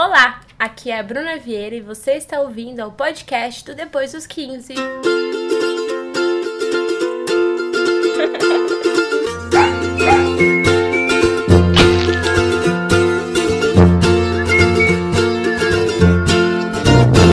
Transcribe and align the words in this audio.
Olá, 0.00 0.42
aqui 0.58 0.90
é 0.90 0.98
a 0.98 1.02
Bruna 1.02 1.38
Vieira 1.38 1.74
e 1.74 1.80
você 1.80 2.12
está 2.16 2.38
ouvindo 2.40 2.80
ao 2.80 2.92
podcast 2.92 3.64
do 3.64 3.74
Depois 3.74 4.12
dos 4.12 4.26
15. 4.26 4.74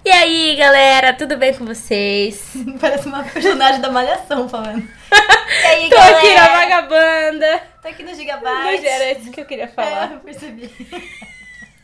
E 0.05 0.11
aí, 0.11 0.55
galera, 0.55 1.13
tudo 1.13 1.37
bem 1.37 1.53
com 1.53 1.65
vocês? 1.65 2.53
Parece 2.79 3.07
uma 3.07 3.23
personagem 3.23 3.81
da 3.81 3.89
Malhação 3.91 4.47
falando. 4.49 4.87
E 5.53 5.65
aí, 5.65 5.89
Tô 5.89 5.95
galera? 5.95 6.17
aqui 6.17 6.33
na 6.33 6.47
vagabanda. 6.47 7.61
Tô 7.81 7.87
aqui 7.87 8.03
no 8.03 8.09
Não 8.09 8.17
Gigabyte. 8.17 8.85
era 8.87 9.11
isso 9.11 9.29
que 9.31 9.39
eu 9.39 9.45
queria 9.45 9.65
É, 9.65 9.67
falar. 9.67 10.11
eu 10.13 10.19
percebi. 10.19 10.69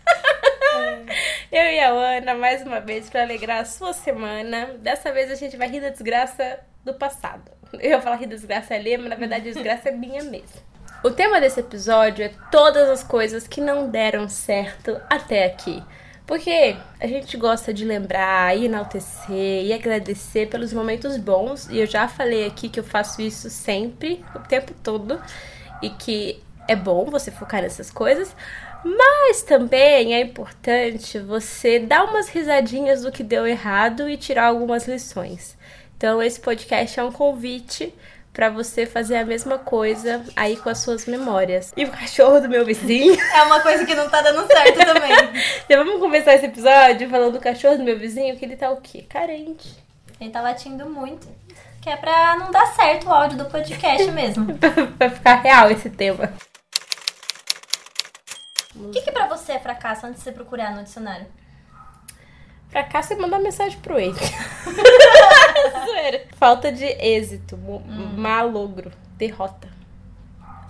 Eu 1.51 1.63
e 1.63 1.79
a 1.79 1.89
Ana, 1.89 2.35
mais 2.35 2.61
uma 2.61 2.79
vez, 2.79 3.09
pra 3.09 3.23
alegrar 3.23 3.61
a 3.61 3.65
sua 3.65 3.93
semana. 3.93 4.75
Dessa 4.79 5.11
vez 5.11 5.31
a 5.31 5.35
gente 5.35 5.57
vai 5.57 5.67
rir 5.67 5.81
da 5.81 5.89
desgraça 5.89 6.59
do 6.85 6.93
passado. 6.93 7.51
Eu 7.73 7.91
ia 7.91 8.01
falar 8.01 8.17
rir 8.17 8.27
da 8.27 8.35
desgraça 8.35 8.73
alheia, 8.73 8.97
mas 8.97 9.09
na 9.09 9.15
verdade 9.15 9.49
a 9.49 9.53
desgraça 9.53 9.89
é 9.89 9.91
minha 9.91 10.23
mesmo. 10.23 10.61
O 11.03 11.09
tema 11.09 11.39
desse 11.39 11.59
episódio 11.59 12.25
é 12.25 12.31
todas 12.51 12.89
as 12.89 13.03
coisas 13.03 13.47
que 13.47 13.61
não 13.61 13.89
deram 13.89 14.27
certo 14.27 14.99
até 15.09 15.45
aqui. 15.45 15.81
Porque 16.27 16.75
a 16.99 17.07
gente 17.07 17.35
gosta 17.37 17.73
de 17.73 17.83
lembrar, 17.83 18.55
e 18.55 18.65
enaltecer 18.65 19.65
e 19.65 19.73
agradecer 19.73 20.47
pelos 20.47 20.71
momentos 20.71 21.17
bons. 21.17 21.67
E 21.69 21.79
eu 21.79 21.87
já 21.87 22.07
falei 22.07 22.45
aqui 22.45 22.69
que 22.69 22.79
eu 22.79 22.83
faço 22.83 23.21
isso 23.21 23.49
sempre, 23.49 24.23
o 24.35 24.39
tempo 24.39 24.73
todo. 24.83 25.19
E 25.81 25.89
que 25.89 26.43
é 26.67 26.75
bom 26.75 27.05
você 27.05 27.31
focar 27.31 27.63
nessas 27.63 27.89
coisas. 27.89 28.35
Mas 28.83 29.41
também 29.41 30.13
é 30.13 30.21
importante 30.21 31.19
você 31.19 31.79
dar 31.79 32.05
umas 32.05 32.29
risadinhas 32.29 33.01
do 33.01 33.11
que 33.11 33.23
deu 33.23 33.45
errado 33.45 34.09
e 34.09 34.17
tirar 34.17 34.45
algumas 34.45 34.87
lições. 34.87 35.57
Então, 35.97 36.21
esse 36.23 36.39
podcast 36.39 36.99
é 36.99 37.03
um 37.03 37.11
convite 37.11 37.93
para 38.31 38.49
você 38.49 38.85
fazer 38.85 39.17
a 39.17 39.25
mesma 39.25 39.57
coisa 39.57 40.23
aí 40.35 40.55
com 40.55 40.69
as 40.69 40.77
suas 40.77 41.05
memórias. 41.05 41.73
E 41.75 41.83
o 41.83 41.91
cachorro 41.91 42.39
do 42.39 42.47
meu 42.47 42.65
vizinho. 42.65 43.17
É 43.35 43.43
uma 43.43 43.59
coisa 43.59 43.85
que 43.85 43.93
não 43.93 44.09
tá 44.09 44.21
dando 44.21 44.47
certo 44.47 44.77
também. 44.77 45.11
então, 45.65 45.83
vamos 45.83 45.99
começar 45.99 46.35
esse 46.35 46.45
episódio 46.45 47.09
falando 47.09 47.33
do 47.33 47.39
cachorro 47.39 47.77
do 47.77 47.83
meu 47.83 47.99
vizinho, 47.99 48.37
que 48.37 48.45
ele 48.45 48.55
tá 48.55 48.71
o 48.71 48.77
quê? 48.77 49.05
Carente. 49.09 49.75
Ele 50.21 50.29
tá 50.29 50.41
latindo 50.41 50.89
muito. 50.89 51.27
Que 51.81 51.89
é 51.89 51.97
pra 51.97 52.37
não 52.37 52.51
dar 52.51 52.67
certo 52.67 53.07
o 53.07 53.13
áudio 53.13 53.37
do 53.37 53.45
podcast 53.45 54.09
mesmo. 54.11 54.57
pra 54.97 55.09
ficar 55.09 55.35
real 55.35 55.71
esse 55.71 55.89
tema. 55.89 56.31
O 58.79 58.91
que, 58.91 59.01
que 59.01 59.11
pra 59.11 59.27
você 59.27 59.53
é 59.53 59.59
fracasso 59.59 60.05
antes 60.05 60.19
de 60.19 60.23
você 60.23 60.31
procurar 60.31 60.71
no 60.75 60.83
dicionário? 60.83 61.27
Fracasso 62.69 63.13
é 63.13 63.15
mandar 63.15 63.39
mensagem 63.39 63.79
pro 63.79 63.99
ex. 63.99 64.15
Zoeira. 65.85 66.23
Falta 66.37 66.71
de 66.71 66.85
êxito, 66.85 67.57
mo- 67.57 67.79
malogro, 68.15 68.91
derrota. 69.17 69.67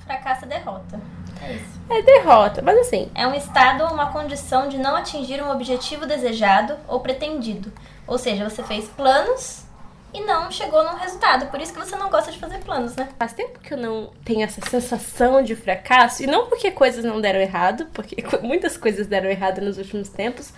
Fracasso 0.06 0.46
é 0.46 0.48
derrota. 0.48 1.00
É 1.42 1.54
isso. 1.54 1.80
É 1.90 2.02
derrota, 2.02 2.62
mas 2.62 2.78
assim, 2.80 3.10
É 3.16 3.28
um 3.28 3.34
estado 3.34 3.84
ou 3.84 3.92
uma 3.94 4.12
condição 4.12 4.68
de 4.70 4.78
não 4.78 4.96
atingir 4.96 5.42
um 5.42 5.52
objetivo 5.52 6.06
desejado 6.06 6.78
ou 6.88 7.00
pretendido. 7.00 7.72
Ou 8.08 8.18
seja, 8.18 8.50
você 8.50 8.64
fez 8.64 8.88
planos 8.90 9.66
e 10.14 10.22
não 10.22 10.52
chegou 10.52 10.84
num 10.84 10.96
resultado. 10.96 11.48
Por 11.48 11.62
isso 11.62 11.74
que 11.74 11.80
você 11.80 11.96
não 11.96 12.10
gosta 12.10 12.32
de 12.32 12.40
fazer 12.40 12.60
planos, 12.60 12.96
né? 12.96 13.10
faz 13.18 13.34
tempo 13.34 13.60
que 13.60 13.74
eu 13.74 13.78
não 13.78 14.12
tenho 14.24 14.44
essa 14.44 14.62
sensação 14.68 15.42
de 15.42 15.56
fracasso, 15.56 16.24
e 16.24 16.28
não 16.28 16.48
porque 16.48 16.72
coisas 16.72 17.04
não 17.04 17.22
deram 17.22 17.40
errado, 17.40 17.88
porque 17.94 18.16
muitas 18.42 18.78
coisas 18.78 19.08
deram 19.08 19.30
errado 19.30 19.62
nos 19.62 19.78
últimos 19.78 20.10
tempos. 20.10 20.54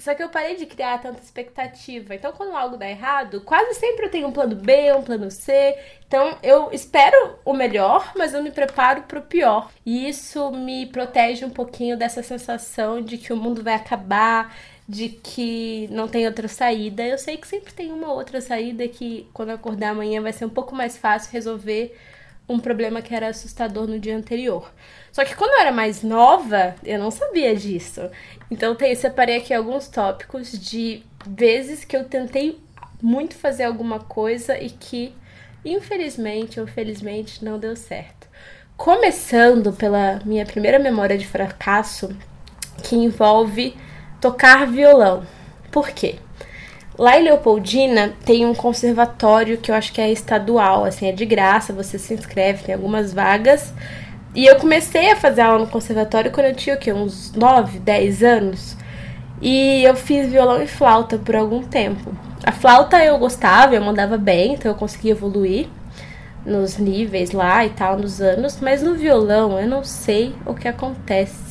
Só 0.00 0.14
que 0.14 0.22
eu 0.22 0.30
parei 0.30 0.56
de 0.56 0.64
criar 0.64 0.98
tanta 0.98 1.20
expectativa. 1.20 2.14
Então, 2.14 2.32
quando 2.32 2.56
algo 2.56 2.78
dá 2.78 2.88
errado, 2.88 3.42
quase 3.42 3.74
sempre 3.74 4.06
eu 4.06 4.10
tenho 4.10 4.28
um 4.28 4.32
plano 4.32 4.56
B, 4.56 4.92
um 4.94 5.02
plano 5.02 5.30
C. 5.30 5.76
Então, 6.06 6.38
eu 6.42 6.70
espero 6.72 7.38
o 7.44 7.52
melhor, 7.52 8.12
mas 8.16 8.32
eu 8.32 8.42
me 8.42 8.50
preparo 8.50 9.02
pro 9.02 9.20
pior. 9.20 9.70
E 9.84 10.08
isso 10.08 10.50
me 10.52 10.86
protege 10.86 11.44
um 11.44 11.50
pouquinho 11.50 11.98
dessa 11.98 12.22
sensação 12.22 13.02
de 13.02 13.18
que 13.18 13.30
o 13.30 13.36
mundo 13.36 13.62
vai 13.62 13.74
acabar, 13.74 14.56
de 14.90 15.08
que 15.08 15.86
não 15.92 16.08
tem 16.08 16.26
outra 16.26 16.48
saída. 16.48 17.06
Eu 17.06 17.16
sei 17.16 17.36
que 17.36 17.46
sempre 17.46 17.72
tem 17.72 17.92
uma 17.92 18.12
outra 18.12 18.40
saída 18.40 18.88
que, 18.88 19.28
quando 19.32 19.50
acordar 19.50 19.90
amanhã, 19.90 20.20
vai 20.20 20.32
ser 20.32 20.44
um 20.44 20.50
pouco 20.50 20.74
mais 20.74 20.98
fácil 20.98 21.30
resolver 21.32 21.96
um 22.48 22.58
problema 22.58 23.00
que 23.00 23.14
era 23.14 23.28
assustador 23.28 23.86
no 23.86 24.00
dia 24.00 24.16
anterior. 24.16 24.68
Só 25.12 25.24
que 25.24 25.36
quando 25.36 25.52
eu 25.52 25.60
era 25.60 25.70
mais 25.70 26.02
nova, 26.02 26.74
eu 26.82 26.98
não 26.98 27.12
sabia 27.12 27.54
disso. 27.54 28.00
Então 28.50 28.76
eu 28.80 28.96
separei 28.96 29.36
aqui 29.36 29.54
alguns 29.54 29.86
tópicos 29.86 30.50
de 30.50 31.04
vezes 31.24 31.84
que 31.84 31.96
eu 31.96 32.02
tentei 32.02 32.58
muito 33.00 33.36
fazer 33.36 33.62
alguma 33.62 34.00
coisa 34.00 34.58
e 34.58 34.70
que, 34.70 35.14
infelizmente 35.64 36.58
ou 36.58 36.66
felizmente, 36.66 37.44
não 37.44 37.60
deu 37.60 37.76
certo. 37.76 38.26
Começando 38.76 39.72
pela 39.72 40.20
minha 40.24 40.44
primeira 40.44 40.80
memória 40.80 41.16
de 41.16 41.28
fracasso, 41.28 42.08
que 42.82 42.96
envolve 42.96 43.76
tocar 44.20 44.66
violão. 44.66 45.22
Por 45.70 45.90
quê? 45.90 46.16
Lá 46.98 47.18
em 47.18 47.24
Leopoldina 47.24 48.12
tem 48.24 48.44
um 48.44 48.54
conservatório 48.54 49.56
que 49.56 49.70
eu 49.70 49.74
acho 49.74 49.92
que 49.92 50.00
é 50.00 50.12
estadual, 50.12 50.84
assim, 50.84 51.08
é 51.08 51.12
de 51.12 51.24
graça, 51.24 51.72
você 51.72 51.98
se 51.98 52.12
inscreve, 52.12 52.64
tem 52.64 52.74
algumas 52.74 53.14
vagas. 53.14 53.72
E 54.34 54.44
eu 54.44 54.56
comecei 54.56 55.10
a 55.10 55.16
fazer 55.16 55.40
aula 55.40 55.60
no 55.60 55.66
conservatório 55.66 56.30
quando 56.30 56.46
eu 56.46 56.54
tinha 56.54 56.76
o 56.76 56.78
quê? 56.78 56.92
Uns 56.92 57.32
9, 57.32 57.78
10 57.78 58.22
anos. 58.22 58.76
E 59.40 59.82
eu 59.82 59.96
fiz 59.96 60.30
violão 60.30 60.62
e 60.62 60.66
flauta 60.66 61.16
por 61.16 61.34
algum 61.34 61.62
tempo. 61.62 62.14
A 62.44 62.52
flauta 62.52 63.02
eu 63.02 63.18
gostava, 63.18 63.74
eu 63.74 63.82
mandava 63.82 64.18
bem, 64.18 64.54
então 64.54 64.70
eu 64.70 64.76
conseguia 64.76 65.12
evoluir 65.12 65.68
nos 66.44 66.76
níveis 66.78 67.32
lá 67.32 67.64
e 67.64 67.70
tal, 67.70 67.98
nos 67.98 68.20
anos, 68.20 68.58
mas 68.60 68.82
no 68.82 68.94
violão 68.94 69.58
eu 69.58 69.66
não 69.66 69.84
sei 69.84 70.34
o 70.46 70.54
que 70.54 70.68
acontece. 70.68 71.50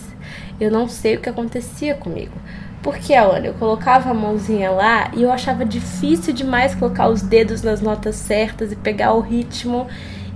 Eu 0.59 0.69
não 0.69 0.87
sei 0.87 1.15
o 1.15 1.21
que 1.21 1.29
acontecia 1.29 1.95
comigo. 1.95 2.33
Porque, 2.81 3.13
Ana, 3.13 3.47
eu 3.47 3.53
colocava 3.55 4.09
a 4.09 4.13
mãozinha 4.13 4.71
lá 4.71 5.11
e 5.13 5.23
eu 5.23 5.31
achava 5.31 5.65
difícil 5.65 6.33
demais 6.33 6.73
colocar 6.73 7.09
os 7.09 7.21
dedos 7.21 7.61
nas 7.61 7.81
notas 7.81 8.15
certas 8.15 8.71
e 8.71 8.75
pegar 8.75 9.13
o 9.13 9.19
ritmo. 9.19 9.87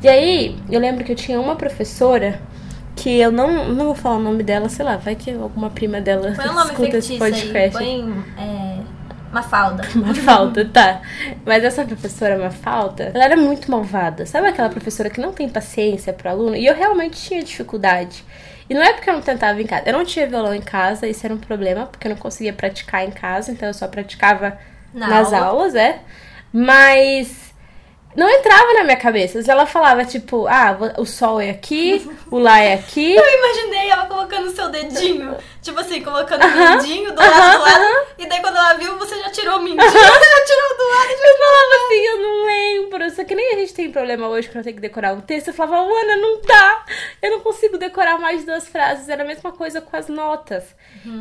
E 0.01 0.07
aí, 0.07 0.57
eu 0.69 0.79
lembro 0.79 1.03
que 1.03 1.11
eu 1.13 1.15
tinha 1.15 1.39
uma 1.39 1.55
professora 1.55 2.41
que 2.95 3.19
eu 3.19 3.31
não, 3.31 3.69
não 3.69 3.85
vou 3.85 3.95
falar 3.95 4.17
o 4.17 4.21
nome 4.21 4.43
dela, 4.43 4.69
sei 4.69 4.85
lá, 4.85 4.97
vai 4.97 5.15
que 5.15 5.31
alguma 5.31 5.69
prima 5.69 5.99
dela 6.01 6.33
Põe 6.35 6.49
um 6.49 6.53
nome 6.53 6.71
escuta 6.71 6.97
esse 6.97 7.17
fictício 7.17 7.25
aí. 7.25 7.31
podcast. 7.31 7.77
Põe 7.77 8.23
é, 8.37 8.79
Mafalda. 9.31 9.83
Mafalda, 9.95 10.65
tá. 10.65 11.01
Mas 11.45 11.63
essa 11.63 11.83
professora 11.83 12.37
Mafalda, 12.37 13.11
ela 13.13 13.23
era 13.23 13.35
muito 13.35 13.69
malvada. 13.69 14.25
Sabe 14.25 14.47
aquela 14.47 14.69
professora 14.69 15.09
que 15.09 15.19
não 15.19 15.33
tem 15.33 15.49
paciência 15.49 16.13
pro 16.13 16.29
aluno? 16.29 16.55
E 16.55 16.65
eu 16.65 16.75
realmente 16.75 17.19
tinha 17.19 17.43
dificuldade. 17.43 18.23
E 18.69 18.73
não 18.73 18.81
é 18.83 18.93
porque 18.93 19.09
eu 19.09 19.13
não 19.13 19.21
tentava 19.21 19.61
em 19.61 19.65
casa. 19.67 19.83
Eu 19.85 19.93
não 19.93 20.05
tinha 20.05 20.27
violão 20.27 20.53
em 20.53 20.61
casa, 20.61 21.07
isso 21.07 21.25
era 21.25 21.33
um 21.33 21.37
problema, 21.37 21.85
porque 21.85 22.07
eu 22.07 22.11
não 22.11 22.17
conseguia 22.17 22.53
praticar 22.53 23.05
em 23.05 23.11
casa, 23.11 23.51
então 23.51 23.67
eu 23.67 23.73
só 23.73 23.87
praticava 23.87 24.57
Na 24.93 25.07
nas 25.07 25.33
aula. 25.33 25.47
aulas, 25.47 25.75
é. 25.75 25.99
Mas 26.51 27.52
não 28.15 28.29
entrava 28.29 28.73
na 28.73 28.83
minha 28.83 28.97
cabeça. 28.97 29.39
Ela 29.51 29.65
falava, 29.65 30.05
tipo, 30.05 30.47
ah, 30.47 30.77
o 30.97 31.05
sol 31.05 31.39
é 31.41 31.49
aqui, 31.49 32.07
o 32.31 32.37
lá 32.39 32.59
é 32.59 32.73
aqui. 32.75 33.15
Eu 33.15 33.37
imaginei 33.39 33.89
ela 33.89 34.05
colocando 34.05 34.47
o 34.47 34.51
seu 34.55 34.69
dedinho. 34.69 35.35
Tipo 35.61 35.79
assim, 35.79 36.01
colocando 36.01 36.41
o 36.41 36.45
Aham, 36.45 36.75
mindinho 36.77 37.11
do 37.13 37.19
lado 37.19 37.31
aham, 37.33 37.57
do 37.57 37.63
lado. 37.63 37.83
aham. 37.83 38.05
E 38.17 38.25
daí 38.27 38.41
quando 38.41 38.57
ela 38.57 38.73
viu, 38.73 38.97
você 38.97 39.17
já 39.21 39.29
tirou 39.29 39.59
o 39.59 39.61
mindinho. 39.63 39.81
Você 39.89 39.97
já 39.97 40.45
tirou 40.45 40.77
do 40.77 40.89
lado. 40.89 41.11
Eu 41.11 41.37
falava 41.37 41.85
assim, 41.85 42.05
eu 42.05 42.21
não 42.21 42.45
lembro. 42.45 43.09
Só 43.11 43.23
que 43.23 43.33
nem 43.35 43.53
a 43.53 43.59
gente 43.59 43.73
tem 43.73 43.91
problema 43.91 44.27
hoje 44.27 44.49
quando 44.49 44.65
tem 44.65 44.73
que 44.75 44.81
decorar 44.81 45.13
um 45.13 45.21
texto. 45.21 45.47
Eu 45.49 45.53
falava, 45.53 45.81
Ana, 45.83 46.17
não 46.17 46.41
dá. 46.41 46.85
Eu 47.21 47.31
não 47.31 47.39
consigo 47.39 47.77
decorar 47.77 48.17
mais 48.19 48.43
duas 48.43 48.67
frases. 48.67 49.07
Era 49.07 49.23
a 49.23 49.25
mesma 49.25 49.51
coisa 49.53 49.79
com 49.79 49.95
as 49.95 50.07
notas. 50.09 50.63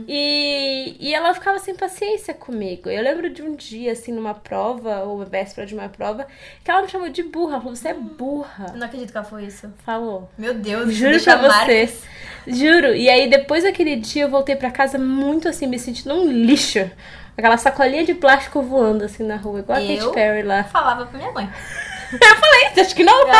E, 0.08 0.96
e 0.98 1.14
ela 1.14 1.32
ficava 1.34 1.58
sem 1.60 1.74
paciência 1.74 2.34
comigo. 2.34 2.90
Eu 2.90 3.02
lembro 3.02 3.30
de 3.30 3.42
um 3.42 3.54
dia, 3.54 3.92
assim, 3.92 4.12
numa 4.12 4.34
prova, 4.34 5.04
ou 5.04 5.24
véspera 5.24 5.66
de 5.66 5.74
uma 5.74 5.88
prova, 5.88 6.26
que 6.64 6.70
ela 6.70 6.81
me 6.82 6.88
chamou 6.88 7.08
de 7.08 7.22
burra. 7.22 7.52
Ela 7.54 7.60
falou, 7.60 7.76
você 7.76 7.88
é 7.88 7.94
burra. 7.94 8.66
Eu 8.72 8.78
não 8.78 8.86
acredito 8.86 9.10
que 9.10 9.16
ela 9.16 9.26
foi 9.26 9.44
isso. 9.44 9.72
Falou. 9.84 10.30
Meu 10.36 10.54
Deus, 10.54 10.92
Juro 10.92 11.20
pra 11.22 11.36
você. 11.36 11.48
marcas. 11.48 12.02
Juro. 12.46 12.94
E 12.94 13.08
aí, 13.08 13.28
depois 13.30 13.64
daquele 13.64 13.96
dia, 13.96 14.22
eu 14.24 14.28
voltei 14.28 14.56
pra 14.56 14.70
casa 14.70 14.98
muito 14.98 15.48
assim, 15.48 15.66
me 15.66 15.78
sentindo 15.78 16.14
um 16.14 16.30
lixo. 16.30 16.90
Aquela 17.36 17.56
sacolinha 17.56 18.04
de 18.04 18.14
plástico 18.14 18.60
voando 18.60 19.04
assim 19.04 19.22
na 19.22 19.36
rua, 19.36 19.60
igual 19.60 19.78
a 19.78 19.80
Katy 19.80 19.96
Eu? 19.98 20.10
Perry 20.12 20.42
lá. 20.42 20.64
Falava 20.64 21.06
pra 21.06 21.18
minha 21.18 21.32
mãe. 21.32 21.48
Eu 22.12 22.36
falei, 22.36 22.66
acho 22.84 22.94
que 22.94 23.02
não 23.04 23.22
Ah, 23.26 23.32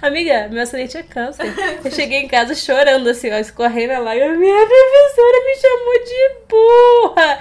tá. 0.00 0.06
Amiga, 0.08 0.48
meu 0.50 0.62
acidente 0.62 0.96
é 0.96 1.02
câncer. 1.02 1.44
Eu 1.84 1.90
cheguei 1.92 2.20
em 2.20 2.28
casa 2.28 2.54
chorando, 2.54 3.06
assim, 3.10 3.30
ó, 3.30 3.36
escorrendo 3.36 3.92
a 3.92 3.98
lágrima. 3.98 4.34
Minha 4.34 4.66
professora 4.66 5.44
me 5.44 5.54
chamou 5.60 6.04
de 6.04 6.34
burra. 6.48 7.38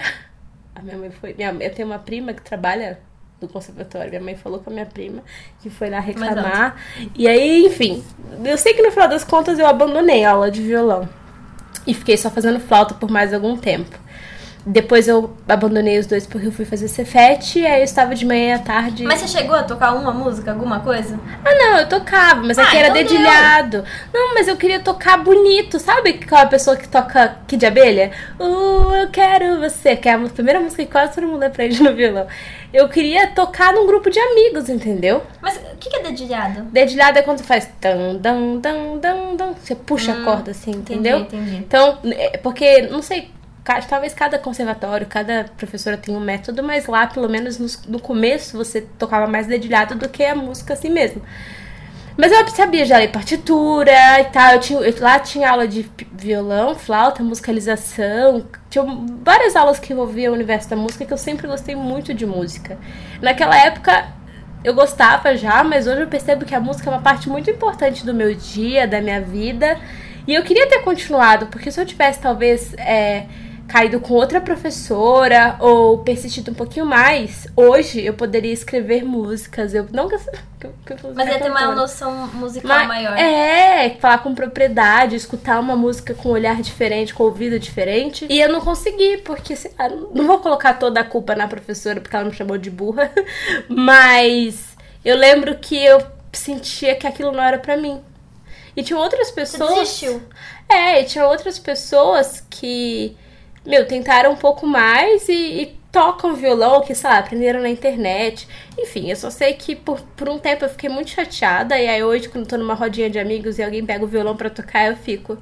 A 0.75 0.81
minha 0.81 0.97
mãe 0.97 1.09
foi. 1.11 1.33
Minha, 1.35 1.55
eu 1.61 1.73
tenho 1.73 1.87
uma 1.87 1.99
prima 1.99 2.33
que 2.33 2.41
trabalha 2.41 2.99
no 3.43 3.49
conservatório. 3.49 4.09
Minha 4.09 4.21
mãe 4.21 4.35
falou 4.35 4.59
com 4.59 4.69
a 4.69 4.73
minha 4.73 4.85
prima 4.85 5.21
que 5.61 5.69
foi 5.69 5.89
lá 5.89 5.99
reclamar. 5.99 6.75
E 7.15 7.27
aí, 7.27 7.65
enfim, 7.65 8.03
eu 8.43 8.57
sei 8.57 8.73
que 8.73 8.81
no 8.81 8.91
final 8.91 9.07
das 9.07 9.23
contas 9.23 9.59
eu 9.59 9.67
abandonei 9.67 10.25
a 10.25 10.31
aula 10.31 10.49
de 10.49 10.61
violão. 10.61 11.07
E 11.85 11.93
fiquei 11.93 12.17
só 12.17 12.29
fazendo 12.29 12.59
flauta 12.59 12.93
por 12.93 13.11
mais 13.11 13.33
algum 13.33 13.57
tempo. 13.57 14.02
Depois 14.65 15.07
eu 15.09 15.35
abandonei 15.47 15.99
os 15.99 16.05
dois 16.05 16.25
porque 16.25 16.47
eu 16.47 16.51
fui 16.51 16.63
fazer 16.63 16.87
Cefete, 16.87 17.59
e 17.59 17.67
aí 17.67 17.81
eu 17.81 17.83
estava 17.83 18.15
de 18.15 18.25
manhã 18.25 18.55
à 18.55 18.59
tarde. 18.59 19.03
Mas 19.03 19.19
você 19.19 19.27
chegou 19.27 19.55
a 19.55 19.63
tocar 19.63 19.93
uma 19.93 20.11
música, 20.11 20.51
alguma 20.51 20.79
coisa? 20.79 21.19
Ah, 21.43 21.53
não, 21.55 21.79
eu 21.79 21.89
tocava, 21.89 22.41
mas 22.41 22.57
aqui 22.57 22.77
Ah, 22.77 22.79
era 22.79 22.87
então 22.89 22.93
deu. 23.01 23.03
dedilhado. 23.03 23.83
Não, 24.13 24.33
mas 24.33 24.47
eu 24.47 24.55
queria 24.55 24.79
tocar 24.79 25.17
bonito, 25.17 25.79
sabe 25.79 26.11
aquela 26.11 26.45
pessoa 26.45 26.77
que 26.77 26.87
toca 26.87 27.37
Kid 27.47 27.59
de 27.59 27.65
Abelha? 27.65 28.11
Uh, 28.39 28.93
eu 28.95 29.09
quero 29.09 29.59
você, 29.59 29.95
que 29.95 30.07
é 30.07 30.13
a 30.13 30.19
primeira 30.19 30.59
música 30.59 30.83
que 30.83 30.91
quase 30.91 31.13
todo 31.15 31.27
mundo 31.27 31.43
aprende 31.43 31.81
no 31.83 31.93
violão. 31.93 32.27
Eu 32.73 32.89
queria 32.89 33.27
tocar 33.27 33.71
num 33.73 33.85
grupo 33.85 34.09
de 34.09 34.19
amigos, 34.19 34.67
entendeu? 34.69 35.21
Mas 35.41 35.57
o 35.57 35.77
que 35.77 35.89
que 35.89 35.97
é 35.97 36.03
dedilhado? 36.03 36.63
Dedilhado 36.71 37.19
é 37.19 37.21
quando 37.21 37.37
você 37.39 37.43
faz 37.43 37.69
tan, 37.79 38.15
dan, 38.15 38.57
dan, 38.57 38.97
dan, 38.97 39.35
dan. 39.35 39.53
Você 39.61 39.75
puxa 39.75 40.13
a 40.13 40.23
corda 40.23 40.51
assim, 40.51 40.71
entendeu? 40.71 41.19
Entendi, 41.19 41.35
entendi. 41.43 41.57
Então, 41.67 41.99
é, 42.05 42.37
porque, 42.37 42.83
não 42.83 43.01
sei, 43.01 43.29
talvez 43.63 44.13
cada 44.13 44.37
conservatório, 44.37 45.07
cada 45.07 45.45
professora 45.57 45.97
tenha 45.97 46.17
um 46.17 46.21
método, 46.21 46.61
mas 46.63 46.85
lá, 46.87 47.07
pelo 47.07 47.29
menos 47.29 47.57
no, 47.57 47.67
no 47.93 47.99
começo, 47.99 48.57
você 48.57 48.81
tocava 48.81 49.25
mais 49.27 49.47
dedilhado 49.47 49.95
do 49.95 50.09
que 50.09 50.23
a 50.23 50.35
música 50.35 50.73
assim 50.73 50.89
mesmo. 50.89 51.21
Mas 52.15 52.31
eu 52.31 52.47
sabia 52.49 52.85
já 52.85 52.97
ler 52.97 53.09
partitura 53.11 53.91
e 54.19 54.25
tal. 54.25 54.53
Eu 54.53 54.59
tinha, 54.59 54.79
eu- 54.79 54.95
lá 55.01 55.19
tinha 55.19 55.49
aula 55.49 55.67
de 55.67 55.89
violão, 56.11 56.75
flauta, 56.75 57.23
musicalização. 57.23 58.45
Tinha 58.69 58.83
várias 59.23 59.55
aulas 59.55 59.79
que 59.79 59.93
envolviam 59.93 60.31
o 60.31 60.35
universo 60.35 60.69
da 60.69 60.75
música 60.75 61.05
que 61.05 61.13
eu 61.13 61.17
sempre 61.17 61.47
gostei 61.47 61.75
muito 61.75 62.13
de 62.13 62.25
música. 62.25 62.77
Naquela 63.21 63.57
época 63.57 64.09
eu 64.63 64.73
gostava 64.75 65.35
já, 65.35 65.63
mas 65.63 65.87
hoje 65.87 66.01
eu 66.01 66.07
percebo 66.07 66.45
que 66.45 66.53
a 66.55 66.59
música 66.59 66.89
é 66.89 66.93
uma 66.93 67.01
parte 67.01 67.27
muito 67.29 67.49
importante 67.49 68.05
do 68.05 68.13
meu 68.13 68.33
dia, 68.35 68.87
da 68.87 69.01
minha 69.01 69.19
vida. 69.19 69.77
E 70.27 70.33
eu 70.35 70.43
queria 70.43 70.69
ter 70.69 70.79
continuado, 70.83 71.47
porque 71.47 71.71
se 71.71 71.81
eu 71.81 71.85
tivesse 71.85 72.19
talvez 72.19 72.73
é, 72.75 73.25
caído 73.67 73.99
com 73.99 74.13
outra 74.13 74.39
professora 74.41 75.55
ou 75.59 75.99
persistido 75.99 76.51
um 76.51 76.53
pouquinho 76.53 76.85
mais, 76.85 77.47
hoje 77.55 78.03
eu 78.05 78.13
poderia 78.13 78.51
escrever 78.53 79.03
músicas. 79.03 79.73
Eu 79.73 79.87
não 79.91 80.07
que 80.07 80.15
eu, 80.15 80.19
que 80.59 80.67
eu- 80.67 80.73
que 80.85 80.93
eu 80.93 80.97
fosse 80.97 81.15
Mas 81.15 81.27
ia 81.27 81.39
ter 81.39 81.49
uma 81.49 81.73
noção 81.73 82.27
musical 82.33 82.69
Mas- 82.77 82.87
maior. 82.87 83.17
É, 83.17 83.89
falar 83.99 84.19
com 84.19 84.35
propriedade, 84.35 85.15
escutar 85.15 85.59
uma 85.59 85.75
música 85.75 86.13
com 86.13 86.29
um 86.29 86.33
olhar 86.33 86.61
diferente, 86.61 87.13
com 87.13 87.23
ouvido 87.23 87.57
diferente. 87.59 88.27
E 88.29 88.39
eu 88.39 88.51
não 88.51 88.61
consegui, 88.61 89.17
porque 89.19 89.55
sei 89.55 89.71
lá, 89.79 89.89
não 89.89 90.27
vou 90.27 90.39
colocar 90.39 90.73
toda 90.75 90.99
a 90.99 91.03
culpa 91.03 91.33
na 91.35 91.47
professora 91.47 91.99
porque 92.01 92.15
ela 92.15 92.25
me 92.25 92.33
chamou 92.33 92.57
de 92.57 92.69
burra, 92.69 93.11
mas 93.69 94.75
eu 95.03 95.15
lembro 95.17 95.55
que 95.55 95.75
eu 95.83 96.01
sentia 96.31 96.95
que 96.95 97.07
aquilo 97.07 97.31
não 97.31 97.43
era 97.43 97.57
pra 97.57 97.77
mim. 97.77 98.01
E 98.75 98.81
tinha 98.83 98.97
outras 98.97 99.27
Você 99.27 99.33
pessoas. 99.35 99.73
desistiu. 99.75 100.21
É, 100.67 101.01
e 101.01 101.05
tinha 101.05 101.27
outras 101.27 101.59
pessoas 101.59 102.43
que, 102.49 103.15
meu, 103.65 103.87
tentaram 103.87 104.31
um 104.31 104.35
pouco 104.35 104.65
mais 104.65 105.27
e, 105.29 105.33
e 105.61 105.65
tocam 105.91 106.33
violão, 106.33 106.81
que, 106.81 106.93
sei 106.95 107.09
lá, 107.09 107.19
aprenderam 107.19 107.61
na 107.61 107.69
internet. 107.69 108.47
Enfim, 108.77 109.09
eu 109.09 109.15
só 109.15 109.29
sei 109.29 109.53
que 109.53 109.75
por, 109.75 110.01
por 110.15 110.27
um 110.27 110.39
tempo 110.39 110.65
eu 110.65 110.69
fiquei 110.69 110.89
muito 110.89 111.11
chateada. 111.11 111.77
E 111.79 111.87
aí 111.87 112.03
hoje, 112.03 112.27
quando 112.29 112.45
eu 112.45 112.49
tô 112.49 112.57
numa 112.57 112.73
rodinha 112.73 113.09
de 113.09 113.19
amigos 113.19 113.59
e 113.59 113.63
alguém 113.63 113.85
pega 113.85 114.03
o 114.03 114.07
violão 114.07 114.35
pra 114.35 114.49
tocar, 114.49 114.87
eu 114.87 114.97
fico. 114.97 115.37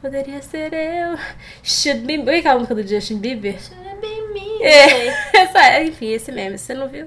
Poderia 0.00 0.42
ser 0.42 0.72
eu. 0.72 1.18
Should 1.62 2.00
be. 2.00 2.18
Como 2.18 2.30
é 2.30 2.40
que 2.42 2.48
é 2.48 2.50
a 2.50 2.54
música 2.54 2.74
do 2.74 2.86
Justin 2.86 3.18
Bieber? 3.18 3.56
Should 3.60 4.00
be 4.00 4.32
me. 4.32 4.62
É, 4.62 5.08
essa, 5.36 5.82
enfim, 5.82 6.10
esse 6.12 6.32
meme. 6.32 6.58
Você 6.58 6.74
não 6.74 6.88
viu? 6.88 7.06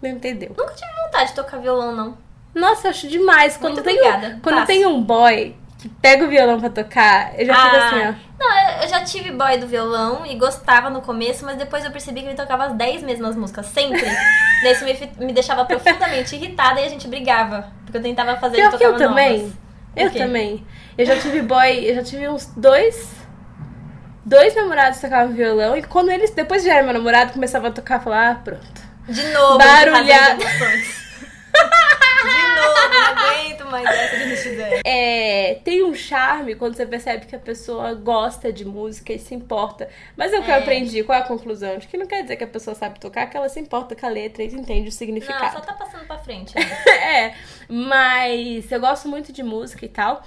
Não 0.00 0.10
entendeu. 0.10 0.50
Nunca 0.56 0.74
tive 0.74 0.90
vontade 1.04 1.30
de 1.30 1.36
tocar 1.36 1.58
violão, 1.58 1.94
não. 1.94 2.18
Nossa, 2.54 2.86
eu 2.86 2.90
acho 2.90 3.08
demais. 3.08 3.56
Quando, 3.56 3.74
Muito 3.74 3.84
tem, 3.84 3.98
obrigada. 3.98 4.36
um, 4.36 4.40
quando 4.40 4.54
Passo. 4.56 4.66
tem 4.66 4.86
um 4.86 5.02
boy 5.02 5.54
que 5.84 5.88
pega 6.00 6.24
o 6.24 6.28
violão 6.28 6.58
pra 6.58 6.70
tocar, 6.70 7.38
eu 7.38 7.44
já 7.44 7.54
fico 7.54 7.76
assim, 7.76 8.06
ó. 8.08 8.14
Não, 8.38 8.58
eu- 8.70 8.82
eu 8.84 8.88
já 8.88 9.04
tive 9.04 9.30
boy 9.32 9.58
do 9.58 9.66
violão 9.66 10.24
e 10.24 10.34
gostava 10.34 10.88
no 10.88 11.02
começo, 11.02 11.44
mas 11.44 11.58
depois 11.58 11.84
eu 11.84 11.90
percebi 11.90 12.22
que 12.22 12.28
ele 12.28 12.34
tocava 12.34 12.64
as 12.64 12.72
10 12.72 13.02
mesmas 13.02 13.36
músicas, 13.36 13.66
sempre. 13.66 14.00
Daí 14.62 14.72
isso 14.72 14.82
me, 14.86 15.26
me 15.26 15.32
deixava 15.34 15.62
profundamente 15.66 16.34
irritada 16.36 16.80
e 16.80 16.86
a 16.86 16.88
gente 16.88 17.06
brigava. 17.06 17.70
Porque 17.84 17.98
eu 17.98 18.02
tentava 18.02 18.34
fazer 18.38 18.56
ele 18.56 18.62
Pior 18.68 18.78
que 18.78 18.84
tocar 18.84 18.94
eu 19.04 19.08
também. 19.08 19.38
novas. 19.40 19.52
Eu 19.94 20.06
O 20.08 20.10
quê? 20.10 20.18
também. 20.20 20.66
Eu 20.96 21.04
já 21.04 21.18
tive 21.18 21.42
boy, 21.42 21.84
eu 21.90 21.94
já 21.96 22.02
tive 22.02 22.26
uns 22.30 22.46
dois. 22.56 23.12
Dois 24.24 24.54
namorados 24.54 25.00
tocavam 25.00 25.34
violão. 25.34 25.76
E 25.76 25.82
quando 25.82 26.10
eles, 26.10 26.30
depois 26.30 26.62
de 26.62 26.68
já 26.68 26.76
era 26.76 26.82
meu 26.84 26.94
namorado, 26.94 27.34
começava 27.34 27.68
a 27.68 27.70
tocar, 27.70 27.96
eu 27.96 28.00
falava, 28.00 28.30
ah, 28.30 28.34
pronto. 28.42 28.82
De 29.06 29.22
novo, 29.34 29.58
Barulhada. 29.58 30.36
de. 30.36 30.44
De 32.24 32.42
novo, 32.56 32.88
não 32.90 33.06
aguento 33.06 33.53
mais 33.70 33.86
essa 33.88 34.16
de 34.16 34.24
NX0. 34.24 34.80
É, 34.84 35.60
tem 35.64 35.82
um 35.82 35.94
charme 35.94 36.54
quando 36.54 36.76
você 36.76 36.84
percebe 36.86 37.26
que 37.26 37.34
a 37.36 37.38
pessoa 37.38 37.94
gosta 37.94 38.52
de 38.52 38.64
música 38.64 39.12
e 39.12 39.18
se 39.18 39.34
importa. 39.34 39.88
Mas 40.16 40.32
é 40.32 40.38
o 40.38 40.42
que 40.42 40.50
eu 40.50 40.54
É. 40.54 40.58
aprendi, 40.58 41.02
qual 41.02 41.18
é 41.18 41.22
a 41.22 41.24
conclusão? 41.24 41.78
De 41.78 41.86
que 41.86 41.96
não 41.96 42.06
quer 42.06 42.22
dizer 42.22 42.36
que 42.36 42.44
a 42.44 42.48
pessoa 42.48 42.74
sabe 42.74 42.98
tocar, 43.00 43.26
que 43.28 43.36
ela 43.36 43.48
se 43.48 43.60
importa 43.60 43.94
com 43.96 44.06
a 44.06 44.08
letra 44.08 44.42
e 44.42 44.46
entende 44.46 44.82
o 44.82 44.84
Não, 44.84 44.90
significado. 44.90 45.52
só 45.54 45.60
tá 45.60 45.72
passando 45.74 46.06
pra 46.06 46.18
frente. 46.18 46.54
né? 46.54 46.62
é, 46.88 47.34
mas 47.68 48.70
eu 48.70 48.80
gosto 48.80 49.08
muito 49.08 49.32
de 49.32 49.42
música 49.42 49.84
e 49.84 49.88
tal. 49.88 50.22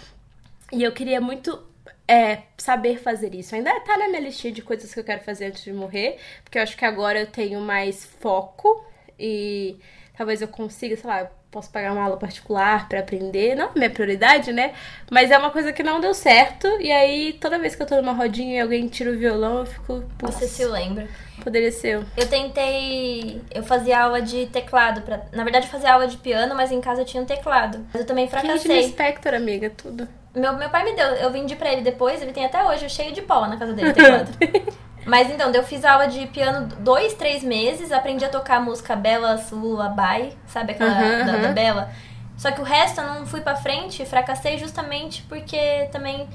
E 0.72 0.84
eu 0.84 0.92
queria 0.92 1.22
muito 1.22 1.66
é, 2.08 2.40
saber 2.58 3.00
fazer 3.00 3.34
isso. 3.36 3.56
Ainda 3.56 3.78
tá 3.82 3.98
na 3.98 4.08
minha 4.10 4.20
listinha 4.22 4.52
de 4.54 4.62
coisas 4.62 4.94
que 4.94 5.00
eu 5.00 5.04
quero 5.04 5.22
fazer 5.22 5.46
antes 5.46 5.64
de 5.64 5.72
morrer. 5.74 6.18
Porque 6.44 6.58
eu 6.58 6.64
acho 6.64 6.76
que 6.78 6.86
agora 6.86 7.20
eu 7.20 7.28
tenho 7.28 7.60
mais 7.62 8.06
foco 8.06 8.86
e 9.20 9.78
talvez 10.18 10.42
eu 10.42 10.48
consiga, 10.48 10.96
sei 10.98 11.10
lá, 11.10 11.30
posso 11.52 11.72
pagar 11.72 11.94
uma 11.94 12.04
aula 12.04 12.18
particular 12.18 12.88
pra 12.88 13.00
aprender. 13.00 13.56
Não 13.56 13.66
é 13.66 13.70
minha 13.76 13.90
prioridade, 13.90 14.52
né? 14.52 14.74
Mas 15.10 15.32
é 15.32 15.38
uma 15.38 15.50
coisa 15.50 15.72
que 15.72 15.84
não 15.84 16.00
deu 16.00 16.14
certo. 16.14 16.68
E 16.80 16.92
aí, 16.92 17.34
toda 17.34 17.58
vez 17.58 17.76
que 17.76 17.82
eu 17.82 17.88
tô 17.88 17.96
numa 17.96 18.14
rodinha 18.14 18.58
e 18.58 18.60
alguém 18.60 18.88
tira 18.88 19.12
o 19.12 19.18
violão, 19.18 19.60
eu 19.60 19.66
fico. 19.66 20.04
Você 20.22 20.48
se 20.48 20.66
lembra. 20.66 21.08
poderia 21.44 21.72
ser 21.72 21.96
eu. 21.96 22.04
Eu 22.16 22.28
tentei. 22.28 23.42
Eu 23.54 23.64
fazia 23.64 24.02
aula 24.02 24.22
de 24.22 24.48
teclado. 24.48 25.02
Pra... 25.02 25.22
Na 25.32 25.44
verdade, 25.44 25.66
eu 25.66 25.72
fazia 25.72 25.94
aula 25.94 26.08
de 26.08 26.18
piano, 26.18 26.54
mas 26.56 26.72
em 26.72 26.82
casa 26.82 27.02
eu 27.02 27.06
tinha 27.06 27.24
um 27.24 27.26
teclado. 27.26 27.86
Mas 27.94 28.02
eu 28.02 28.08
também 28.08 28.28
fracassei. 28.28 28.90
Spector, 28.90 29.34
amiga, 29.34 29.70
tudo. 29.70 30.08
Meu, 30.36 30.54
meu 30.56 30.70
pai 30.70 30.84
me 30.84 30.94
deu, 30.94 31.08
eu 31.16 31.32
vendi 31.32 31.56
pra 31.56 31.74
ele 31.74 31.82
depois, 31.82 32.22
ele 32.22 32.32
tem 32.32 32.46
até 32.46 32.64
hoje 32.64 32.88
cheio 32.90 33.12
de 33.12 33.24
pó 33.24 33.48
na 33.48 33.58
casa 33.58 33.74
dele, 33.74 33.92
teclado. 33.92 34.30
Mas 35.08 35.30
então, 35.32 35.50
eu 35.52 35.64
fiz 35.64 35.86
aula 35.86 36.08
de 36.08 36.28
piano 36.28 36.68
dois, 36.80 37.14
três 37.14 37.42
meses, 37.44 37.92
aprendi 37.92 38.26
a 38.26 38.30
tocar 38.30 38.58
a 38.58 38.60
música 38.60 38.96
Bela 38.96 39.40
Lullaby, 39.52 40.38
sabe 40.48 40.74
aquela 40.74 40.92
da, 41.24 41.38
da. 41.38 41.48
Bela? 41.54 41.90
Só 42.38 42.52
que 42.52 42.62
o 42.62 42.64
resto 42.64 43.00
eu 43.02 43.08
não 43.08 43.26
fui 43.26 43.42
pra 43.42 43.56
frente, 43.56 44.06
fracassei 44.06 44.58
justamente 44.58 45.24
porque 45.24 45.88
também. 45.92 46.28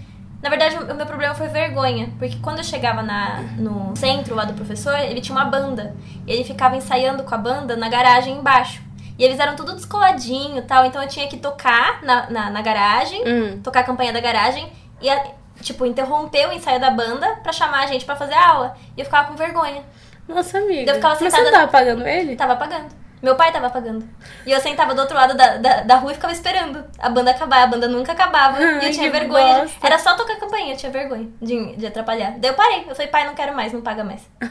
Na 0.43 0.49
verdade, 0.49 0.75
o 0.77 0.95
meu 0.97 1.07
problema 1.07 1.35
foi 1.37 1.47
vergonha, 1.47 2.11
porque 2.19 2.37
quando 2.43 2.59
eu 2.59 2.65
chegava 2.65 3.01
na, 3.03 3.43
no 3.59 3.95
centro 3.95 4.35
lá 4.35 4.45
do 4.45 4.55
professor, 4.55 4.99
ele 4.99 5.21
tinha 5.21 5.37
uma 5.39 5.45
banda. 5.45 5.95
E 6.27 6.33
ele 6.33 6.43
ficava 6.43 6.75
ensaiando 6.77 7.23
com 7.23 7.33
a 7.33 7.39
banda 7.39 7.77
na 7.77 7.89
garagem 7.89 8.39
embaixo. 8.39 8.83
E 9.17 9.23
eles 9.23 9.39
eram 9.39 9.55
tudo 9.55 9.75
descoladinho 9.77 10.59
e 10.59 10.63
tal, 10.63 10.85
então 10.85 11.01
eu 11.01 11.09
tinha 11.09 11.29
que 11.29 11.37
tocar 11.37 12.03
na, 12.03 12.29
na, 12.29 12.51
na 12.51 12.61
garagem 12.63 13.23
Hum. 13.25 13.61
tocar 13.63 13.81
a 13.81 13.85
campanha 13.85 14.13
da 14.13 14.19
garagem 14.21 14.67
e, 15.01 15.09
a- 15.09 15.27
tipo, 15.61 15.85
interromper 15.87 16.49
o 16.49 16.53
ensaio 16.53 16.81
da 16.81 16.91
banda 16.91 17.37
pra 17.43 17.53
chamar 17.53 17.85
a 17.85 17.87
gente 17.87 18.05
pra 18.05 18.17
fazer 18.17 18.35
a 18.35 18.49
aula. 18.49 18.77
E 18.97 19.01
eu 19.01 19.05
ficava 19.05 19.29
com 19.29 19.35
vergonha. 19.37 19.83
Nossa, 20.29 20.59
amiga. 20.59 20.91
Eu 20.93 20.95
ficava 20.97 21.15
Mas 21.15 21.19
você 21.19 21.31
sentada- 21.31 21.51
não 21.51 21.59
tava 21.61 21.73
pagando 21.73 22.07
ele? 22.07 22.37
Tava 22.37 22.57
pagando. 22.57 23.03
Meu 23.23 23.37
pai 23.37 23.53
tava 23.53 23.71
pagando. 23.71 24.09
E 24.45 24.51
eu 24.51 24.61
sentava 24.61 24.95
do 24.95 25.01
outro 25.01 25.17
lado 25.17 25.37
da, 25.37 25.57
da, 25.57 25.81
da 25.83 25.95
rua 25.97 26.11
e 26.11 26.15
ficava 26.15 26.33
esperando 26.33 26.85
a 26.99 27.09
banda 27.09 27.31
acabar. 27.31 27.63
A 27.63 27.67
banda 27.69 27.87
nunca 27.87 28.11
acabava. 28.13 28.61
e 28.61 28.65
Ai, 28.65 28.89
eu 28.89 28.93
tinha 28.93 29.11
vergonha. 29.11 29.61
bosta. 29.61 29.87
Era 29.87 29.97
só 29.99 30.15
tocar 30.17 30.33
a 30.33 30.41
campainha, 30.41 30.73
eu 30.75 30.77
tinha 30.77 30.91
vergonha 30.91 31.29
de, 31.41 31.77
de 31.77 31.87
atrapalhar. 31.87 32.33
Daí 32.39 32.51
eu 32.51 32.55
parei. 32.55 32.81
Eu 32.89 32.95
falei, 32.97 33.07
pai, 33.09 33.25
não 33.27 33.35
quero 33.35 33.55
mais, 33.55 33.73
não 33.73 33.81
paga 33.81 34.03
mais. 34.03 34.23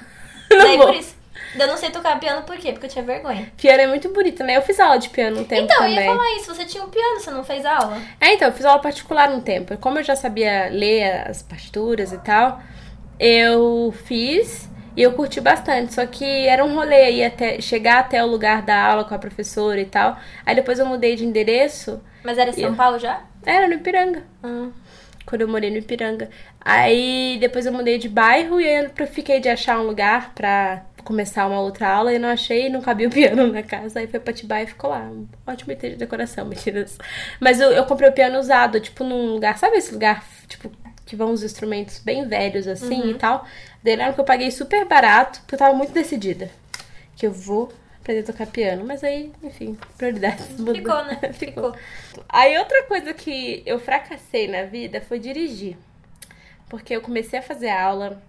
Não 0.51 0.58
Daí 0.60 0.77
vou. 0.77 0.88
por 0.88 0.96
isso. 0.96 1.15
Eu 1.58 1.67
não 1.67 1.77
sei 1.77 1.89
tocar 1.89 2.20
piano 2.20 2.43
por 2.43 2.58
quê? 2.58 2.72
Porque 2.72 2.86
eu 2.86 2.89
tinha 2.89 3.03
vergonha. 3.03 3.51
Piano 3.58 3.81
é 3.81 3.88
muito 3.88 4.10
bonito, 4.10 4.43
né? 4.43 4.55
Eu 4.58 4.62
fiz 4.62 4.79
aula 4.79 4.98
de 4.98 5.10
piano 5.10 5.41
um 5.41 5.43
tempo 5.43 5.63
então, 5.63 5.77
também. 5.77 5.96
eu 5.98 6.01
ia 6.03 6.12
falar 6.12 6.36
isso. 6.38 6.55
Você 6.55 6.65
tinha 6.65 6.84
um 6.84 6.89
piano, 6.89 7.20
você 7.20 7.31
não 7.31 7.43
fez 7.43 7.65
aula? 7.65 8.01
É, 8.20 8.34
então, 8.34 8.48
eu 8.48 8.53
fiz 8.53 8.65
aula 8.65 8.81
particular 8.81 9.29
um 9.29 9.41
tempo. 9.41 9.77
Como 9.77 10.00
eu 10.00 10.03
já 10.03 10.15
sabia 10.15 10.70
ler 10.72 11.27
as 11.27 11.41
partituras 11.41 12.12
e 12.13 12.17
tal, 12.20 12.62
eu 13.20 13.93
fiz 14.05 14.70
e 14.96 15.01
eu 15.01 15.13
curti 15.13 15.39
bastante. 15.41 15.93
Só 15.93 16.05
que 16.05 16.25
era 16.48 16.63
um 16.63 16.74
rolê 16.75 16.96
aí 17.03 17.24
até 17.24 17.60
chegar 17.62 18.00
até 18.00 18.24
o 18.24 18.27
lugar 18.27 18.62
da 18.62 18.81
aula 18.84 19.03
com 19.03 19.13
a 19.13 19.20
professora 19.20 19.79
e 19.79 19.86
tal. 19.86 20.17
Aí 20.46 20.55
depois 20.55 20.79
eu 20.79 20.86
mudei 20.86 21.15
de 21.15 21.25
endereço. 21.25 22.01
Mas 22.24 22.38
era 22.38 22.50
em 22.50 22.53
São 22.53 22.63
Eu- 22.63 22.75
Paulo 22.75 22.98
já? 23.00 23.22
Era 23.46 23.67
no 23.67 23.74
Ipiranga. 23.74 24.24
Ah. 24.43 24.67
Quando 25.25 25.41
eu 25.41 25.48
morei 25.48 25.70
no 25.70 25.77
Ipiranga. 25.77 26.29
Aí 26.63 27.38
depois 27.39 27.65
eu 27.65 27.72
mudei 27.74 27.98
de 27.98 28.10
bairro 28.10 28.60
e 28.62 28.67
aí 28.67 28.91
eu 28.98 29.08
fiquei 29.08 29.39
de 29.39 29.50
achar 29.50 29.79
um 29.79 29.84
lugar 29.84 30.31
pra 30.36 30.84
começar 31.03 31.48
uma 31.48 31.60
outra 31.60 31.89
aula 31.89 32.13
e 32.13 32.20
não 32.20 32.29
achei, 32.29 32.70
não 32.70 32.81
cabia 32.81 33.08
o 33.08 33.12
piano 33.12 33.48
na 33.51 33.63
casa. 33.63 34.00
Aí 34.00 34.08
foi 34.08 34.20
pra 34.20 34.31
Atibaia 34.31 34.63
e 34.63 34.67
ficou 34.67 34.89
lá. 34.89 35.00
Um 35.00 35.27
ótimo 35.46 35.72
item 35.72 35.91
de 35.91 35.96
decoração, 35.98 36.46
mentiras. 36.48 36.98
Mas 37.39 37.60
eu, 37.60 37.72
eu 37.72 37.86
comprei 37.86 38.10
o 38.10 38.13
piano 38.13 38.39
usado, 38.39 38.79
tipo, 38.79 39.03
num 39.03 39.34
lugar, 39.34 39.58
sabe 39.58 39.77
esse 39.77 39.93
lugar, 39.93 40.24
tipo, 40.48 40.72
que 41.05 41.15
vão 41.15 41.31
os 41.31 41.43
instrumentos 41.43 42.00
bem 42.00 42.27
velhos 42.27 42.67
assim 42.67 43.12
e 43.12 43.13
tal. 43.15 43.46
Daí 43.84 43.93
era 43.93 44.13
que 44.13 44.20
eu 44.20 44.25
paguei 44.25 44.51
super 44.51 44.86
barato, 44.86 45.39
porque 45.41 45.55
eu 45.55 45.60
tava 45.60 45.75
muito 45.75 45.91
decidida. 45.91 46.50
Que 47.15 47.27
eu 47.27 47.31
vou 47.31 47.72
aprender 48.00 48.22
a 48.22 48.24
tocar 48.24 48.48
piano. 48.48 48.86
Mas 48.86 49.03
aí, 49.03 49.31
enfim, 49.43 49.77
prioridades 49.98 50.50
mudam. 50.58 50.75
Ficou, 50.75 51.05
né? 51.05 51.20
Ficou. 51.34 51.75
Aí 52.29 52.58
outra 52.58 52.84
coisa 52.84 53.13
que 53.13 53.62
eu 53.65 53.79
fracassei 53.79 54.48
na 54.48 54.63
vida 54.63 55.01
foi 55.01 55.20
dirigir. 55.20 55.77
Porque 56.70 56.96
eu 56.96 57.01
comecei 57.01 57.39
a 57.39 57.41
fazer 57.41 57.70
aula, 57.70 58.22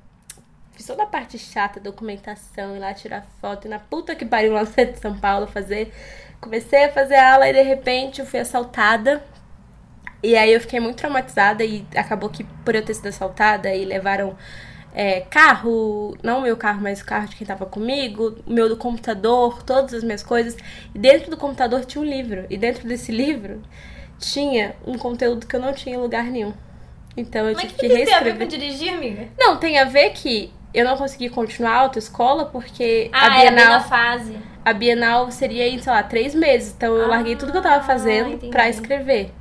fiz 0.82 0.86
toda 0.86 1.04
a 1.04 1.06
parte 1.06 1.38
chata, 1.38 1.78
documentação, 1.78 2.74
ir 2.76 2.80
lá 2.80 2.92
tirar 2.92 3.24
foto, 3.40 3.66
e 3.66 3.70
na 3.70 3.78
puta 3.78 4.16
que 4.16 4.26
pariu 4.26 4.52
lá 4.52 4.60
no 4.60 4.66
centro 4.66 4.94
de 4.94 5.00
São 5.00 5.16
Paulo 5.16 5.46
fazer. 5.46 5.92
Comecei 6.40 6.86
a 6.86 6.92
fazer 6.92 7.14
aula 7.14 7.48
e 7.48 7.52
de 7.52 7.62
repente 7.62 8.20
eu 8.20 8.26
fui 8.26 8.40
assaltada. 8.40 9.22
E 10.20 10.36
aí 10.36 10.52
eu 10.52 10.60
fiquei 10.60 10.80
muito 10.80 10.96
traumatizada 10.96 11.64
e 11.64 11.86
acabou 11.96 12.28
que 12.28 12.42
por 12.64 12.74
eu 12.74 12.84
ter 12.84 12.94
sido 12.94 13.06
assaltada 13.08 13.72
e 13.72 13.84
levaram 13.84 14.36
é, 14.92 15.20
carro, 15.20 16.16
não 16.22 16.38
o 16.38 16.42
meu 16.42 16.56
carro, 16.56 16.80
mas 16.82 17.00
o 17.00 17.04
carro 17.04 17.28
de 17.28 17.36
quem 17.36 17.46
tava 17.46 17.64
comigo, 17.64 18.36
o 18.44 18.52
meu 18.52 18.68
do 18.68 18.76
computador, 18.76 19.62
todas 19.62 19.94
as 19.94 20.02
minhas 20.02 20.22
coisas. 20.22 20.56
E 20.92 20.98
dentro 20.98 21.30
do 21.30 21.36
computador 21.36 21.84
tinha 21.84 22.02
um 22.02 22.08
livro. 22.08 22.44
E 22.50 22.56
dentro 22.56 22.88
desse 22.88 23.12
livro 23.12 23.62
tinha 24.18 24.74
um 24.84 24.98
conteúdo 24.98 25.46
que 25.46 25.54
eu 25.54 25.60
não 25.60 25.72
tinha 25.72 25.94
em 25.94 25.98
lugar 25.98 26.24
nenhum. 26.24 26.52
Então 27.16 27.48
eu 27.48 27.54
Mas 27.54 27.62
tive 27.62 27.74
que, 27.74 27.80
que, 27.80 27.88
que 27.88 27.94
isso 27.94 28.04
tem 28.04 28.14
a 28.14 28.18
ver 28.18 28.24
reescrever. 28.34 28.48
com 28.48 28.56
dirigir, 28.56 28.94
amiga? 28.94 29.28
Não, 29.38 29.56
tem 29.56 29.78
a 29.78 29.84
ver 29.84 30.10
que 30.10 30.52
eu 30.74 30.84
não 30.84 30.96
consegui 30.96 31.28
continuar 31.28 31.72
a 31.72 31.78
autoescola 31.80 32.46
porque 32.46 33.10
Ah, 33.12 33.26
a 33.26 33.40
Bienal, 33.40 33.68
na 33.70 33.80
fase. 33.80 34.36
a 34.64 34.72
Bienal 34.72 35.30
seria 35.30 35.68
em, 35.68 35.78
sei 35.80 35.92
lá, 35.92 36.02
três 36.02 36.34
meses. 36.34 36.72
Então 36.76 36.94
eu 36.94 37.04
Ah, 37.04 37.08
larguei 37.08 37.36
tudo 37.36 37.52
que 37.52 37.58
eu 37.58 37.62
tava 37.62 37.84
fazendo 37.84 38.30
entendi. 38.30 38.50
pra 38.50 38.68
escrever. 38.68 39.32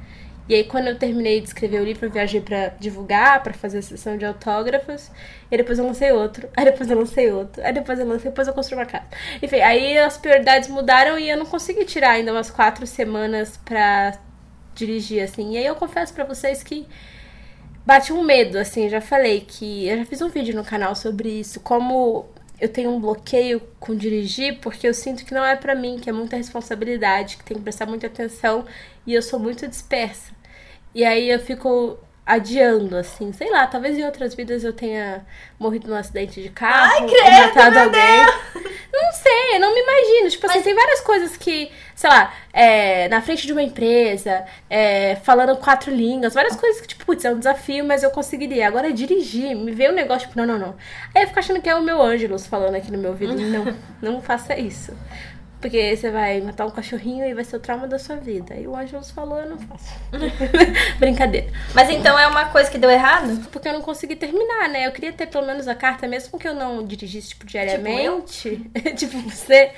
E 0.50 0.56
aí, 0.56 0.64
quando 0.66 0.88
eu 0.88 0.98
terminei 0.98 1.40
de 1.40 1.48
escrever 1.48 1.80
o 1.80 1.86
livro, 1.86 2.08
eu 2.08 2.12
viajei 2.12 2.42
pra 2.42 2.70
divulgar, 2.78 3.42
pra 3.42 3.54
fazer 3.54 3.78
a 3.78 3.82
sessão 3.82 4.18
de 4.18 4.26
autógrafos. 4.26 5.10
E 5.50 5.56
depois 5.56 5.80
eu 5.80 5.86
lancei 5.86 6.12
outro. 6.12 6.50
Aí 6.58 6.66
depois 6.66 6.90
eu 6.92 6.98
lancei 6.98 7.32
outro. 7.32 7.64
Aí 7.64 7.72
depois 7.72 7.98
eu 8.00 8.06
lancei, 8.06 8.30
depois 8.30 8.48
eu 8.50 8.54
construí 8.54 8.78
uma 8.80 8.86
casa. 8.86 9.06
Enfim, 9.42 9.62
aí 9.62 9.98
as 10.00 10.18
prioridades 10.18 10.68
mudaram 10.68 11.18
e 11.18 11.30
eu 11.30 11.38
não 11.38 11.46
consegui 11.46 11.86
tirar 11.86 12.12
ainda 12.12 12.34
umas 12.34 12.50
quatro 12.52 12.86
semanas 12.86 13.56
pra 13.64 14.14
dirigir, 14.76 15.24
assim. 15.24 15.54
E 15.54 15.58
aí 15.58 15.66
eu 15.66 15.76
confesso 15.76 16.14
pra 16.14 16.26
vocês 16.26 16.64
que 16.64 16.86
bate 17.86 18.14
um 18.14 18.24
medo, 18.24 18.58
assim, 18.58 18.90
já 18.90 19.02
falei 19.02 19.42
que 19.42 19.88
eu 19.88 19.98
já 19.98 20.06
fiz 20.06 20.22
um 20.22 20.30
vídeo 20.30 20.56
no 20.56 20.64
canal 20.64 20.96
sobre 20.96 21.30
isso, 21.30 21.60
como 21.60 22.26
eu 22.60 22.70
tenho 22.70 22.92
um 22.92 23.00
bloqueio 23.00 23.62
com 23.80 23.96
dirigir, 23.96 24.60
porque 24.60 24.88
eu 24.88 24.94
sinto 24.94 25.26
que 25.26 25.34
não 25.34 25.44
é 25.44 25.56
pra 25.56 25.74
mim, 25.74 25.98
que 26.00 26.10
é 26.10 26.14
muita 26.14 26.38
responsabilidade, 26.38 27.38
que 27.38 27.44
tem 27.44 27.58
que 27.58 27.64
prestar 27.64 27.88
muita 27.88 28.08
atenção 28.08 28.66
e 29.06 29.14
eu 29.14 29.22
sou 29.22 29.40
muito 29.40 29.68
dispersa. 29.68 30.32
E 30.94 31.04
aí 31.04 31.30
eu 31.30 31.40
fico 31.40 31.98
adiando, 32.26 32.96
assim, 32.96 33.34
sei 33.34 33.50
lá, 33.50 33.66
talvez 33.68 33.98
em 33.98 34.04
outras 34.04 34.34
vidas 34.36 34.64
eu 34.64 34.72
tenha 34.72 35.26
morrido 35.60 35.88
num 35.88 35.96
acidente 35.96 36.42
de 36.42 36.50
carro, 36.50 36.92
Ai, 36.94 37.08
credo, 37.08 37.56
matado 37.56 37.80
alguém. 37.80 38.72
Não 38.94 39.12
sei, 39.14 39.60
não 39.60 39.74
me 39.74 39.82
imagino. 39.82 40.30
Tipo 40.30 40.48
assim, 40.48 40.62
tem 40.62 40.76
várias 40.76 41.02
coisas 41.02 41.38
que, 41.38 41.72
sei 41.96 42.10
lá, 42.10 42.34
é, 42.54 43.08
na 43.08 43.22
frente 43.22 43.48
de 43.48 43.54
uma 43.54 43.64
empresa, 43.64 44.46
é, 44.70 45.16
falando 45.24 45.56
quatro 45.58 45.94
línguas, 45.94 46.34
várias 46.34 46.56
coisas 46.56 46.82
que, 46.82 46.88
tipo, 46.88 47.06
putz, 47.06 47.24
é 47.26 47.32
um 47.32 47.38
desafio, 47.38 47.86
mas 47.86 48.04
eu 48.04 48.12
conseguiria. 48.12 48.68
Agora, 48.68 48.92
dirigir, 48.92 49.56
me 49.56 49.72
veio 49.72 49.92
um 49.92 49.96
negócio, 49.96 50.28
tipo, 50.28 50.40
não, 50.40 50.46
não, 50.46 50.60
não. 50.60 50.76
Aí 51.16 51.24
eu 51.24 51.28
fico 51.28 51.40
achando 51.40 51.62
que 51.62 51.70
é 51.70 51.76
o 51.76 51.82
meu 51.82 52.02
Ângelos 52.02 52.46
falando 52.46 52.76
aqui 52.76 52.92
no 52.92 52.98
meu 52.98 53.12
ouvido. 53.12 53.32
Não, 53.52 53.76
não 54.02 54.22
faça 54.22 54.58
isso. 54.58 54.96
Porque 55.62 55.96
você 55.96 56.10
vai 56.10 56.42
matar 56.42 56.66
um 56.66 56.72
cachorrinho 56.72 57.24
e 57.24 57.34
vai 57.36 57.44
ser 57.44 57.56
o 57.56 57.60
trauma 57.60 57.88
da 57.88 58.00
sua 58.00 58.16
vida. 58.16 58.56
E 58.56 58.68
o 58.68 58.76
Ângelos 58.76 59.12
falou, 59.12 59.40
eu 59.40 59.48
não 59.48 59.60
faço. 59.60 59.94
Brincadeira. 60.98 61.48
Mas 61.76 61.90
então 61.90 62.18
é 62.18 62.26
uma 62.26 62.46
coisa 62.46 62.70
que 62.70 62.80
deu 62.80 62.90
errado? 62.90 63.48
Porque 63.52 63.68
eu 63.68 63.74
não 63.74 63.82
consegui 63.82 64.16
terminar, 64.16 64.68
né? 64.70 64.88
Eu 64.88 64.92
queria 64.92 65.14
ter 65.14 65.28
pelo 65.28 65.46
menos 65.46 65.68
a 65.68 65.76
carta, 65.76 66.08
mesmo 66.08 66.40
que 66.40 66.48
eu 66.48 66.56
não 66.56 66.84
dirigisse, 66.84 67.30
tipo, 67.30 67.46
diariamente. 67.46 68.70
Tipo, 68.98 69.18
você 69.30 69.72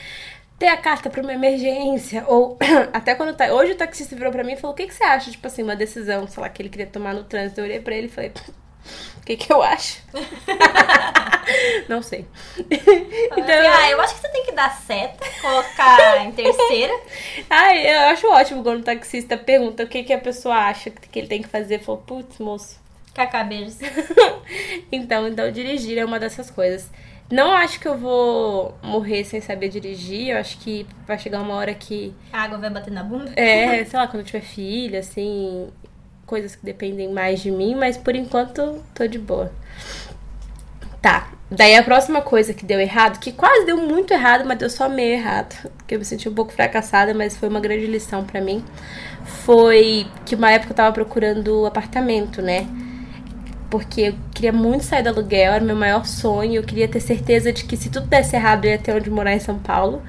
ter 0.58 0.68
a 0.68 0.78
carta 0.78 1.10
pra 1.10 1.22
uma 1.22 1.34
emergência. 1.34 2.24
Ou 2.28 2.58
até 2.94 3.14
quando 3.14 3.36
tá. 3.36 3.54
Hoje 3.54 3.74
o 3.74 3.76
taxista 3.76 4.16
virou 4.16 4.32
pra 4.32 4.44
mim 4.44 4.54
e 4.54 4.58
falou: 4.58 4.74
o 4.74 4.78
que, 4.78 4.88
que 4.88 4.94
você 4.94 5.04
acha? 5.04 5.30
Tipo 5.30 5.46
assim, 5.48 5.64
uma 5.64 5.76
decisão, 5.76 6.26
sei 6.28 6.42
lá, 6.42 6.48
que 6.48 6.62
ele 6.62 6.70
queria 6.70 6.88
tomar 6.88 7.14
no 7.14 7.26
trânsito. 7.26 7.60
Eu 7.60 7.66
olhei 7.66 7.82
pra 7.82 7.94
ele 7.94 8.08
e 8.08 8.10
falei. 8.10 8.32
O 9.24 9.26
que, 9.26 9.38
que 9.38 9.54
eu 9.54 9.64
acho? 9.64 10.02
não 11.88 12.04
sei. 12.04 12.28
Então, 12.60 13.56
ah, 13.56 13.90
eu 13.90 14.02
acho 14.02 14.16
que 14.16 14.20
você 14.20 14.28
tem 14.28 14.44
que 14.44 14.52
dar 14.52 14.70
seta, 14.70 15.26
colocar 15.42 16.26
em 16.26 16.32
terceira. 16.36 16.94
Ai, 17.50 17.90
eu 17.90 18.00
acho 18.10 18.28
ótimo 18.28 18.62
quando 18.62 18.82
o 18.82 18.84
taxista 18.84 19.38
pergunta 19.38 19.84
o 19.84 19.88
que, 19.88 20.04
que 20.04 20.12
a 20.12 20.18
pessoa 20.18 20.56
acha 20.56 20.90
que 20.90 21.20
ele 21.20 21.30
tem 21.30 21.42
que 21.42 21.48
fazer. 21.48 21.80
Falou, 21.80 22.02
putz, 22.02 22.38
moço. 22.38 22.78
Cacá, 23.14 23.46
beijos. 23.46 23.78
então, 24.92 25.26
então 25.26 25.50
dirigir 25.54 25.98
é 25.98 26.04
uma 26.04 26.20
dessas 26.20 26.52
coisas. 26.52 26.92
Não 27.32 27.54
acho 27.54 27.80
que 27.80 27.88
eu 27.88 27.98
vou 27.98 28.78
morrer 28.84 29.24
sem 29.24 29.40
saber 29.40 29.70
dirigir. 29.70 30.32
Eu 30.32 30.38
acho 30.38 30.58
que 30.58 30.86
vai 31.08 31.18
chegar 31.18 31.40
uma 31.40 31.56
hora 31.56 31.74
que. 31.74 32.14
A 32.34 32.42
água 32.42 32.58
vai 32.58 32.70
bater 32.70 32.92
na 32.92 33.04
bunda? 33.04 33.32
É, 33.38 33.86
sei 33.86 33.98
lá, 33.98 34.06
quando 34.06 34.20
eu 34.20 34.26
tiver 34.26 34.42
filho, 34.42 35.00
assim. 35.00 35.70
Coisas 36.34 36.56
que 36.56 36.66
dependem 36.66 37.14
mais 37.14 37.42
de 37.42 37.52
mim, 37.52 37.76
mas 37.76 37.96
por 37.96 38.16
enquanto 38.16 38.84
tô 38.96 39.06
de 39.06 39.20
boa. 39.20 39.52
Tá. 41.00 41.32
Daí 41.52 41.76
a 41.76 41.84
próxima 41.84 42.24
coisa 42.24 42.56
que 42.56 42.66
deu 42.66 42.80
errado, 42.80 43.20
que 43.20 43.32
quase 43.32 43.68
deu 43.68 43.78
muito 43.78 44.12
errado, 44.12 44.44
mas 44.44 44.58
deu 44.58 44.68
só 44.68 44.90
meio 44.90 45.14
errado, 45.14 45.70
que 45.86 45.94
eu 45.94 46.00
me 46.00 46.06
senti 46.06 46.28
um 46.28 46.34
pouco 46.34 46.52
fracassada, 46.52 47.14
mas 47.14 47.38
foi 47.38 47.48
uma 47.50 47.60
grande 47.60 47.86
lição 47.86 48.26
pra 48.26 48.42
mim, 48.42 48.66
foi 49.24 50.08
que 50.26 50.34
uma 50.34 50.50
época 50.50 50.72
eu 50.72 50.76
tava 50.76 50.92
procurando 50.92 51.68
apartamento, 51.68 52.42
né? 52.42 52.68
Porque 53.70 54.02
eu 54.02 54.16
queria 54.34 54.52
muito 54.52 54.86
sair 54.86 55.04
do 55.04 55.10
aluguel, 55.10 55.54
era 55.54 55.64
meu 55.64 55.76
maior 55.76 56.08
sonho, 56.08 56.56
eu 56.56 56.64
queria 56.64 56.88
ter 56.88 57.00
certeza 57.00 57.54
de 57.54 57.64
que 57.64 57.78
se 57.78 57.92
tudo 57.92 58.08
desse 58.08 58.36
errado 58.36 58.66
eu 58.66 58.72
ia 58.72 58.80
ter 58.80 58.92
onde 58.92 59.12
morar 59.12 59.36
em 59.36 59.40
São 59.40 59.60
Paulo. 59.60 60.02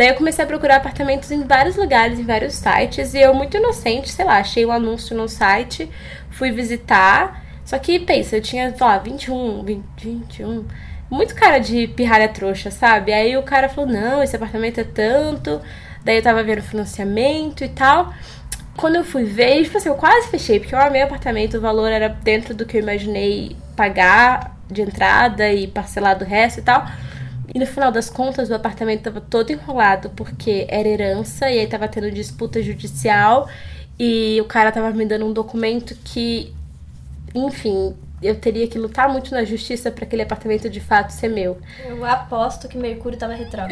Daí 0.00 0.08
eu 0.08 0.14
comecei 0.14 0.42
a 0.42 0.48
procurar 0.48 0.76
apartamentos 0.76 1.30
em 1.30 1.42
vários 1.42 1.76
lugares, 1.76 2.18
em 2.18 2.24
vários 2.24 2.54
sites, 2.54 3.12
e 3.12 3.20
eu, 3.20 3.34
muito 3.34 3.58
inocente, 3.58 4.08
sei 4.08 4.24
lá, 4.24 4.38
achei 4.38 4.64
um 4.64 4.72
anúncio 4.72 5.14
no 5.14 5.28
site, 5.28 5.90
fui 6.30 6.50
visitar. 6.50 7.44
Só 7.66 7.78
que, 7.78 7.98
pensa, 7.98 8.36
eu 8.36 8.40
tinha, 8.40 8.74
sei 8.74 8.86
lá, 8.86 8.96
21, 8.96 9.62
20, 9.62 9.84
21. 9.98 10.64
Muito 11.10 11.34
cara 11.34 11.58
de 11.58 11.86
pirralha 11.88 12.30
trouxa, 12.30 12.70
sabe? 12.70 13.12
Aí 13.12 13.36
o 13.36 13.42
cara 13.42 13.68
falou: 13.68 13.90
não, 13.90 14.22
esse 14.22 14.34
apartamento 14.34 14.80
é 14.80 14.84
tanto. 14.84 15.60
Daí 16.02 16.16
eu 16.16 16.22
tava 16.22 16.42
vendo 16.42 16.62
financiamento 16.62 17.62
e 17.62 17.68
tal. 17.68 18.10
Quando 18.78 18.96
eu 18.96 19.04
fui 19.04 19.24
ver, 19.24 19.64
tipo 19.64 19.76
assim, 19.76 19.90
eu 19.90 19.96
quase 19.96 20.28
fechei, 20.28 20.58
porque 20.60 20.74
eu 20.74 20.80
amei 20.80 21.02
o 21.02 21.04
apartamento, 21.04 21.58
o 21.58 21.60
valor 21.60 21.92
era 21.92 22.08
dentro 22.08 22.54
do 22.54 22.64
que 22.64 22.78
eu 22.78 22.82
imaginei 22.82 23.54
pagar 23.76 24.56
de 24.66 24.80
entrada 24.80 25.52
e 25.52 25.66
parcelar 25.66 26.18
do 26.18 26.24
resto 26.24 26.60
e 26.60 26.62
tal. 26.62 26.86
E 27.54 27.58
no 27.58 27.66
final 27.66 27.90
das 27.90 28.08
contas, 28.08 28.48
o 28.50 28.54
apartamento 28.54 29.02
tava 29.02 29.20
todo 29.20 29.50
enrolado, 29.50 30.10
porque 30.10 30.66
era 30.68 30.88
herança, 30.88 31.50
e 31.50 31.58
aí 31.58 31.66
tava 31.66 31.88
tendo 31.88 32.10
disputa 32.10 32.62
judicial, 32.62 33.48
e 33.98 34.40
o 34.40 34.44
cara 34.44 34.70
tava 34.70 34.90
me 34.92 35.04
dando 35.04 35.26
um 35.26 35.32
documento 35.32 35.96
que, 36.04 36.54
enfim, 37.34 37.94
eu 38.22 38.34
teria 38.34 38.66
que 38.66 38.78
lutar 38.78 39.08
muito 39.08 39.32
na 39.32 39.44
justiça 39.44 39.90
para 39.90 40.04
aquele 40.04 40.22
apartamento 40.22 40.68
de 40.68 40.80
fato 40.80 41.10
ser 41.10 41.28
meu. 41.28 41.58
Eu 41.86 42.04
aposto 42.04 42.68
que 42.68 42.76
Mercúrio 42.76 43.18
tava 43.18 43.34
retrógrado. 43.34 43.70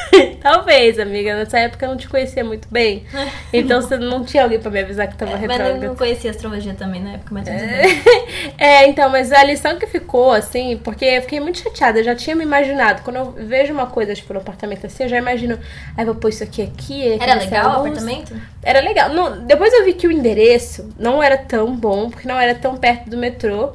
Talvez, 0.40 0.98
amiga. 0.98 1.36
Nessa 1.36 1.58
época 1.58 1.84
eu 1.84 1.90
não 1.90 1.96
te 1.96 2.08
conhecia 2.08 2.44
muito 2.44 2.68
bem. 2.70 3.04
Então 3.52 3.80
você 3.82 3.96
não 3.96 4.24
tinha 4.24 4.44
alguém 4.44 4.60
pra 4.60 4.70
me 4.70 4.80
avisar 4.80 5.08
que 5.08 5.16
tava 5.16 5.32
mas 5.32 5.42
eu 5.42 5.48
retrógrado. 5.48 5.82
não 5.82 5.96
conhecia 5.96 6.30
astrologia 6.30 6.72
também 6.72 7.02
na 7.02 7.14
época, 7.14 7.34
mas 7.34 7.48
tudo 7.48 7.58
bem. 7.58 8.02
É, 8.56 8.86
então, 8.86 9.10
mas 9.10 9.32
a 9.32 9.42
lição 9.42 9.78
que 9.78 9.86
ficou, 9.86 10.32
assim, 10.32 10.78
porque 10.82 11.04
eu 11.04 11.22
fiquei 11.22 11.40
muito 11.40 11.58
chateada, 11.58 11.98
eu 11.98 12.04
já 12.04 12.14
tinha 12.14 12.36
me 12.36 12.44
imaginado. 12.44 13.02
Quando 13.02 13.16
eu 13.16 13.32
vejo 13.32 13.72
uma 13.72 13.86
coisa, 13.86 14.14
tipo, 14.14 14.32
no 14.32 14.40
apartamento 14.40 14.86
assim, 14.86 15.04
eu 15.04 15.08
já 15.08 15.18
imagino, 15.18 15.58
aí 15.96 16.04
vou 16.04 16.14
pôr 16.14 16.28
isso 16.28 16.44
aqui 16.44 16.62
aqui. 16.62 17.14
aqui 17.14 17.22
Era 17.22 17.34
legal 17.34 17.70
o 17.70 17.86
apartamento? 17.86 18.34
Era 18.62 18.80
legal. 18.80 19.10
Não, 19.10 19.44
depois 19.44 19.72
eu 19.72 19.84
vi 19.84 19.94
que 19.94 20.06
o 20.06 20.12
endereço 20.12 20.88
não 20.98 21.22
era 21.22 21.38
tão 21.38 21.74
bom, 21.74 22.10
porque 22.10 22.28
não 22.28 22.38
era 22.38 22.54
tão 22.54 22.76
perto 22.76 23.08
do 23.08 23.16
metrô. 23.16 23.72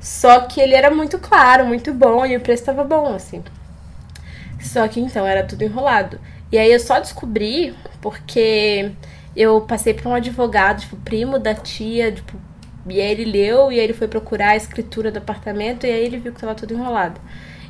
Só 0.00 0.40
que 0.40 0.60
ele 0.60 0.74
era 0.74 0.90
muito 0.90 1.18
claro, 1.18 1.64
muito 1.66 1.92
bom, 1.92 2.24
e 2.26 2.36
o 2.36 2.40
preço 2.40 2.64
tava 2.64 2.84
bom, 2.84 3.14
assim. 3.14 3.42
Só 4.60 4.86
que 4.88 5.00
então 5.00 5.26
era 5.26 5.44
tudo 5.44 5.62
enrolado. 5.62 6.20
E 6.52 6.58
aí 6.58 6.70
eu 6.70 6.80
só 6.80 7.00
descobri 7.00 7.74
porque 8.00 8.92
eu 9.34 9.60
passei 9.62 9.94
por 9.94 10.08
um 10.08 10.14
advogado, 10.14 10.80
tipo, 10.80 10.96
primo 10.96 11.38
da 11.38 11.54
tia, 11.54 12.12
tipo, 12.12 12.38
e 12.88 13.00
aí 13.00 13.10
ele 13.10 13.24
leu 13.24 13.72
e 13.72 13.78
aí 13.78 13.84
ele 13.84 13.92
foi 13.92 14.08
procurar 14.08 14.50
a 14.50 14.56
escritura 14.56 15.10
do 15.10 15.18
apartamento 15.18 15.86
e 15.86 15.90
aí 15.90 16.04
ele 16.04 16.18
viu 16.18 16.32
que 16.32 16.40
tava 16.40 16.54
tudo 16.54 16.74
enrolado. 16.74 17.20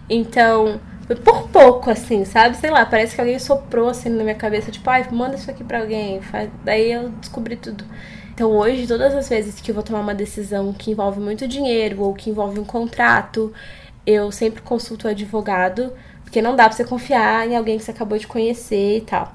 Então, 0.09 0.81
foi 1.07 1.17
por 1.17 1.49
pouco, 1.49 1.91
assim, 1.91 2.25
sabe? 2.25 2.57
Sei 2.57 2.71
lá, 2.71 2.85
parece 2.85 3.15
que 3.15 3.21
alguém 3.21 3.39
soprou 3.39 3.89
assim 3.89 4.09
na 4.09 4.25
minha 4.25 4.35
cabeça, 4.35 4.71
tipo, 4.71 4.89
ai, 4.91 5.07
manda 5.11 5.37
isso 5.37 5.51
aqui 5.51 5.63
pra 5.63 5.81
alguém. 5.81 6.21
Daí 6.65 6.93
eu 6.93 7.11
descobri 7.11 7.57
tudo. 7.57 7.85
Então 8.35 8.51
hoje, 8.51 8.87
todas 8.87 9.15
as 9.15 9.29
vezes 9.29 9.61
que 9.61 9.71
eu 9.71 9.75
vou 9.75 9.85
tomar 9.85 10.01
uma 10.01 10.15
decisão 10.15 10.73
que 10.73 10.91
envolve 10.91 11.21
muito 11.21 11.47
dinheiro 11.49 12.03
ou 12.03 12.13
que 12.13 12.29
envolve 12.31 12.59
um 12.61 12.65
contrato, 12.65 13.53
eu 14.07 14.31
sempre 14.33 14.61
consulto 14.63 15.07
o 15.07 15.11
advogado, 15.11 15.93
porque 16.23 16.43
não 16.43 16.55
dá 16.57 16.65
pra 16.65 16.77
você 16.77 16.85
confiar 16.85 17.49
em 17.49 17.57
alguém 17.57 17.79
que 17.79 17.85
você 17.85 17.93
acabou 17.93 18.19
de 18.19 18.27
conhecer 18.27 18.99
e 18.99 19.01
tal. 19.01 19.35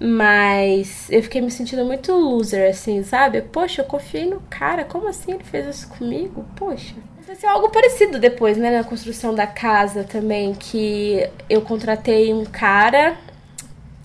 Mas 0.00 1.08
eu 1.10 1.22
fiquei 1.22 1.40
me 1.40 1.50
sentindo 1.50 1.84
muito 1.84 2.12
loser, 2.12 2.70
assim, 2.70 3.02
sabe? 3.02 3.42
Poxa, 3.42 3.82
eu 3.82 3.86
confiei 3.86 4.26
no 4.28 4.40
cara, 4.50 4.84
como 4.84 5.08
assim 5.08 5.32
ele 5.32 5.44
fez 5.44 5.66
isso 5.66 5.88
comigo? 5.88 6.44
Poxa. 6.56 6.94
Aconteceu 7.30 7.50
algo 7.50 7.68
parecido 7.68 8.18
depois, 8.18 8.56
né, 8.56 8.76
na 8.76 8.82
construção 8.82 9.32
da 9.32 9.46
casa 9.46 10.02
também, 10.02 10.52
que 10.52 11.24
eu 11.48 11.62
contratei 11.62 12.34
um 12.34 12.44
cara 12.44 13.16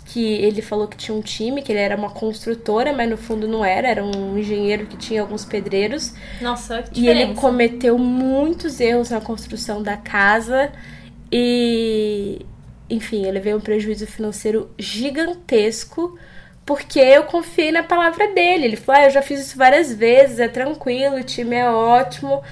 que 0.05 0.24
ele 0.24 0.62
falou 0.62 0.88
que 0.88 0.96
tinha 0.96 1.17
um 1.17 1.22
time, 1.22 1.63
que 1.63 1.72
ele 1.72 1.79
era 1.79 1.96
uma 1.96 2.12
construtora, 2.12 2.94
mas 2.94 3.10
no 3.10 3.17
fundo 3.17 3.48
não 3.48 3.65
era, 3.65 3.88
era 3.88 4.05
um 4.05 4.38
engenheiro 4.38 4.86
que 4.86 4.96
tinha 4.96 5.22
alguns 5.22 5.44
pedreiros. 5.44 6.13
Nossa, 6.39 6.84
que 6.84 7.01
E 7.01 7.08
ele 7.08 7.22
diferença. 7.22 7.41
cometeu 7.41 7.98
muitos 7.98 8.79
erros 8.79 9.10
na 9.10 9.20
construção 9.20 9.82
da 9.82 9.98
casa 9.98 10.72
e, 11.32 12.46
enfim, 12.88 13.25
eu 13.25 13.32
levei 13.32 13.55
um 13.55 13.60
prejuízo 13.60 14.05
financeiro 14.05 14.70
gigantesco 14.77 16.15
porque 16.63 17.00
eu 17.00 17.24
confiei 17.24 17.72
na 17.72 17.82
palavra 17.82 18.27
dele. 18.36 18.65
Ele 18.65 18.75
falou: 18.75 19.01
ah, 19.01 19.05
eu 19.05 19.10
já 19.10 19.24
fiz 19.24 19.39
isso 19.39 19.58
várias 19.58 19.91
vezes, 19.91 20.38
é 20.38 20.48
tranquilo, 20.48 21.15
o 21.15 21.24
time 21.24 21.55
é 21.55 21.67
ótimo. 21.67 22.44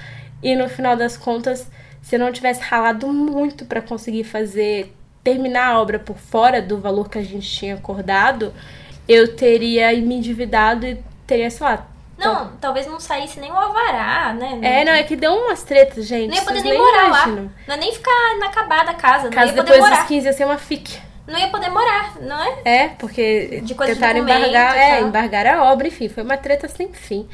E 0.44 0.54
no 0.54 0.68
final 0.68 0.94
das 0.94 1.16
contas, 1.16 1.66
se 2.02 2.16
eu 2.16 2.20
não 2.20 2.30
tivesse 2.30 2.60
ralado 2.60 3.08
muito 3.08 3.64
para 3.64 3.80
conseguir 3.80 4.24
fazer, 4.24 4.94
terminar 5.24 5.68
a 5.68 5.80
obra 5.80 5.98
por 5.98 6.18
fora 6.18 6.60
do 6.60 6.78
valor 6.78 7.08
que 7.08 7.16
a 7.16 7.22
gente 7.22 7.48
tinha 7.50 7.74
acordado, 7.74 8.52
eu 9.08 9.34
teria 9.34 9.90
me 9.94 10.16
endividado 10.16 10.86
e 10.86 11.02
teria, 11.26 11.50
sei 11.50 11.66
lá. 11.66 11.86
Não, 12.18 12.52
talvez 12.60 12.86
não 12.86 13.00
saísse 13.00 13.40
nem 13.40 13.50
o 13.50 13.56
alvará, 13.56 14.34
né? 14.34 14.58
É, 14.62 14.84
não, 14.84 14.92
é 14.92 15.02
que 15.02 15.16
deu 15.16 15.32
umas 15.32 15.62
tretas, 15.62 16.06
gente. 16.06 16.28
Não 16.28 16.36
ia 16.36 16.42
poder 16.42 16.62
nem 16.62 16.78
morar 16.78 17.06
imaginam. 17.06 17.44
lá. 17.44 17.50
Não 17.66 17.74
ia 17.74 17.80
nem 17.80 17.92
ficar 17.92 18.36
inacabada 18.36 18.90
a 18.90 18.94
casa. 18.94 19.30
Poder 19.30 19.52
depois 19.52 19.80
morar. 19.80 19.96
dos 19.96 20.08
15 20.08 20.26
ia 20.26 20.32
ser 20.34 20.44
uma 20.44 20.58
FIC. 20.58 21.00
Não 21.26 21.38
ia 21.38 21.48
poder 21.48 21.70
morar, 21.70 22.16
não 22.20 22.38
é? 22.38 22.58
É, 22.64 22.88
porque 22.88 23.62
De 23.64 23.74
tentaram 23.74 24.20
embargar, 24.20 24.76
é, 24.76 25.00
embargar 25.00 25.46
a 25.46 25.72
obra, 25.72 25.88
enfim, 25.88 26.06
foi 26.08 26.22
uma 26.22 26.36
treta 26.36 26.68
sem 26.68 26.92
fim. 26.92 27.26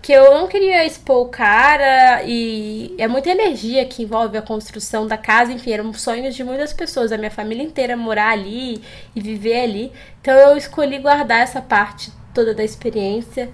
Que 0.00 0.12
eu 0.12 0.32
não 0.32 0.46
queria 0.46 0.86
expor 0.86 1.26
o 1.26 1.28
cara 1.28 2.22
e 2.24 2.94
é 2.98 3.06
muita 3.08 3.30
energia 3.30 3.84
que 3.84 4.02
envolve 4.02 4.38
a 4.38 4.42
construção 4.42 5.06
da 5.06 5.18
casa, 5.18 5.52
enfim, 5.52 5.72
eram 5.72 5.92
sonhos 5.92 6.34
de 6.34 6.44
muitas 6.44 6.72
pessoas, 6.72 7.12
a 7.12 7.18
minha 7.18 7.30
família 7.30 7.62
inteira 7.62 7.96
morar 7.96 8.30
ali 8.30 8.80
e 9.14 9.20
viver 9.20 9.62
ali. 9.62 9.92
Então 10.20 10.34
eu 10.34 10.56
escolhi 10.56 10.98
guardar 10.98 11.40
essa 11.40 11.60
parte 11.60 12.12
toda 12.32 12.54
da 12.54 12.64
experiência 12.64 13.50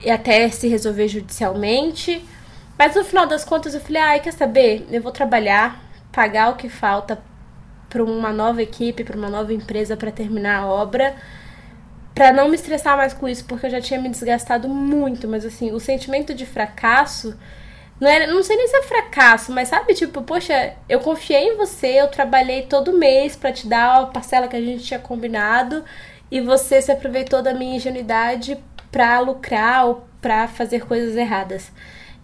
e 0.00 0.10
até 0.10 0.48
se 0.48 0.68
resolver 0.68 1.08
judicialmente. 1.08 2.24
Mas 2.78 2.94
no 2.94 3.04
final 3.04 3.26
das 3.26 3.44
contas 3.44 3.74
eu 3.74 3.80
falei, 3.80 4.02
ai, 4.02 4.20
quer 4.20 4.32
saber? 4.32 4.86
Eu 4.90 5.02
vou 5.02 5.12
trabalhar, 5.12 5.82
pagar 6.12 6.50
o 6.50 6.56
que 6.56 6.68
falta 6.68 7.20
para 7.88 8.02
uma 8.02 8.32
nova 8.32 8.62
equipe, 8.62 9.04
para 9.04 9.16
uma 9.16 9.30
nova 9.30 9.52
empresa 9.52 9.96
para 9.96 10.10
terminar 10.10 10.62
a 10.62 10.66
obra, 10.66 11.14
para 12.14 12.32
não 12.32 12.48
me 12.48 12.54
estressar 12.54 12.96
mais 12.96 13.12
com 13.12 13.28
isso, 13.28 13.44
porque 13.44 13.66
eu 13.66 13.70
já 13.70 13.80
tinha 13.80 14.00
me 14.00 14.08
desgastado 14.08 14.68
muito, 14.68 15.26
mas 15.26 15.44
assim, 15.44 15.72
o 15.72 15.80
sentimento 15.80 16.34
de 16.34 16.46
fracasso 16.46 17.36
não 18.00 18.08
era, 18.08 18.26
não 18.26 18.42
sei 18.42 18.56
nem 18.56 18.68
se 18.68 18.76
é 18.76 18.82
fracasso, 18.82 19.52
mas 19.52 19.68
sabe, 19.68 19.94
tipo, 19.94 20.22
poxa, 20.22 20.74
eu 20.88 21.00
confiei 21.00 21.48
em 21.48 21.56
você, 21.56 22.00
eu 22.00 22.08
trabalhei 22.08 22.62
todo 22.62 22.96
mês 22.98 23.36
para 23.36 23.52
te 23.52 23.66
dar 23.66 24.02
a 24.02 24.06
parcela 24.06 24.48
que 24.48 24.56
a 24.56 24.60
gente 24.60 24.84
tinha 24.84 24.98
combinado 24.98 25.84
e 26.30 26.40
você 26.40 26.80
se 26.82 26.90
aproveitou 26.90 27.42
da 27.42 27.54
minha 27.54 27.76
ingenuidade 27.76 28.58
para 28.90 29.20
lucrar 29.20 29.86
ou 29.86 30.06
para 30.20 30.48
fazer 30.48 30.86
coisas 30.86 31.16
erradas. 31.16 31.70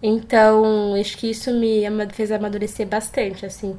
Então, 0.03 0.95
acho 0.99 1.17
que 1.17 1.29
isso 1.29 1.53
me 1.53 1.83
fez 2.13 2.31
amadurecer 2.31 2.87
bastante, 2.87 3.45
assim 3.45 3.77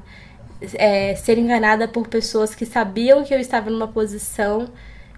é, 0.75 1.15
ser 1.15 1.39
enganada 1.39 1.89
por 1.89 2.09
pessoas 2.09 2.55
que 2.55 2.65
sabiam 2.65 3.25
que 3.25 3.35
eu 3.35 3.41
estava 3.41 3.71
numa 3.71 3.89
posição 3.89 4.69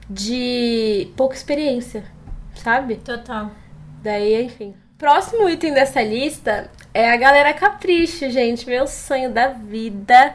de 0.08 1.08
pouca 1.16 1.34
experiência, 1.34 2.04
sabe? 2.54 2.96
Total. 2.96 3.50
Daí, 4.02 4.42
enfim. 4.44 4.74
Próximo 4.98 5.48
item 5.48 5.74
dessa 5.74 6.02
lista 6.02 6.70
é 6.92 7.10
a 7.10 7.16
galera 7.16 7.52
Capricho, 7.52 8.30
gente. 8.30 8.66
Meu 8.66 8.86
sonho 8.86 9.30
da 9.30 9.48
vida 9.48 10.34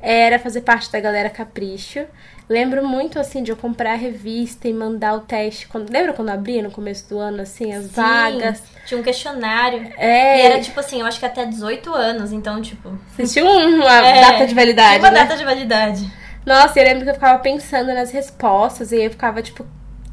era 0.00 0.38
fazer 0.38 0.62
parte 0.62 0.90
da 0.90 1.00
galera 1.00 1.28
Capricho. 1.28 2.06
Lembro 2.48 2.86
muito, 2.88 3.18
assim, 3.18 3.42
de 3.42 3.52
eu 3.52 3.56
comprar 3.56 3.92
a 3.92 3.96
revista 3.96 4.66
e 4.66 4.72
mandar 4.72 5.14
o 5.14 5.20
teste. 5.20 5.68
Quando, 5.68 5.92
lembra 5.92 6.14
quando 6.14 6.30
abria 6.30 6.62
no 6.62 6.70
começo 6.70 7.06
do 7.10 7.18
ano, 7.18 7.42
assim, 7.42 7.74
as 7.74 7.84
Sim, 7.84 7.90
vagas? 7.90 8.62
Tinha 8.86 8.98
um 8.98 9.02
questionário. 9.02 9.92
É. 9.98 10.38
E 10.38 10.40
era 10.46 10.60
tipo 10.60 10.80
assim, 10.80 11.00
eu 11.00 11.06
acho 11.06 11.18
que 11.18 11.26
até 11.26 11.44
18 11.44 11.92
anos, 11.92 12.32
então, 12.32 12.62
tipo. 12.62 12.98
Vocês 13.14 13.34
tinham 13.34 13.46
uma 13.46 13.98
é, 13.98 14.22
data 14.22 14.46
de 14.46 14.54
validade, 14.54 14.98
uma 15.00 15.10
né? 15.10 15.20
data 15.20 15.36
de 15.36 15.44
validade. 15.44 16.10
Nossa, 16.48 16.78
eu 16.80 16.84
lembro 16.84 17.04
que 17.04 17.10
eu 17.10 17.14
ficava 17.14 17.38
pensando 17.38 17.92
nas 17.94 18.10
respostas 18.10 18.90
e 18.92 19.02
eu 19.02 19.10
ficava, 19.10 19.40
tipo, 19.42 19.64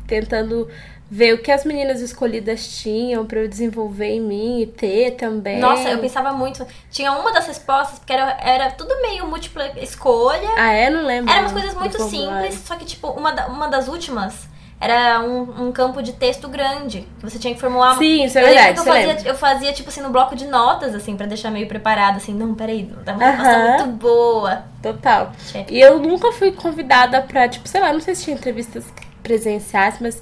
tentando 0.07 0.69
ver 1.09 1.33
o 1.33 1.37
que 1.41 1.51
as 1.51 1.63
meninas 1.63 2.01
escolhidas 2.01 2.67
tinham 2.79 3.25
pra 3.25 3.39
eu 3.39 3.47
desenvolver 3.47 4.07
em 4.07 4.21
mim 4.21 4.61
e 4.61 4.67
ter 4.67 5.11
também. 5.11 5.59
Nossa, 5.59 5.89
eu 5.89 5.99
pensava 5.99 6.31
muito. 6.33 6.65
Tinha 6.91 7.11
uma 7.11 7.31
das 7.31 7.47
respostas, 7.47 7.99
porque 7.99 8.11
era, 8.13 8.37
era 8.41 8.71
tudo 8.71 8.99
meio 9.01 9.25
múltipla 9.27 9.67
escolha. 9.79 10.49
Ah, 10.57 10.71
é? 10.71 10.89
Não 10.89 11.05
lembro. 11.05 11.31
Eram 11.31 11.41
umas 11.43 11.53
coisas 11.53 11.73
muito 11.75 11.97
simples, 12.09 12.55
só 12.65 12.75
que, 12.75 12.85
tipo, 12.85 13.07
uma, 13.09 13.31
da- 13.31 13.47
uma 13.47 13.67
das 13.67 13.87
últimas 13.87 14.47
era 14.85 15.19
um, 15.21 15.67
um 15.67 15.71
campo 15.71 16.01
de 16.01 16.13
texto 16.13 16.47
grande. 16.47 17.07
Que 17.19 17.29
você 17.29 17.39
tinha 17.39 17.53
que 17.53 17.59
formular. 17.59 17.97
Sim, 17.97 18.23
isso 18.23 18.37
é 18.37 18.41
eu 18.41 18.45
verdade, 18.47 18.77
eu 18.77 18.83
fazia, 18.83 19.29
eu 19.29 19.35
fazia, 19.35 19.73
tipo 19.73 19.89
assim, 19.89 20.01
no 20.01 20.09
bloco 20.09 20.35
de 20.35 20.45
notas, 20.45 20.93
assim, 20.93 21.17
pra 21.17 21.25
deixar 21.25 21.51
meio 21.51 21.67
preparado, 21.67 22.17
assim, 22.17 22.33
não, 22.33 22.53
peraí, 22.53 22.91
tá 23.03 23.13
uma 23.13 23.25
resposta 23.25 23.55
Aham. 23.55 23.77
muito 23.77 23.87
boa. 23.97 24.63
Total. 24.81 25.31
E 25.69 25.79
eu 25.79 25.99
nunca 25.99 26.31
fui 26.31 26.51
convidada 26.51 27.21
pra, 27.21 27.47
tipo, 27.49 27.67
sei 27.67 27.81
lá, 27.81 27.91
não 27.91 27.99
sei 27.99 28.13
se 28.15 28.25
tinha 28.25 28.35
entrevistas 28.35 28.85
presenciais, 29.23 29.95
mas 29.99 30.21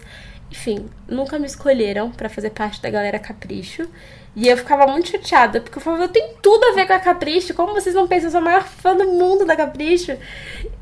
enfim, 0.54 0.88
nunca 1.08 1.39
me 1.39 1.47
escolheram 1.47 2.12
pra 2.12 2.30
fazer 2.30 2.52
parte 2.52 2.80
da 2.80 2.89
galera 2.89 3.17
Capricho. 3.17 3.88
E 4.36 4.47
eu 4.47 4.58
ficava 4.58 4.88
muito 4.88 5.10
chateada, 5.10 5.62
porque 5.62 5.78
eu 5.78 5.82
falava, 5.82 6.04
eu 6.04 6.10
tenho 6.10 6.36
tudo 6.41 6.63
a 6.65 6.73
ver 6.73 6.88
com 6.88 6.93
a 6.93 6.99
Capricho, 6.99 7.54
como 7.54 7.73
vocês 7.73 7.93
não 7.93 8.08
pensam, 8.08 8.28
eu 8.28 8.32
sou 8.32 8.39
a 8.39 8.43
maior 8.43 8.63
fã 8.63 8.95
do 8.95 9.06
mundo 9.06 9.45
da 9.45 9.56
Capricho. 9.56 10.15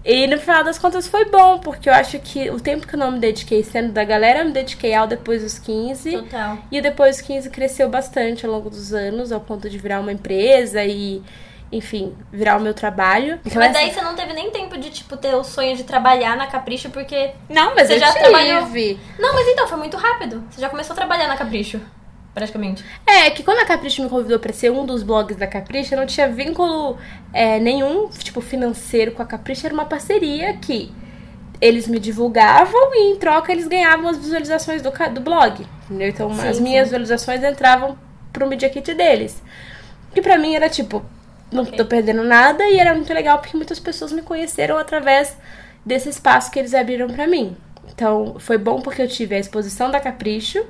E 0.04 0.26
no 0.28 0.38
final 0.40 0.64
das 0.64 0.80
contas 0.80 1.08
foi 1.08 1.26
bom, 1.26 1.60
porque 1.60 1.88
eu 1.88 1.94
acho 1.94 2.18
que 2.20 2.50
o 2.50 2.60
tempo 2.60 2.88
que 2.88 2.96
eu 2.96 3.00
não 3.00 3.12
me 3.12 3.20
dediquei 3.20 3.64
sendo 3.64 3.92
da 3.92 4.04
galera, 4.04 4.40
eu 4.40 4.46
me 4.46 4.52
dediquei 4.52 4.94
ao 4.96 5.06
depois 5.06 5.44
dos 5.44 5.60
15. 5.60 6.12
Total. 6.12 6.58
E 6.72 6.80
o 6.80 6.82
depois 6.82 7.18
dos 7.18 7.26
15 7.28 7.50
cresceu 7.52 7.88
bastante 7.88 8.46
ao 8.46 8.52
longo 8.52 8.70
dos 8.70 8.94
anos, 8.94 9.32
ao 9.32 9.40
ponto 9.40 9.70
de 9.70 9.78
virar 9.78 10.00
uma 10.00 10.12
empresa 10.12 10.84
e, 10.84 11.22
enfim, 11.72 12.16
virar 12.32 12.58
o 12.58 12.62
meu 12.62 12.74
trabalho. 12.74 13.40
Então, 13.46 13.62
Mas 13.62 13.74
daí 13.74 13.92
você 13.94 14.02
não 14.02 14.16
teve 14.16 14.34
nem 14.34 14.50
tempo 14.50 14.76
de, 14.78 14.90
tipo, 14.90 15.16
ter 15.18 15.36
o 15.36 15.44
sonho 15.44 15.76
de 15.76 15.84
trabalhar 15.84 16.36
na 16.36 16.48
Capricho, 16.48 16.90
porque. 16.90 17.32
Não, 17.48 17.76
mas 17.76 17.88
Você 17.88 17.96
eu 17.96 18.00
já 18.00 18.08
tive. 18.08 18.20
trabalhou? 18.20 18.62
Não, 19.20 19.34
mas 19.36 19.48
então, 19.48 19.68
foi 19.68 19.78
muito 19.78 19.98
rápido. 19.98 20.44
Você 20.50 20.62
já 20.62 20.70
começou 20.70 20.94
a 20.94 20.98
trabalhar 20.98 21.28
na 21.28 21.38
Capricho, 21.38 21.80
praticamente. 22.34 22.84
É, 23.06 23.30
que 23.30 23.44
quando 23.44 23.60
a 23.60 23.66
Capricho 23.66 24.02
me 24.04 24.10
convidou 24.10 24.40
pra 24.40 24.54
ser 24.54 24.72
um 24.72 24.86
dos 24.86 25.04
blogs 25.04 25.36
da 25.38 25.48
Capricho, 25.48 25.94
eu 25.94 26.00
não 26.00 26.06
tinha 26.06 26.28
vínculo 26.30 26.98
é, 27.34 27.60
nenhum, 27.60 28.08
tipo, 28.10 28.42
financeiro 28.42 29.12
com 29.12 29.22
a 29.22 29.26
Capricho, 29.26 29.66
era 29.66 29.74
uma 29.74 29.86
parceria 29.86 30.54
que 30.58 30.92
eles 31.60 31.88
me 31.88 32.00
divulgavam 32.00 32.94
e 32.96 33.12
em 33.14 33.16
troca 33.18 33.52
eles 33.52 33.68
ganhavam 33.68 34.10
as 34.10 34.18
visualizações 34.18 34.82
do, 34.82 34.92
do 35.14 35.22
blog. 35.22 35.66
Entendeu? 35.86 36.08
Então 36.10 36.34
Sim, 36.34 36.48
as 36.48 36.58
sim. 36.58 36.64
minhas 36.64 36.86
visualizações 36.86 37.44
entravam 37.44 37.98
pro 38.34 38.48
Media 38.48 38.70
Kit 38.70 38.94
deles. 38.94 39.42
Que 40.14 40.22
pra 40.22 40.38
mim 40.38 40.56
era 40.56 40.68
tipo, 40.70 41.04
não 41.52 41.64
Ok. 41.64 41.78
tô 41.78 41.86
perdendo 41.86 42.24
nada 42.24 42.64
e 42.68 42.80
era 42.80 42.96
muito 42.96 43.14
legal 43.14 43.38
porque 43.40 43.56
muitas 43.56 43.80
pessoas 43.80 44.12
me 44.12 44.22
conheceram 44.22 44.78
através 44.78 45.38
desse 45.86 46.10
espaço 46.10 46.50
que 46.50 46.58
eles 46.58 46.74
abriram 46.74 47.08
pra 47.08 47.28
mim. 47.28 47.56
Então 47.94 48.38
foi 48.40 48.58
bom 48.58 48.82
porque 48.82 49.02
eu 49.02 49.08
tive 49.08 49.36
a 49.36 49.40
exposição 49.40 49.92
da 49.92 50.00
Capricho 50.00 50.66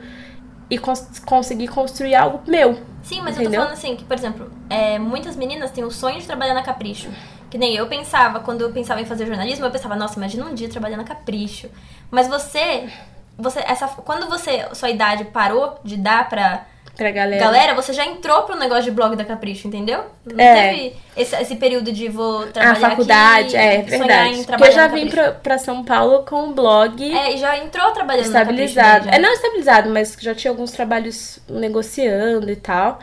e 0.72 0.78
cons 0.78 1.20
consegui 1.26 1.68
construir 1.68 2.16
algo 2.16 2.40
meu. 2.48 2.82
Sim, 3.04 3.20
mas 3.22 3.36
eu 3.36 3.42
Entendeu? 3.42 3.52
tô 3.60 3.66
falando 3.66 3.74
assim, 3.74 3.96
que, 3.98 4.06
por 4.06 4.16
exemplo, 4.16 4.50
é, 4.70 4.98
muitas 4.98 5.36
meninas 5.36 5.70
têm 5.72 5.84
o 5.84 5.92
sonho 5.92 6.18
de 6.18 6.26
trabalhar 6.26 6.54
na 6.54 6.64
Capricho. 6.64 7.10
Que 7.50 7.58
nem 7.58 7.76
eu 7.76 7.88
pensava, 7.88 8.40
quando 8.40 8.62
eu 8.62 8.72
pensava 8.72 9.02
em 9.02 9.06
fazer 9.06 9.28
jornalismo, 9.28 9.66
eu 9.66 9.72
pensava, 9.72 9.98
nossa, 9.98 10.16
imagina 10.16 10.46
um 10.46 10.54
dia 10.54 10.70
trabalhar 10.70 10.96
na 10.96 11.04
Capricho. 11.04 11.70
Mas 12.10 12.30
você, 12.30 12.90
você 13.38 13.60
essa, 13.60 13.86
quando 13.90 14.30
você, 14.30 14.66
sua 14.74 14.90
idade 14.90 15.26
parou 15.26 15.78
de 15.84 15.98
dar 15.98 16.30
pra 16.30 16.66
Pra 16.96 17.10
galera. 17.10 17.44
galera, 17.44 17.74
você 17.74 17.94
já 17.94 18.06
entrou 18.06 18.44
pro 18.44 18.58
negócio 18.58 18.84
de 18.84 18.92
blog 18.92 19.16
da 19.16 19.24
Capricho, 19.26 19.68
entendeu? 19.68 20.04
Não 20.26 20.40
É. 20.44 20.70
teve 20.74 20.96
esse, 21.18 21.36
esse 21.36 21.56
período 21.56 21.92
de 21.92 22.10
vou 22.10 22.44
A 22.44 22.48
trabalhar 22.48 22.76
faculdade, 22.90 23.56
aqui, 23.58 23.66
é 23.66 23.82
verdade. 23.82 24.30
em 24.40 24.44
Porque 24.44 24.64
eu 24.66 24.72
já 24.72 24.88
vim 24.88 25.08
pra, 25.10 25.32
pra 25.32 25.58
São 25.58 25.84
Paulo 25.84 26.24
com 26.24 26.50
o 26.50 26.54
blog 26.54 27.02
É, 27.16 27.34
e 27.34 27.38
já 27.38 27.58
entrou 27.58 27.92
trabalhando 27.92 28.26
estabilizado. 28.26 29.06
Capricho. 29.06 29.16
É, 29.16 29.20
não 29.20 29.34
estabilizado, 29.34 29.90
mas 29.90 30.16
já 30.20 30.36
tinha 30.36 30.52
alguns 30.52 30.72
trabalhos 30.72 31.40
negociando 31.50 32.52
e 32.52 32.56
tal. 32.56 33.00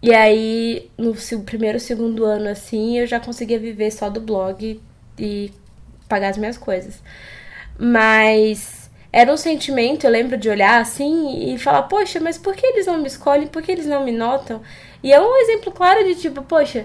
E 0.00 0.14
aí, 0.14 0.90
no 0.98 1.14
primeiro, 1.44 1.80
segundo 1.80 2.24
ano, 2.24 2.48
assim, 2.48 2.98
eu 2.98 3.06
já 3.06 3.18
conseguia 3.18 3.58
viver 3.58 3.90
só 3.90 4.08
do 4.10 4.20
blog 4.20 4.80
e 5.18 5.52
pagar 6.08 6.28
as 6.28 6.36
minhas 6.38 6.56
coisas. 6.58 7.02
Mas 7.78 8.83
era 9.16 9.32
um 9.32 9.36
sentimento, 9.36 10.04
eu 10.04 10.10
lembro 10.10 10.36
de 10.36 10.48
olhar 10.48 10.80
assim 10.80 11.54
e 11.54 11.56
falar, 11.56 11.84
poxa, 11.84 12.18
mas 12.18 12.36
por 12.36 12.52
que 12.56 12.66
eles 12.66 12.84
não 12.86 12.98
me 12.98 13.06
escolhem? 13.06 13.46
Por 13.46 13.62
que 13.62 13.70
eles 13.70 13.86
não 13.86 14.04
me 14.04 14.10
notam? 14.10 14.60
E 15.04 15.12
é 15.12 15.20
um 15.20 15.36
exemplo 15.36 15.70
claro 15.70 16.02
de 16.02 16.16
tipo, 16.16 16.42
poxa. 16.42 16.84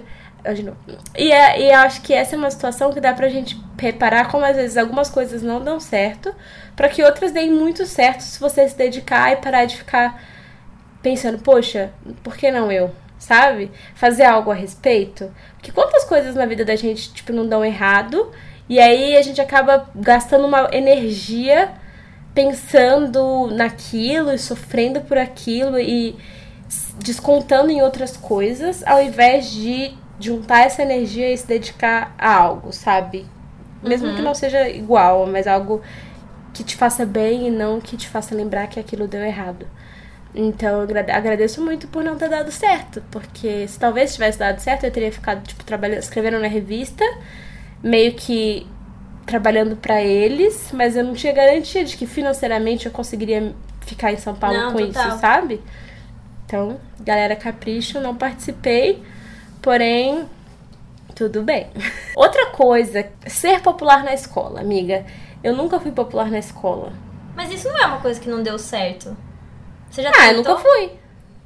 E, 1.18 1.32
é, 1.32 1.60
e 1.60 1.72
acho 1.72 2.04
que 2.04 2.13
essa 2.13 2.36
é 2.36 2.38
uma 2.38 2.52
situação 2.52 2.94
que 2.94 3.02
dá 3.02 3.13
pra 3.13 3.30
gente 3.30 3.60
reparar 3.80 4.30
como 4.30 4.46
às 4.46 4.56
vezes 4.56 4.78
algumas 4.78 5.10
coisas 5.10 5.42
não 5.42 5.60
dão 5.60 5.80
certo, 5.80 6.32
pra 6.76 6.88
que 6.88 7.02
outras 7.02 7.32
deem 7.32 7.52
muito 7.52 7.88
certo 7.88 8.22
se 8.22 8.39
você 8.39 8.70
se 8.70 8.78
dedicar 8.78 9.32
e 9.32 9.38
parar 9.38 9.65
de 9.65 9.78
ficar 9.78 10.22
pensando, 11.02 11.39
poxa, 11.39 11.92
por 12.22 12.38
que 12.38 12.52
não 12.52 12.72
eu? 12.72 12.92
Sabe? 13.18 13.72
Fazer 13.96 14.26
algo 14.26 14.52
a 14.52 14.56
respeito. 14.56 15.34
Porque 15.56 15.72
quantas 15.72 16.04
coisas 16.04 16.36
na 16.36 16.46
vida 16.46 16.63
da 16.63 16.76
gente, 16.76 17.12
tipo, 17.12 17.34
não 17.34 17.48
dão 17.48 17.65
errado 17.65 18.32
E 18.70 18.80
aí 18.80 19.18
a 19.18 19.22
gente 19.24 19.42
acaba 19.42 19.89
gastando 19.96 20.46
uma 20.46 20.70
energia 20.72 21.74
pensando 22.34 23.48
naquilo 23.52 24.32
e 24.32 24.38
sofrendo 24.38 25.02
por 25.02 25.18
aquilo 25.18 25.80
e 25.80 26.15
descontando 26.98 27.72
em 27.72 27.82
outras 27.82 28.15
coisas, 28.15 28.84
ao 28.86 29.02
invés 29.02 29.52
de 29.52 29.98
juntar 30.20 30.62
essa 30.65 30.82
energia 30.82 31.32
e 31.32 31.38
se 31.38 31.48
dedicar 31.48 32.13
a 32.18 32.34
algo, 32.36 32.72
sabe? 32.74 33.26
Mesmo 33.82 34.10
Uhum. 34.10 34.13
que 34.13 34.22
não 34.22 34.36
seja 34.36 34.68
igual, 34.70 35.26
mas 35.26 35.48
algo 35.48 35.82
que 36.54 36.63
te 36.63 36.76
faça 36.76 37.06
bem 37.06 37.48
e 37.48 37.52
não 37.52 37.80
que 37.82 37.98
te 37.98 38.08
faça 38.10 38.36
lembrar 38.36 38.68
que 38.68 38.80
aquilo 38.80 39.08
deu 39.08 39.24
errado. 39.24 39.68
Então 40.36 40.78
eu 40.78 40.82
agra- 40.84 41.15
agradeço 41.15 41.63
muito 41.63 41.88
por 41.88 42.04
não 42.04 42.18
ter 42.18 42.30
dado 42.30 42.52
certo, 42.52 43.04
porque 43.12 43.68
se 43.68 43.80
talvez 43.80 44.13
tivesse 44.13 44.38
dado 44.39 44.60
certo, 44.60 44.86
eu 44.86 44.92
teria 44.92 45.12
ficado 45.12 45.46
tipo 45.48 45.63
trabalhando, 45.63 46.00
escrevendo 46.02 46.39
na 46.39 46.48
revista, 46.48 47.04
meio 47.84 48.13
que 48.13 48.68
trabalhando 49.30 49.76
pra 49.76 50.02
eles, 50.02 50.72
mas 50.74 50.96
eu 50.98 51.04
não 51.04 51.13
tinha 51.13 51.32
garantia 51.32 51.86
de 51.86 51.96
que 51.96 52.08
financeiramente 52.08 52.88
eu 52.88 52.92
conseguiria 52.92 53.54
ficar 53.82 54.12
em 54.12 54.18
São 54.18 54.34
Paulo 54.34 54.58
Não, 54.58 54.72
com 54.74 54.80
total. 54.80 55.08
isso, 55.10 55.20
sabe? 55.20 55.62
Então, 56.46 56.80
galera 57.02 57.36
capricho, 57.36 58.00
não 58.00 58.15
participei, 58.15 59.04
porém 59.62 60.28
tudo 61.15 61.44
bem. 61.44 61.70
Outra 62.15 62.48
coisa, 62.48 63.08
ser 63.28 63.62
popular 63.62 64.04
na 64.04 64.13
escola, 64.15 64.62
amiga. 64.62 65.06
Eu 65.44 65.56
nunca 65.56 65.80
fui 65.80 65.92
popular 65.92 66.32
na 66.32 66.39
escola. 66.39 66.92
Mas 67.36 67.52
isso 67.52 67.68
não 67.70 67.78
é 67.78 67.86
uma 67.86 68.00
coisa 68.00 68.20
que 68.20 68.28
não 68.30 68.42
deu 68.42 68.58
certo. 68.58 69.15
Você 69.92 70.02
já 70.02 70.10
Ah, 70.10 70.32
eu 70.32 70.38
tentou? 70.38 70.56
nunca 70.58 70.68
fui. 70.70 70.92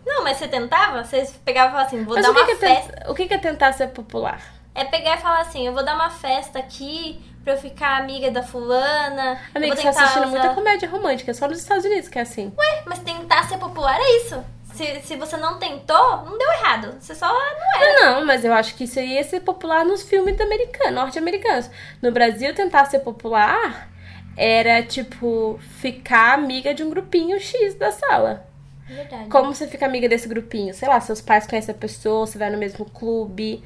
Não, 0.05 0.23
mas 0.23 0.37
você 0.37 0.47
tentava? 0.47 1.03
Você 1.03 1.27
pegava 1.43 1.67
e 1.67 1.71
falava 1.71 1.87
assim, 1.87 2.03
vou 2.05 2.15
Mas 2.15 2.25
dar 2.25 2.31
uma 2.31 2.45
que 2.45 2.51
é 2.51 2.55
festa. 2.55 2.91
tentar, 2.93 3.11
o 3.11 3.13
que 3.15 3.33
é 3.33 3.37
tentar 3.37 3.73
ser 3.73 3.87
popular? 3.87 4.41
É 4.73 4.85
pegar 4.85 5.17
e 5.17 5.21
falar 5.21 5.41
assim, 5.41 5.67
eu 5.67 5.73
vou 5.73 5.83
dar 5.83 5.95
uma 5.95 6.09
festa 6.09 6.59
aqui 6.59 7.21
pra 7.43 7.53
eu 7.53 7.57
ficar 7.57 7.97
amiga 8.01 8.31
da 8.31 8.41
fulana. 8.43 9.39
Amiga, 9.53 9.75
você 9.75 9.83
tá 9.83 9.89
assistindo 9.89 10.23
usar- 10.23 10.27
muita 10.31 10.49
comédia 10.53 10.89
romântica, 10.89 11.33
só 11.33 11.47
nos 11.47 11.59
Estados 11.59 11.85
Unidos 11.85 12.07
que 12.07 12.17
é 12.17 12.21
assim. 12.21 12.51
Ué, 12.57 12.83
mas 12.85 12.99
tentar 12.99 13.43
ser 13.47 13.57
popular 13.57 13.97
é 13.99 14.17
isso. 14.17 14.43
Se, 14.73 15.01
se 15.01 15.15
você 15.17 15.37
não 15.37 15.59
tentou, 15.59 16.23
não 16.25 16.35
deu 16.37 16.51
errado. 16.53 16.95
Você 16.99 17.13
só 17.13 17.27
não 17.31 17.81
era. 17.81 18.05
Não, 18.05 18.25
mas 18.25 18.43
eu 18.43 18.51
acho 18.53 18.73
que 18.75 18.85
isso 18.85 18.99
ia 18.99 19.23
ser 19.23 19.41
popular 19.41 19.85
nos 19.85 20.01
filmes 20.01 20.39
americanos, 20.41 20.95
norte-americanos. 20.95 21.69
No 22.01 22.11
Brasil, 22.11 22.55
tentar 22.55 22.85
ser 22.85 22.99
popular 22.99 23.87
era, 24.35 24.81
tipo, 24.81 25.59
ficar 25.79 26.33
amiga 26.33 26.73
de 26.73 26.81
um 26.83 26.89
grupinho 26.89 27.39
X 27.39 27.75
da 27.75 27.91
sala. 27.91 28.47
Verdade. 28.87 29.29
Como 29.29 29.53
você 29.53 29.67
fica 29.67 29.85
amiga 29.85 30.09
desse 30.09 30.27
grupinho? 30.27 30.73
Sei 30.73 30.87
lá, 30.87 30.99
seus 30.99 31.21
pais 31.21 31.45
conhecem 31.45 31.73
a 31.73 31.77
pessoa, 31.77 32.25
você 32.25 32.37
vai 32.39 32.49
no 32.49 32.57
mesmo 32.57 32.83
clube, 32.85 33.63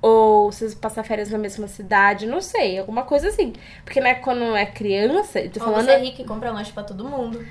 ou 0.00 0.50
vocês 0.52 0.74
passam 0.74 1.02
férias 1.02 1.30
na 1.30 1.38
mesma 1.38 1.66
cidade, 1.66 2.26
não 2.26 2.40
sei, 2.40 2.78
alguma 2.78 3.02
coisa 3.02 3.28
assim. 3.28 3.52
Porque 3.84 4.00
né, 4.00 4.14
quando 4.14 4.54
é 4.56 4.64
criança, 4.66 5.40
tô 5.52 5.60
Ou 5.60 5.66
falando. 5.66 5.84
você 5.86 5.90
é 5.92 5.98
rico 5.98 6.22
e 6.22 6.24
compra 6.24 6.50
lanche 6.50 6.72
pra 6.72 6.82
todo 6.84 7.04
mundo. 7.04 7.44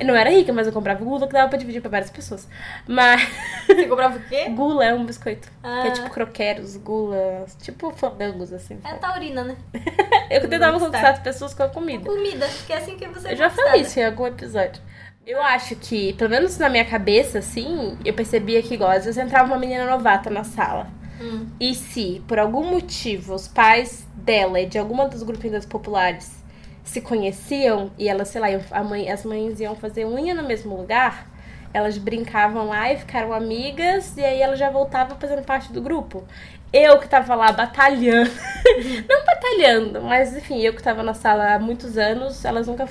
Eu 0.00 0.04
não 0.06 0.16
era 0.16 0.28
rica, 0.30 0.52
mas 0.52 0.66
eu 0.66 0.72
comprava 0.72 1.04
gula 1.04 1.24
que 1.26 1.32
dava 1.32 1.48
pra 1.48 1.56
dividir 1.58 1.80
pra 1.80 1.90
várias 1.90 2.10
pessoas. 2.10 2.48
Mas 2.86 3.20
Você 3.66 3.86
comprava 3.86 4.16
o 4.16 4.20
quê? 4.28 4.48
gula 4.48 4.84
é 4.84 4.92
um 4.92 5.04
biscoito. 5.06 5.48
Que 5.60 5.66
é 5.68 5.88
Ah. 5.88 5.90
tipo 5.92 6.10
croqueros, 6.10 6.76
gula, 6.76 7.46
tipo 7.60 7.90
fandangos, 7.92 8.52
assim. 8.52 8.78
É 8.84 8.94
taurina, 8.94 9.44
né? 9.44 9.56
Eu 10.30 10.48
tentava 10.48 10.78
Conquistar. 10.80 11.10
as 11.10 11.18
pessoas 11.20 11.54
com 11.54 11.62
a 11.62 11.68
comida. 11.68 12.04
Comida, 12.10 12.48
que 12.66 12.72
é 12.72 12.76
assim 12.78 12.96
que 12.96 13.06
você 13.06 13.32
Eu 13.32 13.36
já 13.36 13.50
falei 13.50 13.82
isso 13.82 14.00
em 14.00 14.04
algum 14.04 14.26
episódio. 14.26 14.82
Eu 15.24 15.40
acho 15.40 15.76
que, 15.76 16.12
pelo 16.14 16.30
menos 16.30 16.58
na 16.58 16.68
minha 16.68 16.84
cabeça, 16.84 17.38
assim, 17.38 17.96
eu 18.04 18.12
percebia 18.14 18.60
que, 18.62 18.74
igual, 18.74 18.90
às 18.90 19.04
vezes 19.04 19.16
entrava 19.16 19.46
uma 19.46 19.58
menina 19.58 19.84
novata 19.88 20.28
na 20.28 20.42
sala. 20.42 20.88
Hum. 21.22 21.46
E 21.60 21.74
se, 21.74 22.20
por 22.26 22.38
algum 22.38 22.64
motivo, 22.64 23.34
os 23.34 23.46
pais 23.46 24.04
dela 24.16 24.60
e 24.60 24.66
de 24.66 24.78
alguma 24.78 25.08
dos 25.08 25.22
grupinhos 25.22 25.64
populares 25.64 26.42
se 26.82 27.00
conheciam 27.00 27.92
e 27.96 28.08
elas, 28.08 28.28
sei 28.28 28.40
lá, 28.40 28.48
a 28.72 28.82
mãe, 28.82 29.08
as 29.08 29.24
mães 29.24 29.60
iam 29.60 29.76
fazer 29.76 30.04
unha 30.04 30.34
no 30.34 30.42
mesmo 30.42 30.76
lugar, 30.76 31.30
elas 31.72 31.96
brincavam 31.96 32.66
lá 32.66 32.92
e 32.92 32.98
ficaram 32.98 33.32
amigas, 33.32 34.16
e 34.16 34.24
aí 34.24 34.42
ela 34.42 34.56
já 34.56 34.68
voltava 34.68 35.14
fazendo 35.14 35.42
parte 35.42 35.72
do 35.72 35.80
grupo. 35.80 36.24
Eu 36.72 36.98
que 36.98 37.08
tava 37.08 37.34
lá 37.34 37.52
batalhando, 37.52 38.30
não 39.08 39.24
batalhando, 39.24 40.02
mas 40.02 40.36
enfim, 40.36 40.60
eu 40.60 40.74
que 40.74 40.82
tava 40.82 41.02
na 41.02 41.14
sala 41.14 41.54
há 41.54 41.58
muitos 41.58 41.96
anos, 41.96 42.44
elas 42.44 42.66
nunca 42.66 42.88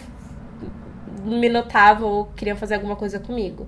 me 1.23 1.49
notavam 1.49 2.09
ou 2.09 2.25
queriam 2.25 2.55
fazer 2.57 2.75
alguma 2.75 2.95
coisa 2.95 3.19
comigo. 3.19 3.67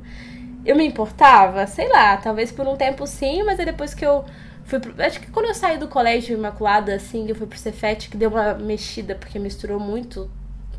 Eu 0.65 0.76
me 0.76 0.86
importava? 0.86 1.67
Sei 1.67 1.89
lá, 1.89 2.17
talvez 2.17 2.52
por 2.52 2.67
um 2.67 2.76
tempo 2.76 3.06
sim, 3.06 3.43
mas 3.43 3.60
aí 3.60 3.65
depois 3.65 3.93
que 3.93 4.06
eu 4.06 4.23
fui 4.65 4.80
pro... 4.80 4.93
Acho 5.04 5.19
que 5.19 5.32
quando 5.32 5.47
eu 5.47 5.54
saí 5.54 5.78
do 5.78 5.88
colégio 5.88 6.38
Imaculada, 6.38 6.95
assim, 6.95 7.28
eu 7.28 7.36
fui 7.36 7.47
pro 7.47 7.58
Cefet, 7.58 8.10
que 8.10 8.17
deu 8.17 8.30
uma 8.30 8.54
mexida, 8.54 9.15
porque 9.15 9.39
misturou 9.39 9.80
muito 9.80 10.30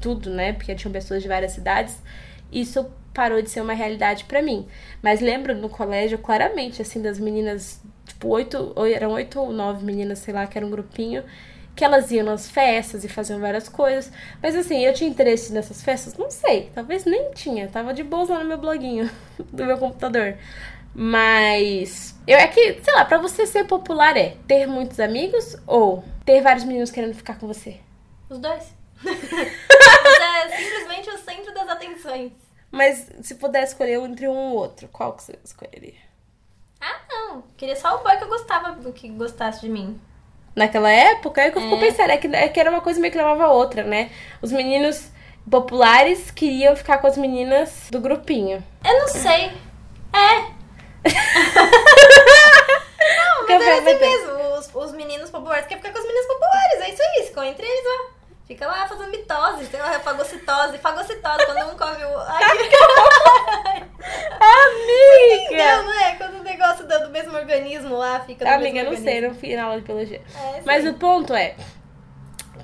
tudo, 0.01 0.31
né? 0.31 0.53
Porque 0.53 0.75
tinham 0.75 0.93
pessoas 0.93 1.23
de 1.23 1.29
várias 1.29 1.53
cidades. 1.53 1.97
Isso 2.53 2.91
parou 3.13 3.41
de 3.41 3.49
ser 3.49 3.61
uma 3.61 3.73
realidade 3.73 4.25
pra 4.25 4.43
mim. 4.43 4.67
Mas 5.03 5.21
lembro 5.21 5.55
no 5.55 5.69
colégio, 5.69 6.19
claramente, 6.19 6.83
assim, 6.83 7.01
das 7.01 7.19
meninas, 7.19 7.81
tipo, 8.07 8.29
oito, 8.29 8.75
eram 8.93 9.13
oito 9.13 9.41
ou 9.41 9.53
nove 9.53 9.85
meninas, 9.85 10.19
sei 10.19 10.35
lá, 10.35 10.47
que 10.47 10.59
era 10.59 10.67
um 10.67 10.71
grupinho, 10.71 11.23
que 11.75 11.85
elas 11.85 12.11
iam 12.11 12.25
nas 12.25 12.49
festas 12.49 13.05
e 13.05 13.09
faziam 13.09 13.41
várias 13.41 13.69
coisas. 13.69 14.13
Mas 14.43 14.55
assim, 14.55 14.85
eu 14.85 14.93
tinha 14.93 15.09
interesse 15.09 15.53
nessas 15.53 15.83
festas? 15.83 16.17
Não 16.17 16.31
sei, 16.31 16.71
talvez 16.75 17.05
nem 17.05 17.31
tinha. 17.33 17.69
Tava 17.69 17.93
de 17.95 18.03
boa 18.03 18.29
lá 18.29 18.39
no 18.41 18.45
meu 18.49 18.59
bloguinho 18.59 19.11
do 19.53 19.65
meu 19.65 19.79
computador. 19.79 20.37
Mas 20.95 22.15
eu 22.27 22.37
é 22.39 22.47
que, 22.47 22.81
sei 22.83 22.95
lá, 22.95 23.05
pra 23.05 23.19
você 23.19 23.47
ser 23.47 23.65
popular 23.65 24.17
é 24.17 24.37
ter 24.47 24.67
muitos 24.67 25.01
amigos 25.01 25.57
ou 25.67 26.05
ter 26.25 26.41
vários 26.41 26.65
meninos 26.65 26.91
querendo 26.91 27.15
ficar 27.15 27.39
com 27.39 27.47
você? 27.47 27.81
Os 28.31 28.39
dois. 28.39 28.73
você 29.03 30.23
é 30.23 30.49
simplesmente 30.57 31.11
o 31.11 31.19
centro 31.19 31.53
das 31.53 31.69
atenções. 31.69 32.33
Mas 32.71 33.09
se 33.23 33.35
puder 33.37 33.65
escolher 33.65 33.99
entre 34.01 34.29
um 34.29 34.37
ou 34.37 34.55
outro, 34.57 34.89
qual 34.89 35.13
que 35.15 35.23
você 35.23 35.39
escolheria? 35.45 35.95
Ah, 36.81 37.01
não. 37.09 37.43
Queria 37.57 37.77
só 37.77 37.97
o 37.97 38.03
boy 38.03 38.17
que 38.17 38.25
eu 38.25 38.29
gostava, 38.29 38.75
que 38.93 39.09
gostasse 39.11 39.61
de 39.61 39.69
mim. 39.69 40.01
Naquela 40.57 40.91
época, 40.91 41.41
é 41.41 41.51
que 41.51 41.59
eu 41.59 41.63
fico 41.63 41.75
É. 41.77 41.81
pensando, 41.81 42.11
é 42.11 42.17
que, 42.17 42.27
é 42.29 42.49
que 42.49 42.61
era 42.61 42.71
uma 42.71 42.81
coisa 42.81 43.01
meio 43.01 43.11
que 43.13 43.19
levava 43.19 43.45
a 43.45 43.53
outra, 43.53 43.83
né? 43.83 44.11
Os 44.41 44.53
meninos 44.53 45.09
populares 45.51 46.31
queriam 46.31 46.75
ficar 46.77 46.99
com 46.99 47.07
as 47.09 47.17
meninas 47.17 47.89
do 47.91 48.01
grupinho. 48.01 48.63
Eu 48.85 48.99
não 49.01 49.09
sei. 49.09 49.53
É. 50.13 50.55
Não, 53.17 53.37
Porque 53.39 53.59
mas 53.59 53.63
é 53.67 53.81
vai 53.81 53.93
assim 53.95 53.99
ter- 53.99 54.11
mesmo. 54.11 54.55
Os, 54.59 54.75
os 54.75 54.93
meninos 54.93 55.31
populares 55.31 55.67
querem 55.67 55.83
ficar 55.83 55.93
com 55.93 55.99
as 55.99 56.07
meninas 56.07 56.27
populares. 56.27 56.81
É 56.81 56.91
isso 56.91 57.03
aí. 57.03 57.27
Ficam 57.27 57.45
entre 57.45 57.67
eles 57.67 57.85
lá. 57.85 58.11
Fica 58.47 58.67
lá 58.67 58.87
fazendo 58.87 59.11
mitose, 59.11 59.65
sei 59.67 59.81
lá, 59.81 59.99
fagocitose. 60.01 60.77
Fagocitose, 60.79 61.47
quando 61.47 61.73
um 61.73 61.77
come 61.79 62.05
o. 62.05 62.19
Ai, 62.19 62.45
Amiga! 64.41 65.45
entendeu, 65.45 65.83
não 65.85 66.01
é? 66.01 66.15
Quando 66.17 66.41
o 66.41 66.43
negócio 66.43 66.87
do, 66.87 66.99
do 67.05 67.11
mesmo 67.11 67.35
organismo 67.37 67.97
lá 67.97 68.21
fica 68.21 68.55
Amiga, 68.55 68.81
eu 68.81 68.85
não 68.85 68.93
sei, 68.97 69.15
organismo. 69.17 69.29
não 69.29 69.35
fiz 69.35 69.59
aula 69.59 69.77
de 69.77 69.83
biologia. 69.87 70.23
É, 70.37 70.61
Mas 70.65 70.87
o 70.87 70.95
ponto 70.95 71.33
é 71.35 71.55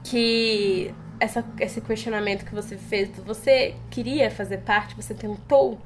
que 0.05 0.95
essa, 1.19 1.45
esse 1.59 1.81
questionamento 1.81 2.45
que 2.45 2.55
você 2.55 2.77
fez, 2.77 3.09
você 3.25 3.75
queria 3.91 4.31
fazer 4.31 4.59
parte, 4.59 4.95
você 4.95 5.15
tentou? 5.15 5.81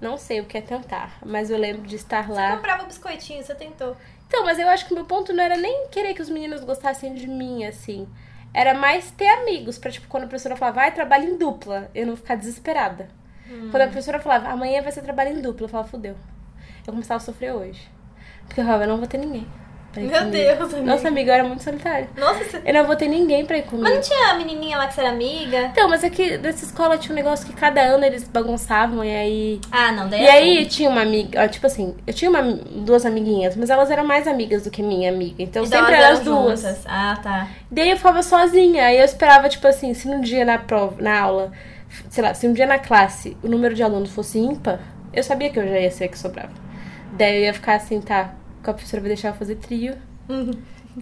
Não 0.00 0.16
sei 0.18 0.40
o 0.40 0.44
que 0.44 0.58
é 0.58 0.60
tentar, 0.60 1.16
mas 1.24 1.48
eu 1.48 1.56
lembro 1.56 1.86
de 1.86 1.94
estar 1.94 2.26
Você 2.26 2.32
lá. 2.32 2.56
comprava 2.56 2.84
biscoitinho, 2.84 3.42
você 3.42 3.54
tentou. 3.54 3.96
Então, 4.26 4.44
mas 4.44 4.58
eu 4.58 4.68
acho 4.68 4.86
que 4.86 4.92
o 4.92 4.96
meu 4.96 5.04
ponto 5.04 5.32
não 5.32 5.44
era 5.44 5.56
nem 5.56 5.86
querer 5.88 6.12
que 6.14 6.22
os 6.22 6.28
meninos 6.28 6.64
gostassem 6.64 7.14
de 7.14 7.28
mim, 7.28 7.64
assim. 7.64 8.08
Era 8.54 8.74
mais 8.74 9.10
ter 9.10 9.28
amigos, 9.28 9.78
pra, 9.78 9.90
tipo, 9.90 10.06
quando 10.08 10.24
a 10.24 10.26
professora 10.26 10.56
falava, 10.56 10.76
vai, 10.76 10.92
trabalho 10.92 11.24
em 11.24 11.38
dupla, 11.38 11.90
eu 11.94 12.06
não 12.06 12.16
ficar 12.16 12.34
desesperada. 12.34 13.08
Hum. 13.48 13.68
Quando 13.70 13.82
a 13.82 13.86
professora 13.86 14.20
falava, 14.20 14.48
amanhã 14.48 14.82
vai 14.82 14.92
ser 14.92 15.02
trabalho 15.02 15.30
em 15.30 15.40
dupla, 15.40 15.64
eu 15.64 15.68
falava, 15.68 15.88
fudeu. 15.88 16.16
Eu 16.86 16.92
começava 16.92 17.16
a 17.16 17.24
sofrer 17.24 17.52
hoje. 17.52 17.88
Porque 18.46 18.60
eu 18.60 18.64
falava, 18.64 18.84
eu 18.84 18.88
não 18.88 18.98
vou 18.98 19.06
ter 19.06 19.18
ninguém. 19.18 19.46
Meu 20.00 20.08
comigo. 20.10 20.30
Deus, 20.30 20.74
amiga. 20.74 20.82
Nossa, 20.92 21.08
amiga, 21.08 21.30
eu 21.30 21.34
era 21.34 21.44
muito 21.44 21.62
solitária. 21.62 22.08
Nossa. 22.16 22.62
Eu 22.64 22.72
não 22.74 22.84
vou 22.86 22.96
ter 22.96 23.08
ninguém 23.08 23.44
pra 23.44 23.58
ir 23.58 23.62
comigo. 23.64 23.82
Mas 23.82 23.94
não 23.94 24.00
tinha 24.00 24.30
a 24.30 24.34
menininha 24.34 24.78
lá 24.78 24.86
que 24.86 24.94
você 24.94 25.00
era 25.00 25.10
amiga? 25.10 25.58
Então, 25.72 25.88
mas 25.88 26.02
é 26.02 26.08
que 26.10 26.38
nessa 26.38 26.64
escola 26.64 26.96
tinha 26.96 27.12
um 27.12 27.16
negócio 27.16 27.46
que 27.46 27.52
cada 27.52 27.80
ano 27.82 28.04
eles 28.04 28.24
bagunçavam 28.24 29.04
e 29.04 29.14
aí. 29.14 29.60
Ah, 29.70 29.92
não, 29.92 30.08
daí 30.08 30.22
E 30.22 30.26
é 30.26 30.30
aí 30.32 30.66
tinha 30.66 30.88
uma 30.88 31.02
amiga, 31.02 31.46
tipo 31.48 31.66
assim, 31.66 31.94
eu 32.06 32.14
tinha 32.14 32.30
uma, 32.30 32.42
duas 32.42 33.04
amiguinhas, 33.04 33.54
mas 33.56 33.68
elas 33.70 33.90
eram 33.90 34.04
mais 34.06 34.26
amigas 34.26 34.64
do 34.64 34.70
que 34.70 34.82
minha 34.82 35.10
amiga. 35.10 35.42
Então 35.42 35.64
Então 35.64 35.78
sempre 35.80 35.94
eram 35.94 36.12
as 36.12 36.20
duas. 36.20 36.60
juntas. 36.62 36.82
Ah, 36.86 37.18
tá. 37.22 37.48
Daí 37.70 37.90
eu 37.90 37.96
ficava 37.96 38.22
sozinha. 38.22 38.86
Aí 38.86 38.98
eu 38.98 39.04
esperava, 39.04 39.48
tipo 39.48 39.66
assim, 39.66 39.92
se 39.94 40.08
num 40.08 40.20
dia 40.20 40.44
na 40.44 40.58
prova, 40.58 40.96
na 41.02 41.20
aula, 41.20 41.52
sei 42.08 42.22
lá, 42.24 42.32
se 42.34 42.46
um 42.48 42.52
dia 42.52 42.66
na 42.66 42.78
classe 42.78 43.36
o 43.42 43.48
número 43.48 43.74
de 43.74 43.82
alunos 43.82 44.10
fosse 44.10 44.38
ímpar, 44.38 44.80
eu 45.12 45.22
sabia 45.22 45.50
que 45.50 45.58
eu 45.58 45.68
já 45.68 45.78
ia 45.78 45.90
ser 45.90 46.04
a 46.04 46.08
que 46.08 46.18
sobrava. 46.18 46.50
Daí 47.12 47.36
eu 47.36 47.44
ia 47.44 47.52
ficar 47.54 47.74
assim, 47.74 48.00
tá, 48.00 48.32
a 48.70 48.74
professora 48.74 49.00
vai 49.00 49.08
deixar 49.08 49.28
eu 49.28 49.34
fazer 49.34 49.56
trio. 49.56 49.96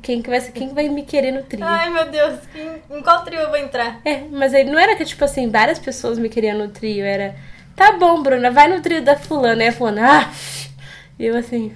Quem 0.03 0.23
que 0.23 0.31
vai, 0.31 0.41
quem 0.41 0.69
que 0.69 0.75
vai 0.75 0.89
me 0.89 1.03
querer 1.03 1.33
no 1.33 1.43
trio? 1.43 1.65
Ai, 1.65 1.91
meu 1.91 2.09
Deus. 2.11 2.39
Em, 2.55 2.97
em 2.99 3.03
qual 3.03 3.25
trio 3.25 3.41
eu 3.41 3.49
vou 3.49 3.57
entrar? 3.57 4.01
É, 4.05 4.23
mas 4.31 4.55
aí 4.55 4.65
não 4.65 4.79
era 4.79 4.95
que, 4.97 5.05
tipo 5.05 5.25
assim, 5.25 5.49
várias 5.49 5.79
pessoas 5.79 6.19
me 6.19 6.29
queriam 6.29 6.57
no 6.57 6.69
trio, 6.69 7.05
era. 7.05 7.35
Tá 7.75 7.93
bom, 7.93 8.23
Bruna, 8.23 8.51
vai 8.51 8.69
no 8.69 8.81
trio 8.81 9.03
da 9.03 9.17
fulana. 9.17 9.63
Aí 9.63 9.69
a 9.69 9.73
fulana, 9.73 10.03
ah! 10.05 10.31
E 11.19 11.27
eu 11.27 11.37
assim, 11.37 11.75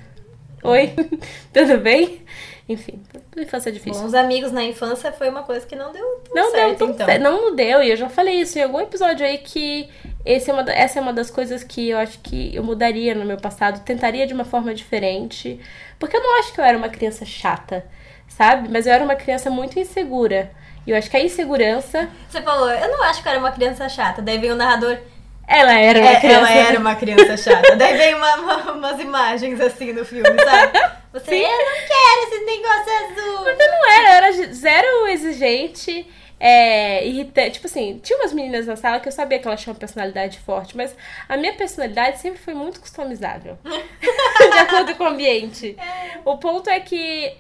oi, 0.63 0.95
tudo 1.53 1.79
bem? 1.79 2.24
Enfim, 2.67 3.03
infância 3.37 3.69
é 3.69 3.73
difícil. 3.73 4.01
Bom, 4.01 4.07
os 4.07 4.15
amigos 4.15 4.51
na 4.51 4.65
infância 4.65 5.13
foi 5.13 5.29
uma 5.29 5.43
coisa 5.43 5.67
que 5.67 5.77
não 5.77 5.93
deu 5.93 6.03
tão 6.25 6.35
Não 6.35 6.51
certo, 6.51 6.69
deu 6.69 6.79
tão 6.79 6.91
então. 6.91 7.07
certo. 7.07 7.23
Não 7.23 7.55
deu, 7.55 7.83
e 7.83 7.91
eu 7.91 7.97
já 7.97 8.09
falei 8.09 8.41
isso 8.41 8.59
em 8.59 8.63
algum 8.63 8.81
episódio 8.81 9.27
aí 9.27 9.37
que 9.39 9.89
esse 10.25 10.51
é 10.51 10.53
uma, 10.53 10.63
essa 10.73 10.99
é 10.99 11.03
uma 11.03 11.13
das 11.13 11.31
coisas 11.31 11.63
que 11.63 11.91
eu 11.91 11.99
acho 11.99 12.19
que 12.21 12.57
eu 12.57 12.63
mudaria 12.65 13.15
no 13.15 13.25
meu 13.27 13.37
passado, 13.37 13.85
tentaria 13.85 14.27
de 14.27 14.33
uma 14.33 14.45
forma 14.47 14.75
diferente. 14.75 15.61
Porque 15.99 16.17
eu 16.17 16.23
não 16.23 16.39
acho 16.39 16.55
que 16.55 16.61
eu 16.61 16.65
era 16.65 16.79
uma 16.79 16.89
criança 16.89 17.27
chata, 17.27 17.85
sabe? 18.29 18.69
Mas 18.71 18.87
eu 18.87 18.95
era 18.95 19.05
uma 19.05 19.15
criança 19.15 19.51
muito 19.51 19.79
insegura. 19.79 20.51
E 20.87 20.91
eu 20.91 20.97
acho 20.97 21.11
que 21.11 21.17
a 21.19 21.23
insegurança. 21.23 22.09
Você 22.31 22.41
falou, 22.41 22.71
eu 22.71 22.91
não 22.91 23.03
acho 23.05 23.23
que 23.23 23.29
eu 23.29 23.33
era 23.33 23.41
uma 23.41 23.53
criança 23.53 23.89
chata. 23.91 24.23
Daí 24.23 24.39
veio 24.39 24.55
o 24.55 24.57
narrador, 24.57 24.99
Ela 25.47 25.79
era 25.79 26.01
uma 26.01 26.11
É, 26.11 26.21
criança. 26.21 26.53
Ela 26.53 26.69
era 26.69 26.79
uma 26.81 26.95
criança 26.95 27.37
chata. 27.37 27.77
Daí 27.77 27.97
vem 27.97 28.15
uma- 28.15 28.37
uma- 28.37 28.73
umas 28.73 29.01
imagens 29.01 29.61
assim 29.61 29.93
no 29.93 30.05
filme, 30.05 30.25
sabe? 30.43 30.79
Você, 31.13 31.31
Sim. 31.31 31.43
eu 31.43 31.49
não 31.51 31.87
quero 31.87 32.23
esse 32.29 32.45
negócio 32.45 32.93
azul. 33.05 33.45
Mas 33.45 33.61
eu 33.61 33.69
não 33.71 33.91
era, 33.93 34.09
eu 34.09 34.13
era 34.15 34.55
zero 34.55 35.07
exigente, 35.09 36.07
é, 36.41 37.07
irritante. 37.07 37.53
Tipo 37.53 37.67
assim, 37.67 38.01
tinha 38.03 38.19
umas 38.19 38.33
meninas 38.33 38.67
na 38.67 38.75
sala 38.77 38.99
que 39.01 39.09
eu 39.09 39.13
sabia 39.13 39.39
que 39.39 39.47
elas 39.47 39.61
tinham 39.61 39.75
uma 39.75 39.79
personalidade 39.79 40.39
forte, 40.41 40.77
mas 40.77 40.95
a 41.29 41.37
minha 41.37 41.53
personalidade 41.55 42.19
sempre 42.21 42.41
foi 42.41 42.55
muito 42.55 42.81
customizável. 42.81 43.59
de 43.65 44.59
acordo 44.59 44.95
com 44.97 45.05
o 45.05 45.09
ambiente. 45.09 45.77
O 46.25 46.39
ponto 46.39 46.71
é 46.71 46.81
que. 46.81 47.37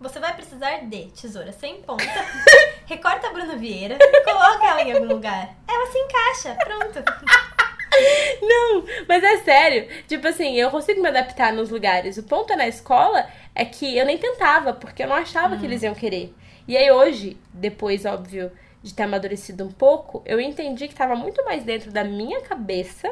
Você 0.00 0.18
vai 0.18 0.34
precisar 0.34 0.78
de 0.78 1.10
tesoura 1.10 1.52
sem 1.52 1.82
ponta. 1.82 2.02
Recorta 2.86 3.26
a 3.26 3.32
Bruna 3.34 3.54
Vieira, 3.56 3.98
coloca 4.24 4.66
ela 4.66 4.80
em 4.80 4.92
algum 4.92 5.04
lugar. 5.04 5.54
Ela 5.68 5.86
se 5.92 5.98
encaixa, 5.98 6.56
pronto. 6.64 7.04
Não, 8.40 8.82
mas 9.06 9.22
é 9.22 9.36
sério. 9.38 9.88
Tipo 10.08 10.28
assim, 10.28 10.54
eu 10.56 10.70
consigo 10.70 11.02
me 11.02 11.08
adaptar 11.08 11.52
nos 11.52 11.68
lugares. 11.68 12.16
O 12.16 12.22
ponto 12.22 12.50
é 12.50 12.56
na 12.56 12.66
escola 12.66 13.28
é 13.54 13.62
que 13.66 13.98
eu 13.98 14.06
nem 14.06 14.16
tentava, 14.16 14.72
porque 14.72 15.02
eu 15.02 15.06
não 15.06 15.16
achava 15.16 15.58
que 15.58 15.66
eles 15.66 15.82
iam 15.82 15.94
querer. 15.94 16.34
E 16.66 16.78
aí 16.78 16.90
hoje, 16.90 17.36
depois, 17.52 18.06
óbvio, 18.06 18.50
de 18.82 18.94
ter 18.94 19.02
amadurecido 19.02 19.64
um 19.64 19.70
pouco, 19.72 20.22
eu 20.24 20.40
entendi 20.40 20.88
que 20.88 20.94
tava 20.94 21.14
muito 21.14 21.44
mais 21.44 21.62
dentro 21.62 21.90
da 21.90 22.04
minha 22.04 22.40
cabeça 22.40 23.06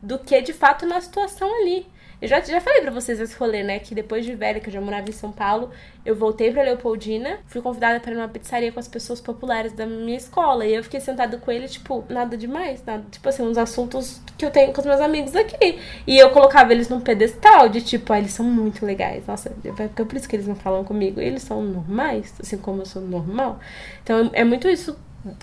do 0.00 0.20
que 0.20 0.40
de 0.40 0.52
fato 0.52 0.86
na 0.86 1.00
situação 1.00 1.52
ali. 1.62 1.84
Eu 2.20 2.26
já, 2.26 2.40
já 2.40 2.60
falei 2.60 2.80
pra 2.80 2.90
vocês 2.90 3.20
esse 3.20 3.36
rolê, 3.36 3.62
né? 3.62 3.78
Que 3.78 3.94
depois 3.94 4.24
de 4.24 4.34
velha, 4.34 4.58
que 4.58 4.68
eu 4.68 4.72
já 4.72 4.80
morava 4.80 5.08
em 5.08 5.12
São 5.12 5.30
Paulo, 5.30 5.70
eu 6.04 6.16
voltei 6.16 6.50
pra 6.50 6.62
Leopoldina, 6.62 7.38
fui 7.46 7.62
convidada 7.62 8.00
para 8.00 8.10
ir 8.10 8.14
numa 8.16 8.28
pizzaria 8.28 8.72
com 8.72 8.80
as 8.80 8.88
pessoas 8.88 9.20
populares 9.20 9.72
da 9.72 9.86
minha 9.86 10.16
escola. 10.16 10.66
E 10.66 10.74
eu 10.74 10.82
fiquei 10.82 10.98
sentada 10.98 11.38
com 11.38 11.50
ele, 11.50 11.68
tipo, 11.68 12.04
nada 12.08 12.36
demais, 12.36 12.82
nada. 12.84 13.04
Tipo 13.08 13.28
assim, 13.28 13.42
uns 13.42 13.56
assuntos 13.56 14.20
que 14.36 14.44
eu 14.44 14.50
tenho 14.50 14.72
com 14.72 14.80
os 14.80 14.86
meus 14.86 15.00
amigos 15.00 15.36
aqui. 15.36 15.78
E 16.06 16.18
eu 16.18 16.30
colocava 16.30 16.72
eles 16.72 16.88
num 16.88 17.00
pedestal 17.00 17.68
de 17.68 17.80
tipo, 17.82 18.12
ah, 18.12 18.18
eles 18.18 18.32
são 18.32 18.44
muito 18.44 18.84
legais. 18.84 19.24
Nossa, 19.26 19.54
é 19.64 20.04
por 20.04 20.16
isso 20.16 20.28
que 20.28 20.34
eles 20.34 20.48
não 20.48 20.56
falam 20.56 20.82
comigo. 20.82 21.20
Eles 21.20 21.42
são 21.42 21.62
normais, 21.62 22.34
assim 22.40 22.58
como 22.58 22.82
eu 22.82 22.86
sou 22.86 23.00
normal. 23.00 23.60
Então 24.02 24.28
é 24.32 24.42
muito 24.42 24.68
isso 24.68 24.98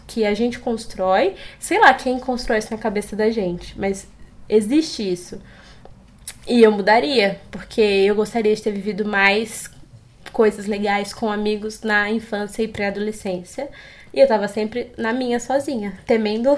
que 0.05 0.25
a 0.25 0.33
gente 0.33 0.59
constrói. 0.59 1.35
Sei 1.57 1.79
lá 1.79 1.93
quem 1.93 2.19
constrói 2.19 2.59
isso 2.59 2.71
na 2.71 2.77
cabeça 2.77 3.15
da 3.15 3.29
gente, 3.29 3.79
mas 3.79 4.07
existe 4.49 5.09
isso. 5.09 5.39
E 6.47 6.61
eu 6.61 6.71
mudaria, 6.71 7.39
porque 7.49 7.81
eu 7.81 8.15
gostaria 8.15 8.55
de 8.55 8.61
ter 8.61 8.71
vivido 8.71 9.03
mais 9.03 9.69
coisas 10.31 10.65
legais 10.65 11.13
com 11.13 11.31
amigos 11.31 11.81
na 11.81 12.09
infância 12.11 12.61
e 12.61 12.67
pré-adolescência. 12.67 13.69
E 14.13 14.19
eu 14.19 14.27
tava 14.27 14.47
sempre 14.47 14.91
na 14.97 15.11
minha 15.11 15.39
sozinha, 15.39 15.97
temendo 16.05 16.57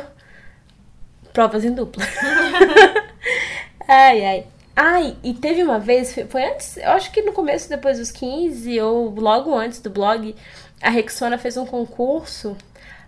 provas 1.32 1.64
em 1.64 1.74
dupla. 1.74 2.04
ai, 3.88 4.26
ai. 4.26 4.46
Ai, 4.76 5.16
e 5.24 5.34
teve 5.34 5.64
uma 5.64 5.80
vez, 5.80 6.14
foi 6.30 6.44
antes, 6.44 6.78
eu 6.78 6.92
acho 6.92 7.12
que 7.12 7.24
no 7.24 7.34
começo, 7.34 7.68
depois 7.68 7.98
dos 7.98 8.12
15, 8.12 8.80
ou 8.82 9.10
logo 9.10 9.56
antes 9.56 9.80
do 9.80 9.90
blog, 9.90 10.36
a 10.80 10.92
Rexona 10.92 11.38
fez 11.38 11.58
um 11.58 11.66
concurso 11.66 12.56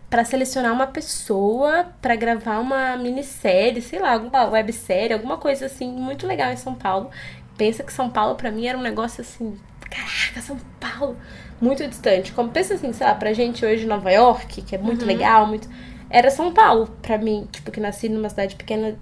para 0.09 0.25
selecionar 0.25 0.73
uma 0.73 0.87
pessoa 0.87 1.87
para 2.01 2.15
gravar 2.15 2.59
uma 2.59 2.97
minissérie, 2.97 3.81
sei 3.81 3.99
lá, 3.99 4.13
alguma 4.13 4.45
websérie, 4.45 5.13
alguma 5.13 5.37
coisa 5.37 5.67
assim 5.67 5.91
muito 5.91 6.25
legal 6.25 6.51
em 6.51 6.57
São 6.57 6.73
Paulo. 6.73 7.09
Pensa 7.57 7.83
que 7.83 7.93
São 7.93 8.09
Paulo 8.09 8.35
para 8.35 8.51
mim 8.51 8.65
era 8.65 8.77
um 8.77 8.81
negócio 8.81 9.21
assim, 9.21 9.57
caraca, 9.89 10.41
São 10.41 10.57
Paulo, 10.79 11.15
muito 11.61 11.85
distante. 11.87 12.31
Como 12.31 12.49
pensa 12.49 12.73
assim, 12.73 12.91
sei 12.91 13.05
lá, 13.05 13.13
pra 13.13 13.33
gente 13.33 13.65
hoje 13.65 13.85
Nova 13.85 14.11
York, 14.11 14.61
que 14.63 14.75
é 14.75 14.77
muito 14.79 15.05
legal, 15.05 15.45
muito 15.45 15.69
era 16.09 16.31
São 16.31 16.51
Paulo 16.51 16.87
pra 17.01 17.17
mim, 17.17 17.47
tipo 17.51 17.69
que 17.69 17.79
nasci 17.79 18.09
numa 18.09 18.29
cidade 18.29 18.55
pequena 18.55 18.97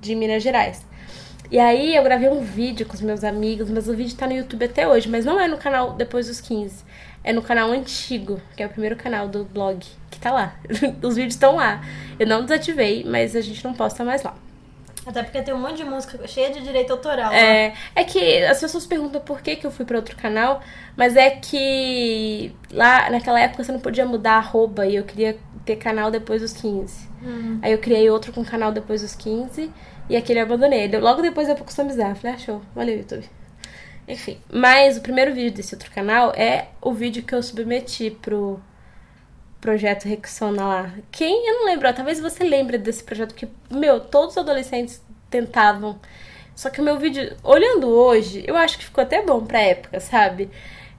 de 0.00 0.14
Minas 0.14 0.42
Gerais. 0.42 0.84
E 1.50 1.58
aí 1.58 1.94
eu 1.94 2.02
gravei 2.02 2.28
um 2.28 2.40
vídeo 2.40 2.86
com 2.86 2.94
os 2.94 3.00
meus 3.00 3.24
amigos, 3.24 3.70
mas 3.70 3.88
o 3.88 3.94
vídeo 3.94 4.16
tá 4.16 4.26
no 4.26 4.32
YouTube 4.32 4.64
até 4.64 4.88
hoje, 4.88 5.08
mas 5.08 5.24
não 5.24 5.40
é 5.40 5.46
no 5.46 5.56
canal 5.56 5.92
depois 5.94 6.26
dos 6.26 6.40
15. 6.40 6.84
É 7.24 7.32
no 7.32 7.42
canal 7.42 7.70
antigo, 7.70 8.40
que 8.56 8.62
é 8.62 8.66
o 8.66 8.68
primeiro 8.68 8.96
canal 8.96 9.28
do 9.28 9.44
blog, 9.44 9.84
que 10.10 10.18
tá 10.18 10.32
lá. 10.32 10.56
Os 11.02 11.14
vídeos 11.14 11.34
estão 11.34 11.56
lá. 11.56 11.82
Eu 12.18 12.26
não 12.26 12.42
desativei, 12.42 13.04
mas 13.04 13.36
a 13.36 13.40
gente 13.40 13.64
não 13.64 13.74
posta 13.74 14.04
mais 14.04 14.22
lá. 14.22 14.34
Até 15.04 15.22
porque 15.22 15.42
tem 15.42 15.52
um 15.52 15.58
monte 15.58 15.78
de 15.78 15.84
música 15.84 16.26
cheia 16.28 16.50
de 16.50 16.60
direito 16.60 16.92
autoral. 16.92 17.30
né? 17.32 17.66
É, 17.66 17.74
é 17.96 18.04
que 18.04 18.44
as 18.44 18.60
pessoas 18.60 18.86
perguntam 18.86 19.20
por 19.20 19.40
que, 19.40 19.56
que 19.56 19.66
eu 19.66 19.70
fui 19.70 19.84
pra 19.84 19.96
outro 19.96 20.16
canal, 20.16 20.60
mas 20.96 21.16
é 21.16 21.30
que 21.30 22.54
lá 22.70 23.10
naquela 23.10 23.40
época 23.40 23.64
você 23.64 23.72
não 23.72 23.80
podia 23.80 24.06
mudar 24.06 24.34
a 24.34 24.38
arroba 24.38 24.86
e 24.86 24.94
eu 24.94 25.02
queria 25.02 25.36
ter 25.64 25.76
canal 25.76 26.10
depois 26.10 26.40
dos 26.40 26.52
15. 26.52 27.08
Aí 27.62 27.72
eu 27.72 27.78
criei 27.78 28.08
outro 28.10 28.32
com 28.32 28.44
canal 28.44 28.70
depois 28.72 29.02
dos 29.02 29.14
15 29.16 29.70
e 30.08 30.16
aquele 30.16 30.38
eu 30.38 30.44
abandonei. 30.44 30.88
Logo 30.98 31.20
depois 31.20 31.48
eu 31.48 31.56
vou 31.56 31.64
customizar. 31.64 32.14
Falei, 32.14 32.36
ah, 32.36 32.38
show, 32.38 32.62
valeu, 32.74 32.96
YouTube. 32.98 33.28
Enfim, 34.12 34.36
mas 34.52 34.98
o 34.98 35.00
primeiro 35.00 35.32
vídeo 35.32 35.52
desse 35.52 35.74
outro 35.74 35.90
canal 35.90 36.32
é 36.36 36.68
o 36.82 36.92
vídeo 36.92 37.22
que 37.22 37.34
eu 37.34 37.42
submeti 37.42 38.10
pro 38.10 38.60
projeto 39.58 40.04
Rexona 40.04 40.62
lá. 40.62 40.94
Quem? 41.10 41.48
Eu 41.48 41.60
não 41.60 41.64
lembro. 41.64 41.90
Talvez 41.94 42.20
você 42.20 42.44
lembre 42.44 42.76
desse 42.76 43.02
projeto, 43.02 43.30
porque, 43.30 43.48
meu, 43.70 44.00
todos 44.00 44.36
os 44.36 44.38
adolescentes 44.38 45.02
tentavam. 45.30 45.98
Só 46.54 46.68
que 46.68 46.78
o 46.78 46.84
meu 46.84 46.98
vídeo, 46.98 47.34
olhando 47.42 47.88
hoje, 47.88 48.44
eu 48.46 48.54
acho 48.54 48.76
que 48.76 48.84
ficou 48.84 49.02
até 49.02 49.22
bom 49.22 49.46
pra 49.46 49.62
época, 49.62 49.98
sabe? 49.98 50.50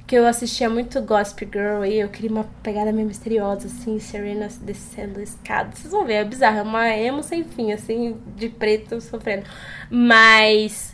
Que 0.08 0.16
eu 0.16 0.26
assistia 0.26 0.68
muito 0.68 1.00
Gossip 1.04 1.48
Girl 1.54 1.86
e 1.86 2.00
eu 2.00 2.10
queria 2.10 2.32
uma 2.32 2.50
pegada 2.64 2.92
meio 2.92 3.08
misteriosa, 3.08 3.68
assim, 3.68 4.00
Serena 4.00 4.48
descendo 4.60 5.20
a 5.20 5.24
escada. 5.24 5.76
Vocês 5.76 5.92
vão 5.92 6.04
ver, 6.04 6.14
é 6.16 6.24
bizarro, 6.26 6.58
é 6.58 6.64
uma 6.64 6.90
emo 6.90 7.22
sem 7.22 7.44
fim, 7.44 7.72
assim, 7.72 8.20
de 8.36 8.50
preto 8.50 9.00
sofrendo. 9.00 9.48
Mas 9.92 10.93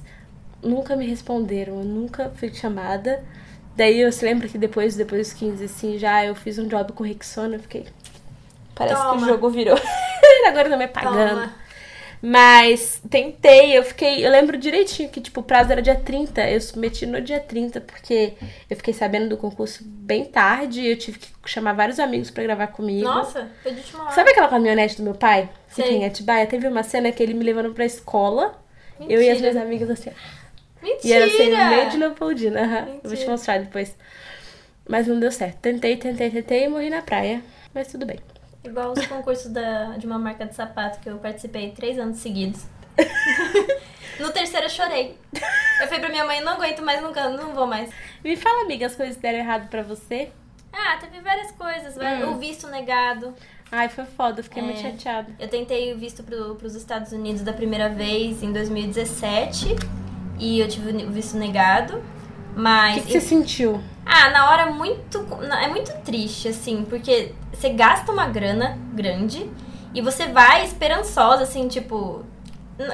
nunca 0.62 0.96
me 0.96 1.06
responderam, 1.08 1.80
eu 1.80 1.86
nunca 1.86 2.32
fui 2.36 2.54
chamada. 2.54 3.24
Daí 3.76 4.02
eu 4.02 4.12
se 4.12 4.26
lembro 4.26 4.48
que 4.48 4.58
depois, 4.58 4.96
depois 4.96 5.28
dos 5.30 5.34
15, 5.40 5.64
assim, 5.64 5.98
já 5.98 6.26
eu 6.26 6.36
fiz 6.36 6.60
um 6.60 6.68
job 6.68 6.92
com 6.94 7.04
Rexona, 7.04 7.56
eu 7.56 7.60
fiquei. 7.60 7.86
Parece 8.76 8.96
que 8.96 9.08
Toma. 9.08 9.22
o 9.22 9.26
jogo 9.26 9.50
virou. 9.50 9.78
Agora 10.48 10.70
não 10.70 10.78
me 10.78 10.88
pagando. 10.88 11.30
Toma. 11.30 11.56
Mas 12.22 13.02
tentei, 13.10 13.78
eu 13.78 13.84
fiquei. 13.84 14.26
Eu 14.26 14.32
lembro 14.32 14.58
direitinho 14.58 15.10
que, 15.10 15.22
tipo, 15.22 15.40
o 15.40 15.44
prazo 15.44 15.72
era 15.72 15.82
dia 15.82 15.96
30. 15.96 16.50
Eu 16.50 16.60
submeti 16.60 17.06
no 17.06 17.22
dia 17.22 17.40
30, 17.40 17.80
porque 17.80 18.34
eu 18.70 18.76
fiquei 18.76 18.94
sabendo 18.94 19.30
do 19.30 19.38
concurso 19.38 19.84
bem 19.86 20.26
tarde 20.26 20.86
eu 20.86 20.98
tive 20.98 21.20
que 21.20 21.30
chamar 21.46 21.74
vários 21.74 22.00
amigos 22.00 22.30
pra 22.30 22.44
gravar 22.44 22.68
comigo. 22.68 23.06
Nossa, 23.06 23.48
foi 23.64 23.72
de 23.72 23.80
última 23.80 24.04
hora. 24.04 24.12
Sabe 24.12 24.32
aquela 24.32 24.50
caminhonete 24.50 24.98
do 24.98 25.04
meu 25.04 25.14
pai? 25.16 25.50
Que 25.74 25.82
tem 25.82 26.02
em 26.02 26.06
Atibaia? 26.06 26.46
Teve 26.46 26.68
uma 26.68 26.84
cena 26.84 27.12
que 27.12 27.24
ele 27.24 27.34
me 27.34 27.44
levando 27.44 27.74
pra 27.74 27.86
escola. 27.86 28.60
Eu 29.00 29.22
e 29.22 29.30
as 29.30 29.40
Mentira. 29.40 29.52
minhas 29.52 29.56
amigas 29.56 29.90
assim. 29.90 30.12
Mentira! 30.82 31.00
E 31.04 31.14
era 31.14 31.26
assim, 31.26 31.50
no 31.50 31.66
meio 31.76 31.90
de 31.90 31.98
Leopoldina. 31.98 32.62
aham. 32.62 33.00
Eu 33.04 33.10
vou 33.10 33.18
te 33.18 33.28
mostrar 33.28 33.60
depois. 33.60 33.96
Mas 34.88 35.08
não 35.08 35.20
deu 35.20 35.32
certo. 35.32 35.58
Tentei, 35.60 35.98
tentei, 35.98 36.30
tentei 36.32 36.66
e 36.66 36.68
morri 36.70 36.90
na 36.90 37.02
praia. 37.02 37.42
Mas 37.74 37.88
tudo 37.90 38.06
bem. 38.06 38.20
Igual 38.64 38.92
os 38.92 39.06
concursos 39.08 39.52
da, 39.52 39.98
de 39.98 40.06
uma 40.06 40.18
marca 40.20 40.46
de 40.46 40.56
sapato 40.56 41.00
que 41.00 41.10
eu 41.10 41.18
participei 41.18 41.72
três 41.72 41.98
anos 42.00 42.18
seguidos. 42.18 42.66
no 44.20 44.32
terceiro 44.32 44.66
eu 44.66 44.70
chorei. 44.70 45.18
Eu 45.80 45.86
falei 45.88 46.00
pra 46.00 46.10
minha 46.10 46.26
mãe, 46.26 46.42
não 46.42 46.54
aguento 46.54 46.82
mais, 46.84 47.02
nunca, 47.02 47.30
não 47.30 47.54
vou 47.54 47.66
mais. 47.68 47.90
Me 48.24 48.36
fala, 48.36 48.64
amiga, 48.64 48.86
as 48.86 48.96
coisas 48.96 49.16
deram 49.16 49.40
errado 49.40 49.70
pra 49.70 49.82
você? 49.82 50.30
Ah, 50.74 50.98
teve 51.00 51.22
várias 51.22 51.52
coisas. 51.52 51.96
Hum. 51.98 52.32
O 52.32 52.38
visto 52.38 52.68
negado. 52.68 53.34
Ai, 53.72 53.88
foi 53.88 54.06
foda, 54.06 54.42
fiquei 54.44 54.62
É. 54.62 54.66
muito 54.66 54.82
chateada. 54.82 55.32
Eu 55.40 55.48
tentei 55.48 55.94
o 55.94 55.98
visto 55.98 56.24
pro, 56.24 56.56
pros 56.56 56.76
Estados 56.76 57.12
Unidos 57.12 57.42
da 57.44 57.54
primeira 57.54 57.88
vez 57.90 58.42
em 58.44 58.52
2017 58.52 59.76
e 60.40 60.60
eu 60.60 60.68
tive 60.68 61.04
o 61.04 61.12
visto 61.12 61.38
negado. 61.38 61.98
O 62.56 62.60
Mas. 62.60 62.96
que, 62.96 63.02
que 63.02 63.12
você 63.12 63.22
sentiu? 63.22 63.82
Ah, 64.06 64.30
na 64.30 64.50
hora 64.50 64.68
muito. 64.72 65.26
É 65.62 65.68
muito 65.68 65.92
triste, 66.04 66.48
assim, 66.48 66.86
porque 66.90 67.34
você 67.54 67.70
gasta 67.70 68.12
uma 68.12 68.28
grana 68.28 68.78
grande 68.94 69.50
e 69.94 70.02
você 70.02 70.28
vai 70.28 70.66
esperançosa, 70.66 71.44
assim, 71.44 71.68
tipo. 71.68 72.24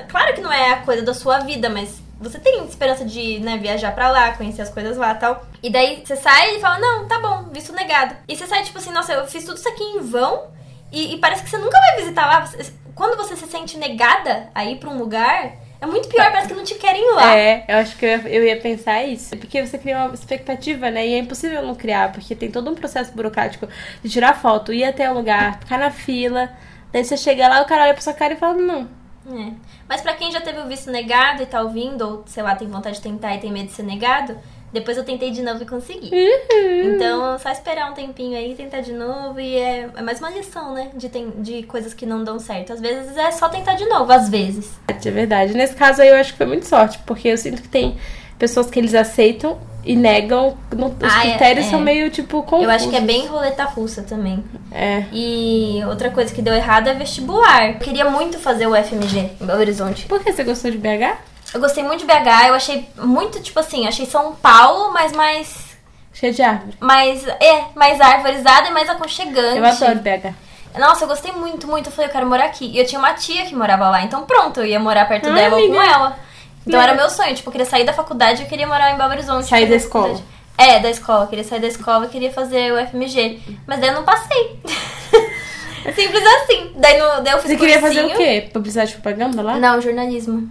Claro 0.09 0.33
que 0.33 0.41
não 0.41 0.51
é 0.51 0.71
a 0.71 0.81
coisa 0.81 1.03
da 1.03 1.13
sua 1.13 1.39
vida, 1.39 1.69
mas 1.69 2.01
você 2.19 2.39
tem 2.39 2.65
esperança 2.65 3.05
de, 3.05 3.39
né, 3.39 3.57
viajar 3.57 3.93
pra 3.93 4.09
lá, 4.09 4.31
conhecer 4.31 4.61
as 4.61 4.69
coisas 4.69 4.97
lá 4.97 5.11
e 5.11 5.15
tal. 5.15 5.45
E 5.61 5.69
daí 5.69 6.01
você 6.03 6.15
sai 6.15 6.55
e 6.55 6.59
fala, 6.59 6.79
não, 6.79 7.07
tá 7.07 7.19
bom, 7.19 7.49
visto 7.51 7.73
negado. 7.73 8.15
E 8.27 8.35
você 8.35 8.47
sai, 8.47 8.63
tipo 8.63 8.77
assim, 8.77 8.91
nossa, 8.91 9.13
eu 9.13 9.27
fiz 9.27 9.43
tudo 9.43 9.57
isso 9.57 9.67
aqui 9.67 9.83
em 9.83 9.99
vão 9.99 10.47
e, 10.91 11.13
e 11.13 11.17
parece 11.19 11.43
que 11.43 11.49
você 11.49 11.57
nunca 11.57 11.77
vai 11.77 11.97
visitar 11.97 12.25
lá. 12.25 12.49
Quando 12.95 13.17
você 13.17 13.35
se 13.35 13.45
sente 13.45 13.77
negada 13.77 14.49
a 14.55 14.63
ir 14.65 14.77
pra 14.79 14.89
um 14.89 14.97
lugar, 14.97 15.55
É 15.85 15.87
muito 15.87 16.09
pior, 16.09 16.31
parece 16.31 16.47
que 16.47 16.53
não 16.55 16.63
te 16.63 16.75
querem 16.75 17.13
lá. 17.13 17.37
É, 17.37 17.63
eu 17.67 17.77
acho 17.77 17.95
que 17.95 18.05
eu 18.05 18.09
ia, 18.09 18.27
eu 18.27 18.43
ia 18.43 18.59
pensar 18.59 19.03
isso. 19.03 19.37
Porque 19.37 19.63
você 19.63 19.77
cria 19.77 19.97
uma 19.97 20.13
expectativa, 20.13 20.89
né? 20.89 21.05
E 21.05 21.13
é 21.13 21.19
impossível 21.19 21.61
não 21.61 21.75
criar, 21.75 22.11
porque 22.11 22.35
tem 22.35 22.49
todo 22.49 22.71
um 22.71 22.75
processo 22.75 23.11
burocrático 23.13 23.67
de 24.03 24.09
tirar 24.09 24.33
foto, 24.33 24.73
ir 24.73 24.83
até 24.83 25.09
o 25.09 25.13
lugar, 25.13 25.59
ficar 25.59 25.77
na 25.77 25.91
fila. 25.91 26.51
Daí 26.91 27.03
você 27.03 27.15
chega 27.15 27.47
lá, 27.47 27.61
o 27.61 27.65
cara 27.65 27.83
olha 27.83 27.93
pra 27.93 28.01
sua 28.01 28.13
cara 28.13 28.33
e 28.33 28.37
fala, 28.37 28.55
não. 28.55 28.89
É. 29.27 29.51
Mas 29.87 30.01
pra 30.01 30.13
quem 30.13 30.31
já 30.31 30.41
teve 30.41 30.59
o 30.59 30.67
visto 30.67 30.89
negado 30.91 31.43
e 31.43 31.45
tá 31.45 31.61
ouvindo, 31.61 32.01
ou 32.01 32.23
sei 32.25 32.41
lá, 32.41 32.55
tem 32.55 32.67
vontade 32.67 32.97
de 32.97 33.01
tentar 33.03 33.35
e 33.35 33.39
tem 33.39 33.51
medo 33.51 33.67
de 33.67 33.73
ser 33.73 33.83
negado, 33.83 34.37
depois 34.73 34.97
eu 34.97 35.03
tentei 35.03 35.31
de 35.31 35.41
novo 35.41 35.63
e 35.63 35.65
consegui. 35.65 36.11
Uhum. 36.13 36.95
Então, 36.95 37.39
só 37.39 37.49
esperar 37.49 37.91
um 37.91 37.93
tempinho 37.93 38.37
aí, 38.37 38.53
tentar 38.55 38.81
de 38.81 38.91
novo. 38.91 39.39
E 39.39 39.55
é, 39.55 39.89
é 39.95 40.01
mais 40.01 40.19
uma 40.19 40.29
lição, 40.29 40.73
né? 40.73 40.89
De, 40.93 41.07
tem, 41.09 41.31
de 41.37 41.63
coisas 41.63 41.93
que 41.93 42.05
não 42.05 42.23
dão 42.23 42.39
certo. 42.39 42.73
Às 42.73 42.81
vezes 42.81 43.15
é 43.15 43.31
só 43.31 43.47
tentar 43.47 43.75
de 43.75 43.85
novo, 43.85 44.11
às 44.11 44.29
vezes. 44.29 44.71
É 44.87 45.11
verdade. 45.11 45.53
Nesse 45.53 45.75
caso 45.75 46.01
aí 46.01 46.09
eu 46.09 46.15
acho 46.15 46.31
que 46.33 46.37
foi 46.37 46.47
muito 46.47 46.65
sorte, 46.65 46.99
porque 47.05 47.27
eu 47.29 47.37
sinto 47.37 47.61
que 47.61 47.69
tem 47.69 47.95
pessoas 48.37 48.69
que 48.69 48.79
eles 48.79 48.93
aceitam 48.93 49.57
e 49.85 49.95
negam. 49.95 50.57
os 50.71 51.13
Ah, 51.13 51.25
é, 51.25 51.29
critérios 51.29 51.67
é. 51.67 51.69
são 51.69 51.79
meio 51.79 52.09
tipo 52.09 52.41
confusos. 52.43 52.65
Eu 52.65 52.71
acho 52.71 52.89
que 52.89 52.95
é 52.95 53.01
bem 53.01 53.27
roleta 53.27 53.63
russa 53.63 54.01
também. 54.01 54.43
É. 54.71 55.05
E 55.13 55.79
outra 55.87 56.09
coisa 56.09 56.33
que 56.33 56.41
deu 56.41 56.53
errado 56.53 56.87
é 56.89 56.93
vestibular. 56.93 57.69
Eu 57.69 57.75
queria 57.75 58.09
muito 58.09 58.39
fazer 58.39 58.67
o 58.67 58.75
FMG 58.75 59.31
em 59.39 59.45
Belo 59.45 59.59
Horizonte. 59.59 60.05
Por 60.07 60.23
que 60.23 60.33
você 60.33 60.43
gostou 60.43 60.71
de 60.71 60.77
BH? 60.77 61.17
Eu 61.55 61.61
gostei 61.61 61.81
muito 61.85 62.01
de 62.01 62.05
BH, 62.05 62.47
eu 62.49 62.53
achei 62.53 62.85
muito, 62.97 63.41
tipo 63.41 63.57
assim, 63.57 63.87
achei 63.87 64.05
São 64.05 64.35
Paulo, 64.35 64.91
mas 64.91 65.13
mais. 65.13 65.77
Cheio 66.13 66.33
de 66.33 66.41
árvore. 66.41 66.75
mais 66.81 67.25
é, 67.25 67.63
mais 67.73 68.01
arvorizada 68.01 68.67
e 68.67 68.71
mais 68.71 68.89
aconchegante. 68.89 69.57
Eu 69.57 69.65
adoro 69.65 69.99
BH. 69.99 70.33
Nossa, 70.77 71.05
eu 71.05 71.07
gostei 71.07 71.31
muito, 71.31 71.65
muito. 71.65 71.87
Eu 71.87 71.93
falei, 71.93 72.09
eu 72.09 72.11
quero 72.11 72.27
morar 72.27 72.43
aqui. 72.43 72.65
E 72.65 72.77
eu 72.77 72.85
tinha 72.85 72.99
uma 72.99 73.13
tia 73.13 73.45
que 73.45 73.55
morava 73.55 73.89
lá, 73.89 74.01
então 74.01 74.25
pronto, 74.25 74.59
eu 74.59 74.65
ia 74.65 74.81
morar 74.81 75.07
perto 75.07 75.29
Ai, 75.29 75.33
dela 75.33 75.55
ou 75.55 75.63
amiga. 75.63 75.75
com 75.75 75.81
ela. 75.81 76.19
Então 76.67 76.77
Legal. 76.77 76.81
era 76.81 76.93
meu 76.93 77.09
sonho, 77.09 77.33
tipo, 77.33 77.47
eu 77.47 77.51
queria 77.53 77.65
sair 77.65 77.85
da 77.85 77.93
faculdade 77.93 78.41
e 78.41 78.43
eu 78.43 78.49
queria 78.49 78.67
morar 78.67 78.91
em 78.91 78.97
Belo 78.97 79.11
Horizonte. 79.11 79.47
Sair 79.47 79.65
da 79.67 79.75
escola. 79.77 80.07
faculdade. 80.09 80.29
É, 80.57 80.79
da 80.81 80.89
escola. 80.89 81.23
Eu 81.23 81.27
queria 81.27 81.43
sair 81.45 81.61
da 81.61 81.67
escola, 81.67 82.03
eu 82.05 82.09
queria 82.09 82.33
fazer 82.33 82.73
o 82.73 82.87
FMG. 82.87 83.39
Mas 83.65 83.79
daí 83.79 83.91
eu 83.91 83.95
não 83.95 84.03
passei. 84.03 84.59
Simples 85.95 86.23
assim. 86.25 86.73
Daí, 86.75 86.99
no, 86.99 87.23
daí 87.23 87.33
eu 87.33 87.39
fiz 87.39 87.51
Você 87.51 87.55
queria 87.55 87.79
fazer 87.79 88.01
cursinho. 88.01 88.13
o 88.15 88.17
quê? 88.17 88.49
Publicidade 88.51 88.91
e 88.91 88.93
propaganda 88.95 89.41
lá? 89.41 89.55
Não, 89.57 89.79
jornalismo. 89.79 90.49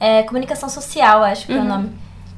É, 0.00 0.22
comunicação 0.22 0.68
social, 0.68 1.22
acho 1.22 1.46
que 1.46 1.52
é 1.52 1.56
o 1.56 1.58
Uhum. 1.58 1.64
nome. 1.64 1.92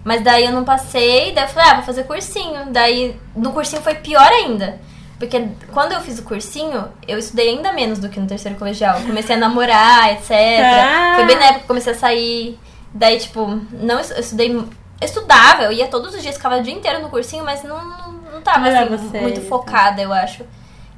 Mas 0.04 0.20
daí 0.22 0.44
eu 0.44 0.50
não 0.52 0.64
passei, 0.64 1.32
daí 1.32 1.44
eu 1.44 1.48
falei, 1.48 1.70
ah, 1.70 1.74
vou 1.76 1.84
fazer 1.84 2.02
cursinho. 2.04 2.66
Daí 2.70 3.16
no 3.36 3.52
cursinho 3.52 3.80
foi 3.80 3.94
pior 3.94 4.26
ainda. 4.26 4.80
Porque 5.16 5.46
quando 5.72 5.92
eu 5.92 6.00
fiz 6.00 6.18
o 6.18 6.24
cursinho, 6.24 6.88
eu 7.06 7.16
estudei 7.16 7.50
ainda 7.50 7.72
menos 7.72 8.00
do 8.00 8.08
que 8.08 8.18
no 8.18 8.26
terceiro 8.26 8.58
colegial. 8.58 9.00
Comecei 9.02 9.36
a 9.36 9.38
namorar, 9.38 10.12
etc. 10.14 10.32
Ah. 10.60 11.12
Foi 11.14 11.24
bem 11.26 11.36
na 11.36 11.44
época 11.44 11.58
que 11.60 11.64
eu 11.64 11.68
comecei 11.68 11.92
a 11.92 11.96
sair. 11.96 12.58
Daí, 12.92 13.18
tipo, 13.20 13.46
não 13.70 14.00
eu 14.00 14.00
estudei. 14.20 14.50
Eu 14.52 14.68
estudava, 15.00 15.62
eu 15.62 15.72
ia 15.72 15.86
todos 15.86 16.14
os 16.14 16.22
dias, 16.22 16.34
ficava 16.36 16.58
o 16.58 16.62
dia 16.62 16.74
inteiro 16.74 17.00
no 17.00 17.08
cursinho, 17.08 17.44
mas 17.44 17.62
não, 17.62 17.76
não, 17.84 18.12
não 18.32 18.42
tava 18.42 18.68
Não 18.68 18.80
assim, 18.82 18.96
você, 18.96 19.20
muito 19.20 19.38
então. 19.38 19.48
focada, 19.48 20.02
eu 20.02 20.12
acho. 20.12 20.44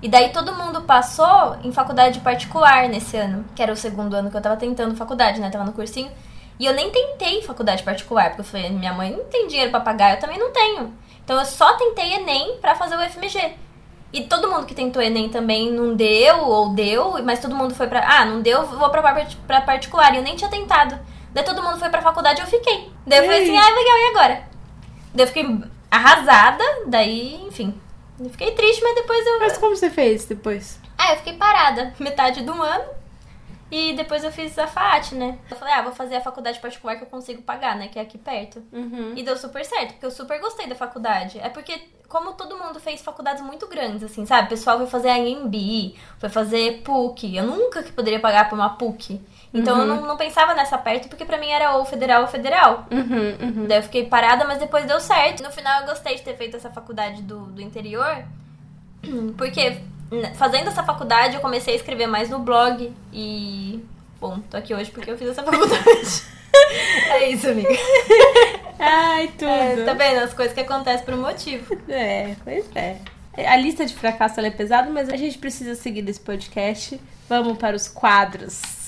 E 0.02 0.08
daí 0.08 0.30
todo 0.30 0.54
mundo 0.54 0.80
passou 0.82 1.56
em 1.62 1.72
faculdade 1.72 2.20
particular 2.20 2.88
nesse 2.88 3.16
ano, 3.16 3.44
que 3.54 3.62
era 3.62 3.72
o 3.72 3.76
segundo 3.76 4.14
ano 4.14 4.30
que 4.30 4.36
eu 4.36 4.40
tava 4.42 4.56
tentando 4.56 4.94
faculdade, 4.96 5.40
né? 5.40 5.50
Tava 5.50 5.64
no 5.64 5.72
cursinho. 5.72 6.10
E 6.58 6.66
eu 6.66 6.72
nem 6.72 6.90
tentei 6.90 7.42
faculdade 7.42 7.82
particular, 7.82 8.26
porque 8.28 8.40
eu 8.42 8.44
falei, 8.44 8.70
minha 8.70 8.92
mãe 8.92 9.10
não 9.10 9.24
tem 9.24 9.46
dinheiro 9.48 9.70
pra 9.70 9.80
pagar, 9.80 10.12
eu 10.14 10.20
também 10.20 10.38
não 10.38 10.52
tenho. 10.52 10.94
Então 11.24 11.38
eu 11.38 11.44
só 11.44 11.72
tentei 11.74 12.14
Enem 12.14 12.58
pra 12.60 12.74
fazer 12.74 12.96
o 12.96 13.00
FMG. 13.10 13.54
E 14.12 14.22
todo 14.24 14.48
mundo 14.48 14.64
que 14.66 14.74
tentou 14.74 15.02
Enem 15.02 15.28
também 15.28 15.72
não 15.72 15.96
deu, 15.96 16.38
ou 16.44 16.68
deu, 16.68 17.14
mas 17.24 17.40
todo 17.40 17.56
mundo 17.56 17.74
foi 17.74 17.88
pra. 17.88 18.04
Ah, 18.06 18.24
não 18.24 18.40
deu, 18.40 18.64
vou 18.66 18.88
pra, 18.90 19.02
part- 19.02 19.36
pra 19.46 19.60
particular. 19.62 20.14
E 20.14 20.18
eu 20.18 20.22
nem 20.22 20.36
tinha 20.36 20.48
tentado. 20.50 20.96
Daí 21.32 21.42
todo 21.44 21.62
mundo 21.62 21.78
foi 21.80 21.88
pra 21.88 22.00
faculdade 22.00 22.40
e 22.40 22.44
eu 22.44 22.46
fiquei. 22.46 22.88
Daí 23.04 23.18
eu 23.18 23.24
falei 23.24 23.42
assim, 23.42 23.58
ah, 23.58 23.74
legal, 23.74 23.98
e 23.98 24.08
agora? 24.10 24.42
Daí 25.12 25.24
eu 25.24 25.26
fiquei 25.26 25.58
arrasada, 25.90 26.62
daí, 26.86 27.42
enfim. 27.46 27.74
Eu 28.20 28.30
fiquei 28.30 28.52
triste, 28.52 28.82
mas 28.84 28.94
depois 28.94 29.26
eu. 29.26 29.40
Mas 29.40 29.58
como 29.58 29.74
você 29.74 29.90
fez 29.90 30.24
depois? 30.26 30.78
Ah, 30.96 31.12
eu 31.12 31.16
fiquei 31.16 31.32
parada 31.32 31.92
metade 31.98 32.42
do 32.42 32.52
ano. 32.52 32.84
E 33.70 33.92
depois 33.94 34.22
eu 34.22 34.30
fiz 34.30 34.58
a 34.58 34.66
FAT, 34.66 35.12
né? 35.12 35.38
Eu 35.50 35.56
falei, 35.56 35.74
ah, 35.74 35.82
vou 35.82 35.92
fazer 35.92 36.16
a 36.16 36.20
faculdade 36.20 36.60
particular 36.60 36.96
que 36.96 37.02
eu 37.04 37.08
consigo 37.08 37.42
pagar, 37.42 37.76
né? 37.76 37.88
Que 37.88 37.98
é 37.98 38.02
aqui 38.02 38.18
perto. 38.18 38.62
Uhum. 38.72 39.14
E 39.16 39.22
deu 39.22 39.36
super 39.36 39.64
certo, 39.64 39.92
porque 39.92 40.06
eu 40.06 40.10
super 40.10 40.40
gostei 40.40 40.66
da 40.66 40.74
faculdade. 40.74 41.38
É 41.40 41.48
porque, 41.48 41.80
como 42.08 42.34
todo 42.34 42.56
mundo 42.56 42.78
fez 42.78 43.00
faculdades 43.00 43.42
muito 43.42 43.66
grandes, 43.66 44.02
assim, 44.02 44.26
sabe? 44.26 44.46
O 44.46 44.50
pessoal 44.50 44.76
foi 44.78 44.86
fazer 44.86 45.08
a 45.08 45.16
AMB, 45.16 45.96
foi 46.18 46.28
fazer 46.28 46.82
PUC. 46.82 47.36
Eu 47.36 47.46
nunca 47.46 47.82
que 47.82 47.90
poderia 47.92 48.20
pagar 48.20 48.48
por 48.48 48.54
uma 48.54 48.76
PUC. 48.76 49.20
Então 49.52 49.78
eu 49.78 49.86
não, 49.86 50.02
não 50.02 50.16
pensava 50.16 50.52
nessa 50.52 50.76
perto, 50.76 51.08
porque 51.08 51.24
pra 51.24 51.38
mim 51.38 51.48
era 51.48 51.76
ou 51.76 51.84
federal 51.84 52.22
ou 52.22 52.28
federal. 52.28 52.86
Uhum, 52.90 53.36
uhum. 53.40 53.66
Daí 53.68 53.78
eu 53.78 53.82
fiquei 53.84 54.04
parada, 54.04 54.44
mas 54.44 54.58
depois 54.58 54.84
deu 54.84 54.98
certo. 54.98 55.44
No 55.44 55.50
final 55.52 55.82
eu 55.82 55.86
gostei 55.86 56.16
de 56.16 56.22
ter 56.22 56.36
feito 56.36 56.56
essa 56.56 56.70
faculdade 56.70 57.22
do, 57.22 57.46
do 57.46 57.62
interior, 57.62 58.24
porque 59.38 59.80
fazendo 60.36 60.68
essa 60.68 60.82
faculdade 60.82 61.36
eu 61.36 61.40
comecei 61.40 61.74
a 61.74 61.76
escrever 61.76 62.06
mais 62.06 62.30
no 62.30 62.38
blog 62.38 62.92
e. 63.12 63.84
Bom, 64.20 64.40
tô 64.50 64.56
aqui 64.56 64.74
hoje 64.74 64.90
porque 64.90 65.10
eu 65.10 65.18
fiz 65.18 65.28
essa 65.28 65.42
faculdade. 65.44 66.22
é 67.10 67.28
isso, 67.30 67.48
amiga. 67.48 67.68
Ai, 68.78 69.28
tudo. 69.38 69.50
É, 69.50 69.84
tá 69.84 69.94
vendo? 69.94 70.20
As 70.20 70.34
coisas 70.34 70.54
que 70.54 70.60
acontecem 70.60 71.04
por 71.04 71.14
um 71.14 71.22
motivo. 71.22 71.76
É, 71.88 72.34
pois 72.44 72.64
é. 72.74 72.98
A 73.36 73.56
lista 73.56 73.84
de 73.84 73.94
fracasso 73.94 74.40
é 74.40 74.50
pesada, 74.50 74.88
mas 74.90 75.08
a 75.08 75.16
gente 75.16 75.38
precisa 75.38 75.74
seguir 75.74 76.02
desse 76.02 76.20
podcast. 76.20 77.00
Vamos 77.28 77.58
para 77.58 77.74
os 77.74 77.88
quadros. 77.88 78.84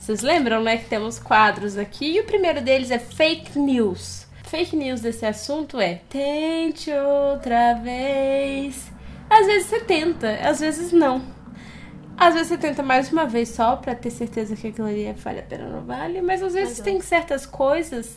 Vocês 0.00 0.20
lembram, 0.20 0.62
né, 0.62 0.78
que 0.78 0.86
temos 0.86 1.18
quadros 1.18 1.76
aqui 1.76 2.16
e 2.16 2.20
o 2.20 2.24
primeiro 2.24 2.60
deles 2.60 2.90
é 2.90 2.98
fake 2.98 3.56
news. 3.58 4.21
Fake 4.52 4.76
news 4.76 5.00
desse 5.00 5.24
assunto 5.24 5.80
é 5.80 5.94
tente 6.10 6.90
outra 6.92 7.72
vez. 7.72 8.92
Às 9.30 9.46
vezes 9.46 9.68
você 9.68 9.80
tenta, 9.80 10.28
às 10.46 10.60
vezes 10.60 10.92
não. 10.92 11.22
Às 12.18 12.34
vezes 12.34 12.48
você 12.48 12.58
tenta 12.58 12.82
mais 12.82 13.10
uma 13.10 13.24
vez 13.24 13.48
só 13.48 13.76
pra 13.76 13.94
ter 13.94 14.10
certeza 14.10 14.54
que 14.54 14.66
aquilo 14.66 14.88
ali 14.88 15.10
vale 15.14 15.38
a 15.38 15.42
pena 15.42 15.64
ou 15.64 15.70
não 15.70 15.80
vale, 15.80 16.20
mas 16.20 16.42
às 16.42 16.52
vezes 16.52 16.80
Mas 16.80 16.84
tem 16.84 17.00
certas 17.00 17.46
coisas 17.46 18.14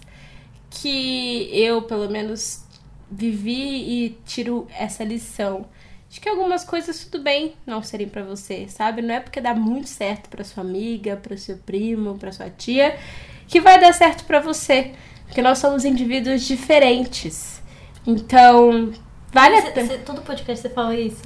que 0.69 1.49
eu, 1.53 1.83
pelo 1.83 2.09
menos, 2.09 2.65
vivi 3.09 4.03
e 4.03 4.19
tiro 4.25 4.67
essa 4.77 5.05
lição. 5.05 5.65
De 6.09 6.19
que 6.19 6.27
algumas 6.27 6.65
coisas 6.65 7.05
tudo 7.05 7.23
bem 7.23 7.55
não 7.65 7.81
serem 7.81 8.09
pra 8.09 8.23
você, 8.25 8.67
sabe? 8.67 9.01
Não 9.01 9.15
é 9.15 9.21
porque 9.21 9.39
dá 9.39 9.55
muito 9.55 9.87
certo 9.87 10.27
pra 10.29 10.43
sua 10.43 10.65
amiga, 10.65 11.15
pro 11.15 11.37
seu 11.37 11.57
primo, 11.59 12.17
pra 12.17 12.33
sua 12.33 12.49
tia, 12.49 12.99
que 13.47 13.61
vai 13.61 13.79
dar 13.79 13.93
certo 13.93 14.25
pra 14.25 14.41
você. 14.41 14.91
Porque 15.35 15.41
nós 15.41 15.57
somos 15.57 15.83
indivíduos 15.83 16.43
diferentes. 16.43 17.61
Então, 18.07 18.93
vale 19.33 19.57
a 19.57 19.63
pena. 19.63 19.97
todo 19.97 20.21
podcast 20.21 20.61
você 20.61 20.73
fala 20.73 20.95
isso. 20.95 21.23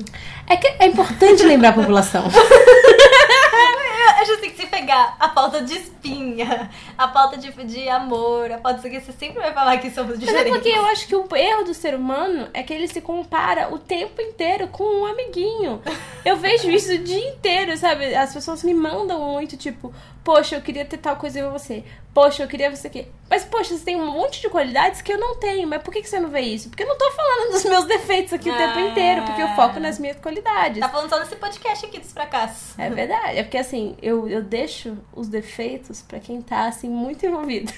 É 0.48 0.58
que 0.58 0.66
é 0.80 0.88
importante 0.88 1.44
lembrar 1.44 1.70
a 1.70 1.74
população. 1.74 2.24
Eu 4.20 4.26
já 4.26 4.38
sei 4.40 4.50
que 4.50 4.58
se 4.62 4.68
pegar 4.68 5.16
a 5.20 5.30
pauta 5.30 5.62
de 5.62 5.74
espinha, 5.76 6.70
a 6.98 7.08
pauta 7.08 7.38
de, 7.38 7.52
de 7.64 7.88
amor, 7.90 8.52
a 8.64 8.72
disso 8.74 8.88
aqui, 8.88 9.00
você 9.00 9.12
sempre 9.14 9.40
vai 9.40 9.54
falar 9.54 9.78
que 9.78 9.90
somos 9.92 10.18
Mas 10.18 10.24
é 10.24 10.26
diferentes. 10.26 10.54
porque 10.54 10.70
eu 10.70 10.86
acho 10.88 11.08
que 11.08 11.16
o 11.16 11.28
erro 11.36 11.64
do 11.64 11.74
ser 11.74 11.96
humano 11.96 12.50
é 12.54 12.62
que 12.64 12.74
ele 12.74 12.88
se 12.88 13.02
compara 13.02 13.74
o 13.74 13.78
tempo 13.80 14.22
inteiro 14.22 14.68
com 14.68 14.84
um 14.84 15.06
amiguinho. 15.06 15.82
Eu 16.26 16.38
vejo 16.38 16.70
isso 16.72 16.92
o 16.94 16.98
dia 16.98 17.30
inteiro, 17.30 17.76
sabe? 17.78 18.14
As 18.16 18.34
pessoas 18.34 18.64
me 18.64 18.74
mandam 18.74 19.20
muito, 19.32 19.56
tipo, 19.58 19.94
poxa, 20.24 20.56
eu 20.56 20.62
queria 20.62 20.86
ter 20.86 20.98
tal 20.98 21.16
coisa 21.16 21.40
igual 21.40 21.54
você. 21.58 21.84
Poxa, 22.12 22.44
eu 22.44 22.48
queria 22.48 22.76
você 22.76 22.88
aqui. 22.88 23.08
Mas, 23.30 23.46
poxa, 23.46 23.78
você 23.78 23.86
tem 23.86 23.96
um 23.96 24.12
monte 24.12 24.42
de 24.42 24.50
qualidades 24.50 25.00
que 25.02 25.14
eu 25.14 25.20
não 25.20 25.36
tenho. 25.36 25.68
Mas 25.68 25.82
por 25.84 25.94
que 25.94 26.04
você 26.04 26.20
não 26.20 26.30
vê 26.30 26.42
isso? 26.42 26.68
Porque 26.68 26.82
eu 26.84 26.88
não 26.88 26.98
tô 26.98 27.10
falando 27.12 27.52
dos 27.52 27.64
meus 27.66 27.86
defeitos 27.86 28.34
aqui 28.34 28.50
o 28.50 28.58
tempo 28.58 28.80
Ah. 28.80 28.82
inteiro, 28.82 29.22
porque 29.22 29.42
eu 29.42 29.48
foco 29.50 29.80
nas 29.80 30.00
minhas 30.00 30.18
qualidades. 30.18 30.80
Tá 30.80 30.90
falando 30.90 31.08
só 31.08 31.20
nesse 31.20 31.36
podcast 31.36 31.86
aqui 31.86 32.00
dos 32.00 32.12
fracassos. 32.12 32.78
É 32.80 32.90
verdade. 32.90 33.38
É 33.38 33.44
porque 33.44 33.60
assim, 33.60 33.96
eu, 34.02 34.09
eu 34.28 34.42
deixo 34.42 34.98
os 35.16 35.28
defeitos 35.28 36.02
pra 36.02 36.20
quem 36.20 36.42
tá 36.42 36.68
assim 36.68 36.90
muito 36.90 37.26
envolvido. 37.26 37.72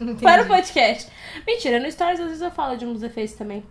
Entendi. 0.00 0.22
Para 0.22 0.42
o 0.42 0.46
podcast. 0.46 1.10
Mentira, 1.46 1.78
no 1.78 1.90
Stories 1.90 2.20
às 2.20 2.26
vezes 2.26 2.42
eu 2.42 2.50
falo 2.50 2.76
de 2.76 2.86
uns 2.86 3.00
defeitos 3.00 3.34
também. 3.34 3.62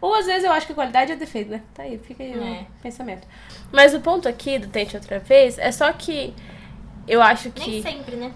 Ou 0.00 0.14
às 0.14 0.26
vezes 0.26 0.44
eu 0.44 0.52
acho 0.52 0.66
que 0.66 0.72
a 0.72 0.74
qualidade 0.74 1.10
é 1.12 1.16
defeito, 1.16 1.50
né? 1.50 1.62
Tá 1.74 1.82
aí, 1.82 1.98
fica 1.98 2.22
aí 2.22 2.36
o 2.36 2.42
É. 2.42 2.66
pensamento. 2.82 3.26
Mas 3.72 3.94
o 3.94 4.00
ponto 4.00 4.28
aqui 4.28 4.58
do 4.58 4.68
Tente 4.68 4.94
Outra 4.96 5.18
Vez 5.18 5.58
é 5.58 5.72
só 5.72 5.92
que 5.92 6.34
eu 7.06 7.20
acho 7.22 7.50
que. 7.50 7.68
Nem 7.70 7.82
sempre, 7.82 8.16
né? 8.16 8.32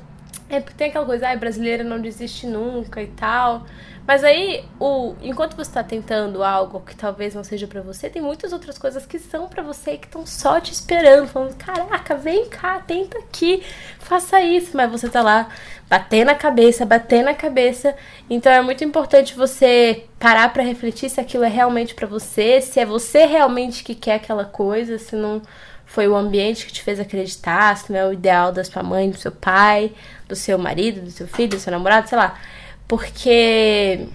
É 0.49 0.61
porque 0.61 0.77
tem 0.77 0.89
aquela 0.89 1.07
coisa, 1.07 1.29
ai, 1.29 1.37
brasileira 1.37 1.85
não 1.85 2.01
desiste 2.01 2.47
nunca 2.47 3.03
e 3.03 3.07
tal. 3.07 3.65
Mas 4.07 4.25
aí, 4.25 4.65
o, 4.81 5.15
enquanto 5.23 5.57
você 5.57 5.71
tá 5.71 5.83
tentando 5.83 6.43
algo 6.43 6.81
que 6.81 6.95
talvez 6.95 7.35
não 7.35 7.45
seja 7.45 7.69
pra 7.69 7.81
você, 7.81 8.11
tem 8.11 8.21
muitas 8.21 8.53
outras 8.53 8.77
coisas 8.77 9.07
que 9.07 9.19
são 9.19 9.49
pra 9.49 9.63
você 9.63 9.97
que 9.97 10.07
estão 10.07 10.27
só 10.27 10.61
te 10.61 10.73
esperando, 10.73 11.29
falando, 11.29 11.55
caraca, 11.57 12.17
vem 12.17 12.49
cá, 12.49 12.81
tenta 12.81 13.19
aqui, 13.19 13.63
faça 14.01 14.41
isso. 14.41 14.77
Mas 14.77 14.91
você 14.91 15.09
tá 15.09 15.23
lá, 15.23 15.49
batendo 15.89 16.31
a 16.31 16.35
cabeça, 16.35 16.85
batendo 16.85 17.29
a 17.29 17.35
cabeça. 17.35 17.95
Então 18.29 18.51
é 18.51 18.61
muito 18.61 18.83
importante 18.83 19.35
você 19.37 20.05
parar 20.19 20.53
pra 20.53 20.63
refletir 20.63 21.09
se 21.09 21.21
aquilo 21.21 21.45
é 21.45 21.49
realmente 21.49 21.95
pra 21.95 22.07
você, 22.07 22.61
se 22.61 22.81
é 22.81 22.85
você 22.85 23.25
realmente 23.25 23.85
que 23.85 23.95
quer 23.95 24.17
aquela 24.17 24.45
coisa, 24.45 24.99
se 24.99 25.15
não 25.15 25.41
foi 25.87 26.09
o 26.09 26.17
ambiente 26.17 26.67
que 26.67 26.73
te 26.73 26.83
fez 26.83 26.99
acreditar, 26.99 27.77
se 27.77 27.93
não 27.93 27.99
é 27.99 28.07
o 28.07 28.13
ideal 28.13 28.51
da 28.51 28.65
sua 28.65 28.83
mãe, 28.83 29.11
do 29.11 29.19
seu 29.19 29.31
pai, 29.31 29.93
do 30.27 30.35
seu 30.35 30.59
marido, 30.59 31.03
do 31.03 31.11
seu 31.11 31.29
filho, 31.29 31.51
do 31.51 31.59
seu 31.59 31.71
namorado, 31.71 32.09
sei 32.09 32.19
lá. 32.19 32.39
Porque. 32.93 34.07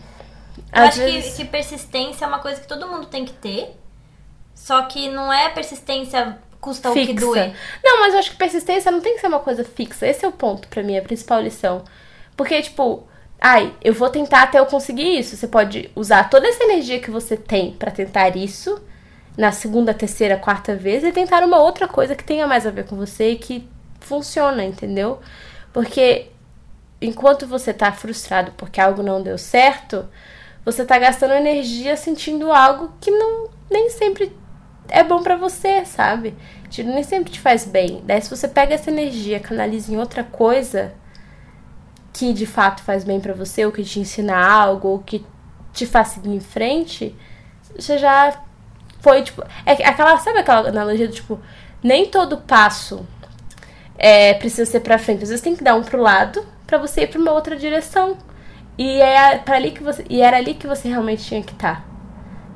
Eu 0.72 0.84
acho 0.84 1.00
vezes... 1.00 1.32
que, 1.32 1.38
que 1.38 1.50
persistência 1.50 2.26
é 2.26 2.28
uma 2.28 2.38
coisa 2.38 2.62
que 2.62 2.68
todo 2.68 2.88
mundo 2.88 3.08
tem 3.08 3.26
que 3.26 3.34
ter. 3.34 3.76
Só 4.54 4.84
que 4.84 5.10
não 5.10 5.34
é 5.34 5.50
persistência 5.50 6.38
custa 6.62 6.92
fixa. 6.92 7.12
o 7.12 7.16
que 7.16 7.20
doer. 7.20 7.56
Não, 7.84 8.02
mas 8.02 8.14
eu 8.14 8.20
acho 8.20 8.30
que 8.30 8.38
persistência 8.38 8.92
não 8.92 9.02
tem 9.02 9.16
que 9.16 9.22
ser 9.22 9.30
uma 9.30 9.40
coisa 9.40 9.64
fixa. 9.64 10.06
Esse 10.06 10.24
é 10.24 10.28
o 10.28 10.32
ponto 10.32 10.68
para 10.68 10.84
mim, 10.84 10.96
a 10.96 11.02
principal 11.02 11.42
lição. 11.42 11.84
Porque, 12.36 12.62
tipo, 12.62 13.08
ai, 13.42 13.74
eu 13.84 13.96
vou 13.96 14.12
tentar 14.12 14.44
até 14.44 14.60
eu 14.60 14.68
conseguir 14.68 15.18
isso. 15.18 15.36
Você 15.36 15.48
pode 15.48 15.90
usar 15.96 16.30
toda 16.30 16.48
essa 16.48 16.64
energia 16.64 17.00
que 17.00 17.10
você 17.10 17.36
tem 17.36 17.72
para 17.72 17.90
tentar 17.90 18.38
isso 18.38 18.80
na 19.36 19.52
segunda, 19.52 19.92
terceira, 19.92 20.38
quarta 20.38 20.76
vez 20.76 21.04
e 21.04 21.12
tentar 21.12 21.44
uma 21.44 21.58
outra 21.58 21.88
coisa 21.88 22.16
que 22.16 22.24
tenha 22.24 22.46
mais 22.46 22.68
a 22.68 22.70
ver 22.70 22.86
com 22.86 22.96
você 22.96 23.32
e 23.32 23.38
que 23.38 23.68
funciona, 24.02 24.64
entendeu? 24.64 25.20
Porque 25.74 26.28
enquanto 27.02 27.48
você 27.48 27.74
tá 27.74 27.92
frustrado 27.92 28.52
porque 28.58 28.82
algo 28.82 29.04
não 29.04 29.22
deu 29.22 29.38
certo, 29.38 30.08
você 30.66 30.86
tá 30.86 30.98
gastando 30.98 31.34
energia 31.34 31.96
sentindo 31.96 32.52
algo 32.52 32.92
que 33.00 33.12
não 33.12 33.50
nem 33.70 33.90
sempre 33.90 34.36
é 34.90 35.04
bom 35.04 35.22
para 35.22 35.36
você, 35.36 35.86
sabe? 35.86 36.36
Nem 36.78 37.04
sempre 37.04 37.32
te 37.32 37.40
faz 37.40 37.66
bem. 37.66 38.02
Daí 38.06 38.22
se 38.22 38.30
você 38.30 38.48
pega 38.48 38.74
essa 38.74 38.90
energia, 38.90 39.40
canaliza 39.40 39.92
em 39.92 39.98
outra 39.98 40.24
coisa 40.24 40.94
que 42.14 42.34
de 42.34 42.46
fato 42.46 42.82
faz 42.82 43.04
bem 43.04 43.20
para 43.20 43.34
você, 43.34 43.66
ou 43.66 43.72
que 43.72 43.84
te 43.84 44.00
ensina 44.00 44.36
algo, 44.36 44.88
ou 44.88 45.00
que 45.00 45.24
te 45.72 45.86
faz 45.86 46.10
seguir 46.10 46.32
em 46.32 46.40
frente, 46.40 47.16
você 47.76 47.98
já 47.98 48.42
foi, 49.00 49.22
tipo. 49.22 49.44
É 49.66 49.74
aquela, 49.88 50.18
sabe 50.18 50.40
aquela 50.40 50.70
analogia 50.70 51.08
do 51.08 51.14
tipo, 51.14 51.40
nem 51.84 52.08
todo 52.08 52.38
passo 52.38 53.06
é, 53.98 54.34
precisa 54.34 54.66
ser 54.66 54.80
pra 54.80 54.98
frente. 54.98 55.24
Às 55.24 55.30
vezes 55.30 55.44
tem 55.44 55.56
que 55.56 55.64
dar 55.64 55.76
um 55.76 55.84
pro 55.84 56.02
lado 56.02 56.44
para 56.68 56.78
você 56.78 57.02
ir 57.02 57.08
pra 57.08 57.20
uma 57.20 57.32
outra 57.32 57.56
direção. 57.56 58.18
E, 58.78 59.02
é 59.02 59.40
pra 59.40 59.56
ali 59.56 59.72
que 59.72 59.82
você, 59.82 60.06
e 60.08 60.22
era 60.22 60.38
ali 60.38 60.54
que 60.54 60.68
você 60.68 60.88
realmente 60.88 61.24
tinha 61.24 61.42
que 61.42 61.54
estar. 61.54 61.82
Tá. 61.82 61.98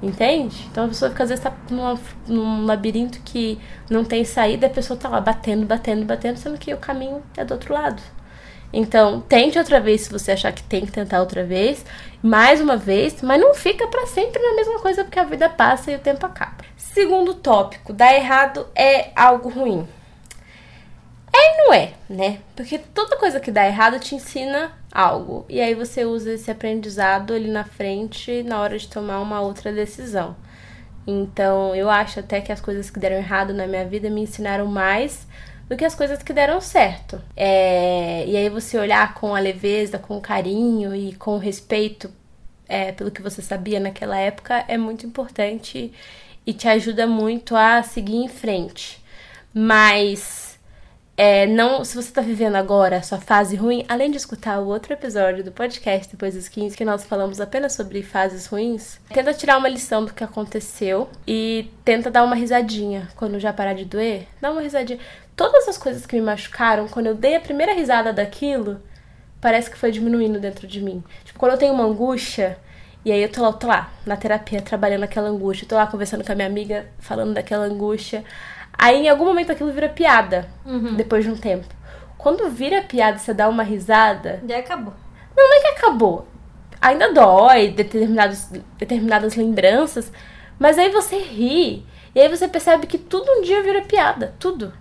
Entende? 0.03 0.67
Então 0.71 0.85
a 0.85 0.87
pessoa 0.87 1.11
fica, 1.11 1.23
às 1.23 1.29
vezes, 1.29 1.43
tá 1.43 1.53
numa, 1.69 1.99
num 2.27 2.65
labirinto 2.65 3.19
que 3.23 3.59
não 3.89 4.03
tem 4.03 4.25
saída, 4.25 4.67
a 4.67 4.69
pessoa 4.69 4.99
tá 4.99 5.07
lá 5.07 5.21
batendo, 5.21 5.65
batendo, 5.65 6.05
batendo, 6.05 6.37
sendo 6.37 6.57
que 6.57 6.73
o 6.73 6.77
caminho 6.77 7.21
é 7.37 7.45
do 7.45 7.53
outro 7.53 7.73
lado. 7.73 8.01
Então, 8.73 9.21
tente 9.21 9.59
outra 9.59 9.79
vez 9.79 10.01
se 10.01 10.11
você 10.11 10.31
achar 10.31 10.51
que 10.53 10.63
tem 10.63 10.85
que 10.85 10.91
tentar 10.91 11.19
outra 11.19 11.43
vez, 11.43 11.85
mais 12.23 12.61
uma 12.61 12.77
vez, 12.77 13.21
mas 13.21 13.39
não 13.39 13.53
fica 13.53 13.85
para 13.87 14.07
sempre 14.07 14.41
na 14.41 14.55
mesma 14.55 14.79
coisa 14.79 15.03
porque 15.03 15.19
a 15.19 15.25
vida 15.25 15.49
passa 15.49 15.91
e 15.91 15.95
o 15.95 15.99
tempo 15.99 16.25
acaba. 16.25 16.63
Segundo 16.77 17.33
tópico, 17.33 17.93
dar 17.93 18.13
errado 18.15 18.65
é 18.73 19.11
algo 19.15 19.49
ruim. 19.49 19.87
É 21.33 21.37
e 21.37 21.57
não 21.57 21.73
é, 21.73 21.93
né? 22.09 22.39
Porque 22.55 22.77
toda 22.77 23.17
coisa 23.17 23.39
que 23.39 23.51
dá 23.51 23.65
errado 23.65 23.99
te 23.99 24.15
ensina 24.15 24.71
algo. 24.91 25.45
E 25.47 25.61
aí 25.61 25.73
você 25.73 26.03
usa 26.05 26.33
esse 26.33 26.51
aprendizado 26.51 27.33
ali 27.33 27.49
na 27.49 27.63
frente 27.63 28.43
na 28.43 28.59
hora 28.59 28.77
de 28.77 28.87
tomar 28.87 29.19
uma 29.19 29.41
outra 29.41 29.71
decisão. 29.71 30.35
Então, 31.07 31.75
eu 31.75 31.89
acho 31.89 32.19
até 32.19 32.41
que 32.41 32.51
as 32.51 32.61
coisas 32.61 32.89
que 32.89 32.99
deram 32.99 33.17
errado 33.17 33.53
na 33.53 33.65
minha 33.65 33.85
vida 33.85 34.09
me 34.09 34.21
ensinaram 34.21 34.67
mais 34.67 35.27
do 35.67 35.77
que 35.77 35.85
as 35.85 35.95
coisas 35.95 36.21
que 36.21 36.33
deram 36.33 36.59
certo. 36.59 37.21
É, 37.35 38.25
e 38.27 38.35
aí 38.35 38.49
você 38.49 38.77
olhar 38.77 39.13
com 39.13 39.33
a 39.33 39.39
leveza, 39.39 39.97
com 39.97 40.19
carinho 40.19 40.93
e 40.93 41.13
com 41.15 41.37
respeito 41.37 42.11
é, 42.67 42.91
pelo 42.91 43.11
que 43.11 43.21
você 43.21 43.41
sabia 43.41 43.79
naquela 43.79 44.17
época 44.17 44.63
é 44.67 44.77
muito 44.77 45.05
importante 45.05 45.91
e 46.45 46.53
te 46.53 46.67
ajuda 46.67 47.07
muito 47.07 47.55
a 47.55 47.83
seguir 47.83 48.17
em 48.17 48.27
frente. 48.27 49.01
Mas 49.53 50.50
é, 51.23 51.45
não, 51.45 51.85
se 51.85 51.93
você 51.93 52.09
está 52.09 52.19
vivendo 52.19 52.55
agora 52.55 52.97
a 52.97 53.01
sua 53.03 53.19
fase 53.19 53.55
ruim, 53.55 53.85
além 53.87 54.09
de 54.09 54.17
escutar 54.17 54.57
o 54.59 54.65
outro 54.65 54.91
episódio 54.91 55.43
do 55.43 55.51
podcast 55.51 56.11
depois 56.11 56.33
dos 56.33 56.47
15, 56.47 56.75
que 56.75 56.83
nós 56.83 57.05
falamos 57.05 57.39
apenas 57.39 57.73
sobre 57.73 58.01
fases 58.01 58.47
ruins, 58.47 58.99
tenta 59.13 59.31
tirar 59.31 59.59
uma 59.59 59.69
lição 59.69 60.03
do 60.03 60.15
que 60.15 60.23
aconteceu 60.23 61.07
e 61.27 61.69
tenta 61.85 62.09
dar 62.09 62.23
uma 62.23 62.33
risadinha 62.33 63.07
quando 63.15 63.39
já 63.39 63.53
parar 63.53 63.75
de 63.75 63.85
doer. 63.85 64.25
Dá 64.41 64.49
uma 64.49 64.61
risadinha 64.61 64.97
todas 65.35 65.67
as 65.67 65.77
coisas 65.77 66.07
que 66.07 66.15
me 66.15 66.23
machucaram, 66.23 66.87
quando 66.87 67.05
eu 67.05 67.13
dei 67.13 67.35
a 67.35 67.39
primeira 67.39 67.75
risada 67.75 68.11
daquilo, 68.11 68.81
parece 69.39 69.69
que 69.69 69.77
foi 69.77 69.91
diminuindo 69.91 70.39
dentro 70.39 70.65
de 70.65 70.81
mim. 70.81 71.03
Tipo, 71.23 71.37
quando 71.37 71.51
eu 71.51 71.59
tenho 71.59 71.73
uma 71.75 71.83
angústia, 71.83 72.57
e 73.05 73.11
aí 73.11 73.21
eu 73.21 73.29
tô 73.29 73.43
lá, 73.43 73.53
tô 73.53 73.67
lá 73.67 73.91
na 74.07 74.17
terapia, 74.17 74.59
trabalhando 74.59 75.03
aquela 75.03 75.29
angústia, 75.29 75.67
tô 75.67 75.75
lá 75.75 75.85
conversando 75.85 76.23
com 76.23 76.31
a 76.31 76.35
minha 76.35 76.47
amiga, 76.47 76.87
falando 76.97 77.35
daquela 77.35 77.65
angústia. 77.65 78.23
Aí 78.77 79.05
em 79.05 79.09
algum 79.09 79.25
momento 79.25 79.51
aquilo 79.51 79.71
vira 79.71 79.89
piada, 79.89 80.47
uhum. 80.65 80.95
depois 80.95 81.23
de 81.23 81.31
um 81.31 81.37
tempo. 81.37 81.67
Quando 82.17 82.49
vira 82.49 82.81
piada 82.81 83.17
você 83.17 83.33
dá 83.33 83.47
uma 83.49 83.63
risada. 83.63 84.41
Já 84.47 84.57
acabou. 84.57 84.93
Não, 85.35 85.47
não 85.47 85.57
é 85.57 85.61
que 85.61 85.67
acabou. 85.67 86.27
Ainda 86.81 87.13
dói 87.13 87.69
determinados, 87.69 88.49
determinadas 88.77 89.35
lembranças, 89.35 90.11
mas 90.57 90.77
aí 90.77 90.89
você 90.89 91.17
ri. 91.17 91.85
E 92.13 92.19
aí 92.19 92.27
você 92.27 92.47
percebe 92.47 92.87
que 92.87 92.97
tudo 92.97 93.31
um 93.31 93.41
dia 93.41 93.61
vira 93.63 93.81
piada. 93.81 94.33
Tudo 94.39 94.73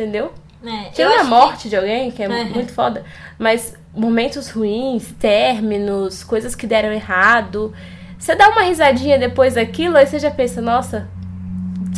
entendeu? 0.00 0.32
É, 0.64 0.90
Tira 0.90 1.20
a 1.20 1.24
morte 1.24 1.64
que... 1.64 1.68
de 1.70 1.76
alguém, 1.76 2.10
que 2.10 2.22
é, 2.22 2.26
é 2.26 2.44
muito 2.44 2.72
foda, 2.72 3.04
mas 3.38 3.74
momentos 3.94 4.50
ruins, 4.50 5.12
términos, 5.18 6.22
coisas 6.22 6.54
que 6.54 6.66
deram 6.66 6.92
errado. 6.92 7.72
Você 8.18 8.34
dá 8.34 8.48
uma 8.50 8.62
risadinha 8.62 9.18
depois 9.18 9.54
daquilo, 9.54 9.96
aí 9.96 10.06
você 10.06 10.18
já 10.18 10.30
pensa, 10.30 10.60
nossa, 10.60 11.08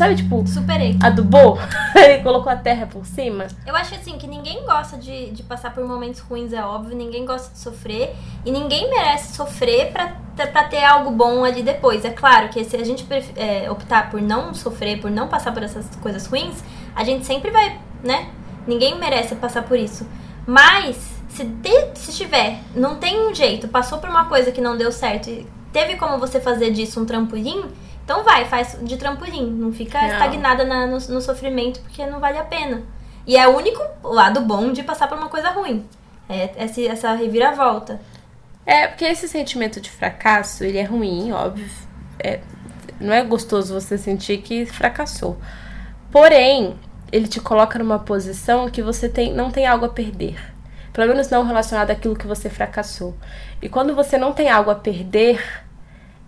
sabe, 0.02 0.16
tipo, 0.16 0.44
superei. 0.46 0.96
Adubou 1.00 1.58
e 1.94 2.18
colocou 2.22 2.50
a 2.50 2.56
terra 2.56 2.86
por 2.86 3.06
cima. 3.06 3.46
Eu 3.64 3.76
acho 3.76 3.94
assim 3.94 4.18
que 4.18 4.26
ninguém 4.26 4.64
gosta 4.64 4.96
de, 4.96 5.30
de 5.30 5.42
passar 5.44 5.72
por 5.72 5.86
momentos 5.86 6.20
ruins, 6.20 6.52
é 6.52 6.64
óbvio, 6.64 6.96
ninguém 6.96 7.24
gosta 7.24 7.52
de 7.52 7.58
sofrer 7.58 8.14
e 8.44 8.50
ninguém 8.50 8.90
merece 8.90 9.34
sofrer 9.34 9.92
pra, 9.92 10.16
pra 10.46 10.64
ter 10.64 10.82
algo 10.84 11.10
bom 11.12 11.44
ali 11.44 11.62
depois. 11.62 12.04
É 12.04 12.10
claro 12.10 12.48
que 12.48 12.64
se 12.64 12.76
a 12.76 12.84
gente 12.84 13.06
é, 13.36 13.70
optar 13.70 14.10
por 14.10 14.20
não 14.20 14.52
sofrer, 14.52 15.00
por 15.00 15.10
não 15.10 15.28
passar 15.28 15.52
por 15.52 15.62
essas 15.62 15.86
coisas 15.96 16.26
ruins, 16.26 16.62
a 16.96 17.04
gente 17.04 17.24
sempre 17.24 17.50
vai, 17.50 17.78
né? 18.02 18.28
Ninguém 18.66 18.98
merece 18.98 19.36
passar 19.36 19.62
por 19.62 19.78
isso. 19.78 20.06
Mas, 20.44 20.96
se, 21.28 21.46
se 21.94 22.12
tiver, 22.12 22.58
não 22.74 22.96
tem 22.96 23.28
um 23.28 23.32
jeito, 23.32 23.68
passou 23.68 23.98
por 23.98 24.10
uma 24.10 24.24
coisa 24.24 24.50
que 24.50 24.60
não 24.60 24.76
deu 24.76 24.90
certo 24.90 25.30
e 25.30 25.46
teve 25.72 25.96
como 25.96 26.18
você 26.18 26.40
fazer 26.40 26.72
disso 26.72 27.00
um 27.00 27.06
trampolim, 27.06 27.64
então 28.12 28.22
vai, 28.22 28.44
faz 28.44 28.78
de 28.82 28.96
trampolim. 28.98 29.50
Não 29.50 29.72
fica 29.72 29.98
não. 29.98 30.08
estagnada 30.08 30.64
na, 30.64 30.86
no, 30.86 30.98
no 30.98 31.20
sofrimento 31.22 31.80
porque 31.80 32.04
não 32.04 32.20
vale 32.20 32.36
a 32.36 32.44
pena. 32.44 32.82
E 33.26 33.38
é 33.38 33.48
o 33.48 33.56
único 33.56 33.82
lado 34.02 34.42
bom 34.42 34.70
de 34.70 34.82
passar 34.82 35.08
por 35.08 35.16
uma 35.16 35.30
coisa 35.30 35.48
ruim. 35.48 35.86
É 36.28 36.50
essa, 36.56 36.82
essa 36.82 37.14
reviravolta. 37.14 37.98
É, 38.66 38.86
porque 38.86 39.06
esse 39.06 39.26
sentimento 39.26 39.80
de 39.80 39.90
fracasso, 39.90 40.62
ele 40.62 40.76
é 40.76 40.82
ruim, 40.82 41.32
óbvio. 41.32 41.66
É, 42.22 42.40
não 43.00 43.14
é 43.14 43.24
gostoso 43.24 43.72
você 43.72 43.96
sentir 43.96 44.42
que 44.42 44.66
fracassou. 44.66 45.38
Porém, 46.10 46.76
ele 47.10 47.26
te 47.26 47.40
coloca 47.40 47.78
numa 47.78 47.98
posição 47.98 48.68
que 48.68 48.82
você 48.82 49.08
tem, 49.08 49.32
não 49.32 49.50
tem 49.50 49.66
algo 49.66 49.86
a 49.86 49.88
perder. 49.88 50.38
Pelo 50.92 51.08
menos 51.08 51.30
não 51.30 51.46
relacionado 51.46 51.90
àquilo 51.90 52.14
que 52.14 52.26
você 52.26 52.50
fracassou. 52.50 53.16
E 53.62 53.70
quando 53.70 53.94
você 53.94 54.18
não 54.18 54.34
tem 54.34 54.50
algo 54.50 54.70
a 54.70 54.74
perder, 54.74 55.42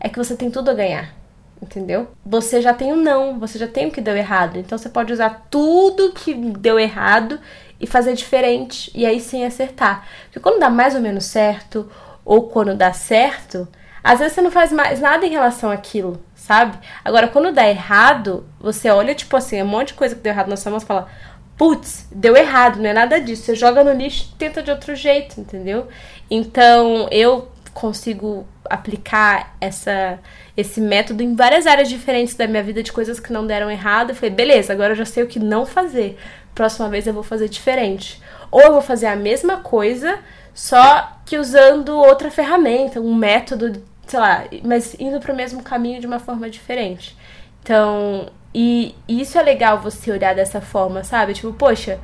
é 0.00 0.08
que 0.08 0.16
você 0.16 0.34
tem 0.34 0.50
tudo 0.50 0.70
a 0.70 0.74
ganhar. 0.74 1.23
Entendeu? 1.62 2.08
Você 2.24 2.60
já 2.60 2.74
tem 2.74 2.92
o 2.92 2.96
não, 2.96 3.38
você 3.38 3.58
já 3.58 3.66
tem 3.66 3.86
o 3.86 3.90
que 3.90 4.00
deu 4.00 4.16
errado. 4.16 4.58
Então 4.58 4.76
você 4.76 4.88
pode 4.88 5.12
usar 5.12 5.46
tudo 5.50 6.12
que 6.12 6.34
deu 6.34 6.78
errado 6.78 7.40
e 7.80 7.86
fazer 7.86 8.14
diferente. 8.14 8.90
E 8.94 9.06
aí 9.06 9.20
sim 9.20 9.44
acertar. 9.44 10.06
Porque 10.24 10.40
quando 10.40 10.60
dá 10.60 10.68
mais 10.68 10.94
ou 10.94 11.00
menos 11.00 11.24
certo, 11.24 11.90
ou 12.24 12.48
quando 12.48 12.74
dá 12.74 12.92
certo, 12.92 13.66
às 14.02 14.18
vezes 14.18 14.34
você 14.34 14.42
não 14.42 14.50
faz 14.50 14.72
mais 14.72 15.00
nada 15.00 15.26
em 15.26 15.30
relação 15.30 15.70
àquilo 15.70 16.20
sabe? 16.44 16.78
Agora, 17.02 17.26
quando 17.28 17.52
dá 17.52 17.66
errado, 17.66 18.46
você 18.60 18.90
olha, 18.90 19.14
tipo 19.14 19.34
assim, 19.34 19.62
um 19.62 19.66
monte 19.66 19.88
de 19.88 19.94
coisa 19.94 20.14
que 20.14 20.20
deu 20.20 20.30
errado 20.30 20.48
na 20.48 20.58
sua 20.58 20.70
mão 20.70 20.78
e 20.78 20.84
fala, 20.84 21.08
putz, 21.56 22.06
deu 22.12 22.36
errado, 22.36 22.78
não 22.78 22.90
é 22.90 22.92
nada 22.92 23.18
disso. 23.18 23.44
Você 23.44 23.54
joga 23.54 23.82
no 23.82 23.92
lixo 23.92 24.34
tenta 24.38 24.62
de 24.62 24.70
outro 24.70 24.94
jeito, 24.94 25.40
entendeu? 25.40 25.88
Então, 26.30 27.08
eu 27.10 27.48
consigo 27.74 28.46
aplicar 28.70 29.54
essa 29.60 30.18
esse 30.56 30.80
método 30.80 31.22
em 31.22 31.34
várias 31.34 31.66
áreas 31.66 31.88
diferentes 31.88 32.34
da 32.36 32.46
minha 32.46 32.62
vida 32.62 32.82
de 32.82 32.92
coisas 32.92 33.18
que 33.18 33.32
não 33.32 33.46
deram 33.46 33.70
errado. 33.70 34.10
Eu 34.10 34.14
falei, 34.14 34.30
beleza, 34.30 34.72
agora 34.72 34.92
eu 34.92 34.96
já 34.96 35.04
sei 35.04 35.24
o 35.24 35.26
que 35.26 35.40
não 35.40 35.66
fazer. 35.66 36.16
Próxima 36.54 36.88
vez 36.88 37.06
eu 37.06 37.12
vou 37.12 37.24
fazer 37.24 37.48
diferente. 37.48 38.22
Ou 38.50 38.62
eu 38.62 38.72
vou 38.72 38.80
fazer 38.80 39.06
a 39.06 39.16
mesma 39.16 39.58
coisa, 39.58 40.20
só 40.54 41.18
que 41.26 41.36
usando 41.36 41.88
outra 41.90 42.30
ferramenta, 42.30 43.00
um 43.00 43.14
método 43.14 43.82
sei 44.06 44.20
lá, 44.20 44.44
mas 44.62 44.94
indo 44.98 45.18
para 45.20 45.32
o 45.32 45.36
mesmo 45.36 45.62
caminho 45.62 46.00
de 46.00 46.06
uma 46.06 46.18
forma 46.18 46.48
diferente. 46.48 47.16
Então, 47.62 48.28
e, 48.54 48.94
e, 49.08 49.20
isso 49.20 49.38
é 49.38 49.42
legal 49.42 49.80
você 49.80 50.10
olhar 50.12 50.34
dessa 50.34 50.60
forma, 50.60 51.02
sabe? 51.02 51.34
Tipo, 51.34 51.52
poxa, 51.52 51.98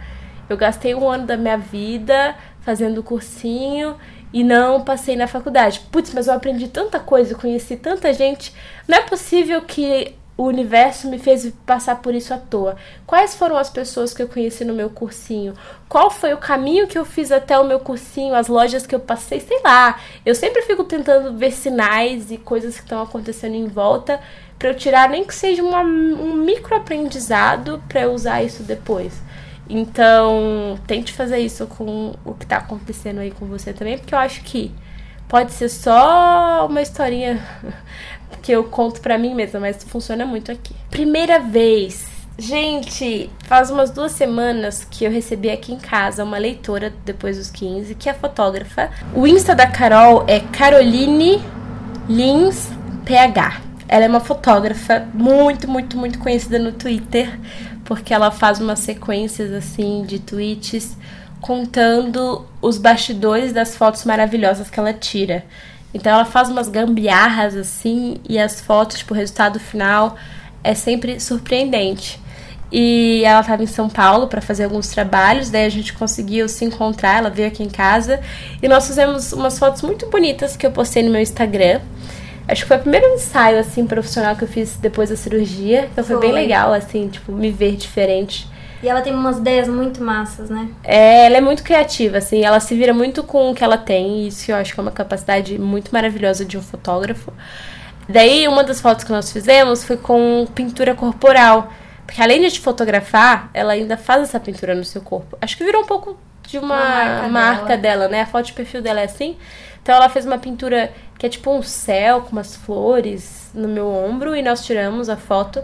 eu 0.49 0.57
gastei 0.57 0.95
um 0.95 1.09
ano 1.09 1.27
da 1.27 1.37
minha 1.37 1.59
vida 1.59 2.35
fazendo 2.61 3.03
cursinho 3.03 3.97
e 4.33 4.45
não 4.45 4.83
passei 4.83 5.16
na 5.16 5.26
faculdade. 5.26 5.81
Putz, 5.91 6.12
mas 6.14 6.26
eu 6.26 6.35
aprendi 6.35 6.68
tanta 6.68 7.01
coisa, 7.01 7.35
conheci 7.35 7.76
tanta 7.76 8.12
gente. 8.12 8.55
Não 8.87 8.99
é 8.99 9.03
possível 9.03 9.62
que 9.62 10.14
o 10.41 10.45
universo 10.45 11.07
me 11.07 11.18
fez 11.18 11.53
passar 11.66 11.97
por 11.97 12.14
isso 12.14 12.33
à 12.33 12.39
toa? 12.39 12.76
Quais 13.07 13.35
foram 13.35 13.59
as 13.59 13.68
pessoas 13.68 14.14
que 14.14 14.22
eu 14.22 14.28
conheci 14.28 14.64
no 14.64 14.72
meu 14.72 14.89
cursinho? 14.89 15.53
Qual 15.87 16.11
foi 16.11 16.33
o 16.33 16.39
caminho 16.39 16.87
que 16.87 16.97
eu 16.97 17.05
fiz 17.05 17.31
até 17.31 17.59
o 17.59 17.64
meu 17.64 17.78
cursinho, 17.78 18.35
as 18.35 18.49
lojas 18.49 18.87
que 18.87 18.95
eu 18.95 19.01
passei, 19.01 19.39
sei 19.39 19.61
lá. 19.62 20.01
Eu 20.24 20.35
sempre 20.35 20.62
fico 20.62 20.85
tentando 20.85 21.37
ver 21.37 21.53
sinais 21.53 22.31
e 22.31 22.39
coisas 22.39 22.76
que 22.76 22.85
estão 22.85 23.03
acontecendo 23.03 23.55
em 23.55 23.66
volta 23.66 24.18
para 24.59 24.70
eu 24.70 24.74
tirar 24.74 25.11
nem 25.11 25.24
que 25.24 25.35
seja 25.35 25.62
uma, 25.62 25.81
um 25.81 26.37
micro 26.37 26.74
aprendizado 26.74 27.83
para 27.87 28.03
eu 28.03 28.12
usar 28.12 28.43
isso 28.43 28.62
depois. 28.62 29.20
Então, 29.71 30.77
tente 30.85 31.12
fazer 31.12 31.39
isso 31.39 31.64
com 31.66 32.12
o 32.25 32.35
que 32.35 32.45
tá 32.45 32.57
acontecendo 32.57 33.21
aí 33.21 33.31
com 33.31 33.47
você 33.47 33.73
também, 33.73 33.97
porque 33.97 34.12
eu 34.12 34.18
acho 34.18 34.43
que 34.43 34.75
pode 35.29 35.53
ser 35.53 35.68
só 35.68 36.66
uma 36.68 36.83
historinha 36.83 37.41
que 38.43 38.51
eu 38.51 38.64
conto 38.64 39.01
pra 39.01 39.16
mim 39.16 39.33
mesma, 39.33 39.61
mas 39.61 39.85
funciona 39.85 40.27
muito 40.27 40.51
aqui. 40.51 40.75
Primeira 40.91 41.39
vez. 41.39 42.05
Gente, 42.37 43.31
faz 43.45 43.71
umas 43.71 43.91
duas 43.91 44.12
semanas 44.12 44.85
que 44.91 45.05
eu 45.05 45.11
recebi 45.11 45.51
aqui 45.51 45.73
em 45.73 45.79
casa 45.79 46.25
uma 46.25 46.39
leitora, 46.39 46.93
depois 47.05 47.37
dos 47.37 47.51
15, 47.51 47.95
que 47.95 48.09
é 48.09 48.14
fotógrafa. 48.14 48.91
O 49.14 49.27
Insta 49.27 49.55
da 49.55 49.66
Carol 49.66 50.25
é 50.27 50.41
Caroline 50.41 51.41
Lins 52.09 52.71
PH. 53.05 53.61
Ela 53.87 54.05
é 54.07 54.09
uma 54.09 54.21
fotógrafa 54.21 55.07
muito, 55.12 55.68
muito, 55.68 55.97
muito 55.97 56.18
conhecida 56.18 56.59
no 56.59 56.73
Twitter, 56.73 57.39
porque 57.91 58.14
ela 58.14 58.30
faz 58.30 58.61
umas 58.61 58.78
sequências 58.78 59.53
assim 59.53 60.05
de 60.07 60.20
tweets 60.20 60.97
contando 61.41 62.47
os 62.62 62.78
bastidores 62.78 63.53
das 63.53 63.74
fotos 63.74 64.05
maravilhosas 64.05 64.70
que 64.70 64.78
ela 64.78 64.93
tira. 64.93 65.45
Então 65.93 66.12
ela 66.12 66.24
faz 66.24 66.49
umas 66.49 66.68
gambiarras 66.68 67.57
assim 67.57 68.20
e 68.28 68.38
as 68.38 68.61
fotos, 68.61 68.99
tipo, 68.99 69.12
o 69.12 69.16
resultado 69.16 69.59
final 69.59 70.16
é 70.62 70.72
sempre 70.72 71.18
surpreendente. 71.18 72.20
E 72.70 73.24
ela 73.24 73.41
estava 73.41 73.64
em 73.64 73.66
São 73.66 73.88
Paulo 73.88 74.28
para 74.28 74.41
fazer 74.41 74.62
alguns 74.62 74.86
trabalhos, 74.86 75.51
daí 75.51 75.66
a 75.66 75.68
gente 75.68 75.93
conseguiu 75.93 76.49
se 76.49 76.64
encontrar, 76.64 77.18
ela 77.18 77.28
veio 77.28 77.49
aqui 77.49 77.64
em 77.64 77.68
casa 77.68 78.20
e 78.62 78.68
nós 78.68 78.86
fizemos 78.86 79.32
umas 79.32 79.59
fotos 79.59 79.82
muito 79.82 80.09
bonitas 80.09 80.57
que 80.57 80.64
eu 80.64 80.70
postei 80.70 81.03
no 81.03 81.11
meu 81.11 81.20
Instagram. 81.20 81.80
Acho 82.51 82.62
que 82.62 82.68
foi 82.68 82.76
o 82.78 82.80
primeiro 82.80 83.07
ensaio 83.14 83.59
assim 83.59 83.86
profissional 83.86 84.34
que 84.34 84.44
eu 84.44 84.48
fiz 84.48 84.76
depois 84.76 85.11
da 85.11 85.16
cirurgia, 85.16 85.88
então 85.92 86.05
foi, 86.05 86.16
foi 86.16 86.26
bem 86.26 86.32
legal 86.32 86.72
assim, 86.72 87.09
tipo, 87.09 87.32
me 87.32 87.51
ver 87.51 87.76
diferente 87.76 88.48
e 88.82 88.88
ela 88.88 89.03
tem 89.03 89.12
umas 89.12 89.36
ideias 89.36 89.68
muito 89.68 90.03
massas, 90.03 90.48
né? 90.48 90.68
É, 90.82 91.26
ela 91.26 91.36
é 91.36 91.40
muito 91.40 91.62
criativa, 91.62 92.16
assim, 92.16 92.42
ela 92.42 92.59
se 92.61 92.74
vira 92.74 92.94
muito 92.94 93.22
com 93.22 93.51
o 93.51 93.55
que 93.55 93.62
ela 93.62 93.76
tem, 93.76 94.20
e 94.20 94.28
isso 94.28 94.51
eu 94.51 94.57
acho 94.57 94.72
que 94.72 94.80
é 94.80 94.82
uma 94.82 94.90
capacidade 94.90 95.59
muito 95.59 95.92
maravilhosa 95.92 96.46
de 96.46 96.57
um 96.57 96.62
fotógrafo. 96.62 97.30
Daí, 98.09 98.48
uma 98.48 98.64
das 98.64 98.80
fotos 98.80 99.05
que 99.05 99.12
nós 99.12 99.30
fizemos 99.30 99.84
foi 99.84 99.96
com 99.96 100.46
pintura 100.55 100.94
corporal. 100.94 101.70
Porque 102.05 102.20
além 102.20 102.40
de 102.40 102.51
te 102.51 102.61
fotografar, 102.61 103.51
ela 103.55 103.72
ainda 103.72 103.96
faz 103.96 104.22
essa 104.22 104.40
pintura 104.40 104.74
no 104.74 104.84
seu 104.84 105.01
corpo. 105.01 105.38
Acho 105.40 105.57
que 105.57 105.62
virou 105.62 105.82
um 105.82 105.86
pouco 105.86 106.18
de 106.48 106.59
uma, 106.59 106.74
uma 106.74 106.82
marca, 106.82 107.28
marca 107.28 107.76
dela. 107.76 107.78
dela, 107.78 108.09
né? 108.09 108.22
A 108.22 108.26
foto 108.26 108.46
de 108.46 108.53
perfil 108.53 108.82
dela 108.82 109.01
é 109.01 109.05
assim. 109.05 109.36
Então 109.80 109.94
ela 109.94 110.09
fez 110.09 110.26
uma 110.26 110.38
pintura 110.38 110.92
que 111.21 111.27
é 111.27 111.29
tipo 111.29 111.51
um 111.51 111.62
céu 111.62 112.23
com 112.23 112.33
umas 112.33 112.57
flores 112.57 113.51
no 113.53 113.68
meu 113.68 113.87
ombro 113.87 114.35
e 114.35 114.41
nós 114.41 114.64
tiramos 114.64 115.11
a 115.11 115.18
foto. 115.18 115.62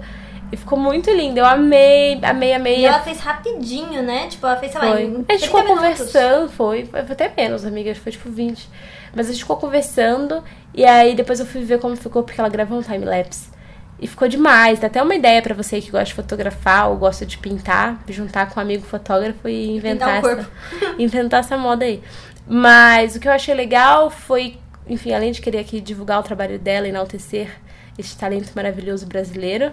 E 0.53 0.57
ficou 0.57 0.79
muito 0.79 1.11
lindo. 1.11 1.41
Eu 1.41 1.47
amei, 1.47 2.21
amei, 2.23 2.53
amei. 2.53 2.81
E 2.81 2.85
ela 2.85 3.01
fez 3.01 3.21
rapidinho, 3.21 4.03
né? 4.03 4.27
Tipo, 4.29 4.47
ela 4.47 4.57
fez, 4.59 4.73
sei 4.73 4.81
lá, 4.83 4.89
foi. 4.93 5.05
em 5.05 5.25
A 5.27 5.33
gente 5.33 5.47
ficou 5.47 5.63
minutos. 5.63 5.81
conversando, 5.83 6.51
foi, 6.51 6.85
foi 6.85 7.01
até 7.01 7.33
menos, 7.35 7.65
amigas, 7.65 7.97
foi 7.97 8.13
tipo 8.13 8.29
20. 8.29 8.69
Mas 9.15 9.29
a 9.29 9.33
gente 9.33 9.41
ficou 9.41 9.57
conversando 9.57 10.45
e 10.75 10.85
aí 10.85 11.15
depois 11.15 11.41
eu 11.41 11.47
fui 11.47 11.63
ver 11.63 11.81
como 11.81 11.97
ficou, 11.97 12.23
porque 12.23 12.39
ela 12.39 12.51
gravou 12.51 12.79
um 12.79 12.83
time-lapse. 12.83 13.49
E 13.99 14.07
ficou 14.07 14.29
demais. 14.29 14.79
Dá 14.79 14.89
até 14.89 15.03
uma 15.03 15.15
ideia 15.15 15.41
para 15.41 15.55
você 15.55 15.81
que 15.81 15.91
gosta 15.91 16.05
de 16.05 16.15
fotografar 16.15 16.91
ou 16.91 16.99
gosta 16.99 17.25
de 17.25 17.39
pintar, 17.39 17.99
juntar 18.11 18.51
com 18.51 18.61
um 18.61 18.63
amigo 18.63 18.85
fotógrafo 18.85 19.49
e 19.49 19.75
inventar 19.75 20.19
essa, 20.19 20.51
inventar 20.99 21.41
essa 21.41 21.57
moda 21.57 21.87
aí. 21.87 22.03
Mas 22.47 23.17
o 23.17 23.21
que 23.21 23.27
eu 23.27 23.33
achei 23.33 23.55
legal 23.55 24.09
foi, 24.09 24.59
enfim, 24.89 25.12
além 25.12 25.32
de 25.32 25.41
querer 25.41 25.59
aqui 25.59 25.80
divulgar 25.80 26.20
o 26.20 26.22
trabalho 26.22 26.59
dela, 26.59 26.89
enaltecer 26.89 27.51
esse 27.99 28.16
talento 28.16 28.53
maravilhoso 28.55 29.07
brasileiro, 29.07 29.72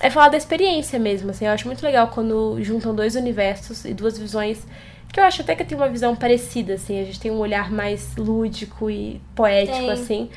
é 0.00 0.10
falar 0.10 0.28
da 0.28 0.36
experiência 0.36 0.98
mesmo, 0.98 1.30
assim. 1.30 1.46
Eu 1.46 1.52
acho 1.52 1.66
muito 1.66 1.82
legal 1.82 2.08
quando 2.08 2.62
juntam 2.62 2.94
dois 2.94 3.14
universos 3.14 3.84
e 3.84 3.92
duas 3.92 4.18
visões 4.18 4.66
que 5.12 5.18
eu 5.18 5.24
acho 5.24 5.42
até 5.42 5.56
que 5.56 5.64
tem 5.64 5.76
uma 5.76 5.88
visão 5.88 6.14
parecida, 6.14 6.74
assim. 6.74 7.00
A 7.00 7.04
gente 7.04 7.18
tem 7.18 7.30
um 7.30 7.38
olhar 7.38 7.70
mais 7.70 8.14
lúdico 8.16 8.90
e 8.90 9.20
poético, 9.34 9.78
tem. 9.78 9.90
assim. 9.90 10.30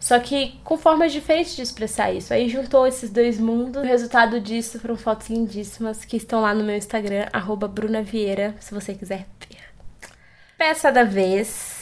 Só 0.00 0.18
que 0.18 0.58
com 0.64 0.76
formas 0.76 1.12
diferentes 1.12 1.54
de 1.56 1.62
expressar 1.62 2.12
isso. 2.12 2.32
Aí 2.32 2.48
juntou 2.48 2.86
esses 2.86 3.10
dois 3.10 3.38
mundos. 3.38 3.82
O 3.82 3.86
resultado 3.86 4.40
disso 4.40 4.78
foram 4.78 4.96
fotos 4.96 5.28
lindíssimas 5.28 6.04
que 6.04 6.16
estão 6.16 6.40
lá 6.40 6.54
no 6.54 6.64
meu 6.64 6.76
Instagram, 6.76 7.26
arroba 7.32 7.68
Bruna 7.68 8.02
Vieira, 8.02 8.54
se 8.60 8.74
você 8.74 8.94
quiser 8.94 9.26
ver. 9.48 9.58
Peça 10.58 10.90
da 10.90 11.04
vez. 11.04 11.73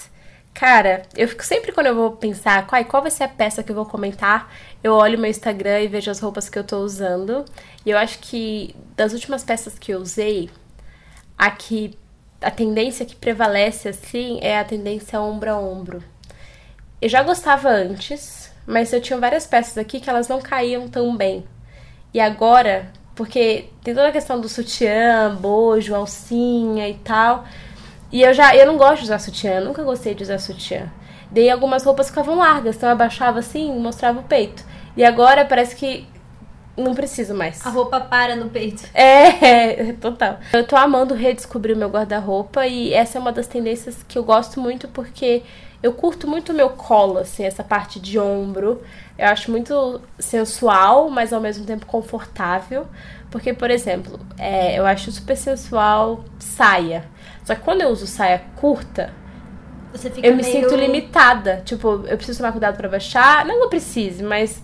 Cara, 0.55 1.03
eu 1.17 1.27
fico 1.27 1.45
sempre 1.45 1.73
quando 1.73 1.87
eu 1.87 1.95
vou 1.95 2.13
pensar 2.13 2.67
qual, 2.67 2.85
qual 2.85 3.03
vai 3.03 3.11
ser 3.11 3.25
a 3.25 3.29
peça 3.29 3.63
que 3.63 3.71
eu 3.71 3.77
vou 3.77 3.87
comentar, 3.87 4.53
eu 4.85 4.93
olho 4.93 5.19
meu 5.19 5.31
Instagram 5.31 5.81
e 5.81 5.89
vejo 5.89 6.11
as 6.11 6.21
roupas 6.21 6.49
que 6.49 6.59
eu 6.59 6.65
tô 6.65 6.81
usando. 6.81 7.45
E 7.85 7.91
eu 7.91 7.99
acho 7.99 8.19
que 8.19 8.75
das 8.97 9.13
últimas 9.13 9.43
peças 9.43 9.79
que 9.79 9.93
eu 9.93 10.01
usei, 10.01 10.51
a 11.39 11.51
que 11.51 11.99
a 12.41 12.51
tendência 12.51 13.07
que 13.07 13.17
prevalece 13.17 13.89
assim 13.89 14.39
é 14.43 14.59
a 14.59 14.65
tendência 14.65 15.21
ombro 15.21 15.51
a 15.51 15.59
ombro. 15.59 16.03
Eu 17.01 17.09
já 17.09 17.23
gostava 17.23 17.69
antes, 17.69 18.53
mas 18.67 18.93
eu 18.93 19.01
tinha 19.01 19.19
várias 19.19 19.47
peças 19.47 19.79
aqui 19.79 20.01
que 20.01 20.11
elas 20.11 20.29
não 20.29 20.41
caíam 20.41 20.89
tão 20.89 21.17
bem. 21.17 21.45
E 22.13 22.21
agora, 22.21 22.93
porque 23.15 23.67
tem 23.83 23.95
toda 23.95 24.09
a 24.09 24.13
questão 24.13 24.41
do 24.41 24.49
sutiã, 24.49 25.35
bojo, 25.35 25.95
alcinha 25.95 26.89
e 26.89 26.95
tal. 26.95 27.45
E 28.13 28.23
eu 28.23 28.35
já 28.35 28.55
eu 28.55 28.67
não 28.67 28.77
gosto 28.77 28.99
de 28.99 29.05
usar 29.05 29.19
sutiã, 29.19 29.61
nunca 29.61 29.83
gostei 29.83 30.15
de 30.15 30.23
usar 30.23 30.39
sutiã. 30.39 30.91
Daí 31.31 31.49
algumas 31.49 31.83
roupas 31.83 32.09
ficavam 32.09 32.37
largas, 32.37 32.77
então 32.77 32.89
eu 32.89 32.93
abaixava 32.93 33.39
assim, 33.39 33.73
mostrava 33.79 34.21
o 34.21 34.23
peito. 34.23 34.63
E 34.95 35.03
agora 35.03 35.47
parece 35.47 35.75
que 35.75 36.07
não 36.77 36.95
preciso 36.95 37.35
mais. 37.35 37.65
A 37.67 37.71
roupa 37.71 38.01
para 38.01 38.37
no 38.37 38.51
peito. 38.51 38.85
É, 38.95 39.89
é, 39.89 39.93
total. 39.95 40.39
Eu 40.53 40.67
tô 40.67 40.77
amando 40.77 41.15
redescobrir 41.15 41.75
o 41.75 41.79
meu 41.79 41.89
guarda-roupa 41.89 42.67
e 42.67 42.93
essa 42.93 43.19
é 43.19 43.21
uma 43.21 43.33
das 43.33 43.47
tendências 43.47 44.03
que 44.07 44.19
eu 44.19 44.25
gosto 44.25 44.61
muito 44.61 44.89
porque 44.89 45.43
eu 45.83 45.93
curto 45.93 46.29
muito 46.29 46.53
o 46.53 46.55
meu 46.55 46.71
colo, 46.71 47.19
assim, 47.19 47.45
essa 47.45 47.65
parte 47.65 47.99
de 47.99 48.19
ombro. 48.19 48.83
Eu 49.19 49.29
acho 49.29 49.51
muito 49.51 50.01
sensual, 50.19 51.11
mas 51.11 51.33
ao 51.33 51.41
mesmo 51.41 51.65
tempo 51.67 51.87
confortável. 51.87 52.87
Porque, 53.31 53.53
por 53.53 53.71
exemplo, 53.71 54.21
é, 54.39 54.79
eu 54.79 54.87
acho 54.87 55.11
super 55.11 55.37
sensual 55.37 56.25
saia. 56.39 57.05
Só 57.45 57.55
que 57.55 57.61
quando 57.62 57.82
eu 57.82 57.88
uso 57.88 58.07
saia 58.07 58.43
curta, 58.57 59.12
eu 60.22 60.34
me 60.34 60.43
meio... 60.43 60.45
sinto 60.45 60.74
limitada. 60.74 61.62
Tipo, 61.64 62.05
eu 62.07 62.16
preciso 62.16 62.38
tomar 62.38 62.53
cuidado 62.53 62.76
para 62.76 62.88
baixar. 62.88 63.45
Não 63.45 63.59
que 63.59 63.64
eu 63.64 63.68
precise, 63.68 64.22
mas 64.22 64.62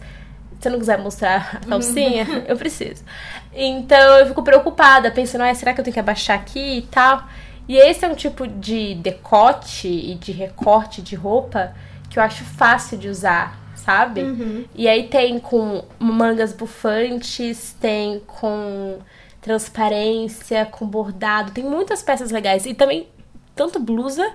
se 0.60 0.68
eu 0.68 0.72
não 0.72 0.78
quiser 0.78 0.98
mostrar 0.98 1.60
a 1.62 1.66
calcinha, 1.68 2.26
eu 2.48 2.56
preciso. 2.56 3.04
Então 3.52 4.18
eu 4.18 4.26
fico 4.26 4.42
preocupada, 4.42 5.10
pensando, 5.10 5.42
ah, 5.42 5.54
será 5.54 5.72
que 5.72 5.80
eu 5.80 5.84
tenho 5.84 5.94
que 5.94 6.00
abaixar 6.00 6.38
aqui 6.38 6.78
e 6.78 6.82
tal? 6.82 7.24
E 7.68 7.76
esse 7.76 8.04
é 8.04 8.08
um 8.08 8.14
tipo 8.14 8.46
de 8.46 8.94
decote 8.94 9.88
e 9.88 10.14
de 10.14 10.32
recorte 10.32 11.02
de 11.02 11.14
roupa 11.14 11.74
que 12.08 12.18
eu 12.18 12.22
acho 12.22 12.42
fácil 12.42 12.96
de 12.96 13.08
usar, 13.08 13.58
sabe? 13.74 14.22
Uhum. 14.22 14.64
E 14.74 14.88
aí 14.88 15.08
tem 15.08 15.38
com 15.38 15.84
mangas 15.98 16.54
bufantes, 16.54 17.76
tem 17.78 18.20
com 18.26 18.98
transparência, 19.40 20.66
com 20.66 20.86
bordado, 20.86 21.52
tem 21.52 21.64
muitas 21.64 22.02
peças 22.02 22.30
legais. 22.30 22.66
E 22.66 22.74
também 22.74 23.08
tanto 23.54 23.78
blusa 23.78 24.30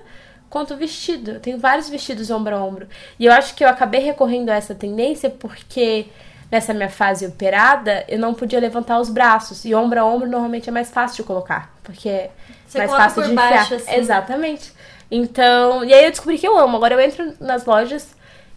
quanto 0.50 0.76
vestido. 0.76 1.32
Eu 1.32 1.40
tenho 1.40 1.58
vários 1.58 1.88
vestidos 1.88 2.30
ombro 2.30 2.54
a 2.54 2.64
ombro. 2.64 2.88
E 3.18 3.26
eu 3.26 3.32
acho 3.32 3.54
que 3.54 3.64
eu 3.64 3.68
acabei 3.68 4.00
recorrendo 4.00 4.50
a 4.50 4.54
essa 4.54 4.74
tendência 4.74 5.28
porque 5.30 6.06
nessa 6.50 6.72
minha 6.72 6.88
fase 6.88 7.26
operada, 7.26 8.04
eu 8.06 8.18
não 8.18 8.32
podia 8.32 8.60
levantar 8.60 9.00
os 9.00 9.10
braços. 9.10 9.64
E 9.64 9.74
ombro 9.74 10.00
a 10.00 10.04
ombro 10.04 10.28
normalmente 10.28 10.68
é 10.68 10.72
mais 10.72 10.90
fácil 10.90 11.16
de 11.16 11.22
colocar, 11.24 11.74
porque 11.82 12.08
é 12.08 12.30
Você 12.66 12.78
mais 12.78 12.90
fácil 12.90 13.24
de 13.24 13.32
enfiar. 13.32 13.50
Baixo, 13.50 13.74
assim. 13.74 13.94
Exatamente. 13.94 14.72
Então, 15.10 15.84
e 15.84 15.92
aí 15.92 16.04
eu 16.04 16.10
descobri 16.10 16.38
que 16.38 16.46
eu 16.46 16.56
amo. 16.56 16.76
Agora 16.76 16.94
eu 16.94 17.00
entro 17.00 17.34
nas 17.40 17.64
lojas 17.64 18.13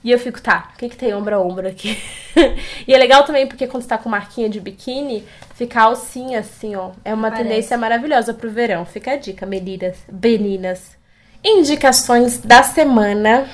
e 0.08 0.12
eu 0.14 0.18
fico, 0.18 0.41
tá, 0.41 0.70
o 0.74 0.78
que, 0.78 0.88
que 0.88 0.95
tem 0.95 1.14
ombro 1.14 1.36
a 1.36 1.41
ombro 1.41 1.68
aqui? 1.68 2.01
e 2.88 2.93
é 2.93 2.97
legal 2.97 3.26
também 3.26 3.45
porque 3.45 3.68
quando 3.68 3.84
você 3.84 3.89
tá 3.89 3.97
com 3.97 4.08
marquinha 4.08 4.47
de 4.47 4.58
biquíni, 4.58 5.26
fica 5.53 5.82
alcinha 5.82 6.39
assim, 6.39 6.78
ó. 6.78 6.91
É 7.03 7.14
uma 7.14 7.30
Parece. 7.30 7.43
tendência 7.43 7.78
maravilhosa 7.78 8.34
pro 8.34 8.49
verão. 8.49 8.86
Fica 8.86 9.12
a 9.12 9.18
dica, 9.18 9.45
meninas. 9.45 9.97
Meninas. 10.10 10.95
Indicações 11.43 12.38
da 12.38 12.64
semana. 12.64 13.49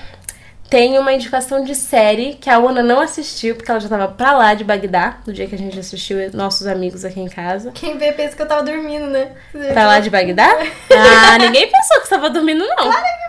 Tem 0.70 1.00
uma 1.00 1.12
indicação 1.12 1.64
de 1.64 1.74
série 1.74 2.36
que 2.36 2.52
a 2.52 2.58
Ana 2.58 2.84
não 2.84 3.00
assistiu, 3.00 3.56
porque 3.56 3.72
ela 3.72 3.80
já 3.80 3.90
tava 3.90 4.08
pra 4.10 4.34
lá 4.34 4.54
de 4.54 4.64
Bagdá, 4.64 5.18
no 5.26 5.34
dia 5.34 5.48
que 5.48 5.56
a 5.56 5.58
gente 5.58 5.80
assistiu 5.80 6.18
nossos 6.34 6.68
amigos 6.68 7.04
aqui 7.04 7.20
em 7.20 7.30
casa. 7.30 7.72
Quem 7.72 7.98
vê 7.98 8.12
pensa 8.12 8.36
que 8.36 8.42
eu 8.44 8.48
tava 8.48 8.62
dormindo, 8.62 9.08
né? 9.08 9.32
Pra 9.74 9.88
lá 9.88 10.00
de 10.00 10.12
Bagdá? 10.12 10.50
Ah, 10.96 11.38
ninguém 11.40 11.68
pensou 11.68 12.00
que 12.00 12.08
você 12.08 12.14
tava 12.14 12.30
dormindo, 12.30 12.64
não. 12.64 12.76
Claro 12.76 13.04
que 13.04 13.23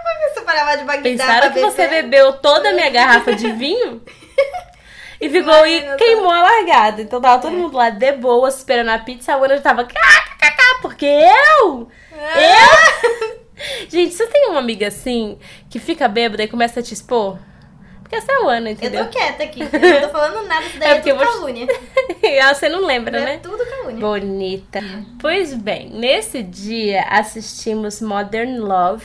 lá 0.52 0.76
de 0.76 0.84
Bagdá. 0.84 1.02
Pensaram 1.02 1.52
que 1.52 1.60
você 1.60 1.86
bebeu 1.88 2.32
toda 2.34 2.68
a 2.70 2.72
minha 2.72 2.90
garrafa 2.90 3.34
de 3.34 3.50
vinho? 3.54 4.02
E 5.20 5.30
ficou 5.30 5.52
Ai, 5.54 5.76
e 5.78 5.96
queimou 5.96 6.30
a 6.30 6.42
largada. 6.42 7.00
Então 7.00 7.20
tava 7.20 7.40
todo 7.40 7.54
É. 7.54 7.56
mundo 7.56 7.76
lá 7.76 7.88
de 7.90 8.12
boa, 8.12 8.48
esperando 8.48 8.90
a 8.90 8.98
pizza. 8.98 9.32
A 9.32 9.36
Ana 9.36 9.56
já 9.56 9.62
tava. 9.62 9.86
Porque 10.82 11.06
eu? 11.06 11.88
Eu? 12.12 13.34
Gente, 13.88 14.14
você 14.14 14.26
tem 14.26 14.48
uma 14.50 14.58
amiga 14.58 14.88
assim 14.88 15.38
que 15.70 15.78
fica 15.78 16.08
bêbada 16.08 16.42
e 16.42 16.48
começa 16.48 16.80
a 16.80 16.82
te 16.82 16.92
expor? 16.92 17.38
Porque 18.02 18.16
essa 18.16 18.30
é 18.32 18.34
a 18.34 18.48
Ana, 18.50 18.68
Eu 18.68 18.72
entendeu? 18.74 19.04
tô 19.06 19.10
quieta 19.10 19.44
aqui. 19.44 19.60
Eu 19.62 20.00
não 20.00 20.00
tô 20.02 20.08
falando 20.10 20.46
nada, 20.46 20.66
isso 20.66 20.78
daí 20.78 20.88
É 20.92 20.96
é, 20.96 20.98
tudo 20.98 21.08
eu 21.08 21.16
vou- 21.16 21.26
calúnia. 21.26 21.66
Ah, 22.42 22.52
você 22.54 22.68
não 22.68 22.84
lembra, 22.84 23.16
É 23.18 23.24
né? 23.24 23.40
tudo 23.42 23.64
calúnia. 23.64 24.00
Bonita. 24.00 24.80
Pois 25.20 25.54
bem, 25.54 25.88
nesse 25.88 26.42
dia 26.42 27.02
assistimos 27.08 28.02
Modern 28.02 28.58
Love, 28.58 29.04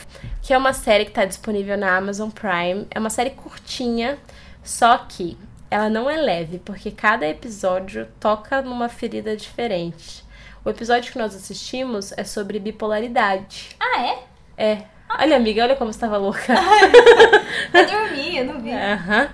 que 0.50 0.54
é 0.54 0.58
uma 0.58 0.72
série 0.72 1.04
que 1.04 1.12
está 1.12 1.24
disponível 1.24 1.78
na 1.78 1.96
Amazon 1.96 2.28
Prime. 2.28 2.84
É 2.90 2.98
uma 2.98 3.08
série 3.08 3.30
curtinha, 3.30 4.18
só 4.64 4.98
que 4.98 5.38
ela 5.70 5.88
não 5.88 6.10
é 6.10 6.16
leve, 6.16 6.58
porque 6.58 6.90
cada 6.90 7.24
episódio 7.24 8.08
toca 8.18 8.60
numa 8.60 8.88
ferida 8.88 9.36
diferente. 9.36 10.24
O 10.64 10.70
episódio 10.70 11.12
que 11.12 11.18
nós 11.20 11.36
assistimos 11.36 12.12
é 12.16 12.24
sobre 12.24 12.58
bipolaridade. 12.58 13.76
Ah, 13.78 14.02
é? 14.02 14.18
É. 14.56 14.82
Olha, 15.20 15.36
amiga, 15.36 15.62
olha 15.62 15.76
como 15.76 15.92
você 15.92 16.00
tava 16.00 16.16
louca. 16.16 16.52
Eu 17.72 17.86
dormi, 17.86 18.38
eu 18.38 18.44
não 18.44 18.60
vi. 18.60 18.72
Aham. 18.72 19.28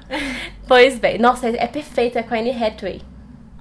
Pois 0.69 0.99
bem, 0.99 1.17
nossa, 1.17 1.49
é, 1.49 1.67
perfeito, 1.67 2.19
é 2.19 2.23
com 2.23 2.35
a 2.35 2.39
Anne 2.39 2.51
Hathaway. 2.51 3.01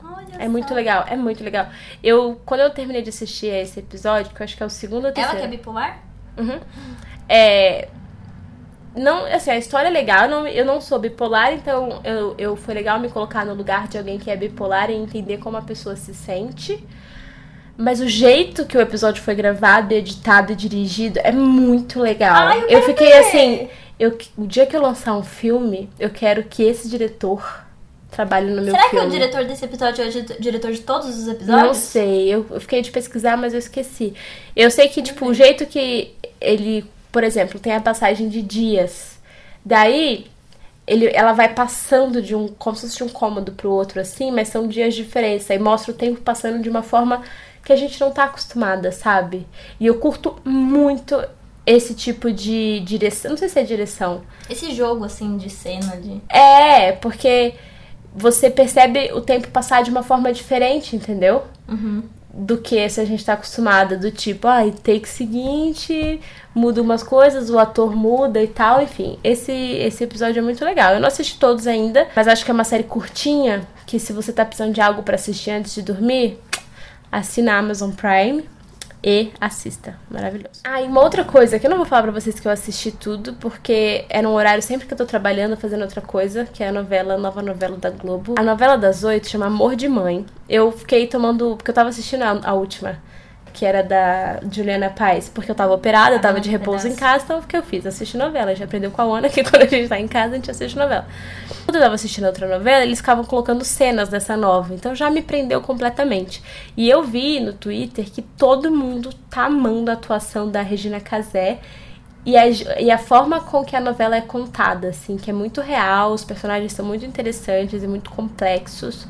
Olha 0.03 0.43
É 0.43 0.49
muito 0.49 0.73
legal, 0.73 1.05
é 1.07 1.15
muito 1.15 1.41
legal. 1.41 1.67
Eu, 2.03 2.41
quando 2.45 2.59
eu 2.59 2.69
terminei 2.71 3.01
de 3.01 3.11
assistir 3.11 3.47
esse 3.47 3.79
episódio, 3.79 4.33
que 4.33 4.41
eu 4.41 4.43
acho 4.43 4.57
que 4.57 4.63
é 4.63 4.65
o 4.65 4.69
segundo 4.69 5.05
ou 5.05 5.11
Ela 5.11 5.13
terceiro. 5.13 5.39
que 5.39 5.45
é 5.45 5.47
bipolar? 5.47 6.03
Uhum. 6.37 6.59
É. 7.27 7.87
Não, 8.95 9.25
assim, 9.25 9.51
a 9.51 9.57
história 9.57 9.89
é 9.89 9.91
legal, 9.91 10.23
eu 10.23 10.29
não, 10.29 10.47
eu 10.47 10.65
não 10.65 10.79
sou 10.79 10.97
bipolar, 10.97 11.51
então 11.51 11.99
eu, 12.05 12.33
eu 12.37 12.55
foi 12.55 12.73
legal 12.73 12.97
me 12.97 13.09
colocar 13.09 13.45
no 13.45 13.53
lugar 13.53 13.89
de 13.89 13.97
alguém 13.97 14.17
que 14.17 14.31
é 14.31 14.37
bipolar 14.37 14.89
e 14.89 14.93
entender 14.93 15.37
como 15.39 15.57
a 15.57 15.61
pessoa 15.61 15.97
se 15.97 16.13
sente. 16.15 16.81
Mas 17.77 17.99
o 17.99 18.07
jeito 18.07 18.65
que 18.65 18.77
o 18.77 18.81
episódio 18.81 19.21
foi 19.21 19.35
gravado, 19.35 19.93
editado 19.93 20.53
e 20.53 20.55
dirigido 20.55 21.19
é 21.21 21.31
muito 21.33 21.99
legal. 21.99 22.47
Ai, 22.47 22.63
eu 22.69 22.79
eu 22.79 22.81
fiquei 22.83 23.07
ver. 23.07 23.17
assim, 23.17 23.67
eu, 23.99 24.17
o 24.37 24.47
dia 24.47 24.65
que 24.65 24.73
eu 24.77 24.81
lançar 24.81 25.13
um 25.17 25.23
filme, 25.23 25.89
eu 25.99 26.09
quero 26.09 26.43
que 26.43 26.63
esse 26.63 26.87
diretor 26.89 27.65
trabalhe 28.09 28.49
no 28.49 28.61
meu 28.61 28.71
Será 28.73 28.83
que 28.85 28.91
filme. 28.91 29.07
o 29.07 29.09
diretor 29.09 29.43
desse 29.43 29.65
episódio 29.65 30.05
é 30.05 30.07
o 30.07 30.11
di- 30.11 30.39
diretor 30.39 30.71
de 30.71 30.79
todos 30.79 31.09
os 31.09 31.25
Não 31.25 31.33
episódios? 31.33 31.77
sei, 31.79 32.29
eu, 32.33 32.45
eu 32.49 32.61
fiquei 32.61 32.81
de 32.81 32.91
pesquisar, 32.91 33.35
mas 33.35 33.51
eu 33.51 33.59
esqueci. 33.59 34.13
Eu 34.55 34.71
sei 34.71 34.87
que, 34.87 35.01
tipo, 35.01 35.25
o 35.25 35.33
jeito 35.33 35.65
que 35.65 36.13
ele, 36.39 36.85
por 37.15 37.23
exemplo, 37.23 37.61
tem 37.61 37.71
a 37.71 37.79
passagem 37.79 38.27
de 38.27 38.41
dias. 38.41 39.17
Daí, 39.63 40.27
ele, 40.85 41.07
ela 41.13 41.31
vai 41.31 41.53
passando 41.53 42.21
de 42.21 42.35
um, 42.35 42.49
como 42.49 42.75
se 42.75 42.81
fosse 42.81 42.97
de 42.97 43.05
um 43.05 43.07
cômodo 43.07 43.53
pro 43.53 43.71
outro, 43.71 44.01
assim, 44.01 44.31
mas 44.33 44.49
são 44.49 44.67
dias 44.67 44.93
diferentes. 44.93 45.49
Aí 45.49 45.57
mostra 45.57 45.93
o 45.93 45.95
tempo 45.95 46.19
passando 46.19 46.61
de 46.61 46.69
uma 46.69 46.83
forma 46.83 47.21
que 47.63 47.71
a 47.71 47.75
gente 47.77 48.01
não 48.01 48.11
tá 48.11 48.25
acostumada, 48.25 48.91
sabe? 48.91 49.47
E 49.79 49.85
eu 49.85 49.97
curto 49.97 50.35
muito 50.43 51.15
esse 51.65 51.95
tipo 51.95 52.33
de 52.33 52.81
direção. 52.81 53.31
Não 53.31 53.37
sei 53.37 53.47
se 53.47 53.59
é 53.61 53.63
direção. 53.63 54.21
Esse 54.49 54.75
jogo, 54.75 55.05
assim, 55.05 55.37
de 55.37 55.49
cena, 55.49 55.95
de... 55.95 56.21
É, 56.27 56.91
porque 56.91 57.53
você 58.13 58.49
percebe 58.49 59.13
o 59.13 59.21
tempo 59.21 59.47
passar 59.51 59.83
de 59.83 59.89
uma 59.89 60.03
forma 60.03 60.33
diferente, 60.33 60.97
entendeu? 60.97 61.43
Uhum. 61.65 62.03
Do 62.37 62.57
que 62.57 62.87
se 62.89 62.99
a 62.99 63.05
gente 63.05 63.23
tá 63.23 63.33
acostumada, 63.33 63.95
do 63.97 64.11
tipo, 64.11 64.45
ai, 64.45 64.71
take 64.71 65.07
seguinte, 65.07 66.19
muda 66.53 66.81
umas 66.81 67.01
coisas, 67.01 67.49
o 67.49 67.57
ator 67.57 67.95
muda 67.95 68.43
e 68.43 68.47
tal, 68.47 68.81
enfim. 68.81 69.17
Esse, 69.23 69.53
esse 69.53 70.03
episódio 70.03 70.39
é 70.39 70.41
muito 70.41 70.63
legal. 70.65 70.93
Eu 70.93 70.99
não 70.99 71.07
assisti 71.07 71.39
todos 71.39 71.65
ainda, 71.65 72.07
mas 72.13 72.27
acho 72.27 72.43
que 72.43 72.51
é 72.51 72.53
uma 72.53 72.65
série 72.65 72.83
curtinha, 72.83 73.65
que 73.85 73.97
se 73.97 74.11
você 74.11 74.33
tá 74.33 74.43
precisando 74.43 74.73
de 74.73 74.81
algo 74.81 75.01
pra 75.01 75.15
assistir 75.15 75.51
antes 75.51 75.73
de 75.73 75.81
dormir, 75.81 76.37
assina 77.09 77.53
a 77.53 77.59
Amazon 77.59 77.91
Prime 77.91 78.43
e 79.05 79.31
assista. 79.39 79.99
Maravilhoso. 80.09 80.61
Ah, 80.63 80.81
e 80.81 80.87
uma 80.87 81.01
outra 81.01 81.23
coisa 81.23 81.59
que 81.59 81.67
eu 81.67 81.69
não 81.69 81.77
vou 81.77 81.85
falar 81.85 82.01
pra 82.01 82.11
vocês 82.11 82.39
que 82.39 82.47
eu 82.47 82.51
assisti 82.51 82.91
tudo, 82.91 83.35
porque 83.35 84.03
era 84.09 84.27
um 84.27 84.33
horário 84.33 84.63
sempre 84.63 84.87
que 84.87 84.93
eu 84.93 84.97
tô 84.97 85.05
trabalhando, 85.05 85.55
fazendo 85.55 85.83
outra 85.83 86.01
coisa, 86.01 86.45
que 86.45 86.63
é 86.63 86.69
a 86.69 86.71
novela, 86.71 87.13
a 87.13 87.17
nova 87.17 87.43
novela 87.43 87.77
da 87.77 87.91
Globo. 87.91 88.33
A 88.35 88.41
novela 88.41 88.75
das 88.75 89.03
oito 89.03 89.29
chama 89.29 89.45
Amor 89.45 89.75
de 89.75 89.87
Mãe. 89.87 90.25
Eu 90.49 90.71
fiquei 90.71 91.05
tomando. 91.05 91.55
Porque 91.55 91.69
eu 91.69 91.75
tava 91.75 91.89
assistindo 91.89 92.23
a, 92.23 92.41
a 92.43 92.53
última, 92.53 92.97
que 93.55 93.65
era 93.65 93.81
da 93.81 94.41
Juliana 94.51 94.89
Paz, 94.89 95.29
porque 95.33 95.49
eu 95.49 95.55
tava 95.55 95.73
operada, 95.73 96.13
eu 96.13 96.19
tava 96.19 96.41
de 96.41 96.49
um 96.49 96.51
repouso 96.51 96.87
em 96.87 96.93
pedaço. 96.93 96.99
casa, 96.99 97.23
então 97.23 97.39
o 97.39 97.43
que 97.43 97.55
eu 97.55 97.63
fiz? 97.63 97.85
Assisti 97.85 98.17
novela. 98.17 98.53
Já 98.53 98.65
aprendeu 98.65 98.91
com 98.91 99.01
a 99.01 99.17
Ana 99.17 99.29
que 99.31 99.43
quando 99.43 99.63
a 99.63 99.65
gente 99.65 99.87
tá 99.87 99.97
em 99.97 100.07
casa, 100.07 100.33
a 100.33 100.35
gente 100.35 100.51
assiste 100.51 100.77
novela. 100.77 101.07
Quando 101.63 101.77
eu 101.77 101.81
tava 101.81 101.95
assistindo 101.95 102.25
outra 102.25 102.47
novela, 102.47 102.83
eles 102.83 102.99
ficavam 102.99 103.23
colocando 103.23 103.63
cenas 103.63 104.09
dessa 104.09 104.35
nova, 104.35 104.73
então 104.73 104.93
já 104.93 105.09
me 105.09 105.21
prendeu 105.21 105.61
completamente. 105.61 106.43
E 106.75 106.89
eu 106.89 107.01
vi 107.01 107.39
no 107.39 107.53
Twitter 107.53 108.11
que 108.11 108.21
todo 108.21 108.69
mundo 108.69 109.11
tá 109.29 109.45
amando 109.45 109.89
a 109.89 109.93
atuação 109.93 110.51
da 110.51 110.61
Regina 110.61 110.99
Casé. 110.99 111.59
E 112.25 112.35
a, 112.35 112.47
e 112.47 112.89
a 112.89 112.97
forma 112.97 113.39
com 113.39 113.63
que 113.63 113.75
a 113.75 113.79
novela 113.79 114.15
é 114.15 114.21
contada, 114.21 114.89
assim, 114.89 115.15
que 115.15 115.29
é 115.29 115.33
muito 115.33 115.61
real, 115.61 116.11
os 116.11 116.25
personagens 116.25 116.73
são 116.73 116.83
muito 116.83 117.05
interessantes 117.05 117.83
e 117.83 117.87
muito 117.87 118.09
complexos. 118.09 119.07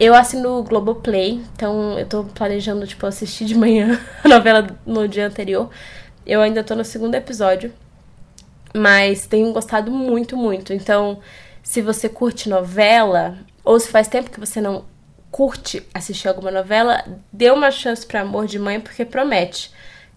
Eu 0.00 0.14
assino 0.14 0.58
o 0.58 0.62
Globoplay, 0.62 1.42
então 1.54 1.98
eu 1.98 2.06
tô 2.06 2.24
planejando, 2.24 2.86
tipo, 2.86 3.04
assistir 3.04 3.44
de 3.44 3.54
manhã 3.54 4.00
a 4.24 4.28
novela 4.28 4.66
no 4.86 5.06
dia 5.06 5.26
anterior. 5.26 5.68
Eu 6.26 6.40
ainda 6.40 6.64
tô 6.64 6.74
no 6.74 6.86
segundo 6.86 7.14
episódio, 7.16 7.70
mas 8.74 9.26
tenho 9.26 9.52
gostado 9.52 9.90
muito, 9.90 10.38
muito. 10.38 10.72
Então, 10.72 11.20
se 11.62 11.82
você 11.82 12.08
curte 12.08 12.48
novela, 12.48 13.36
ou 13.62 13.78
se 13.78 13.90
faz 13.90 14.08
tempo 14.08 14.30
que 14.30 14.40
você 14.40 14.58
não 14.58 14.86
curte 15.30 15.86
assistir 15.92 16.28
alguma 16.28 16.50
novela, 16.50 17.04
dê 17.30 17.50
uma 17.50 17.70
chance 17.70 18.06
pra 18.06 18.22
Amor 18.22 18.46
de 18.46 18.58
Mãe, 18.58 18.80
porque 18.80 19.04
promete. 19.04 19.70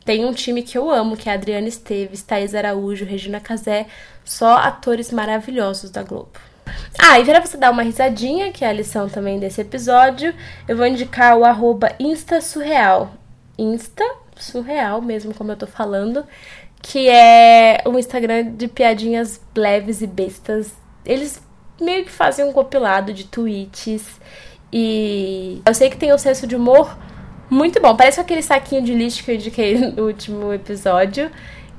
Tem 0.06 0.24
um 0.24 0.32
time 0.32 0.64
que 0.64 0.78
eu 0.78 0.90
amo, 0.90 1.18
que 1.18 1.28
é 1.28 1.34
a 1.34 1.36
Adriana 1.36 1.68
Esteves, 1.68 2.24
Thaís 2.24 2.56
Araújo, 2.56 3.04
Regina 3.04 3.42
Casé, 3.42 3.88
só 4.24 4.56
atores 4.56 5.12
maravilhosos 5.12 5.92
da 5.92 6.04
Globo. 6.04 6.53
Ah, 6.98 7.20
e 7.20 7.26
para 7.26 7.42
você 7.42 7.58
dar 7.58 7.72
uma 7.72 7.84
risadinha, 7.84 8.52
que 8.52 8.64
é 8.64 8.70
a 8.70 8.74
lição 8.74 9.10
também 9.10 9.40
desse 9.40 9.62
episódio, 9.62 10.34
eu 10.68 10.78
vou 10.78 10.86
indicar 10.86 11.38
o 11.38 11.44
arroba 11.44 11.94
Insta 12.00 12.42
Surreal. 12.42 13.12
Insta 13.58 14.04
Surreal, 14.38 15.02
mesmo 15.02 15.34
como 15.34 15.52
eu 15.52 15.56
tô 15.56 15.68
falando, 15.68 16.26
que 16.82 17.10
é 17.10 17.84
um 17.86 17.98
Instagram 17.98 18.52
de 18.56 18.68
piadinhas 18.68 19.42
leves 19.56 20.02
e 20.02 20.08
bestas. 20.08 20.72
Eles 21.06 21.42
meio 21.82 22.06
que 22.06 22.12
fazem 22.12 22.46
um 22.46 22.54
compilado 22.54 23.14
de 23.14 23.26
tweets 23.26 24.20
e 24.72 25.62
eu 25.66 25.74
sei 25.74 25.90
que 25.90 25.98
tem 25.98 26.12
um 26.12 26.18
senso 26.18 26.48
de 26.48 26.56
humor 26.56 26.98
muito 27.48 27.80
bom. 27.80 27.96
Parece 27.96 28.20
aquele 28.20 28.42
saquinho 28.42 28.82
de 28.82 28.94
lixo 28.94 29.24
que 29.24 29.30
eu 29.30 29.36
indiquei 29.36 29.78
no 29.92 30.08
último 30.08 30.52
episódio. 30.52 31.30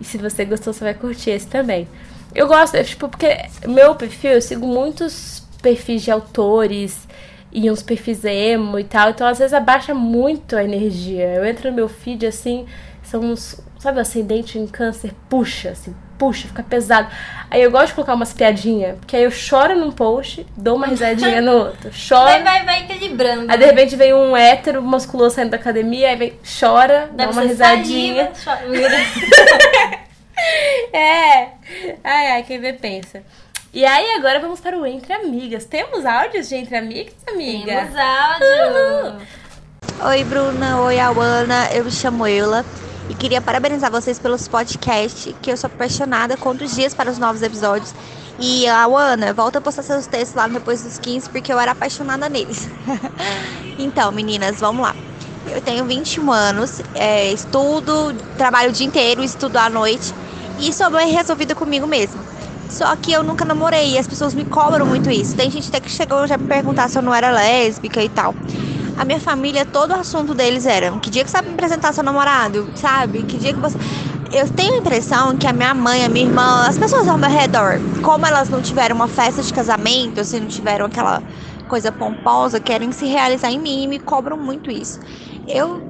E 0.00 0.04
se 0.04 0.16
você 0.16 0.44
gostou, 0.44 0.72
você 0.72 0.84
vai 0.84 0.94
curtir 0.94 1.30
esse 1.30 1.46
também. 1.46 1.88
Eu 2.34 2.46
gosto, 2.48 2.82
tipo, 2.84 3.08
porque 3.08 3.36
meu 3.66 3.94
perfil, 3.94 4.32
eu 4.32 4.42
sigo 4.42 4.66
muitos 4.66 5.42
perfis 5.62 6.02
de 6.02 6.10
autores 6.10 7.06
e 7.52 7.70
uns 7.70 7.82
perfis 7.82 8.24
emo 8.24 8.78
e 8.78 8.84
tal. 8.84 9.10
Então, 9.10 9.26
às 9.26 9.38
vezes, 9.38 9.54
abaixa 9.54 9.94
muito 9.94 10.56
a 10.56 10.64
energia. 10.64 11.34
Eu 11.34 11.44
entro 11.44 11.70
no 11.70 11.76
meu 11.76 11.88
feed, 11.88 12.26
assim, 12.26 12.66
são 13.02 13.20
uns, 13.20 13.60
sabe, 13.78 13.98
o 13.98 14.00
ascendente 14.02 14.58
em 14.58 14.66
câncer, 14.66 15.12
puxa, 15.28 15.70
assim, 15.70 15.94
puxa, 16.18 16.48
fica 16.48 16.62
pesado. 16.64 17.08
Aí 17.50 17.62
eu 17.62 17.70
gosto 17.70 17.88
de 17.88 17.94
colocar 17.94 18.14
umas 18.14 18.32
piadinhas, 18.32 18.96
porque 18.98 19.14
aí 19.16 19.22
eu 19.22 19.30
choro 19.30 19.76
num 19.78 19.92
post, 19.92 20.44
dou 20.56 20.76
uma 20.76 20.86
risadinha 20.88 21.40
no 21.40 21.52
outro, 21.52 21.90
choro. 21.94 22.24
Vai, 22.24 22.42
vai, 22.42 22.64
vai 22.64 22.80
equilibrando. 22.80 23.50
Aí 23.52 23.56
de 23.58 23.64
repente 23.64 23.94
vem 23.94 24.12
um 24.12 24.36
hétero 24.36 24.82
musculoso 24.82 25.36
saindo 25.36 25.50
da 25.50 25.56
academia, 25.56 26.08
aí 26.08 26.16
vem, 26.16 26.32
chora, 26.58 27.08
dá 27.12 27.26
Deve 27.26 27.32
uma 27.32 27.42
ser 27.42 27.48
risadinha. 27.48 28.32
saliva, 28.34 28.72
chora. 28.82 30.03
É! 30.92 31.48
Ai, 32.04 32.30
ai, 32.32 32.42
quem 32.44 32.60
vê 32.60 32.72
pensa. 32.72 33.22
E 33.72 33.84
aí 33.84 34.12
agora 34.12 34.38
vamos 34.38 34.60
para 34.60 34.78
o 34.78 34.86
Entre 34.86 35.12
Amigas. 35.12 35.64
Temos 35.64 36.06
áudios 36.06 36.48
de 36.48 36.54
Entre 36.54 36.76
Amigas, 36.76 37.14
amiga? 37.28 37.74
Temos 37.74 37.96
áudio. 37.96 39.26
Oi, 40.06 40.24
Bruna. 40.24 40.82
Oi, 40.82 41.00
Awana. 41.00 41.68
Eu 41.72 41.84
me 41.84 41.90
chamo 41.90 42.26
Eula 42.26 42.64
e 43.08 43.14
queria 43.14 43.40
parabenizar 43.40 43.90
vocês 43.90 44.18
pelos 44.18 44.46
podcasts, 44.46 45.34
que 45.42 45.50
eu 45.50 45.56
sou 45.56 45.66
apaixonada. 45.66 46.36
Conto 46.36 46.64
os 46.64 46.74
dias 46.74 46.94
para 46.94 47.10
os 47.10 47.18
novos 47.18 47.42
episódios. 47.42 47.92
E 48.38 48.66
a 48.66 48.82
Awana, 48.82 49.32
volta 49.32 49.58
a 49.58 49.60
postar 49.60 49.82
seus 49.82 50.06
textos 50.06 50.34
lá 50.34 50.48
no 50.48 50.54
depois 50.54 50.82
dos 50.82 50.98
15, 50.98 51.30
porque 51.30 51.52
eu 51.52 51.58
era 51.58 51.72
apaixonada 51.72 52.28
neles. 52.28 52.68
então, 53.78 54.10
meninas, 54.10 54.60
vamos 54.60 54.82
lá. 54.82 54.94
Eu 55.50 55.60
tenho 55.60 55.84
21 55.84 56.32
anos, 56.32 56.80
é, 56.94 57.30
estudo, 57.32 58.14
trabalho 58.36 58.70
o 58.70 58.72
dia 58.72 58.86
inteiro, 58.86 59.22
estudo 59.22 59.56
à 59.56 59.68
noite 59.68 60.14
e 60.58 60.72
sou 60.72 60.90
bem 60.90 61.10
resolvida 61.10 61.54
comigo 61.54 61.86
mesma. 61.86 62.22
Só 62.68 62.94
que 62.96 63.12
eu 63.12 63.22
nunca 63.22 63.44
namorei 63.44 63.92
e 63.92 63.98
as 63.98 64.06
pessoas 64.06 64.34
me 64.34 64.44
cobram 64.44 64.86
muito 64.86 65.10
isso. 65.10 65.36
Tem 65.36 65.50
gente 65.50 65.68
até 65.68 65.80
que 65.80 65.90
chegou 65.90 66.26
já 66.26 66.36
me 66.36 66.46
perguntar 66.46 66.88
se 66.88 66.98
eu 66.98 67.02
não 67.02 67.14
era 67.14 67.30
lésbica 67.30 68.02
e 68.02 68.08
tal. 68.08 68.34
A 68.96 69.04
minha 69.04 69.20
família, 69.20 69.66
todo 69.66 69.90
o 69.90 69.94
assunto 69.94 70.34
deles 70.34 70.66
era: 70.66 70.90
que 70.98 71.10
dia 71.10 71.24
que 71.24 71.30
você 71.30 71.36
vai 71.38 71.46
me 71.46 71.54
apresentar 71.54 71.92
seu 71.92 72.02
namorado, 72.02 72.68
sabe? 72.74 73.22
Que 73.24 73.36
dia 73.36 73.52
que 73.52 73.60
você. 73.60 73.76
eu 74.32 74.48
tenho 74.48 74.74
a 74.74 74.78
impressão 74.78 75.36
que 75.36 75.46
a 75.46 75.52
minha 75.52 75.74
mãe, 75.74 76.04
a 76.04 76.08
minha 76.08 76.24
irmã, 76.26 76.66
as 76.66 76.78
pessoas 76.78 77.06
ao 77.06 77.18
meu 77.18 77.30
redor, 77.30 77.80
como 78.02 78.24
elas 78.24 78.48
não 78.48 78.62
tiveram 78.62 78.96
uma 78.96 79.08
festa 79.08 79.42
de 79.42 79.52
casamento, 79.52 80.20
assim, 80.20 80.40
não 80.40 80.48
tiveram 80.48 80.86
aquela 80.86 81.22
coisa 81.68 81.90
pomposa, 81.90 82.60
querem 82.60 82.92
se 82.92 83.06
realizar 83.06 83.50
em 83.50 83.58
mim 83.58 83.84
e 83.84 83.86
me 83.88 83.98
cobram 83.98 84.36
muito 84.36 84.70
isso. 84.70 85.00
Eu 85.46 85.82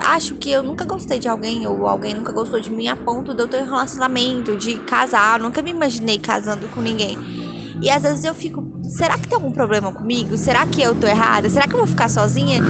acho 0.00 0.36
que 0.36 0.50
eu 0.50 0.62
nunca 0.62 0.84
gostei 0.84 1.18
de 1.18 1.28
alguém 1.28 1.66
ou 1.66 1.86
alguém 1.86 2.14
nunca 2.14 2.32
gostou 2.32 2.60
de 2.60 2.70
mim 2.70 2.88
a 2.88 2.96
ponto 2.96 3.34
de 3.34 3.42
eu 3.42 3.48
ter 3.48 3.62
um 3.62 3.66
relacionamento, 3.66 4.56
de 4.56 4.78
casar. 4.80 5.38
Eu 5.38 5.44
nunca 5.44 5.62
me 5.62 5.70
imaginei 5.70 6.18
casando 6.18 6.68
com 6.68 6.80
ninguém. 6.80 7.18
E 7.80 7.90
às 7.90 8.02
vezes 8.02 8.24
eu 8.24 8.34
fico, 8.34 8.62
será 8.96 9.16
que 9.18 9.28
tem 9.28 9.36
algum 9.36 9.52
problema 9.52 9.92
comigo? 9.92 10.36
Será 10.36 10.66
que 10.66 10.82
eu 10.82 10.94
tô 10.94 11.06
errada? 11.06 11.48
Será 11.48 11.66
que 11.66 11.74
eu 11.74 11.78
vou 11.78 11.86
ficar 11.86 12.08
sozinha? 12.08 12.60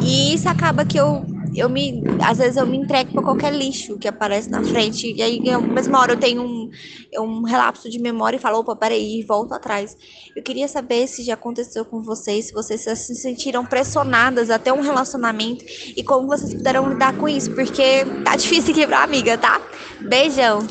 E 0.00 0.34
isso 0.34 0.48
acaba 0.48 0.84
que 0.84 0.98
eu 0.98 1.24
eu 1.54 1.68
me, 1.68 2.02
às 2.24 2.38
vezes 2.38 2.56
eu 2.56 2.66
me 2.66 2.76
entrego 2.76 3.12
para 3.12 3.22
qualquer 3.22 3.52
lixo 3.52 3.98
que 3.98 4.08
aparece 4.08 4.50
na 4.50 4.62
frente. 4.62 5.12
E 5.12 5.22
aí, 5.22 5.40
na 5.40 5.58
mesma 5.60 6.00
hora, 6.00 6.12
eu 6.12 6.16
tenho 6.16 6.42
um, 6.42 6.70
um 7.18 7.42
relapso 7.42 7.88
de 7.88 7.98
memória 7.98 8.36
e 8.36 8.40
falo, 8.40 8.58
opa, 8.58 8.76
peraí, 8.76 9.22
volto 9.22 9.52
atrás. 9.52 9.96
Eu 10.36 10.42
queria 10.42 10.68
saber 10.68 11.06
se 11.06 11.22
já 11.22 11.34
aconteceu 11.34 11.84
com 11.84 12.02
vocês, 12.02 12.46
se 12.46 12.52
vocês 12.52 12.80
se 12.80 13.14
sentiram 13.14 13.64
pressionadas 13.64 14.50
até 14.50 14.72
um 14.72 14.80
relacionamento 14.80 15.64
e 15.96 16.02
como 16.02 16.26
vocês 16.26 16.54
puderam 16.54 16.88
lidar 16.88 17.16
com 17.16 17.28
isso, 17.28 17.50
porque 17.54 18.04
tá 18.24 18.36
difícil 18.36 18.74
quebrar 18.74 19.02
amiga, 19.04 19.36
tá? 19.36 19.60
Beijão! 20.00 20.66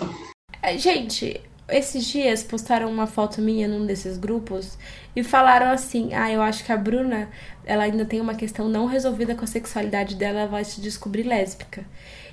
É, 0.61 0.78
gente, 0.78 1.41
esses 1.69 2.05
dias 2.05 2.43
postaram 2.43 2.89
uma 2.89 3.07
foto 3.07 3.41
minha 3.41 3.67
num 3.67 3.86
desses 3.86 4.17
grupos 4.17 4.78
e 5.18 5.24
falaram 5.24 5.72
assim: 5.72 6.13
"Ah, 6.13 6.32
eu 6.32 6.43
acho 6.43 6.63
que 6.63 6.72
a 6.72 6.78
Bruna, 6.78 7.28
ela 7.65 7.86
ainda 7.86 8.05
tem 8.05 8.22
uma 8.22 8.36
questão 8.36 8.70
não 8.70 8.86
resolvida 8.86 9.34
com 9.34 9.43
a 9.43 9.47
sexualidade 9.47 10.13
dela, 10.15 10.41
ela 10.41 10.47
vai 10.47 10.63
se 10.63 10.80
descobrir 10.80 11.24
lésbica". 11.24 11.84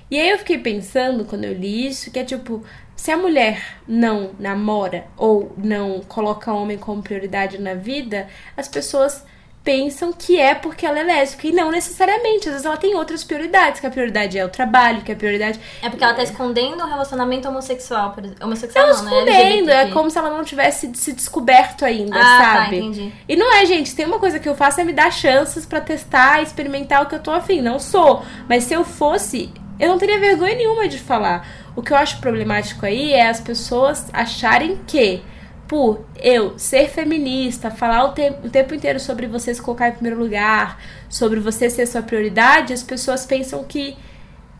E 0.09 0.19
aí 0.19 0.29
eu 0.29 0.37
fiquei 0.37 0.59
pensando 0.59 1.25
quando 1.25 1.45
eu 1.45 1.53
li 1.53 1.87
isso, 1.87 2.11
que 2.11 2.19
é 2.19 2.23
tipo, 2.23 2.63
se 2.95 3.09
a 3.09 3.17
mulher 3.17 3.79
não 3.87 4.35
namora 4.39 5.07
ou 5.17 5.51
não 5.57 6.01
coloca 6.01 6.53
homem 6.53 6.77
como 6.77 7.01
prioridade 7.01 7.57
na 7.57 7.73
vida, 7.73 8.27
as 8.55 8.67
pessoas 8.67 9.25
pensam 9.65 10.13
que 10.13 10.39
é 10.39 10.53
porque 10.55 10.85
ela 10.85 10.99
é 10.99 11.03
lésbica. 11.03 11.47
E 11.47 11.51
não 11.51 11.71
necessariamente. 11.71 12.47
Às 12.47 12.53
vezes 12.53 12.65
ela 12.65 12.77
tem 12.77 12.95
outras 12.95 13.23
prioridades, 13.23 13.81
que 13.81 13.87
a 13.87 13.89
prioridade 13.89 14.37
é 14.37 14.45
o 14.45 14.49
trabalho, 14.49 15.01
que 15.01 15.11
a 15.11 15.15
prioridade. 15.15 15.59
É 15.81 15.89
porque 15.89 16.03
ela 16.03 16.13
tá 16.13 16.21
escondendo 16.23 16.83
um 16.83 16.87
relacionamento 16.87 17.49
homossexual, 17.49 18.11
por 18.11 18.23
exemplo. 18.23 18.45
Homossexual 18.45 18.85
Ela 18.87 19.01
não, 19.01 19.03
né? 19.25 19.31
escondendo, 19.31 19.69
é 19.69 19.73
LGBT. 19.73 19.91
como 19.93 20.09
se 20.11 20.17
ela 20.19 20.29
não 20.29 20.43
tivesse 20.43 20.91
se 20.93 21.11
descoberto 21.11 21.83
ainda, 21.83 22.15
Ah, 22.15 22.37
tá, 22.39 22.53
sabe? 22.63 22.77
entendi. 22.77 23.11
E 23.27 23.35
não 23.35 23.51
é, 23.51 23.65
gente, 23.65 23.95
tem 23.95 24.05
uma 24.05 24.19
coisa 24.19 24.39
que 24.39 24.47
eu 24.47 24.55
faço 24.55 24.79
é 24.79 24.83
me 24.83 24.93
dar 24.93 25.11
chances 25.11 25.65
pra 25.65 25.81
testar, 25.81 26.43
experimentar 26.43 27.01
o 27.01 27.07
que 27.07 27.15
eu 27.15 27.19
tô 27.19 27.31
afim. 27.31 27.59
Não 27.59 27.79
sou. 27.79 28.23
Mas 28.47 28.65
se 28.65 28.73
eu 28.75 28.85
fosse, 28.85 29.51
eu 29.79 29.89
não 29.89 29.97
teria 29.97 30.19
vergonha 30.19 30.55
nenhuma 30.55 30.87
de 30.87 30.99
falar. 30.99 31.47
O 31.75 31.81
que 31.81 31.91
eu 31.91 31.97
acho 31.97 32.19
problemático 32.21 32.85
aí 32.85 33.11
é 33.13 33.27
as 33.27 33.39
pessoas 33.41 34.05
acharem 34.13 34.79
que 34.87 35.21
por 35.67 36.05
eu 36.17 36.57
ser 36.57 36.89
feminista, 36.89 37.71
falar 37.71 38.05
o, 38.05 38.13
te 38.13 38.29
o 38.43 38.49
tempo 38.49 38.73
inteiro 38.73 38.99
sobre 38.99 39.27
você 39.27 39.53
se 39.53 39.61
colocar 39.61 39.89
em 39.89 39.93
primeiro 39.93 40.19
lugar, 40.19 40.79
sobre 41.09 41.39
você 41.39 41.69
ser 41.69 41.85
sua 41.87 42.01
prioridade, 42.01 42.73
as 42.73 42.83
pessoas 42.83 43.25
pensam 43.25 43.63
que 43.63 43.97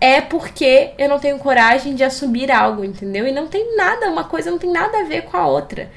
é 0.02 0.20
porque 0.20 0.92
eu 0.98 1.08
não 1.08 1.20
tenho 1.20 1.38
coragem 1.40 1.96
de 1.96 2.04
assumir 2.04 2.52
algo, 2.52 2.84
entendeu? 2.84 3.28
E 3.28 3.32
não 3.32 3.48
tem 3.48 3.76
nada, 3.76 4.10
uma 4.10 4.24
coisa 4.24 4.52
não 4.52 4.58
tem 4.58 4.72
nada 4.72 5.00
a 5.00 5.04
ver 5.04 5.24
com 5.24 5.38
a 5.38 5.48
outra. 5.48 5.90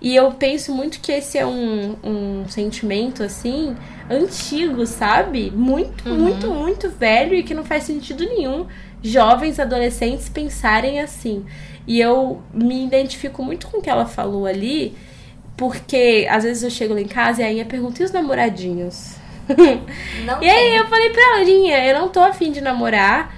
E 0.00 0.14
eu 0.14 0.32
penso 0.32 0.72
muito 0.74 1.00
que 1.00 1.12
esse 1.12 1.38
é 1.38 1.46
um, 1.46 1.96
um 2.02 2.48
sentimento, 2.48 3.22
assim, 3.22 3.74
antigo, 4.10 4.86
sabe? 4.86 5.50
Muito, 5.50 6.08
muito, 6.08 6.50
muito 6.50 6.90
velho 6.90 7.34
e 7.34 7.42
que 7.42 7.54
não 7.54 7.64
faz 7.64 7.84
sentido 7.84 8.24
nenhum 8.24 8.66
jovens, 9.02 9.58
adolescentes 9.58 10.28
pensarem 10.28 11.00
assim. 11.00 11.44
E 11.86 12.00
eu 12.00 12.42
me 12.52 12.84
identifico 12.84 13.42
muito 13.42 13.66
com 13.68 13.78
o 13.78 13.82
que 13.82 13.90
ela 13.90 14.06
falou 14.06 14.46
ali, 14.46 14.96
porque 15.56 16.26
às 16.30 16.44
vezes 16.44 16.62
eu 16.62 16.70
chego 16.70 16.94
lá 16.94 17.00
em 17.00 17.08
casa 17.08 17.42
e 17.42 17.44
a 17.44 17.52
Inha 17.52 17.64
pergunta, 17.64 18.02
e 18.02 18.04
os 18.04 18.12
namoradinhos? 18.12 19.16
Não 20.24 20.42
E 20.42 20.48
aí 20.48 20.70
tem. 20.70 20.76
eu 20.76 20.86
falei 20.88 21.10
pra 21.10 21.22
ela, 21.22 21.44
Linha, 21.44 21.84
eu 21.86 21.98
não 22.00 22.08
tô 22.08 22.20
afim 22.20 22.50
de 22.50 22.60
namorar. 22.60 23.34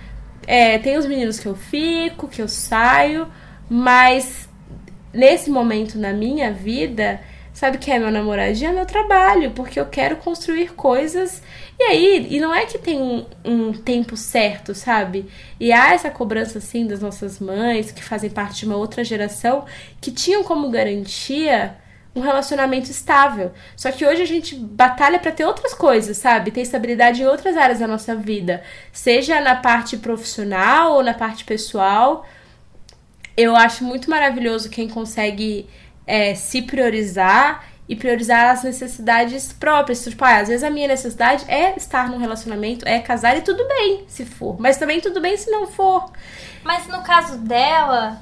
É, 0.46 0.78
tem 0.78 0.96
os 0.96 1.06
meninos 1.06 1.40
que 1.40 1.46
eu 1.46 1.56
fico, 1.56 2.28
que 2.28 2.40
eu 2.40 2.46
saio, 2.46 3.26
mas 3.68 4.48
nesse 5.12 5.50
momento 5.50 5.98
na 5.98 6.12
minha 6.12 6.52
vida, 6.52 7.20
sabe 7.56 7.78
que 7.78 7.90
é 7.90 7.98
meu 7.98 8.10
namoradinho? 8.10 8.70
É 8.70 8.74
meu 8.74 8.84
trabalho, 8.84 9.50
porque 9.52 9.80
eu 9.80 9.86
quero 9.86 10.16
construir 10.18 10.74
coisas. 10.74 11.42
E 11.78 11.82
aí, 11.84 12.26
e 12.30 12.38
não 12.38 12.54
é 12.54 12.66
que 12.66 12.76
tem 12.76 13.00
um, 13.00 13.24
um 13.42 13.72
tempo 13.72 14.14
certo, 14.14 14.74
sabe? 14.74 15.24
E 15.58 15.72
há 15.72 15.94
essa 15.94 16.10
cobrança 16.10 16.58
assim 16.58 16.86
das 16.86 17.00
nossas 17.00 17.40
mães, 17.40 17.90
que 17.90 18.04
fazem 18.04 18.28
parte 18.28 18.60
de 18.60 18.66
uma 18.66 18.76
outra 18.76 19.02
geração, 19.02 19.64
que 20.02 20.12
tinham 20.12 20.44
como 20.44 20.68
garantia 20.68 21.74
um 22.14 22.20
relacionamento 22.20 22.90
estável. 22.90 23.52
Só 23.74 23.90
que 23.90 24.04
hoje 24.04 24.20
a 24.20 24.26
gente 24.26 24.54
batalha 24.54 25.18
pra 25.18 25.32
ter 25.32 25.46
outras 25.46 25.72
coisas, 25.72 26.18
sabe? 26.18 26.50
Ter 26.50 26.60
estabilidade 26.60 27.22
em 27.22 27.26
outras 27.26 27.56
áreas 27.56 27.78
da 27.78 27.88
nossa 27.88 28.14
vida, 28.14 28.62
seja 28.92 29.40
na 29.40 29.56
parte 29.56 29.96
profissional 29.96 30.92
ou 30.92 31.02
na 31.02 31.14
parte 31.14 31.42
pessoal. 31.42 32.26
Eu 33.34 33.56
acho 33.56 33.82
muito 33.82 34.10
maravilhoso 34.10 34.68
quem 34.68 34.88
consegue 34.90 35.66
é, 36.06 36.34
se 36.34 36.62
priorizar 36.62 37.64
e 37.88 37.94
priorizar 37.94 38.50
as 38.50 38.62
necessidades 38.62 39.52
próprias. 39.52 40.04
Tipo, 40.04 40.24
ah, 40.24 40.38
às 40.38 40.48
vezes 40.48 40.62
a 40.62 40.70
minha 40.70 40.88
necessidade 40.88 41.44
é 41.48 41.76
estar 41.76 42.08
num 42.10 42.18
relacionamento, 42.18 42.86
é 42.86 42.98
casar 42.98 43.36
e 43.36 43.42
tudo 43.42 43.66
bem 43.66 44.04
se 44.08 44.24
for, 44.24 44.60
mas 44.60 44.76
também 44.76 45.00
tudo 45.00 45.20
bem 45.20 45.36
se 45.36 45.50
não 45.50 45.66
for. 45.66 46.10
Mas 46.64 46.86
no 46.88 47.02
caso 47.02 47.38
dela, 47.38 48.20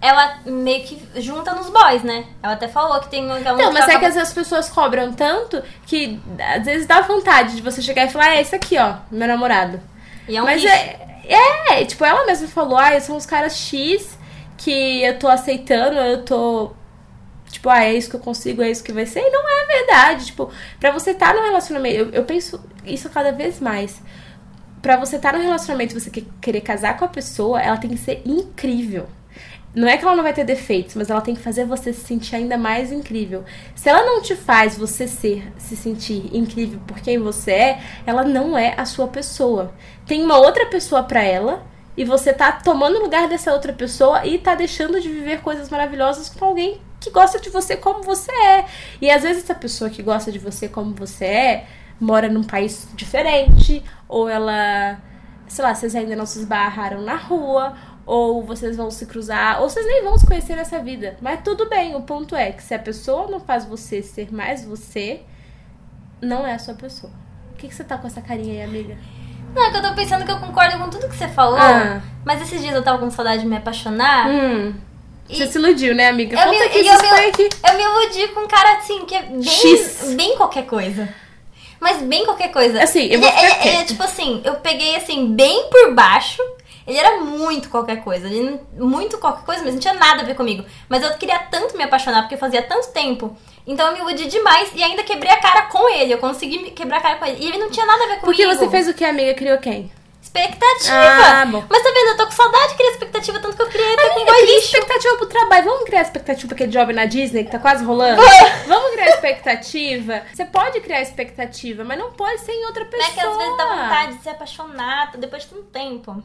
ela 0.00 0.38
meio 0.44 0.84
que 0.84 1.00
junta 1.20 1.54
nos 1.54 1.70
boys, 1.70 2.02
né? 2.02 2.26
Ela 2.42 2.54
até 2.54 2.68
falou 2.68 3.00
que 3.00 3.08
tem 3.08 3.24
um. 3.24 3.36
ela 3.36 3.56
Não, 3.56 3.72
mas 3.72 3.88
é 3.88 3.98
que 3.98 4.04
às 4.04 4.14
vezes 4.14 4.28
as 4.28 4.34
pessoas 4.34 4.68
cobram 4.68 5.12
tanto 5.12 5.62
que 5.86 6.20
às 6.56 6.64
vezes 6.64 6.86
dá 6.86 7.00
vontade 7.02 7.56
de 7.56 7.62
você 7.62 7.80
chegar 7.80 8.06
e 8.06 8.10
falar, 8.10 8.26
ah, 8.26 8.36
é 8.36 8.40
esse 8.40 8.54
aqui, 8.54 8.76
ó, 8.78 8.96
meu 9.10 9.28
namorado. 9.28 9.80
E 10.28 10.36
é 10.36 10.42
um 10.42 10.44
mas 10.44 10.64
é, 10.64 11.22
é, 11.24 11.84
tipo, 11.84 12.04
ela 12.04 12.26
mesma 12.26 12.48
falou, 12.48 12.76
ah, 12.76 12.98
são 13.00 13.16
os 13.16 13.26
caras 13.26 13.56
X 13.56 14.18
que 14.58 15.02
eu 15.02 15.18
tô 15.18 15.28
aceitando, 15.28 15.96
eu 15.96 16.24
tô. 16.24 16.72
Tipo, 17.52 17.68
ah, 17.68 17.84
é 17.84 17.94
isso 17.94 18.08
que 18.08 18.16
eu 18.16 18.20
consigo, 18.20 18.62
é 18.62 18.70
isso 18.70 18.82
que 18.82 18.92
vai 18.92 19.04
ser. 19.04 19.20
E 19.20 19.30
não 19.30 19.42
é 19.46 19.66
verdade. 19.66 20.26
Tipo, 20.26 20.50
pra 20.80 20.90
você 20.90 21.10
estar 21.10 21.28
tá 21.28 21.34
no 21.34 21.42
relacionamento, 21.44 21.96
eu, 21.96 22.10
eu 22.10 22.24
penso 22.24 22.58
isso 22.84 23.10
cada 23.10 23.30
vez 23.30 23.60
mais. 23.60 24.00
Pra 24.80 24.96
você 24.96 25.16
estar 25.16 25.32
tá 25.32 25.38
no 25.38 25.44
relacionamento 25.44 25.94
e 25.94 26.00
você 26.00 26.10
que- 26.10 26.26
querer 26.40 26.62
casar 26.62 26.96
com 26.96 27.04
a 27.04 27.08
pessoa, 27.08 27.60
ela 27.60 27.76
tem 27.76 27.90
que 27.90 27.98
ser 27.98 28.22
incrível. 28.24 29.06
Não 29.74 29.86
é 29.86 29.96
que 29.98 30.04
ela 30.04 30.16
não 30.16 30.22
vai 30.22 30.32
ter 30.32 30.44
defeitos, 30.44 30.94
mas 30.94 31.10
ela 31.10 31.20
tem 31.20 31.34
que 31.34 31.42
fazer 31.42 31.66
você 31.66 31.92
se 31.92 32.00
sentir 32.00 32.36
ainda 32.36 32.56
mais 32.56 32.90
incrível. 32.90 33.44
Se 33.74 33.88
ela 33.88 34.04
não 34.04 34.22
te 34.22 34.34
faz 34.34 34.76
você 34.76 35.06
ser, 35.06 35.52
se 35.58 35.76
sentir 35.76 36.34
incrível 36.34 36.80
por 36.86 37.00
quem 37.00 37.18
você 37.18 37.52
é, 37.52 37.80
ela 38.06 38.24
não 38.24 38.56
é 38.56 38.74
a 38.78 38.84
sua 38.86 39.08
pessoa. 39.08 39.74
Tem 40.06 40.22
uma 40.22 40.38
outra 40.38 40.66
pessoa 40.66 41.02
pra 41.02 41.22
ela 41.22 41.66
e 41.96 42.04
você 42.04 42.32
tá 42.32 42.50
tomando 42.52 42.98
o 42.98 43.02
lugar 43.02 43.28
dessa 43.28 43.52
outra 43.52 43.72
pessoa 43.74 44.26
e 44.26 44.38
tá 44.38 44.54
deixando 44.54 45.00
de 45.00 45.08
viver 45.08 45.40
coisas 45.42 45.68
maravilhosas 45.70 46.28
com 46.30 46.44
alguém 46.46 46.80
que 47.02 47.10
gosta 47.10 47.40
de 47.40 47.50
você 47.50 47.76
como 47.76 48.02
você 48.02 48.30
é. 48.30 48.64
E 49.00 49.10
às 49.10 49.22
vezes 49.22 49.44
essa 49.44 49.54
pessoa 49.54 49.90
que 49.90 50.02
gosta 50.02 50.30
de 50.30 50.38
você 50.38 50.68
como 50.68 50.94
você 50.94 51.24
é 51.24 51.66
mora 52.00 52.28
num 52.28 52.44
país 52.44 52.88
diferente 52.94 53.82
ou 54.08 54.28
ela, 54.28 54.98
sei 55.48 55.64
lá, 55.64 55.74
vocês 55.74 55.94
ainda 55.94 56.16
não 56.16 56.26
se 56.26 56.38
esbarraram 56.38 57.02
na 57.02 57.16
rua 57.16 57.74
ou 58.04 58.42
vocês 58.42 58.76
vão 58.76 58.90
se 58.90 59.06
cruzar, 59.06 59.60
ou 59.62 59.68
vocês 59.68 59.86
nem 59.86 60.02
vão 60.02 60.18
se 60.18 60.26
conhecer 60.26 60.56
nessa 60.56 60.80
vida. 60.80 61.16
Mas 61.20 61.40
tudo 61.44 61.68
bem, 61.68 61.94
o 61.94 62.02
ponto 62.02 62.34
é 62.34 62.50
que 62.50 62.62
se 62.62 62.74
a 62.74 62.78
pessoa 62.78 63.30
não 63.30 63.38
faz 63.38 63.64
você 63.64 64.02
ser 64.02 64.32
mais 64.32 64.64
você, 64.64 65.22
não 66.20 66.44
é 66.44 66.54
a 66.54 66.58
sua 66.58 66.74
pessoa. 66.74 67.12
O 67.52 67.56
que, 67.56 67.68
que 67.68 67.74
você 67.74 67.84
tá 67.84 67.96
com 67.96 68.08
essa 68.08 68.20
carinha 68.20 68.54
aí, 68.54 68.62
amiga? 68.62 68.96
Não, 69.54 69.66
é 69.66 69.70
que 69.70 69.76
eu 69.76 69.82
tô 69.82 69.94
pensando 69.94 70.24
que 70.24 70.32
eu 70.32 70.40
concordo 70.40 70.78
com 70.78 70.90
tudo 70.90 71.08
que 71.08 71.14
você 71.14 71.28
falou. 71.28 71.58
Ah. 71.58 72.02
Mas 72.24 72.40
esses 72.42 72.60
dias 72.60 72.74
eu 72.74 72.82
tava 72.82 72.98
com 72.98 73.10
saudade 73.10 73.42
de 73.42 73.48
me 73.48 73.56
apaixonar. 73.56 74.28
Hum. 74.28 74.74
E- 75.32 75.36
Você 75.36 75.46
se 75.46 75.58
iludiu, 75.58 75.94
né, 75.94 76.08
amiga? 76.08 76.36
Eu 76.36 76.44
Conta 76.44 76.50
me- 76.58 76.64
aqui, 76.64 76.78
e 76.82 76.86
eu 76.88 76.98
me-. 76.98 77.70
Eu 77.70 77.74
me 77.76 77.82
iludi 77.82 78.28
com 78.28 78.40
um 78.40 78.48
cara 78.48 78.76
assim, 78.78 79.04
que 79.06 79.14
é 79.14 79.22
bem, 79.22 79.42
X. 79.42 80.14
bem 80.16 80.36
qualquer 80.36 80.66
coisa. 80.66 81.08
Mas 81.80 82.00
bem 82.02 82.24
qualquer 82.24 82.52
coisa. 82.52 82.82
Assim, 82.82 83.00
eu 83.06 83.14
ele, 83.14 83.16
vou 83.18 83.28
ficar 83.30 83.42
ele- 83.42 83.50
ele 83.54 83.58
é 83.60 83.62
quieta. 83.72 83.84
tipo 83.86 84.02
assim, 84.04 84.40
eu 84.44 84.54
peguei 84.56 84.94
assim, 84.96 85.34
bem 85.34 85.68
por 85.68 85.94
baixo. 85.94 86.40
Ele 86.86 86.98
era 86.98 87.18
muito 87.18 87.68
qualquer 87.68 88.02
coisa. 88.02 88.26
Ele 88.26 88.60
muito 88.76 89.18
qualquer 89.18 89.44
coisa, 89.44 89.62
mas 89.64 89.74
não 89.74 89.80
tinha 89.80 89.94
nada 89.94 90.22
a 90.22 90.24
ver 90.24 90.34
comigo. 90.34 90.64
Mas 90.88 91.02
eu 91.02 91.12
queria 91.14 91.38
tanto 91.50 91.76
me 91.76 91.82
apaixonar, 91.84 92.22
porque 92.22 92.36
fazia 92.36 92.62
tanto 92.62 92.88
tempo. 92.92 93.36
Então 93.66 93.86
eu 93.86 93.92
me 93.92 94.00
iludi 94.00 94.26
demais 94.26 94.70
e 94.74 94.82
ainda 94.82 95.02
quebrei 95.04 95.30
a 95.30 95.36
cara 95.40 95.62
com 95.62 95.88
ele. 95.88 96.12
Eu 96.12 96.18
consegui 96.18 96.70
quebrar 96.72 96.98
a 96.98 97.00
cara 97.00 97.16
com 97.16 97.24
ele. 97.26 97.38
E 97.44 97.48
ele 97.48 97.58
não 97.58 97.70
tinha 97.70 97.86
nada 97.86 98.02
a 98.02 98.06
ver 98.08 98.20
comigo. 98.20 98.24
Porque 98.26 98.46
você 98.46 98.68
fez 98.68 98.88
o 98.88 98.94
que, 98.94 99.04
amiga? 99.04 99.34
Criou 99.34 99.58
quem? 99.58 99.90
Expectativa. 100.34 100.94
Ah. 100.94 101.44
Mas 101.44 101.82
tá 101.82 101.90
vendo? 101.92 102.08
Eu 102.08 102.16
tô 102.16 102.24
com 102.26 102.32
saudade 102.32 102.68
de 102.70 102.74
criar 102.76 102.90
expectativa, 102.90 103.38
tanto 103.40 103.56
que 103.56 103.62
eu 103.62 103.68
criei 103.68 103.92
até 103.92 104.08
com 104.10 104.20
lixo. 104.46 104.66
expectativa 104.66 105.16
pro 105.18 105.26
trabalho. 105.26 105.64
Vamos 105.64 105.84
criar 105.84 106.00
expectativa 106.02 106.48
pra 106.48 106.54
aquele 106.54 106.72
job 106.72 106.92
na 106.94 107.04
Disney 107.04 107.44
que 107.44 107.50
tá 107.50 107.58
quase 107.58 107.84
rolando? 107.84 108.22
Vamos 108.66 108.92
criar 108.92 109.08
expectativa? 109.10 110.22
Você 110.32 110.44
pode 110.46 110.80
criar 110.80 111.02
expectativa, 111.02 111.84
mas 111.84 111.98
não 111.98 112.12
pode 112.12 112.40
ser 112.40 112.52
em 112.52 112.64
outra 112.64 112.84
pessoa. 112.86 113.12
Que 113.12 113.20
às 113.20 113.36
vezes 113.36 113.56
dá 113.58 113.66
vontade 113.66 114.16
de 114.16 114.22
se 114.22 114.28
apaixonar 114.30 115.16
depois 115.18 115.42
de 115.42 115.48
tanto 115.50 115.64
tempo. 115.64 116.22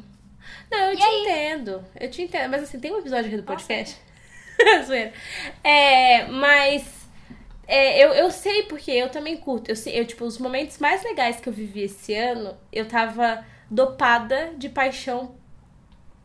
Não, 0.72 0.78
eu 0.80 0.94
E 0.94 0.98
te 0.98 1.04
aí? 1.04 1.22
entendo. 1.22 1.84
Eu 2.00 2.10
te 2.10 2.22
entendo. 2.22 2.50
Mas 2.50 2.64
assim, 2.64 2.80
tem 2.80 2.94
um 2.94 3.00
episódio 3.00 3.26
aqui 3.28 3.36
do 3.38 3.44
podcast. 3.44 3.98
Zoeira. 4.86 5.12
É, 5.64 6.26
mas 6.28 6.84
é, 7.68 8.04
eu, 8.04 8.14
eu 8.14 8.32
sei 8.32 8.64
porque 8.64 8.90
eu 8.92 9.10
também 9.10 9.36
curto. 9.38 9.70
Eu, 9.70 9.76
eu, 9.92 10.06
tipo, 10.06 10.24
os 10.24 10.38
momentos 10.38 10.78
mais 10.78 11.04
legais 11.04 11.40
que 11.42 11.50
eu 11.50 11.54
vivi 11.54 11.84
esse 11.84 12.14
ano, 12.16 12.58
eu 12.72 12.88
tava 12.88 13.44
dopada 13.70 14.52
de 14.58 14.70
paixão 14.70 15.36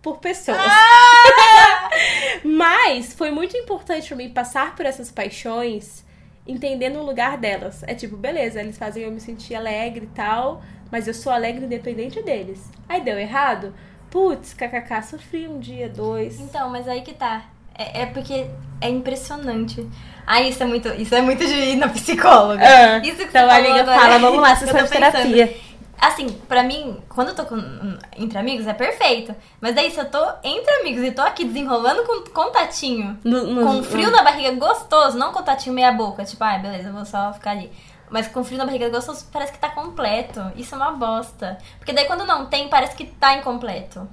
por 0.00 0.18
pessoas. 0.18 0.58
mas 2.44 3.12
foi 3.12 3.30
muito 3.30 3.56
importante 3.56 4.08
pra 4.08 4.16
mim 4.16 4.30
passar 4.30 4.74
por 4.74 4.86
essas 4.86 5.10
paixões 5.10 6.04
entendendo 6.46 6.98
o 6.98 7.04
lugar 7.04 7.36
delas. 7.36 7.82
É 7.86 7.94
tipo, 7.94 8.16
beleza, 8.16 8.60
eles 8.60 8.76
fazem 8.76 9.04
eu 9.04 9.10
me 9.10 9.20
sentir 9.20 9.54
alegre 9.54 10.04
e 10.04 10.14
tal, 10.14 10.62
mas 10.90 11.06
eu 11.06 11.14
sou 11.14 11.32
alegre 11.32 11.64
independente 11.64 12.22
deles. 12.22 12.70
Aí 12.88 13.00
deu 13.00 13.18
errado? 13.18 13.74
Putz, 14.10 14.52
kkk, 14.52 15.02
sofri 15.02 15.48
um 15.48 15.58
dia, 15.58 15.88
dois. 15.88 16.40
Então, 16.40 16.68
mas 16.68 16.86
aí 16.86 17.02
que 17.02 17.14
tá. 17.14 17.44
É, 17.74 18.02
é 18.02 18.06
porque 18.06 18.46
é 18.80 18.88
impressionante. 18.88 19.88
Ah, 20.26 20.42
isso 20.42 20.62
é 20.62 20.66
muito, 20.66 20.88
isso 20.88 21.14
é 21.14 21.22
muito 21.22 21.44
de 21.46 21.54
ir 21.54 21.76
na 21.76 21.88
psicóloga. 21.88 22.62
Ah, 22.62 22.98
isso 22.98 23.16
que 23.16 23.24
então 23.24 23.48
a 23.48 23.56
amiga 23.56 23.80
agora. 23.80 23.98
fala, 23.98 24.18
vamos 24.18 24.42
lá, 24.42 24.54
sessão 24.56 24.82
de 24.82 24.90
terapia. 24.90 25.56
Assim, 26.04 26.28
pra 26.48 26.64
mim, 26.64 27.00
quando 27.08 27.28
eu 27.28 27.34
tô 27.36 27.44
com- 27.44 27.96
entre 28.16 28.36
amigos 28.36 28.66
é 28.66 28.74
perfeito. 28.74 29.32
Mas 29.60 29.72
daí 29.72 29.88
se 29.88 30.00
eu 30.00 30.10
tô 30.10 30.18
entre 30.42 30.68
amigos 30.80 31.04
e 31.04 31.12
tô 31.12 31.22
aqui 31.22 31.44
desenrolando 31.44 32.02
com 32.02 32.22
contatinho, 32.32 33.16
No- 33.22 33.46
no- 33.46 33.64
com 33.64 33.82
frio 33.84 34.10
na 34.10 34.20
barriga 34.22 34.50
gostoso, 34.56 35.16
não 35.16 35.32
contatinho 35.32 35.72
meia 35.72 35.92
boca, 35.92 36.24
tipo, 36.24 36.42
ah, 36.42 36.58
beleza, 36.58 36.88
eu 36.88 36.92
vou 36.92 37.04
só 37.04 37.32
ficar 37.32 37.52
ali. 37.52 37.70
Mas 38.10 38.26
com 38.26 38.42
frio 38.42 38.58
na 38.58 38.64
barriga 38.66 38.88
gostoso, 38.90 39.24
parece 39.32 39.52
que 39.52 39.58
tá 39.60 39.68
completo. 39.70 40.40
Isso 40.56 40.74
é 40.74 40.78
uma 40.78 40.90
bosta. 40.90 41.56
Porque 41.78 41.92
daí 41.92 42.04
quando 42.06 42.26
não 42.26 42.46
tem, 42.46 42.68
parece 42.68 42.96
que 42.96 43.04
tá 43.06 43.34
incompleto. 43.36 44.08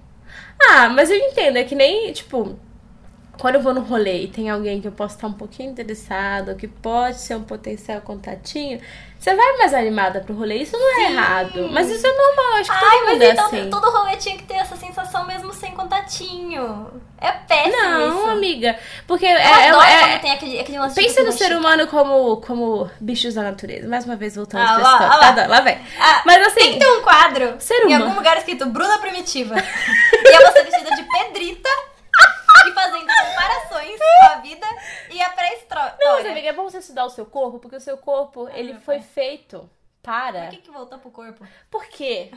Ah, 0.61 0.89
mas 0.89 1.09
eu 1.09 1.17
entendo, 1.17 1.57
é 1.57 1.63
que 1.63 1.73
nem, 1.73 2.13
tipo, 2.13 2.55
quando 3.39 3.55
eu 3.55 3.61
vou 3.61 3.73
no 3.73 3.81
rolê 3.81 4.23
e 4.23 4.27
tem 4.27 4.49
alguém 4.49 4.79
que 4.79 4.87
eu 4.87 4.91
posso 4.91 5.15
estar 5.15 5.27
um 5.27 5.33
pouquinho 5.33 5.71
interessado, 5.71 6.55
que 6.55 6.67
pode 6.67 7.19
ser 7.19 7.35
um 7.35 7.43
potencial 7.43 7.99
contatinho, 8.01 8.79
você 9.19 9.35
vai 9.35 9.57
mais 9.57 9.73
animada 9.73 10.21
pro 10.21 10.33
rolê. 10.33 10.55
Isso 10.59 10.77
não 10.77 10.91
é 10.91 10.95
Sim. 10.95 11.13
errado. 11.13 11.69
Mas 11.71 11.89
isso 11.89 12.07
é 12.07 12.11
normal, 12.11 12.53
acho 12.61 12.71
que 12.71 12.77
Ai, 12.77 12.89
todo 12.91 13.01
mas 13.03 13.11
mundo 13.13 13.21
é 13.23 13.29
então 13.31 13.45
assim. 13.47 13.69
todo 13.69 13.91
rolê 13.91 14.15
tinha 14.15 14.37
que 14.37 14.43
ter 14.43 14.53
essa 14.55 14.75
sensação 14.77 15.25
mesmo 15.27 15.53
sem 15.53 15.71
contatinho. 15.71 16.89
É 17.21 17.31
péssimo 17.31 17.75
Não, 17.83 18.17
isso. 18.21 18.29
amiga. 18.29 18.79
Porque 19.05 19.25
Eu 19.25 19.29
é, 19.31 19.67
adoro 19.69 19.83
é- 19.83 19.99
quando 19.99 20.11
é- 20.11 20.17
tem 20.19 20.31
aquele, 20.31 20.59
aquele 20.61 20.79
lance 20.79 20.95
Pensa 20.95 21.21
no 21.23 21.31
ser 21.33 21.51
humano 21.55 21.85
como, 21.87 22.37
como 22.37 22.89
bichos 23.01 23.33
da 23.33 23.43
natureza. 23.43 23.89
Mais 23.89 24.05
uma 24.05 24.15
vez 24.15 24.35
voltando 24.37 24.61
Ah, 24.65 24.77
lá, 24.77 24.97
Tá, 24.99 25.15
lá. 25.17 25.33
tá, 25.33 25.47
lá 25.47 25.59
vem. 25.61 25.77
Ah, 25.99 26.21
Mas 26.25 26.47
assim, 26.47 26.59
Tem 26.61 26.73
que 26.73 26.79
ter 26.79 26.87
um 26.89 27.01
quadro 27.01 27.55
Ser 27.59 27.73
em 27.83 27.87
humano. 27.87 28.05
algum 28.05 28.15
lugar 28.15 28.37
escrito 28.37 28.65
Bruna 28.67 28.97
Primitiva. 28.99 29.55
e 29.59 30.27
é 30.29 30.51
você 30.51 30.63
vestida 30.63 30.95
de 30.95 31.03
pedrita 31.03 31.69
e 32.67 32.71
fazendo 32.73 33.07
comparações 33.07 33.99
com 33.99 34.25
a 34.25 34.35
vida 34.41 34.67
e 35.09 35.21
a 35.21 35.29
Não, 35.29 35.35
mas 35.35 35.35
pré-história. 35.35 36.31
amiga, 36.31 36.49
é 36.49 36.53
bom 36.53 36.63
você 36.63 36.79
estudar 36.79 37.05
o 37.05 37.09
seu 37.09 37.25
corpo, 37.25 37.59
porque 37.59 37.75
o 37.75 37.81
seu 37.81 37.97
corpo, 37.97 38.47
ele 38.49 38.73
meu 38.73 38.81
foi 38.81 38.97
pai. 38.97 39.07
feito 39.07 39.69
para... 40.01 40.41
Por 40.41 40.49
que, 40.49 40.57
que 40.57 40.71
voltou 40.71 40.99
pro 40.99 41.11
corpo? 41.11 41.47
Por 41.69 41.85
quê? 41.87 42.31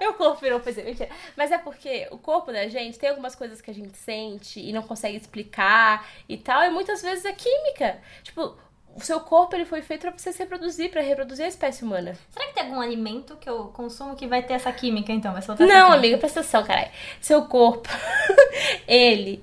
Meu 0.00 0.12
corpo 0.14 0.40
virou 0.40 0.60
é, 0.60 0.84
mentira. 0.84 1.08
Mas 1.34 1.50
é 1.50 1.58
porque 1.58 2.06
o 2.10 2.18
corpo 2.18 2.52
da 2.52 2.68
gente 2.68 2.98
tem 2.98 3.08
algumas 3.08 3.34
coisas 3.34 3.60
que 3.60 3.70
a 3.70 3.74
gente 3.74 3.96
sente 3.96 4.60
e 4.60 4.72
não 4.72 4.82
consegue 4.82 5.16
explicar 5.16 6.06
e 6.28 6.36
tal, 6.36 6.62
e 6.62 6.70
muitas 6.70 7.00
vezes 7.02 7.24
é 7.24 7.32
química. 7.32 8.00
Tipo, 8.22 8.56
o 8.96 9.00
seu 9.00 9.20
corpo 9.20 9.54
ele 9.54 9.64
foi 9.64 9.82
feito 9.82 10.02
pra 10.02 10.12
você 10.16 10.32
se 10.32 10.38
reproduzir, 10.38 10.90
pra 10.90 11.00
reproduzir 11.02 11.44
a 11.44 11.48
espécie 11.48 11.84
humana. 11.84 12.14
Será 12.30 12.46
que 12.46 12.54
tem 12.54 12.64
algum 12.64 12.80
alimento 12.80 13.36
que 13.36 13.48
eu 13.48 13.66
consumo 13.74 14.16
que 14.16 14.26
vai 14.26 14.42
ter 14.42 14.54
essa 14.54 14.72
química, 14.72 15.12
então? 15.12 15.32
Vai 15.32 15.42
soltar 15.42 15.66
Não, 15.66 15.92
amiga, 15.92 16.16
presta 16.18 16.40
atenção, 16.40 16.64
caralho. 16.64 16.88
Seu 17.20 17.42
corpo, 17.44 17.88
ele, 18.86 19.42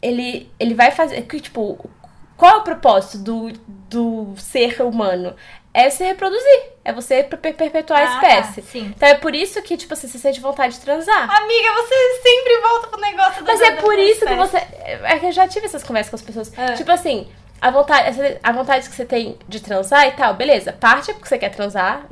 ele, 0.00 0.50
ele 0.58 0.74
vai 0.74 0.90
fazer, 0.90 1.22
que, 1.22 1.40
tipo, 1.40 1.88
qual 2.36 2.52
é 2.52 2.56
o 2.58 2.62
propósito 2.62 3.18
do, 3.18 3.52
do 3.88 4.34
ser 4.38 4.80
humano? 4.82 5.34
É 5.72 5.88
se 5.88 6.02
reproduzir, 6.02 6.62
é 6.84 6.92
você 6.92 7.22
per- 7.22 7.38
per- 7.38 7.54
perpetuar 7.54 8.00
a 8.00 8.16
Ah, 8.16 8.20
tá, 8.20 8.40
espécie. 8.40 8.62
sim. 8.62 8.92
Então 8.96 9.08
é 9.08 9.14
por 9.14 9.36
isso 9.36 9.62
que, 9.62 9.76
tipo, 9.76 9.92
assim, 9.92 10.08
você 10.08 10.18
sente 10.18 10.40
vontade 10.40 10.74
de 10.74 10.80
transar. 10.80 11.30
Amiga, 11.30 11.72
você 11.74 11.94
sempre 12.24 12.60
volta 12.60 12.86
pro 12.88 13.00
negócio 13.00 13.44
da 13.44 13.52
Mas 13.52 13.60
é 13.60 13.76
por 13.76 13.96
isso 13.96 14.26
que 14.26 14.32
espécie. 14.32 14.36
você. 14.36 14.56
É 15.04 15.18
que 15.20 15.26
eu 15.26 15.32
já 15.32 15.46
tive 15.46 15.66
essas 15.66 15.84
conversas 15.84 16.10
com 16.10 16.16
as 16.16 16.22
pessoas. 16.22 16.58
É. 16.58 16.72
Tipo 16.74 16.90
assim, 16.90 17.28
a 17.60 17.70
vontade, 17.70 18.38
a 18.42 18.52
vontade 18.52 18.88
que 18.88 18.94
você 18.94 19.04
tem 19.04 19.38
de 19.48 19.60
transar 19.60 20.06
e 20.06 20.12
tal, 20.12 20.34
beleza. 20.34 20.72
Parte 20.72 21.10
é 21.10 21.14
porque 21.14 21.28
você 21.28 21.38
quer 21.38 21.50
transar. 21.50 22.06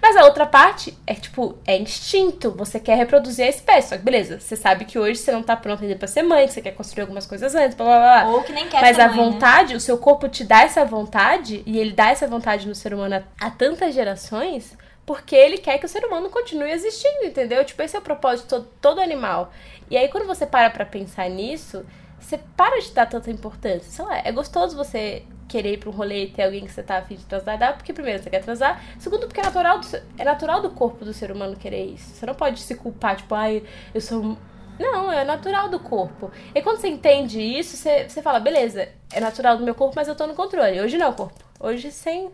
Mas 0.00 0.16
a 0.16 0.24
outra 0.24 0.44
parte 0.46 0.96
é 1.06 1.14
tipo, 1.14 1.56
é 1.66 1.76
instinto. 1.76 2.50
Você 2.52 2.78
quer 2.78 2.96
reproduzir 2.96 3.46
a 3.46 3.48
espécie. 3.48 3.88
Só 3.88 3.96
que 3.96 4.02
beleza, 4.02 4.38
você 4.38 4.54
sabe 4.54 4.84
que 4.84 4.98
hoje 4.98 5.18
você 5.18 5.32
não 5.32 5.42
tá 5.42 5.56
pronto 5.56 5.82
ainda 5.82 5.96
pra 5.96 6.06
ser 6.06 6.22
mãe, 6.22 6.46
que 6.46 6.52
você 6.52 6.60
quer 6.60 6.72
construir 6.72 7.02
algumas 7.02 7.26
coisas 7.26 7.54
antes, 7.54 7.74
blá 7.76 7.86
blá 7.86 7.98
blá. 8.22 8.32
Ou 8.32 8.42
que 8.42 8.52
nem 8.52 8.68
quer 8.68 8.80
Mas 8.80 8.96
ser 8.96 9.02
a 9.02 9.08
mãe, 9.08 9.16
né? 9.16 9.24
vontade, 9.24 9.74
o 9.74 9.80
seu 9.80 9.98
corpo 9.98 10.28
te 10.28 10.44
dá 10.44 10.62
essa 10.62 10.84
vontade, 10.84 11.62
e 11.64 11.78
ele 11.78 11.92
dá 11.92 12.10
essa 12.10 12.26
vontade 12.26 12.68
no 12.68 12.74
ser 12.74 12.92
humano 12.92 13.16
há, 13.16 13.46
há 13.46 13.50
tantas 13.50 13.94
gerações, 13.94 14.76
porque 15.06 15.34
ele 15.34 15.58
quer 15.58 15.78
que 15.78 15.86
o 15.86 15.88
ser 15.88 16.04
humano 16.04 16.30
continue 16.30 16.70
existindo, 16.70 17.24
entendeu? 17.24 17.64
Tipo, 17.64 17.82
esse 17.82 17.96
é 17.96 17.98
o 17.98 18.02
propósito 18.02 18.44
de 18.44 18.48
todo, 18.48 18.68
todo 18.80 19.00
animal. 19.00 19.52
E 19.90 19.96
aí, 19.96 20.08
quando 20.08 20.26
você 20.26 20.46
para 20.46 20.70
pra 20.70 20.86
pensar 20.86 21.28
nisso, 21.28 21.84
você 22.24 22.38
para 22.56 22.80
de 22.80 22.92
dar 22.92 23.06
tanta 23.06 23.30
importância. 23.30 23.90
Sei 23.90 24.04
lá, 24.04 24.18
é 24.24 24.32
gostoso 24.32 24.76
você 24.76 25.24
querer 25.46 25.74
ir 25.74 25.78
pra 25.78 25.90
um 25.90 25.92
rolê 25.92 26.24
e 26.24 26.30
ter 26.30 26.42
alguém 26.42 26.64
que 26.64 26.72
você 26.72 26.82
tá 26.82 26.98
afim 26.98 27.16
de 27.16 27.24
transar, 27.24 27.76
porque 27.76 27.92
primeiro 27.92 28.22
você 28.22 28.30
quer 28.30 28.42
transar, 28.42 28.82
segundo 28.98 29.26
porque 29.26 29.40
é 29.40 29.44
natural 29.44 29.78
do, 29.78 29.86
é 30.18 30.24
natural 30.24 30.62
do 30.62 30.70
corpo 30.70 31.04
do 31.04 31.12
ser 31.12 31.30
humano 31.30 31.54
querer 31.54 31.84
isso. 31.84 32.14
Você 32.14 32.26
não 32.26 32.34
pode 32.34 32.60
se 32.60 32.74
culpar, 32.74 33.16
tipo, 33.16 33.34
ai, 33.34 33.62
eu 33.94 34.00
sou 34.00 34.36
não, 34.78 35.12
é 35.12 35.24
natural 35.24 35.68
do 35.68 35.78
corpo. 35.78 36.32
E 36.52 36.60
quando 36.60 36.78
você 36.78 36.88
entende 36.88 37.40
isso, 37.40 37.76
você, 37.76 38.08
você 38.08 38.20
fala, 38.20 38.40
beleza, 38.40 38.88
é 39.12 39.20
natural 39.20 39.56
do 39.56 39.64
meu 39.64 39.74
corpo, 39.74 39.94
mas 39.94 40.08
eu 40.08 40.16
tô 40.16 40.26
no 40.26 40.34
controle. 40.34 40.80
Hoje 40.80 40.98
não, 40.98 41.12
corpo. 41.12 41.44
Hoje 41.60 41.92
sem, 41.92 42.32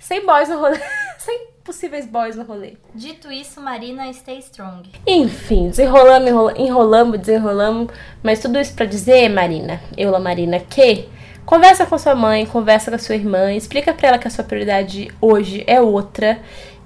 sem 0.00 0.26
boys 0.26 0.48
no 0.48 0.58
rolê. 0.58 0.80
sem 1.18 1.46
possíveis 1.62 2.06
boys 2.06 2.34
no 2.34 2.42
rolê. 2.42 2.72
Dito 2.94 3.30
isso, 3.30 3.60
Marina, 3.60 4.12
stay 4.12 4.38
strong. 4.40 4.90
Enfim, 5.06 5.68
desenrolamos, 5.68 6.28
enrola- 6.28 6.54
enrolamos, 6.58 7.18
desenrolamos. 7.20 7.92
Mas 8.22 8.40
tudo 8.40 8.58
isso 8.58 8.74
pra 8.74 8.86
dizer, 8.86 9.28
Marina, 9.28 9.80
Eula 9.96 10.18
Marina, 10.18 10.58
que 10.58 11.08
conversa 11.46 11.86
com 11.86 11.96
sua 11.98 12.14
mãe, 12.16 12.44
conversa 12.46 12.90
com 12.90 12.96
a 12.96 12.98
sua 12.98 13.14
irmã, 13.14 13.52
explica 13.52 13.92
pra 13.92 14.08
ela 14.08 14.18
que 14.18 14.26
a 14.26 14.30
sua 14.30 14.42
prioridade 14.42 15.10
hoje 15.20 15.62
é 15.66 15.80
outra. 15.80 16.40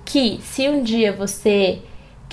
Que 0.05 0.39
se 0.43 0.69
um 0.69 0.83
dia 0.83 1.13
você 1.13 1.79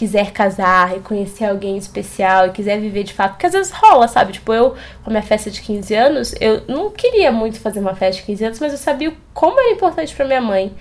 quiser 0.01 0.31
casar 0.31 0.97
e 0.97 0.99
conhecer 0.99 1.45
alguém 1.45 1.77
especial 1.77 2.47
e 2.47 2.49
quiser 2.49 2.79
viver 2.79 3.03
de 3.03 3.13
fato, 3.13 3.33
porque 3.33 3.45
às 3.45 3.53
vezes 3.53 3.71
rola, 3.71 4.07
sabe? 4.07 4.33
Tipo, 4.33 4.51
eu, 4.51 4.71
com 4.71 4.77
a 5.05 5.09
minha 5.11 5.21
festa 5.21 5.51
de 5.51 5.61
15 5.61 5.93
anos, 5.93 6.35
eu 6.41 6.63
não 6.67 6.89
queria 6.89 7.31
muito 7.31 7.59
fazer 7.59 7.79
uma 7.79 7.93
festa 7.93 8.19
de 8.19 8.25
15 8.25 8.45
anos, 8.45 8.59
mas 8.59 8.71
eu 8.71 8.79
sabia 8.79 9.13
como 9.31 9.59
era 9.59 9.71
importante 9.71 10.15
pra 10.15 10.25
minha 10.25 10.41
mãe. 10.41 10.73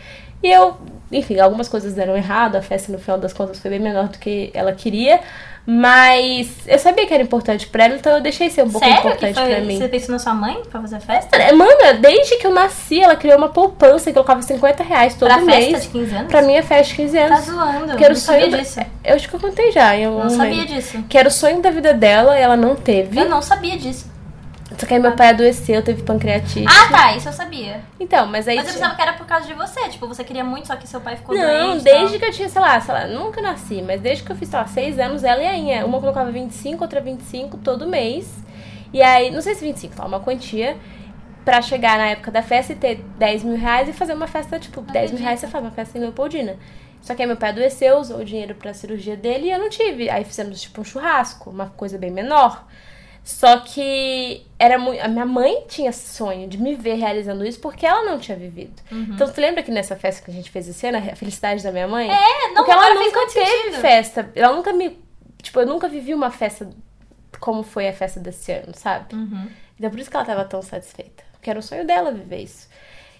E 0.42 0.50
eu, 0.50 0.74
enfim, 1.12 1.38
algumas 1.38 1.68
coisas 1.68 1.92
deram 1.92 2.16
errado, 2.16 2.56
a 2.56 2.62
festa 2.62 2.90
no 2.90 2.98
final 2.98 3.18
das 3.18 3.34
contas 3.34 3.60
foi 3.60 3.70
bem 3.70 3.78
menor 3.78 4.08
do 4.08 4.18
que 4.18 4.50
ela 4.54 4.72
queria, 4.72 5.20
mas 5.66 6.50
eu 6.66 6.78
sabia 6.78 7.06
que 7.06 7.14
era 7.14 7.22
importante 7.22 7.66
pra 7.66 7.84
ela, 7.84 7.94
então 7.94 8.12
eu 8.12 8.20
deixei 8.20 8.50
ser 8.50 8.62
um 8.62 8.70
pouco 8.70 8.84
Sério 8.86 9.00
que 9.02 9.08
importante 9.08 9.34
foi, 9.38 9.48
pra 9.54 9.60
mim. 9.60 9.78
você 9.78 9.88
pensou 9.88 10.12
na 10.12 10.18
sua 10.18 10.34
mãe 10.34 10.60
pra 10.70 10.80
fazer 10.80 11.00
festa? 11.00 11.38
Mano, 11.54 11.98
desde 12.00 12.36
que 12.36 12.46
eu 12.46 12.52
nasci, 12.54 13.00
ela 13.00 13.16
criou 13.16 13.36
uma 13.38 13.48
poupança 13.48 14.10
e 14.10 14.12
colocava 14.12 14.42
50 14.42 14.82
reais 14.82 15.14
todo 15.14 15.28
pra 15.28 15.38
mês. 15.40 15.66
festa 15.70 15.80
de 15.80 15.88
15 15.88 16.14
anos? 16.14 16.28
Pra 16.30 16.42
minha 16.42 16.62
festa 16.62 16.84
de 16.88 16.94
15 16.94 17.16
Tá 17.18 17.24
anos. 17.26 17.44
zoando, 17.44 17.96
que 17.96 18.04
era 18.04 18.12
não 18.14 18.20
o 18.20 18.22
sonho 18.22 18.40
sabia 18.40 18.50
da- 18.56 18.62
disso. 18.62 18.80
Eu 19.04 19.14
acho 19.16 19.28
que 19.28 19.34
eu 19.36 19.40
contei 19.40 19.72
já 19.72 19.90
algum 19.92 20.18
Não 20.24 20.30
sabia 20.30 20.66
disso. 20.66 21.04
Que 21.08 21.18
era 21.18 21.28
o 21.28 21.30
sonho 21.30 21.60
da 21.60 21.70
vida 21.70 21.92
dela, 21.94 22.36
ela 22.38 22.56
não 22.56 22.74
teve. 22.76 23.18
Eu 23.18 23.28
não 23.28 23.40
sabia 23.42 23.76
disso. 23.78 24.10
Só 24.80 24.86
que 24.86 24.94
aí 24.94 25.00
meu 25.00 25.12
pai 25.12 25.28
adoeceu, 25.28 25.82
teve 25.82 26.02
pancreatite. 26.02 26.64
Ah, 26.66 26.90
tá, 26.90 27.14
isso 27.14 27.28
eu 27.28 27.32
sabia. 27.34 27.82
Então, 28.00 28.26
mas 28.26 28.48
aí. 28.48 28.56
Mas 28.56 28.66
eu 28.68 28.72
pensava 28.72 28.94
que 28.94 29.02
era 29.02 29.12
por 29.12 29.26
causa 29.26 29.46
de 29.46 29.52
você. 29.52 29.86
Tipo, 29.90 30.08
você 30.08 30.24
queria 30.24 30.42
muito, 30.42 30.68
só 30.68 30.74
que 30.74 30.88
seu 30.88 31.02
pai 31.02 31.16
ficou 31.16 31.36
Não, 31.36 31.72
doente. 31.72 31.84
desde 31.84 32.08
tal. 32.08 32.18
que 32.18 32.24
eu 32.24 32.32
tinha, 32.32 32.48
sei 32.48 32.62
lá, 32.62 32.80
sei 32.80 32.94
lá, 32.94 33.06
nunca 33.06 33.42
nasci, 33.42 33.82
mas 33.82 34.00
desde 34.00 34.24
que 34.24 34.32
eu 34.32 34.36
fiz, 34.36 34.48
sei 34.48 34.58
lá, 34.58 34.66
seis 34.66 34.98
anos, 34.98 35.22
ela 35.22 35.42
e 35.42 35.46
a 35.46 35.54
Inha. 35.54 35.84
Uma 35.84 36.00
colocava 36.00 36.30
25, 36.30 36.82
outra 36.82 36.98
25 36.98 37.58
todo 37.58 37.86
mês. 37.86 38.34
E 38.90 39.02
aí, 39.02 39.30
não 39.30 39.42
sei 39.42 39.54
se 39.54 39.62
25, 39.62 39.92
sei 39.92 40.02
lá, 40.02 40.08
uma 40.08 40.20
quantia. 40.20 40.78
Pra 41.44 41.60
chegar 41.60 41.98
na 41.98 42.06
época 42.06 42.30
da 42.30 42.40
festa 42.42 42.72
e 42.72 42.76
ter 42.76 43.04
10 43.18 43.44
mil 43.44 43.58
reais 43.58 43.86
e 43.86 43.92
fazer 43.92 44.14
uma 44.14 44.26
festa, 44.26 44.58
tipo, 44.58 44.80
10 44.80 45.12
mil 45.12 45.20
reais 45.20 45.40
você 45.40 45.46
faz 45.46 45.62
uma 45.62 45.70
festa 45.70 45.98
em 45.98 46.00
Leopoldina. 46.00 46.56
Só 47.02 47.14
que 47.14 47.20
aí 47.20 47.28
meu 47.28 47.36
pai 47.36 47.50
adoeceu, 47.50 47.98
usou 47.98 48.18
o 48.18 48.24
dinheiro 48.24 48.54
pra 48.54 48.72
cirurgia 48.72 49.16
dele 49.16 49.46
e 49.48 49.50
eu 49.50 49.58
não 49.58 49.68
tive. 49.68 50.08
Aí 50.08 50.24
fizemos, 50.24 50.60
tipo, 50.62 50.80
um 50.80 50.84
churrasco, 50.84 51.50
uma 51.50 51.66
coisa 51.76 51.98
bem 51.98 52.10
menor. 52.10 52.64
Só 53.22 53.60
que 53.60 54.44
era 54.58 54.78
muito. 54.78 55.00
A 55.00 55.08
minha 55.08 55.26
mãe 55.26 55.64
tinha 55.68 55.90
esse 55.90 56.14
sonho 56.14 56.48
de 56.48 56.58
me 56.58 56.74
ver 56.74 56.94
realizando 56.94 57.44
isso 57.44 57.60
porque 57.60 57.86
ela 57.86 58.04
não 58.04 58.18
tinha 58.18 58.36
vivido. 58.36 58.82
Então, 58.90 59.26
você 59.26 59.40
lembra 59.40 59.62
que 59.62 59.70
nessa 59.70 59.94
festa 59.94 60.24
que 60.24 60.30
a 60.30 60.34
gente 60.34 60.50
fez 60.50 60.66
esse 60.68 60.86
ano, 60.86 60.98
a 60.98 61.14
felicidade 61.14 61.62
da 61.62 61.70
minha 61.70 61.86
mãe? 61.86 62.10
É, 62.10 62.48
não, 62.48 62.54
porque 62.56 62.70
ela 62.70 62.94
nunca 62.94 63.26
teve 63.26 63.46
sentido. 63.46 63.80
festa. 63.80 64.30
Ela 64.34 64.54
nunca 64.54 64.72
me. 64.72 64.98
Tipo, 65.42 65.60
eu 65.60 65.66
nunca 65.66 65.88
vivi 65.88 66.12
uma 66.12 66.30
festa 66.30 66.68
como 67.38 67.62
foi 67.62 67.88
a 67.88 67.92
festa 67.92 68.20
desse 68.20 68.52
ano, 68.52 68.72
sabe? 68.74 69.14
Uhum. 69.14 69.48
Então 69.78 69.90
por 69.90 69.98
isso 69.98 70.10
que 70.10 70.16
ela 70.16 70.26
tava 70.26 70.44
tão 70.44 70.60
satisfeita. 70.62 71.24
Porque 71.32 71.48
era 71.48 71.58
o 71.58 71.62
sonho 71.62 71.86
dela 71.86 72.12
viver 72.12 72.42
isso. 72.42 72.68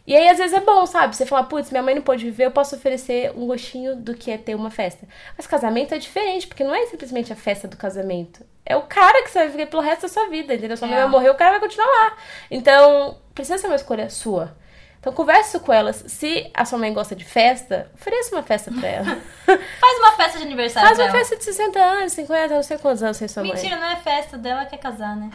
E 0.07 0.16
aí, 0.16 0.28
às 0.28 0.38
vezes, 0.38 0.53
é 0.57 0.61
bom, 0.61 0.84
sabe? 0.86 1.14
Você 1.14 1.24
fala, 1.26 1.44
putz, 1.44 1.70
minha 1.70 1.82
mãe 1.82 1.94
não 1.94 2.03
pôde 2.03 2.24
viver, 2.24 2.46
eu 2.46 2.51
posso 2.51 2.74
oferecer 2.74 3.32
um 3.36 3.46
gostinho 3.46 3.94
do 3.94 4.14
que 4.14 4.30
é 4.30 4.38
ter 4.38 4.55
uma 4.55 4.70
festa. 4.70 5.07
Mas 5.36 5.46
casamento 5.46 5.94
é 5.94 5.98
diferente, 5.98 6.46
porque 6.46 6.64
não 6.64 6.74
é 6.74 6.86
simplesmente 6.86 7.32
a 7.32 7.36
festa 7.36 7.68
do 7.68 7.76
casamento. 7.76 8.44
É 8.66 8.76
o 8.76 8.82
cara 8.82 9.22
que 9.22 9.30
você 9.30 9.38
vai 9.40 9.48
viver 9.48 9.66
pelo 9.66 9.82
resto 9.82 10.03
da 10.03 10.09
sua 10.09 10.28
vida, 10.28 10.55
entendeu? 10.55 10.76
Sua 10.76 10.88
mãe 10.88 10.96
É. 10.96 11.01
vai 11.03 11.11
morrer, 11.11 11.30
o 11.30 11.34
cara 11.34 11.53
vai 11.53 11.61
continuar 11.61 11.86
lá. 11.86 12.16
Então, 12.51 13.18
precisa 13.34 13.59
ser 13.59 13.66
uma 13.66 13.76
escolha 13.76 14.09
sua. 14.11 14.57
Então, 14.98 15.12
converse 15.12 15.59
com 15.61 15.72
elas. 15.72 16.05
Se 16.09 16.51
a 16.53 16.64
sua 16.64 16.78
mãe 16.78 16.92
gosta 16.92 17.16
de 17.16 17.24
festa, 17.24 17.90
ofereça 17.94 18.34
uma 18.34 18.42
festa 18.42 18.70
pra 18.70 18.86
ela. 18.88 19.07
Faz 19.46 19.98
uma 19.98 20.12
festa 20.12 20.38
de 20.38 20.44
aniversário 20.44 20.88
Faz 20.88 20.98
uma 20.98 21.07
dela. 21.07 21.18
festa 21.18 21.36
de 21.36 21.44
60 21.44 21.78
anos, 21.78 22.12
50, 22.12 22.55
não 22.55 22.62
sei 22.62 22.76
quantos 22.78 23.03
anos 23.03 23.18
tem 23.18 23.26
sua 23.28 23.42
mãe. 23.42 23.53
Mentira, 23.55 23.76
não 23.76 23.86
é 23.90 23.96
festa 23.96 24.36
dela, 24.36 24.66
quer 24.66 24.76
casar, 24.78 25.16
né? 25.16 25.30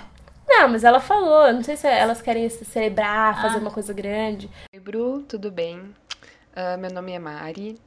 Não, 0.48 0.68
mas 0.70 0.84
ela 0.84 1.00
falou. 1.00 1.52
Não 1.54 1.64
sei 1.64 1.76
se 1.76 1.88
elas 1.88 2.22
querem 2.22 2.48
se 2.50 2.64
celebrar, 2.66 3.42
fazer 3.42 3.58
Ah. 3.58 3.62
uma 3.62 3.72
coisa 3.72 3.94
grande. 3.94 4.50
Oi, 4.74 4.80
Bru, 4.80 5.22
tudo 5.24 5.52
bem? 5.52 5.94
Ah, 6.56 6.78
meu 6.78 6.92
nome 6.92 7.12
é 7.14 7.20
Mari. 7.20 7.80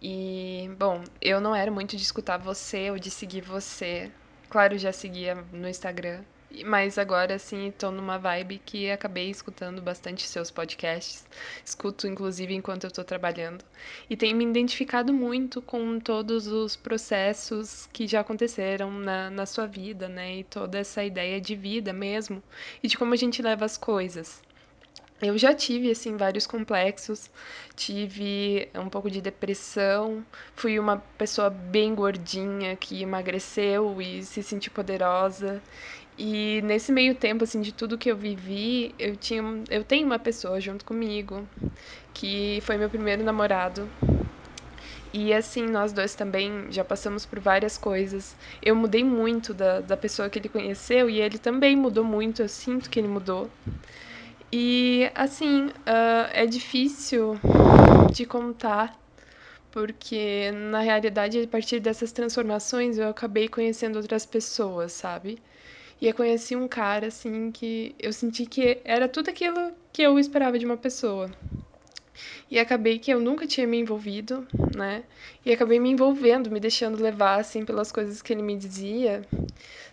E, 0.00 0.68
bom, 0.78 1.02
eu 1.20 1.40
não 1.40 1.54
era 1.54 1.70
muito 1.70 1.96
de 1.96 2.02
escutar 2.02 2.36
você 2.38 2.90
ou 2.90 2.98
de 2.98 3.10
seguir 3.10 3.40
você. 3.42 4.10
Claro, 4.50 4.76
já 4.76 4.92
seguia 4.92 5.36
no 5.52 5.68
Instagram. 5.68 6.20
Mas 6.64 6.98
agora, 6.98 7.34
assim, 7.34 7.72
tô 7.78 7.90
numa 7.90 8.18
vibe 8.18 8.60
que 8.64 8.90
acabei 8.90 9.30
escutando 9.30 9.80
bastante 9.80 10.26
seus 10.26 10.50
podcasts. 10.50 11.24
Escuto, 11.64 12.06
inclusive, 12.06 12.54
enquanto 12.54 12.84
eu 12.84 12.90
tô 12.90 13.02
trabalhando. 13.02 13.64
E 14.10 14.16
tenho 14.16 14.36
me 14.36 14.44
identificado 14.44 15.12
muito 15.12 15.62
com 15.62 15.98
todos 15.98 16.46
os 16.46 16.76
processos 16.76 17.88
que 17.92 18.06
já 18.06 18.20
aconteceram 18.20 18.90
na, 18.90 19.30
na 19.30 19.46
sua 19.46 19.66
vida, 19.66 20.08
né? 20.08 20.38
E 20.38 20.44
toda 20.44 20.78
essa 20.78 21.02
ideia 21.04 21.40
de 21.40 21.54
vida 21.54 21.92
mesmo. 21.92 22.42
E 22.82 22.88
de 22.88 22.98
como 22.98 23.14
a 23.14 23.16
gente 23.16 23.40
leva 23.42 23.64
as 23.64 23.76
coisas. 23.78 24.42
Eu 25.22 25.38
já 25.38 25.54
tive, 25.54 25.88
assim, 25.88 26.16
vários 26.16 26.48
complexos, 26.48 27.30
tive 27.76 28.68
um 28.74 28.88
pouco 28.88 29.08
de 29.08 29.20
depressão, 29.20 30.26
fui 30.56 30.80
uma 30.80 30.96
pessoa 31.16 31.48
bem 31.48 31.94
gordinha 31.94 32.74
que 32.74 33.00
emagreceu 33.02 34.02
e 34.02 34.24
se 34.24 34.42
sentiu 34.42 34.72
poderosa. 34.72 35.62
E 36.18 36.60
nesse 36.62 36.92
meio 36.92 37.14
tempo, 37.14 37.44
assim, 37.44 37.60
de 37.60 37.72
tudo 37.72 37.98
que 37.98 38.10
eu 38.10 38.16
vivi, 38.16 38.94
eu 38.98 39.16
tinha, 39.16 39.42
eu 39.70 39.82
tenho 39.82 40.06
uma 40.06 40.18
pessoa 40.18 40.60
junto 40.60 40.84
comigo, 40.84 41.48
que 42.12 42.60
foi 42.62 42.76
meu 42.76 42.90
primeiro 42.90 43.24
namorado. 43.24 43.88
E 45.12 45.32
assim, 45.32 45.66
nós 45.66 45.92
dois 45.92 46.14
também 46.14 46.66
já 46.70 46.82
passamos 46.84 47.26
por 47.26 47.38
várias 47.38 47.76
coisas. 47.76 48.34
Eu 48.62 48.74
mudei 48.74 49.04
muito 49.04 49.52
da, 49.52 49.80
da 49.80 49.96
pessoa 49.96 50.28
que 50.30 50.38
ele 50.38 50.48
conheceu 50.48 51.10
e 51.10 51.20
ele 51.20 51.38
também 51.38 51.76
mudou 51.76 52.04
muito, 52.04 52.40
eu 52.42 52.48
sinto 52.48 52.88
que 52.88 52.98
ele 52.98 53.08
mudou. 53.08 53.50
E 54.50 55.10
assim, 55.14 55.70
ah, 55.86 56.30
é 56.32 56.46
difícil 56.46 57.38
de 58.12 58.24
contar, 58.24 58.98
porque 59.70 60.50
na 60.52 60.80
realidade, 60.80 61.42
a 61.42 61.48
partir 61.48 61.80
dessas 61.80 62.12
transformações, 62.12 62.98
eu 62.98 63.08
acabei 63.08 63.48
conhecendo 63.48 63.96
outras 63.96 64.26
pessoas, 64.26 64.92
sabe? 64.92 65.38
E 66.02 66.08
eu 66.08 66.14
conheci 66.14 66.56
um 66.56 66.66
cara, 66.66 67.06
assim, 67.06 67.52
que 67.52 67.94
eu 67.96 68.12
senti 68.12 68.44
que 68.44 68.80
era 68.84 69.08
tudo 69.08 69.30
aquilo 69.30 69.70
que 69.92 70.02
eu 70.02 70.18
esperava 70.18 70.58
de 70.58 70.66
uma 70.66 70.76
pessoa. 70.76 71.30
E 72.50 72.58
acabei 72.58 72.98
que 72.98 73.12
eu 73.12 73.20
nunca 73.20 73.46
tinha 73.46 73.68
me 73.68 73.78
envolvido, 73.78 74.44
né? 74.76 75.04
E 75.46 75.52
acabei 75.52 75.78
me 75.78 75.90
envolvendo, 75.90 76.50
me 76.50 76.58
deixando 76.58 77.00
levar, 77.00 77.38
assim, 77.38 77.64
pelas 77.64 77.92
coisas 77.92 78.20
que 78.20 78.32
ele 78.32 78.42
me 78.42 78.56
dizia. 78.56 79.22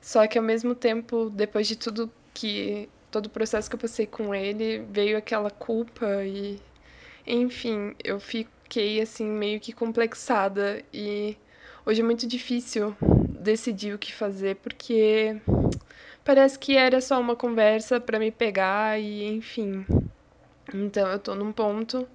Só 0.02 0.26
que 0.26 0.40
ao 0.40 0.44
mesmo 0.44 0.74
tempo, 0.74 1.30
depois 1.30 1.68
de 1.68 1.76
tudo 1.76 2.12
que 2.34 2.90
todo 3.12 3.28
o 3.28 3.30
processo 3.30 3.70
que 3.70 3.76
eu 3.76 3.80
passei 3.80 4.08
com 4.08 4.34
ele, 4.34 4.80
veio 4.90 5.16
aquela 5.16 5.52
culpa 5.52 6.26
e 6.26 6.60
enfim, 7.26 7.94
eu 8.04 8.20
fiquei 8.20 9.00
assim 9.00 9.26
meio 9.28 9.60
que 9.60 9.72
complexada 9.72 10.84
e 10.92 11.38
hoje 11.86 12.02
é 12.02 12.04
muito 12.04 12.26
difícil 12.26 12.96
decidir 13.40 13.94
o 13.94 14.00
que 14.00 14.12
fazer 14.14 14.56
porque 14.56 15.40
parece 16.30 16.60
que 16.60 16.78
era 16.78 17.02
só 17.02 17.20
uma 17.20 17.36
conversa 17.36 18.00
para 18.00 18.20
me 18.20 18.30
pegar 18.30 19.00
e 19.00 19.26
enfim. 19.26 19.84
Então 20.72 21.08
eu 21.08 21.18
tô 21.18 21.34
num 21.34 21.52
ponto 21.52 22.08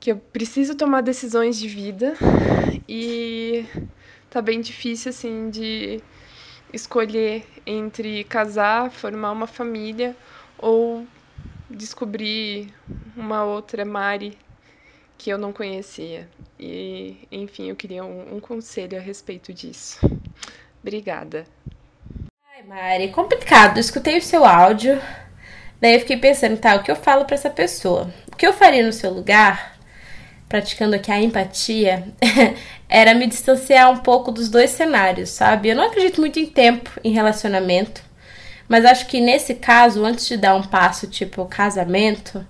que 0.00 0.12
eu 0.12 0.16
preciso 0.16 0.74
tomar 0.74 1.02
decisões 1.02 1.58
de 1.58 1.68
vida 1.68 2.14
e 2.88 3.66
tá 4.30 4.40
bem 4.40 4.62
difícil 4.62 5.10
assim 5.10 5.50
de 5.50 6.00
escolher 6.72 7.44
entre 7.66 8.24
casar, 8.24 8.90
formar 8.90 9.32
uma 9.32 9.46
família 9.46 10.16
ou 10.56 11.06
descobrir 11.68 12.72
uma 13.14 13.44
outra 13.44 13.84
Mari 13.84 14.38
que 15.18 15.28
eu 15.28 15.36
não 15.36 15.52
conhecia. 15.52 16.30
E, 16.58 17.28
enfim, 17.30 17.68
eu 17.68 17.76
queria 17.76 18.02
um, 18.02 18.36
um 18.36 18.40
conselho 18.40 18.96
a 18.96 19.02
respeito 19.02 19.52
disso. 19.52 20.00
Obrigada. 20.80 21.46
Mari, 22.68 23.08
complicado. 23.08 23.76
Eu 23.76 23.80
escutei 23.80 24.18
o 24.18 24.22
seu 24.22 24.44
áudio. 24.44 25.00
Daí 25.80 25.94
eu 25.94 26.00
fiquei 26.00 26.16
pensando, 26.16 26.56
tá, 26.56 26.76
o 26.76 26.82
que 26.82 26.90
eu 26.90 26.96
falo 26.96 27.24
pra 27.24 27.34
essa 27.34 27.50
pessoa? 27.50 28.12
O 28.32 28.36
que 28.36 28.46
eu 28.46 28.52
faria 28.52 28.86
no 28.86 28.92
seu 28.92 29.10
lugar, 29.12 29.76
praticando 30.48 30.94
aqui 30.94 31.10
a 31.10 31.20
empatia, 31.20 32.06
era 32.88 33.14
me 33.14 33.26
distanciar 33.26 33.90
um 33.90 33.98
pouco 33.98 34.30
dos 34.30 34.48
dois 34.48 34.70
cenários, 34.70 35.30
sabe? 35.30 35.70
Eu 35.70 35.76
não 35.76 35.86
acredito 35.86 36.20
muito 36.20 36.38
em 36.38 36.46
tempo 36.46 36.88
em 37.02 37.10
relacionamento, 37.10 38.00
mas 38.68 38.84
acho 38.84 39.06
que 39.06 39.20
nesse 39.20 39.54
caso, 39.54 40.04
antes 40.04 40.28
de 40.28 40.36
dar 40.36 40.54
um 40.54 40.62
passo 40.62 41.08
tipo 41.08 41.44
casamento, 41.46 42.46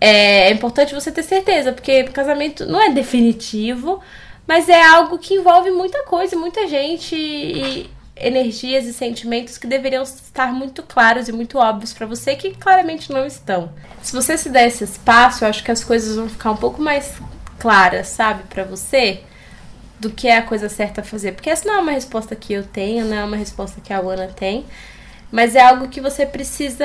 é 0.00 0.50
importante 0.50 0.94
você 0.94 1.12
ter 1.12 1.22
certeza, 1.22 1.72
porque 1.72 2.04
casamento 2.04 2.64
não 2.64 2.80
é 2.80 2.90
definitivo, 2.90 4.02
mas 4.46 4.70
é 4.70 4.82
algo 4.82 5.18
que 5.18 5.34
envolve 5.34 5.70
muita 5.70 6.04
coisa, 6.04 6.36
muita 6.36 6.66
gente 6.66 7.14
e 7.14 7.90
energias 8.16 8.86
e 8.86 8.92
sentimentos 8.92 9.58
que 9.58 9.66
deveriam 9.66 10.02
estar 10.02 10.52
muito 10.52 10.82
claros 10.82 11.28
e 11.28 11.32
muito 11.32 11.58
óbvios 11.58 11.92
pra 11.92 12.06
você 12.06 12.36
que 12.36 12.54
claramente 12.54 13.12
não 13.12 13.26
estão. 13.26 13.72
Se 14.02 14.12
você 14.12 14.36
se 14.36 14.48
der 14.48 14.68
esse 14.68 14.84
espaço, 14.84 15.44
eu 15.44 15.48
acho 15.48 15.64
que 15.64 15.70
as 15.70 15.82
coisas 15.82 16.16
vão 16.16 16.28
ficar 16.28 16.50
um 16.50 16.56
pouco 16.56 16.80
mais 16.80 17.14
claras, 17.58 18.08
sabe, 18.08 18.42
Pra 18.44 18.64
você, 18.64 19.20
do 19.98 20.10
que 20.10 20.28
é 20.28 20.38
a 20.38 20.42
coisa 20.42 20.68
certa 20.68 21.00
a 21.00 21.04
fazer, 21.04 21.32
porque 21.32 21.48
essa 21.48 21.66
não 21.66 21.76
é 21.76 21.80
uma 21.80 21.92
resposta 21.92 22.34
que 22.34 22.52
eu 22.52 22.64
tenho, 22.64 23.04
não 23.04 23.16
é 23.16 23.24
uma 23.24 23.36
resposta 23.36 23.80
que 23.80 23.92
a 23.92 23.98
Ana 23.98 24.26
tem. 24.26 24.66
Mas 25.30 25.54
é 25.54 25.62
algo 25.62 25.88
que 25.88 26.00
você 26.00 26.26
precisa 26.26 26.84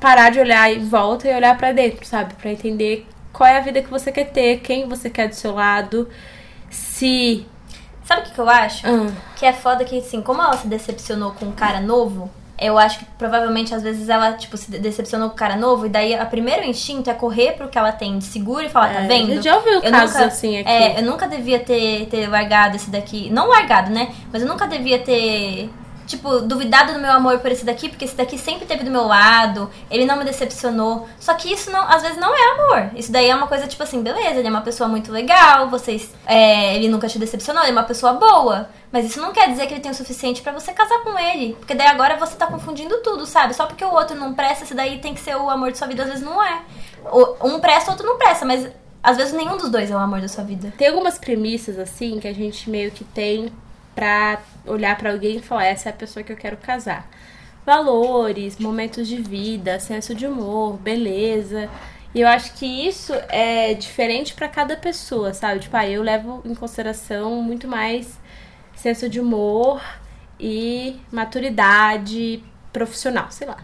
parar 0.00 0.30
de 0.30 0.40
olhar 0.40 0.72
em 0.72 0.84
volta 0.84 1.28
e 1.28 1.34
olhar 1.34 1.56
pra 1.56 1.70
dentro, 1.72 2.04
sabe? 2.04 2.34
Pra 2.34 2.50
entender 2.50 3.06
qual 3.32 3.48
é 3.48 3.58
a 3.58 3.60
vida 3.60 3.82
que 3.82 3.90
você 3.90 4.10
quer 4.10 4.30
ter, 4.30 4.60
quem 4.60 4.88
você 4.88 5.08
quer 5.08 5.28
do 5.28 5.34
seu 5.34 5.52
lado, 5.54 6.08
se. 6.70 7.46
Sabe 8.04 8.20
o 8.20 8.24
que, 8.24 8.32
que 8.32 8.38
eu 8.40 8.48
acho? 8.48 8.86
Ah, 8.86 9.10
Que 9.36 9.46
é 9.46 9.52
foda 9.52 9.84
que, 9.84 9.98
assim, 9.98 10.20
como 10.20 10.40
ela 10.42 10.56
se 10.56 10.66
decepcionou 10.66 11.32
com 11.32 11.46
um 11.46 11.52
cara 11.52 11.80
novo, 11.80 12.30
eu 12.60 12.78
acho 12.78 12.98
que 13.00 13.04
provavelmente 13.18 13.74
às 13.74 13.82
vezes 13.82 14.08
ela, 14.08 14.34
tipo, 14.34 14.56
se 14.56 14.70
de- 14.70 14.78
decepcionou 14.78 15.28
com 15.30 15.34
o 15.34 15.38
cara 15.38 15.56
novo, 15.56 15.86
e 15.86 15.88
daí 15.88 16.14
o 16.14 16.26
primeiro 16.26 16.64
instinto 16.64 17.10
é 17.10 17.14
correr 17.14 17.52
pro 17.52 17.68
que 17.68 17.76
ela 17.78 17.90
tem 17.92 18.16
de 18.18 18.24
seguro 18.24 18.62
e 18.62 18.68
falar, 18.68 18.92
tá 18.94 19.00
é, 19.02 19.06
vendo? 19.08 19.32
A 19.32 19.34
gente 19.36 19.44
já 19.44 19.56
ouviu 19.56 19.72
Eu 19.82 19.90
casos 19.90 20.14
nunca- 20.14 20.26
assim 20.26 20.58
aqui. 20.58 20.68
É, 20.70 20.98
eu 21.00 21.02
nunca 21.02 21.26
devia 21.26 21.58
ter, 21.58 22.06
ter 22.06 22.28
largado 22.28 22.76
esse 22.76 22.90
daqui. 22.90 23.28
Não 23.30 23.48
largado, 23.48 23.90
né? 23.90 24.14
Mas 24.32 24.42
eu 24.42 24.48
nunca 24.48 24.66
devia 24.68 24.98
ter, 25.00 25.68
tipo, 26.06 26.40
duvidado 26.40 26.92
do 26.92 26.98
meu 26.98 27.10
amor 27.10 27.38
por 27.38 27.50
esse 27.50 27.64
daqui, 27.64 27.88
porque 27.88 28.04
esse 28.04 28.14
daqui 28.14 28.38
sempre 28.38 28.62
esteve 28.62 28.84
do 28.84 28.90
meu 28.90 29.04
lado, 29.04 29.70
ele 29.90 30.04
não 30.04 30.16
me 30.16 30.24
decepcionou. 30.24 31.08
Só 31.18 31.34
que 31.34 31.52
isso 31.52 31.70
não, 31.70 31.82
às 31.88 32.02
vezes 32.02 32.18
não 32.18 32.34
é 32.34 32.52
amor. 32.52 32.90
Isso 32.96 33.10
daí 33.10 33.28
é 33.28 33.34
uma 33.34 33.46
coisa, 33.46 33.66
tipo 33.66 33.82
assim, 33.82 34.02
beleza, 34.02 34.38
ele 34.38 34.48
é 34.48 34.50
uma 34.50 34.60
pessoa 34.60 34.88
muito 34.88 35.10
legal, 35.10 35.68
vocês. 35.68 36.14
é, 36.26 36.76
ele 36.76 36.88
nunca 36.88 37.08
te 37.08 37.18
decepcionou, 37.18 37.62
ele 37.62 37.70
é 37.70 37.74
uma 37.74 37.84
pessoa 37.84 38.14
boa. 38.14 38.68
Mas 38.92 39.06
isso 39.06 39.20
não 39.20 39.32
quer 39.32 39.48
dizer 39.48 39.66
que 39.66 39.74
ele 39.74 39.80
tem 39.80 39.90
o 39.90 39.94
suficiente 39.94 40.40
pra 40.40 40.52
você 40.52 40.72
casar 40.72 41.00
com 41.02 41.18
ele. 41.18 41.54
Porque 41.54 41.74
daí 41.74 41.88
agora 41.88 42.16
você 42.16 42.36
tá 42.36 42.46
confundindo 42.46 42.98
tudo, 42.98 43.26
sabe? 43.26 43.54
Só 43.54 43.66
porque 43.66 43.84
o 43.84 43.92
outro 43.92 44.16
não 44.16 44.34
presta, 44.34 44.64
esse 44.64 44.74
daí 44.74 45.00
tem 45.00 45.14
que 45.14 45.20
ser 45.20 45.36
o 45.36 45.50
amor 45.50 45.72
de 45.72 45.78
sua 45.78 45.88
vida, 45.88 46.02
às 46.02 46.08
vezes 46.08 46.24
não 46.24 46.42
é. 46.42 46.62
Um 47.42 47.58
presta, 47.58 47.90
o 47.90 47.94
outro 47.94 48.06
não 48.06 48.16
presta, 48.16 48.44
mas 48.44 48.68
às 49.02 49.16
vezes 49.16 49.34
nenhum 49.34 49.58
dos 49.58 49.68
dois 49.68 49.90
é 49.90 49.94
o 49.94 49.98
amor 49.98 50.20
da 50.20 50.28
sua 50.28 50.44
vida. 50.44 50.72
Tem 50.78 50.88
algumas 50.88 51.18
premissas 51.18 51.78
assim 51.78 52.18
que 52.18 52.28
a 52.28 52.32
gente 52.32 52.70
meio 52.70 52.90
que 52.90 53.04
tem 53.04 53.52
pra 53.94 54.40
olhar 54.66 54.96
pra 54.96 55.12
alguém 55.12 55.36
e 55.36 55.42
falar: 55.42 55.66
essa 55.66 55.88
é 55.88 55.92
a 55.92 55.94
pessoa 55.94 56.22
que 56.22 56.32
eu 56.32 56.36
quero 56.36 56.56
casar. 56.56 57.08
Valores, 57.64 58.58
momentos 58.58 59.08
de 59.08 59.16
vida, 59.22 59.80
senso 59.80 60.14
de 60.14 60.26
humor, 60.26 60.76
beleza. 60.76 61.70
E 62.14 62.20
eu 62.20 62.28
acho 62.28 62.54
que 62.54 62.66
isso 62.66 63.12
é 63.28 63.74
diferente 63.74 64.34
pra 64.34 64.48
cada 64.48 64.76
pessoa, 64.76 65.34
sabe? 65.34 65.60
Tipo, 65.60 65.76
ah, 65.76 65.88
eu 65.88 66.02
levo 66.02 66.42
em 66.44 66.54
consideração 66.54 67.42
muito 67.42 67.66
mais 67.66 68.20
senso 68.76 69.08
de 69.08 69.18
humor 69.18 69.82
e 70.38 71.00
maturidade 71.10 72.42
profissional, 72.72 73.30
sei 73.30 73.46
lá. 73.46 73.58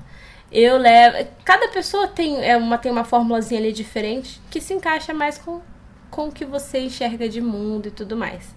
Eu 0.51 0.79
levo. 0.79 1.29
Cada 1.45 1.69
pessoa 1.69 2.09
tem, 2.09 2.45
é 2.45 2.57
uma, 2.57 2.77
tem 2.79 2.91
uma 2.91 3.05
formulazinha 3.05 3.61
ali 3.61 3.73
diferente 3.73 4.41
que 4.51 4.61
se 4.61 4.75
encaixa 4.75 5.15
mais 5.15 5.39
com, 5.39 5.61
com 6.11 6.29
o 6.29 6.33
que 6.33 6.45
você 6.45 6.81
enxerga 6.81 7.29
de 7.29 7.41
mundo 7.41 7.87
e 7.87 7.91
tudo 7.93 8.17
mais. 8.17 8.55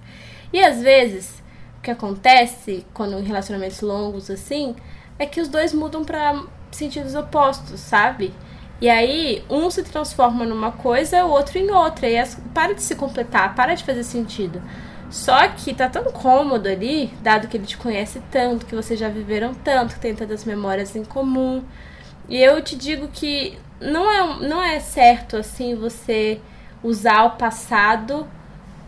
E 0.52 0.64
às 0.64 0.82
vezes, 0.82 1.43
que 1.84 1.92
acontece 1.92 2.86
quando 2.94 3.20
em 3.20 3.24
relacionamentos 3.24 3.82
longos 3.82 4.32
assim, 4.32 4.76
é 5.20 5.26
que 5.26 5.42
os 5.42 5.50
dois 5.50 5.74
mudam 5.74 6.04
pra 6.04 6.44
sentidos 6.72 7.14
opostos, 7.14 7.80
sabe? 7.80 8.34
E 8.82 8.90
aí, 8.90 9.44
um 9.50 9.70
se 9.70 9.84
transforma 9.84 10.46
numa 10.46 10.72
coisa, 10.72 11.24
o 11.26 11.30
outro 11.30 11.58
em 11.58 11.70
outra. 11.72 12.10
E 12.10 12.18
as, 12.18 12.36
para 12.54 12.74
de 12.74 12.82
se 12.82 12.96
completar, 12.96 13.56
para 13.56 13.76
de 13.76 13.84
fazer 13.84 14.04
sentido. 14.04 14.62
Só 15.10 15.48
que 15.50 15.74
tá 15.74 15.88
tão 15.88 16.04
cômodo 16.06 16.68
ali, 16.68 17.14
dado 17.22 17.48
que 17.48 17.56
ele 17.56 17.68
te 17.68 17.78
conhece 17.78 18.22
tanto, 18.32 18.66
que 18.66 18.76
vocês 18.76 19.00
já 19.00 19.10
viveram 19.10 19.54
tanto, 19.54 19.94
que 19.94 20.00
tem 20.00 20.16
tantas 20.16 20.44
memórias 20.44 20.96
em 20.96 21.04
comum. 21.06 21.64
E 22.28 22.42
eu 22.42 22.62
te 22.62 22.76
digo 22.76 23.08
que 23.10 23.58
não 23.80 24.12
é, 24.12 24.48
não 24.48 24.62
é 24.62 24.80
certo 24.80 25.38
assim 25.38 25.76
você 25.76 26.42
usar 26.82 27.24
o 27.26 27.32
passado 27.32 28.28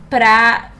pra 0.09 0.71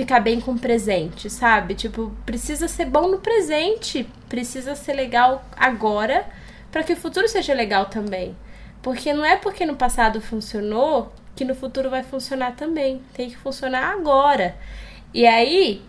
ficar 0.00 0.20
bem 0.20 0.40
com 0.40 0.52
o 0.52 0.58
presente, 0.58 1.28
sabe? 1.28 1.74
Tipo, 1.74 2.10
precisa 2.24 2.66
ser 2.66 2.86
bom 2.86 3.08
no 3.08 3.18
presente, 3.18 4.08
precisa 4.30 4.74
ser 4.74 4.94
legal 4.94 5.44
agora 5.54 6.24
para 6.72 6.82
que 6.82 6.94
o 6.94 6.96
futuro 6.96 7.28
seja 7.28 7.52
legal 7.52 7.86
também. 7.86 8.34
Porque 8.80 9.12
não 9.12 9.24
é 9.24 9.36
porque 9.36 9.66
no 9.66 9.76
passado 9.76 10.20
funcionou 10.20 11.12
que 11.36 11.44
no 11.44 11.54
futuro 11.54 11.90
vai 11.90 12.02
funcionar 12.02 12.56
também. 12.56 13.02
Tem 13.12 13.28
que 13.28 13.36
funcionar 13.36 13.92
agora. 13.92 14.56
E 15.12 15.26
aí, 15.26 15.82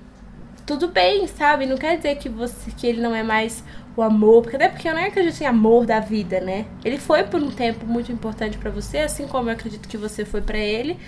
tudo 0.66 0.90
bem, 0.90 1.26
sabe? 1.28 1.66
Não 1.66 1.78
quer 1.78 1.96
dizer 1.96 2.16
que 2.18 2.28
você 2.28 2.70
que 2.72 2.86
ele 2.86 3.00
não 3.00 3.16
é 3.16 3.24
mais 3.24 3.64
o 3.96 4.02
amor, 4.02 4.42
porque 4.42 4.58
até 4.58 4.68
porque 4.68 4.90
eu 4.90 4.94
não 4.94 5.04
acredito 5.04 5.42
em 5.42 5.46
amor 5.46 5.86
da 5.86 6.00
vida, 6.02 6.42
né? 6.42 6.66
Ele 6.84 6.98
foi 6.98 7.24
por 7.24 7.42
um 7.42 7.52
tempo 7.52 7.86
muito 7.86 8.12
importante 8.12 8.58
para 8.58 8.72
você, 8.72 9.00
assim 9.00 9.26
como 9.28 9.50
eu 9.50 9.54
acredito 9.54 9.88
que 9.88 9.98
você 9.98 10.26
foi 10.26 10.42
para 10.42 10.58
ele. 10.58 11.00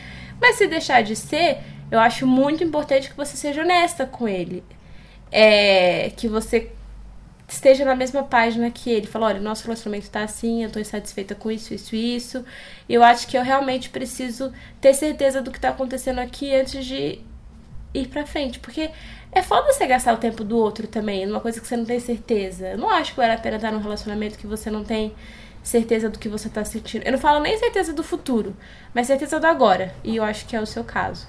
Mas 0.42 0.58
se 0.58 0.68
deixar 0.68 1.02
de 1.02 1.16
ser, 1.16 1.58
eu 1.92 2.00
acho 2.00 2.26
muito 2.26 2.64
importante 2.64 3.10
que 3.10 3.16
você 3.18 3.38
seja 3.38 3.62
honesta 3.62 4.06
com 4.06 4.28
ele. 4.28 4.64
É, 5.32 6.12
que 6.16 6.28
você 6.28 6.72
esteja 7.48 7.86
na 7.86 7.96
mesma 7.96 8.24
página 8.24 8.70
que 8.72 8.90
ele. 8.90 9.08
Fala, 9.08 9.28
olha, 9.28 9.40
nosso 9.40 9.64
relacionamento 9.64 10.10
tá 10.10 10.24
assim, 10.24 10.64
eu 10.64 10.72
tô 10.72 10.80
insatisfeita 10.80 11.36
com 11.36 11.52
isso, 11.52 11.74
isso 11.74 11.96
e 11.96 12.16
isso. 12.16 12.46
Eu 12.90 13.04
acho 13.04 13.28
que 13.28 13.38
eu 13.38 13.44
realmente 13.44 13.90
preciso 13.90 14.52
ter 14.82 14.94
certeza 14.94 15.42
do 15.42 15.52
que 15.52 15.60
tá 15.60 15.70
acontecendo 15.70 16.20
aqui 16.20 16.54
antes 16.54 16.86
de 16.86 17.20
ir 17.94 18.08
pra 18.08 18.26
frente. 18.26 18.60
Porque 18.60 18.90
é 19.32 19.42
foda 19.42 19.72
você 19.72 19.86
gastar 19.88 20.14
o 20.14 20.18
tempo 20.18 20.44
do 20.44 20.58
outro 20.58 20.88
também, 20.88 21.26
numa 21.26 21.40
coisa 21.40 21.60
que 21.60 21.68
você 21.68 21.78
não 21.78 21.86
tem 21.86 22.00
certeza. 22.00 22.70
Eu 22.70 22.78
não 22.78 22.90
acho 22.90 23.12
que 23.12 23.18
vale 23.18 23.34
a 23.34 23.38
pena 23.38 23.58
estar 23.58 23.72
num 23.72 23.82
relacionamento 23.82 24.38
que 24.38 24.48
você 24.48 24.70
não 24.70 24.84
tem 24.84 25.14
certeza 25.64 26.10
do 26.10 26.20
que 26.20 26.30
você 26.30 26.50
tá 26.50 26.64
sentindo. 26.64 27.04
Eu 27.04 27.14
não 27.14 27.20
falo 27.20 27.40
nem 27.40 27.58
certeza 27.58 27.94
do 27.94 28.04
futuro, 28.04 28.56
mas 28.94 29.08
certeza 29.08 29.40
do 29.40 29.48
agora. 29.48 29.96
E 30.04 30.18
eu 30.18 30.24
acho 30.24 30.46
que 30.46 30.56
é 30.56 30.62
o 30.62 30.66
seu 30.66 30.84
caso. 30.84 31.26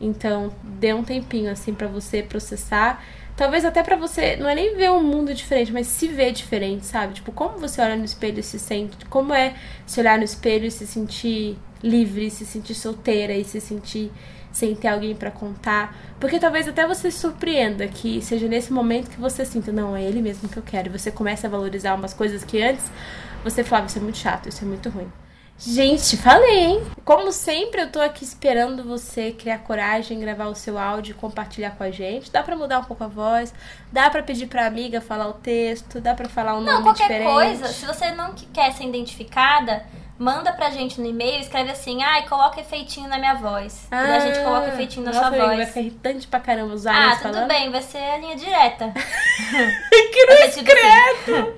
Então, 0.00 0.52
dê 0.62 0.92
um 0.92 1.02
tempinho 1.02 1.50
assim 1.50 1.74
para 1.74 1.88
você 1.88 2.22
processar 2.22 3.02
Talvez 3.38 3.64
até 3.64 3.84
para 3.84 3.94
você, 3.94 4.34
não 4.34 4.48
é 4.48 4.54
nem 4.56 4.74
ver 4.74 4.90
um 4.90 5.00
mundo 5.00 5.32
diferente, 5.32 5.72
mas 5.72 5.86
se 5.86 6.08
ver 6.08 6.32
diferente, 6.32 6.84
sabe? 6.84 7.14
Tipo, 7.14 7.30
como 7.30 7.56
você 7.56 7.80
olha 7.80 7.94
no 7.94 8.04
espelho 8.04 8.40
e 8.40 8.42
se 8.42 8.58
sente. 8.58 8.96
Como 9.08 9.32
é 9.32 9.54
se 9.86 10.00
olhar 10.00 10.18
no 10.18 10.24
espelho 10.24 10.66
e 10.66 10.72
se 10.72 10.84
sentir 10.88 11.56
livre, 11.80 12.28
se 12.32 12.44
sentir 12.44 12.74
solteira 12.74 13.32
e 13.32 13.44
se 13.44 13.60
sentir 13.60 14.10
sem 14.50 14.74
ter 14.74 14.88
alguém 14.88 15.14
para 15.14 15.30
contar. 15.30 15.96
Porque 16.18 16.40
talvez 16.40 16.66
até 16.66 16.84
você 16.84 17.12
se 17.12 17.20
surpreenda 17.20 17.86
que 17.86 18.20
seja 18.20 18.48
nesse 18.48 18.72
momento 18.72 19.08
que 19.08 19.20
você 19.20 19.44
sinta, 19.44 19.70
não, 19.70 19.94
é 19.94 20.02
ele 20.02 20.20
mesmo 20.20 20.48
que 20.48 20.56
eu 20.56 20.62
quero. 20.64 20.88
E 20.88 20.98
você 20.98 21.12
começa 21.12 21.46
a 21.46 21.50
valorizar 21.50 21.94
umas 21.94 22.12
coisas 22.12 22.42
que 22.42 22.60
antes 22.60 22.90
você 23.44 23.64
falava, 23.64 23.86
isso 23.86 23.98
é 23.98 24.02
muito 24.02 24.18
chato, 24.18 24.48
isso 24.48 24.64
é 24.64 24.66
muito 24.66 24.88
ruim. 24.88 25.10
Gente, 25.60 26.16
falei, 26.16 26.56
hein? 26.56 26.82
Como 27.04 27.32
sempre, 27.32 27.80
eu 27.80 27.90
tô 27.90 28.00
aqui 28.00 28.22
esperando 28.22 28.84
você 28.84 29.32
criar 29.32 29.58
coragem, 29.58 30.20
gravar 30.20 30.46
o 30.46 30.54
seu 30.54 30.78
áudio 30.78 31.10
e 31.10 31.14
compartilhar 31.14 31.72
com 31.72 31.82
a 31.82 31.90
gente. 31.90 32.30
Dá 32.30 32.44
pra 32.44 32.54
mudar 32.54 32.78
um 32.78 32.84
pouco 32.84 33.02
a 33.02 33.08
voz, 33.08 33.52
dá 33.90 34.08
pra 34.08 34.22
pedir 34.22 34.46
pra 34.46 34.66
amiga 34.66 35.00
falar 35.00 35.26
o 35.26 35.32
texto, 35.32 36.00
dá 36.00 36.14
pra 36.14 36.28
falar 36.28 36.56
um 36.56 36.60
não, 36.60 36.74
nome 36.74 36.84
qualquer 36.84 37.08
diferente. 37.08 37.32
coisa, 37.32 37.66
se 37.68 37.84
você 37.84 38.12
não 38.12 38.34
quer 38.52 38.72
ser 38.72 38.84
identificada, 38.84 39.84
manda 40.18 40.52
pra 40.52 40.70
gente 40.70 41.00
no 41.00 41.06
e-mail, 41.06 41.40
escreve 41.40 41.70
assim, 41.70 42.02
ai, 42.02 42.26
coloca 42.28 42.60
efeitinho 42.60 43.08
na 43.08 43.18
minha 43.18 43.34
voz. 43.34 43.86
Ah, 43.90 44.08
e 44.08 44.12
a 44.16 44.20
gente 44.20 44.40
coloca 44.40 44.68
efeitinho 44.68 45.06
na 45.06 45.12
nossa, 45.12 45.28
sua 45.28 45.38
voz. 45.38 45.56
vai 45.56 45.66
ficar 45.66 45.80
irritante 45.80 46.26
pra 46.26 46.40
caramba 46.40 46.74
usar 46.74 46.92
Ah, 46.94 47.16
tudo 47.16 47.34
falando. 47.34 47.48
bem, 47.48 47.70
vai 47.70 47.82
ser 47.82 47.98
a 47.98 48.18
linha 48.18 48.36
direta. 48.36 48.92
que 48.92 50.26
não 50.26 50.50
tipo 50.50 50.72
assim. 50.72 51.54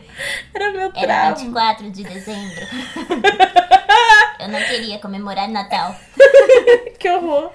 Era 0.55 0.71
meu 0.73 0.93
trauma. 0.93 1.13
Era 1.13 1.31
24 1.35 1.91
de 1.91 2.03
dezembro. 2.05 2.67
Eu 4.39 4.49
não 4.49 4.61
queria 4.61 4.99
comemorar 4.99 5.49
Natal. 5.49 5.95
que 6.99 7.11
horror. 7.11 7.53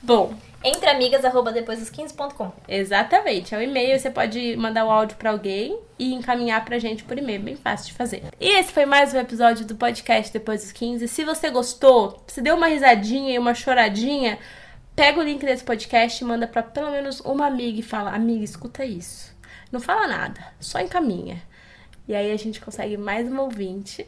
Bom, 0.00 0.32
entre 0.62 0.90
amigas, 0.90 1.24
arroba 1.24 1.52
depois 1.52 1.78
dos 1.78 1.90
15.com. 1.90 2.52
Exatamente. 2.66 3.54
É 3.54 3.58
o 3.58 3.62
e-mail, 3.62 3.98
você 3.98 4.10
pode 4.10 4.56
mandar 4.56 4.84
o 4.84 4.90
áudio 4.90 5.16
para 5.16 5.30
alguém 5.30 5.78
e 5.98 6.12
encaminhar 6.12 6.64
pra 6.64 6.78
gente 6.78 7.04
por 7.04 7.16
e-mail. 7.16 7.40
Bem 7.40 7.56
fácil 7.56 7.88
de 7.88 7.92
fazer. 7.92 8.24
E 8.40 8.48
esse 8.58 8.72
foi 8.72 8.84
mais 8.84 9.14
um 9.14 9.18
episódio 9.18 9.64
do 9.64 9.76
podcast 9.76 10.32
Depois 10.32 10.62
dos 10.62 10.72
15. 10.72 11.06
Se 11.06 11.24
você 11.24 11.50
gostou, 11.50 12.22
se 12.26 12.42
deu 12.42 12.56
uma 12.56 12.66
risadinha 12.68 13.34
e 13.34 13.38
uma 13.38 13.54
choradinha, 13.54 14.38
pega 14.96 15.20
o 15.20 15.22
link 15.22 15.44
desse 15.44 15.62
podcast 15.62 16.22
e 16.22 16.26
manda 16.26 16.46
para 16.46 16.62
pelo 16.62 16.90
menos 16.90 17.20
uma 17.20 17.46
amiga 17.46 17.78
e 17.78 17.82
fala: 17.82 18.10
Amiga, 18.10 18.44
escuta 18.44 18.84
isso. 18.84 19.32
Não 19.70 19.80
fala 19.80 20.08
nada, 20.08 20.40
só 20.58 20.80
encaminha. 20.80 21.40
E 22.08 22.14
aí 22.14 22.32
a 22.32 22.36
gente 22.36 22.60
consegue 22.60 22.96
mais 22.96 23.28
uma 23.28 23.42
ouvinte. 23.42 24.04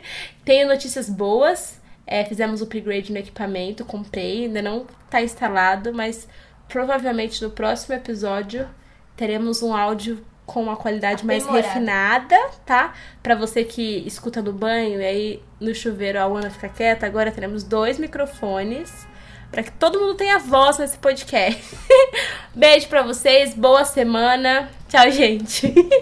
Tenho 0.44 0.68
notícias 0.68 1.08
boas. 1.08 1.80
É, 2.06 2.24
fizemos 2.24 2.60
o 2.60 2.64
upgrade 2.64 3.12
no 3.12 3.18
equipamento, 3.18 3.84
comprei, 3.84 4.44
ainda 4.44 4.60
não 4.60 4.86
está 5.04 5.22
instalado, 5.22 5.92
mas 5.94 6.28
provavelmente 6.68 7.42
no 7.42 7.50
próximo 7.50 7.94
episódio 7.94 8.68
teremos 9.16 9.62
um 9.62 9.74
áudio 9.74 10.24
com 10.44 10.62
uma 10.62 10.76
qualidade 10.76 11.24
mais 11.24 11.46
refinada, 11.46 12.36
tá? 12.66 12.92
Para 13.22 13.34
você 13.34 13.64
que 13.64 14.06
escuta 14.06 14.42
no 14.42 14.52
banho 14.52 15.00
e 15.00 15.04
aí 15.04 15.42
no 15.58 15.74
chuveiro 15.74 16.18
a 16.18 16.24
Ana 16.24 16.50
fica 16.50 16.68
quieta, 16.68 17.06
agora 17.06 17.32
teremos 17.32 17.62
dois 17.62 17.98
microfones 17.98 19.06
para 19.50 19.62
que 19.62 19.70
todo 19.72 20.00
mundo 20.00 20.14
tenha 20.14 20.38
voz 20.38 20.78
nesse 20.78 20.98
podcast. 20.98 21.76
Beijo 22.54 22.88
para 22.88 23.02
vocês, 23.02 23.54
boa 23.54 23.84
semana. 23.84 24.68
Tchau, 24.88 25.10
gente. 25.10 25.72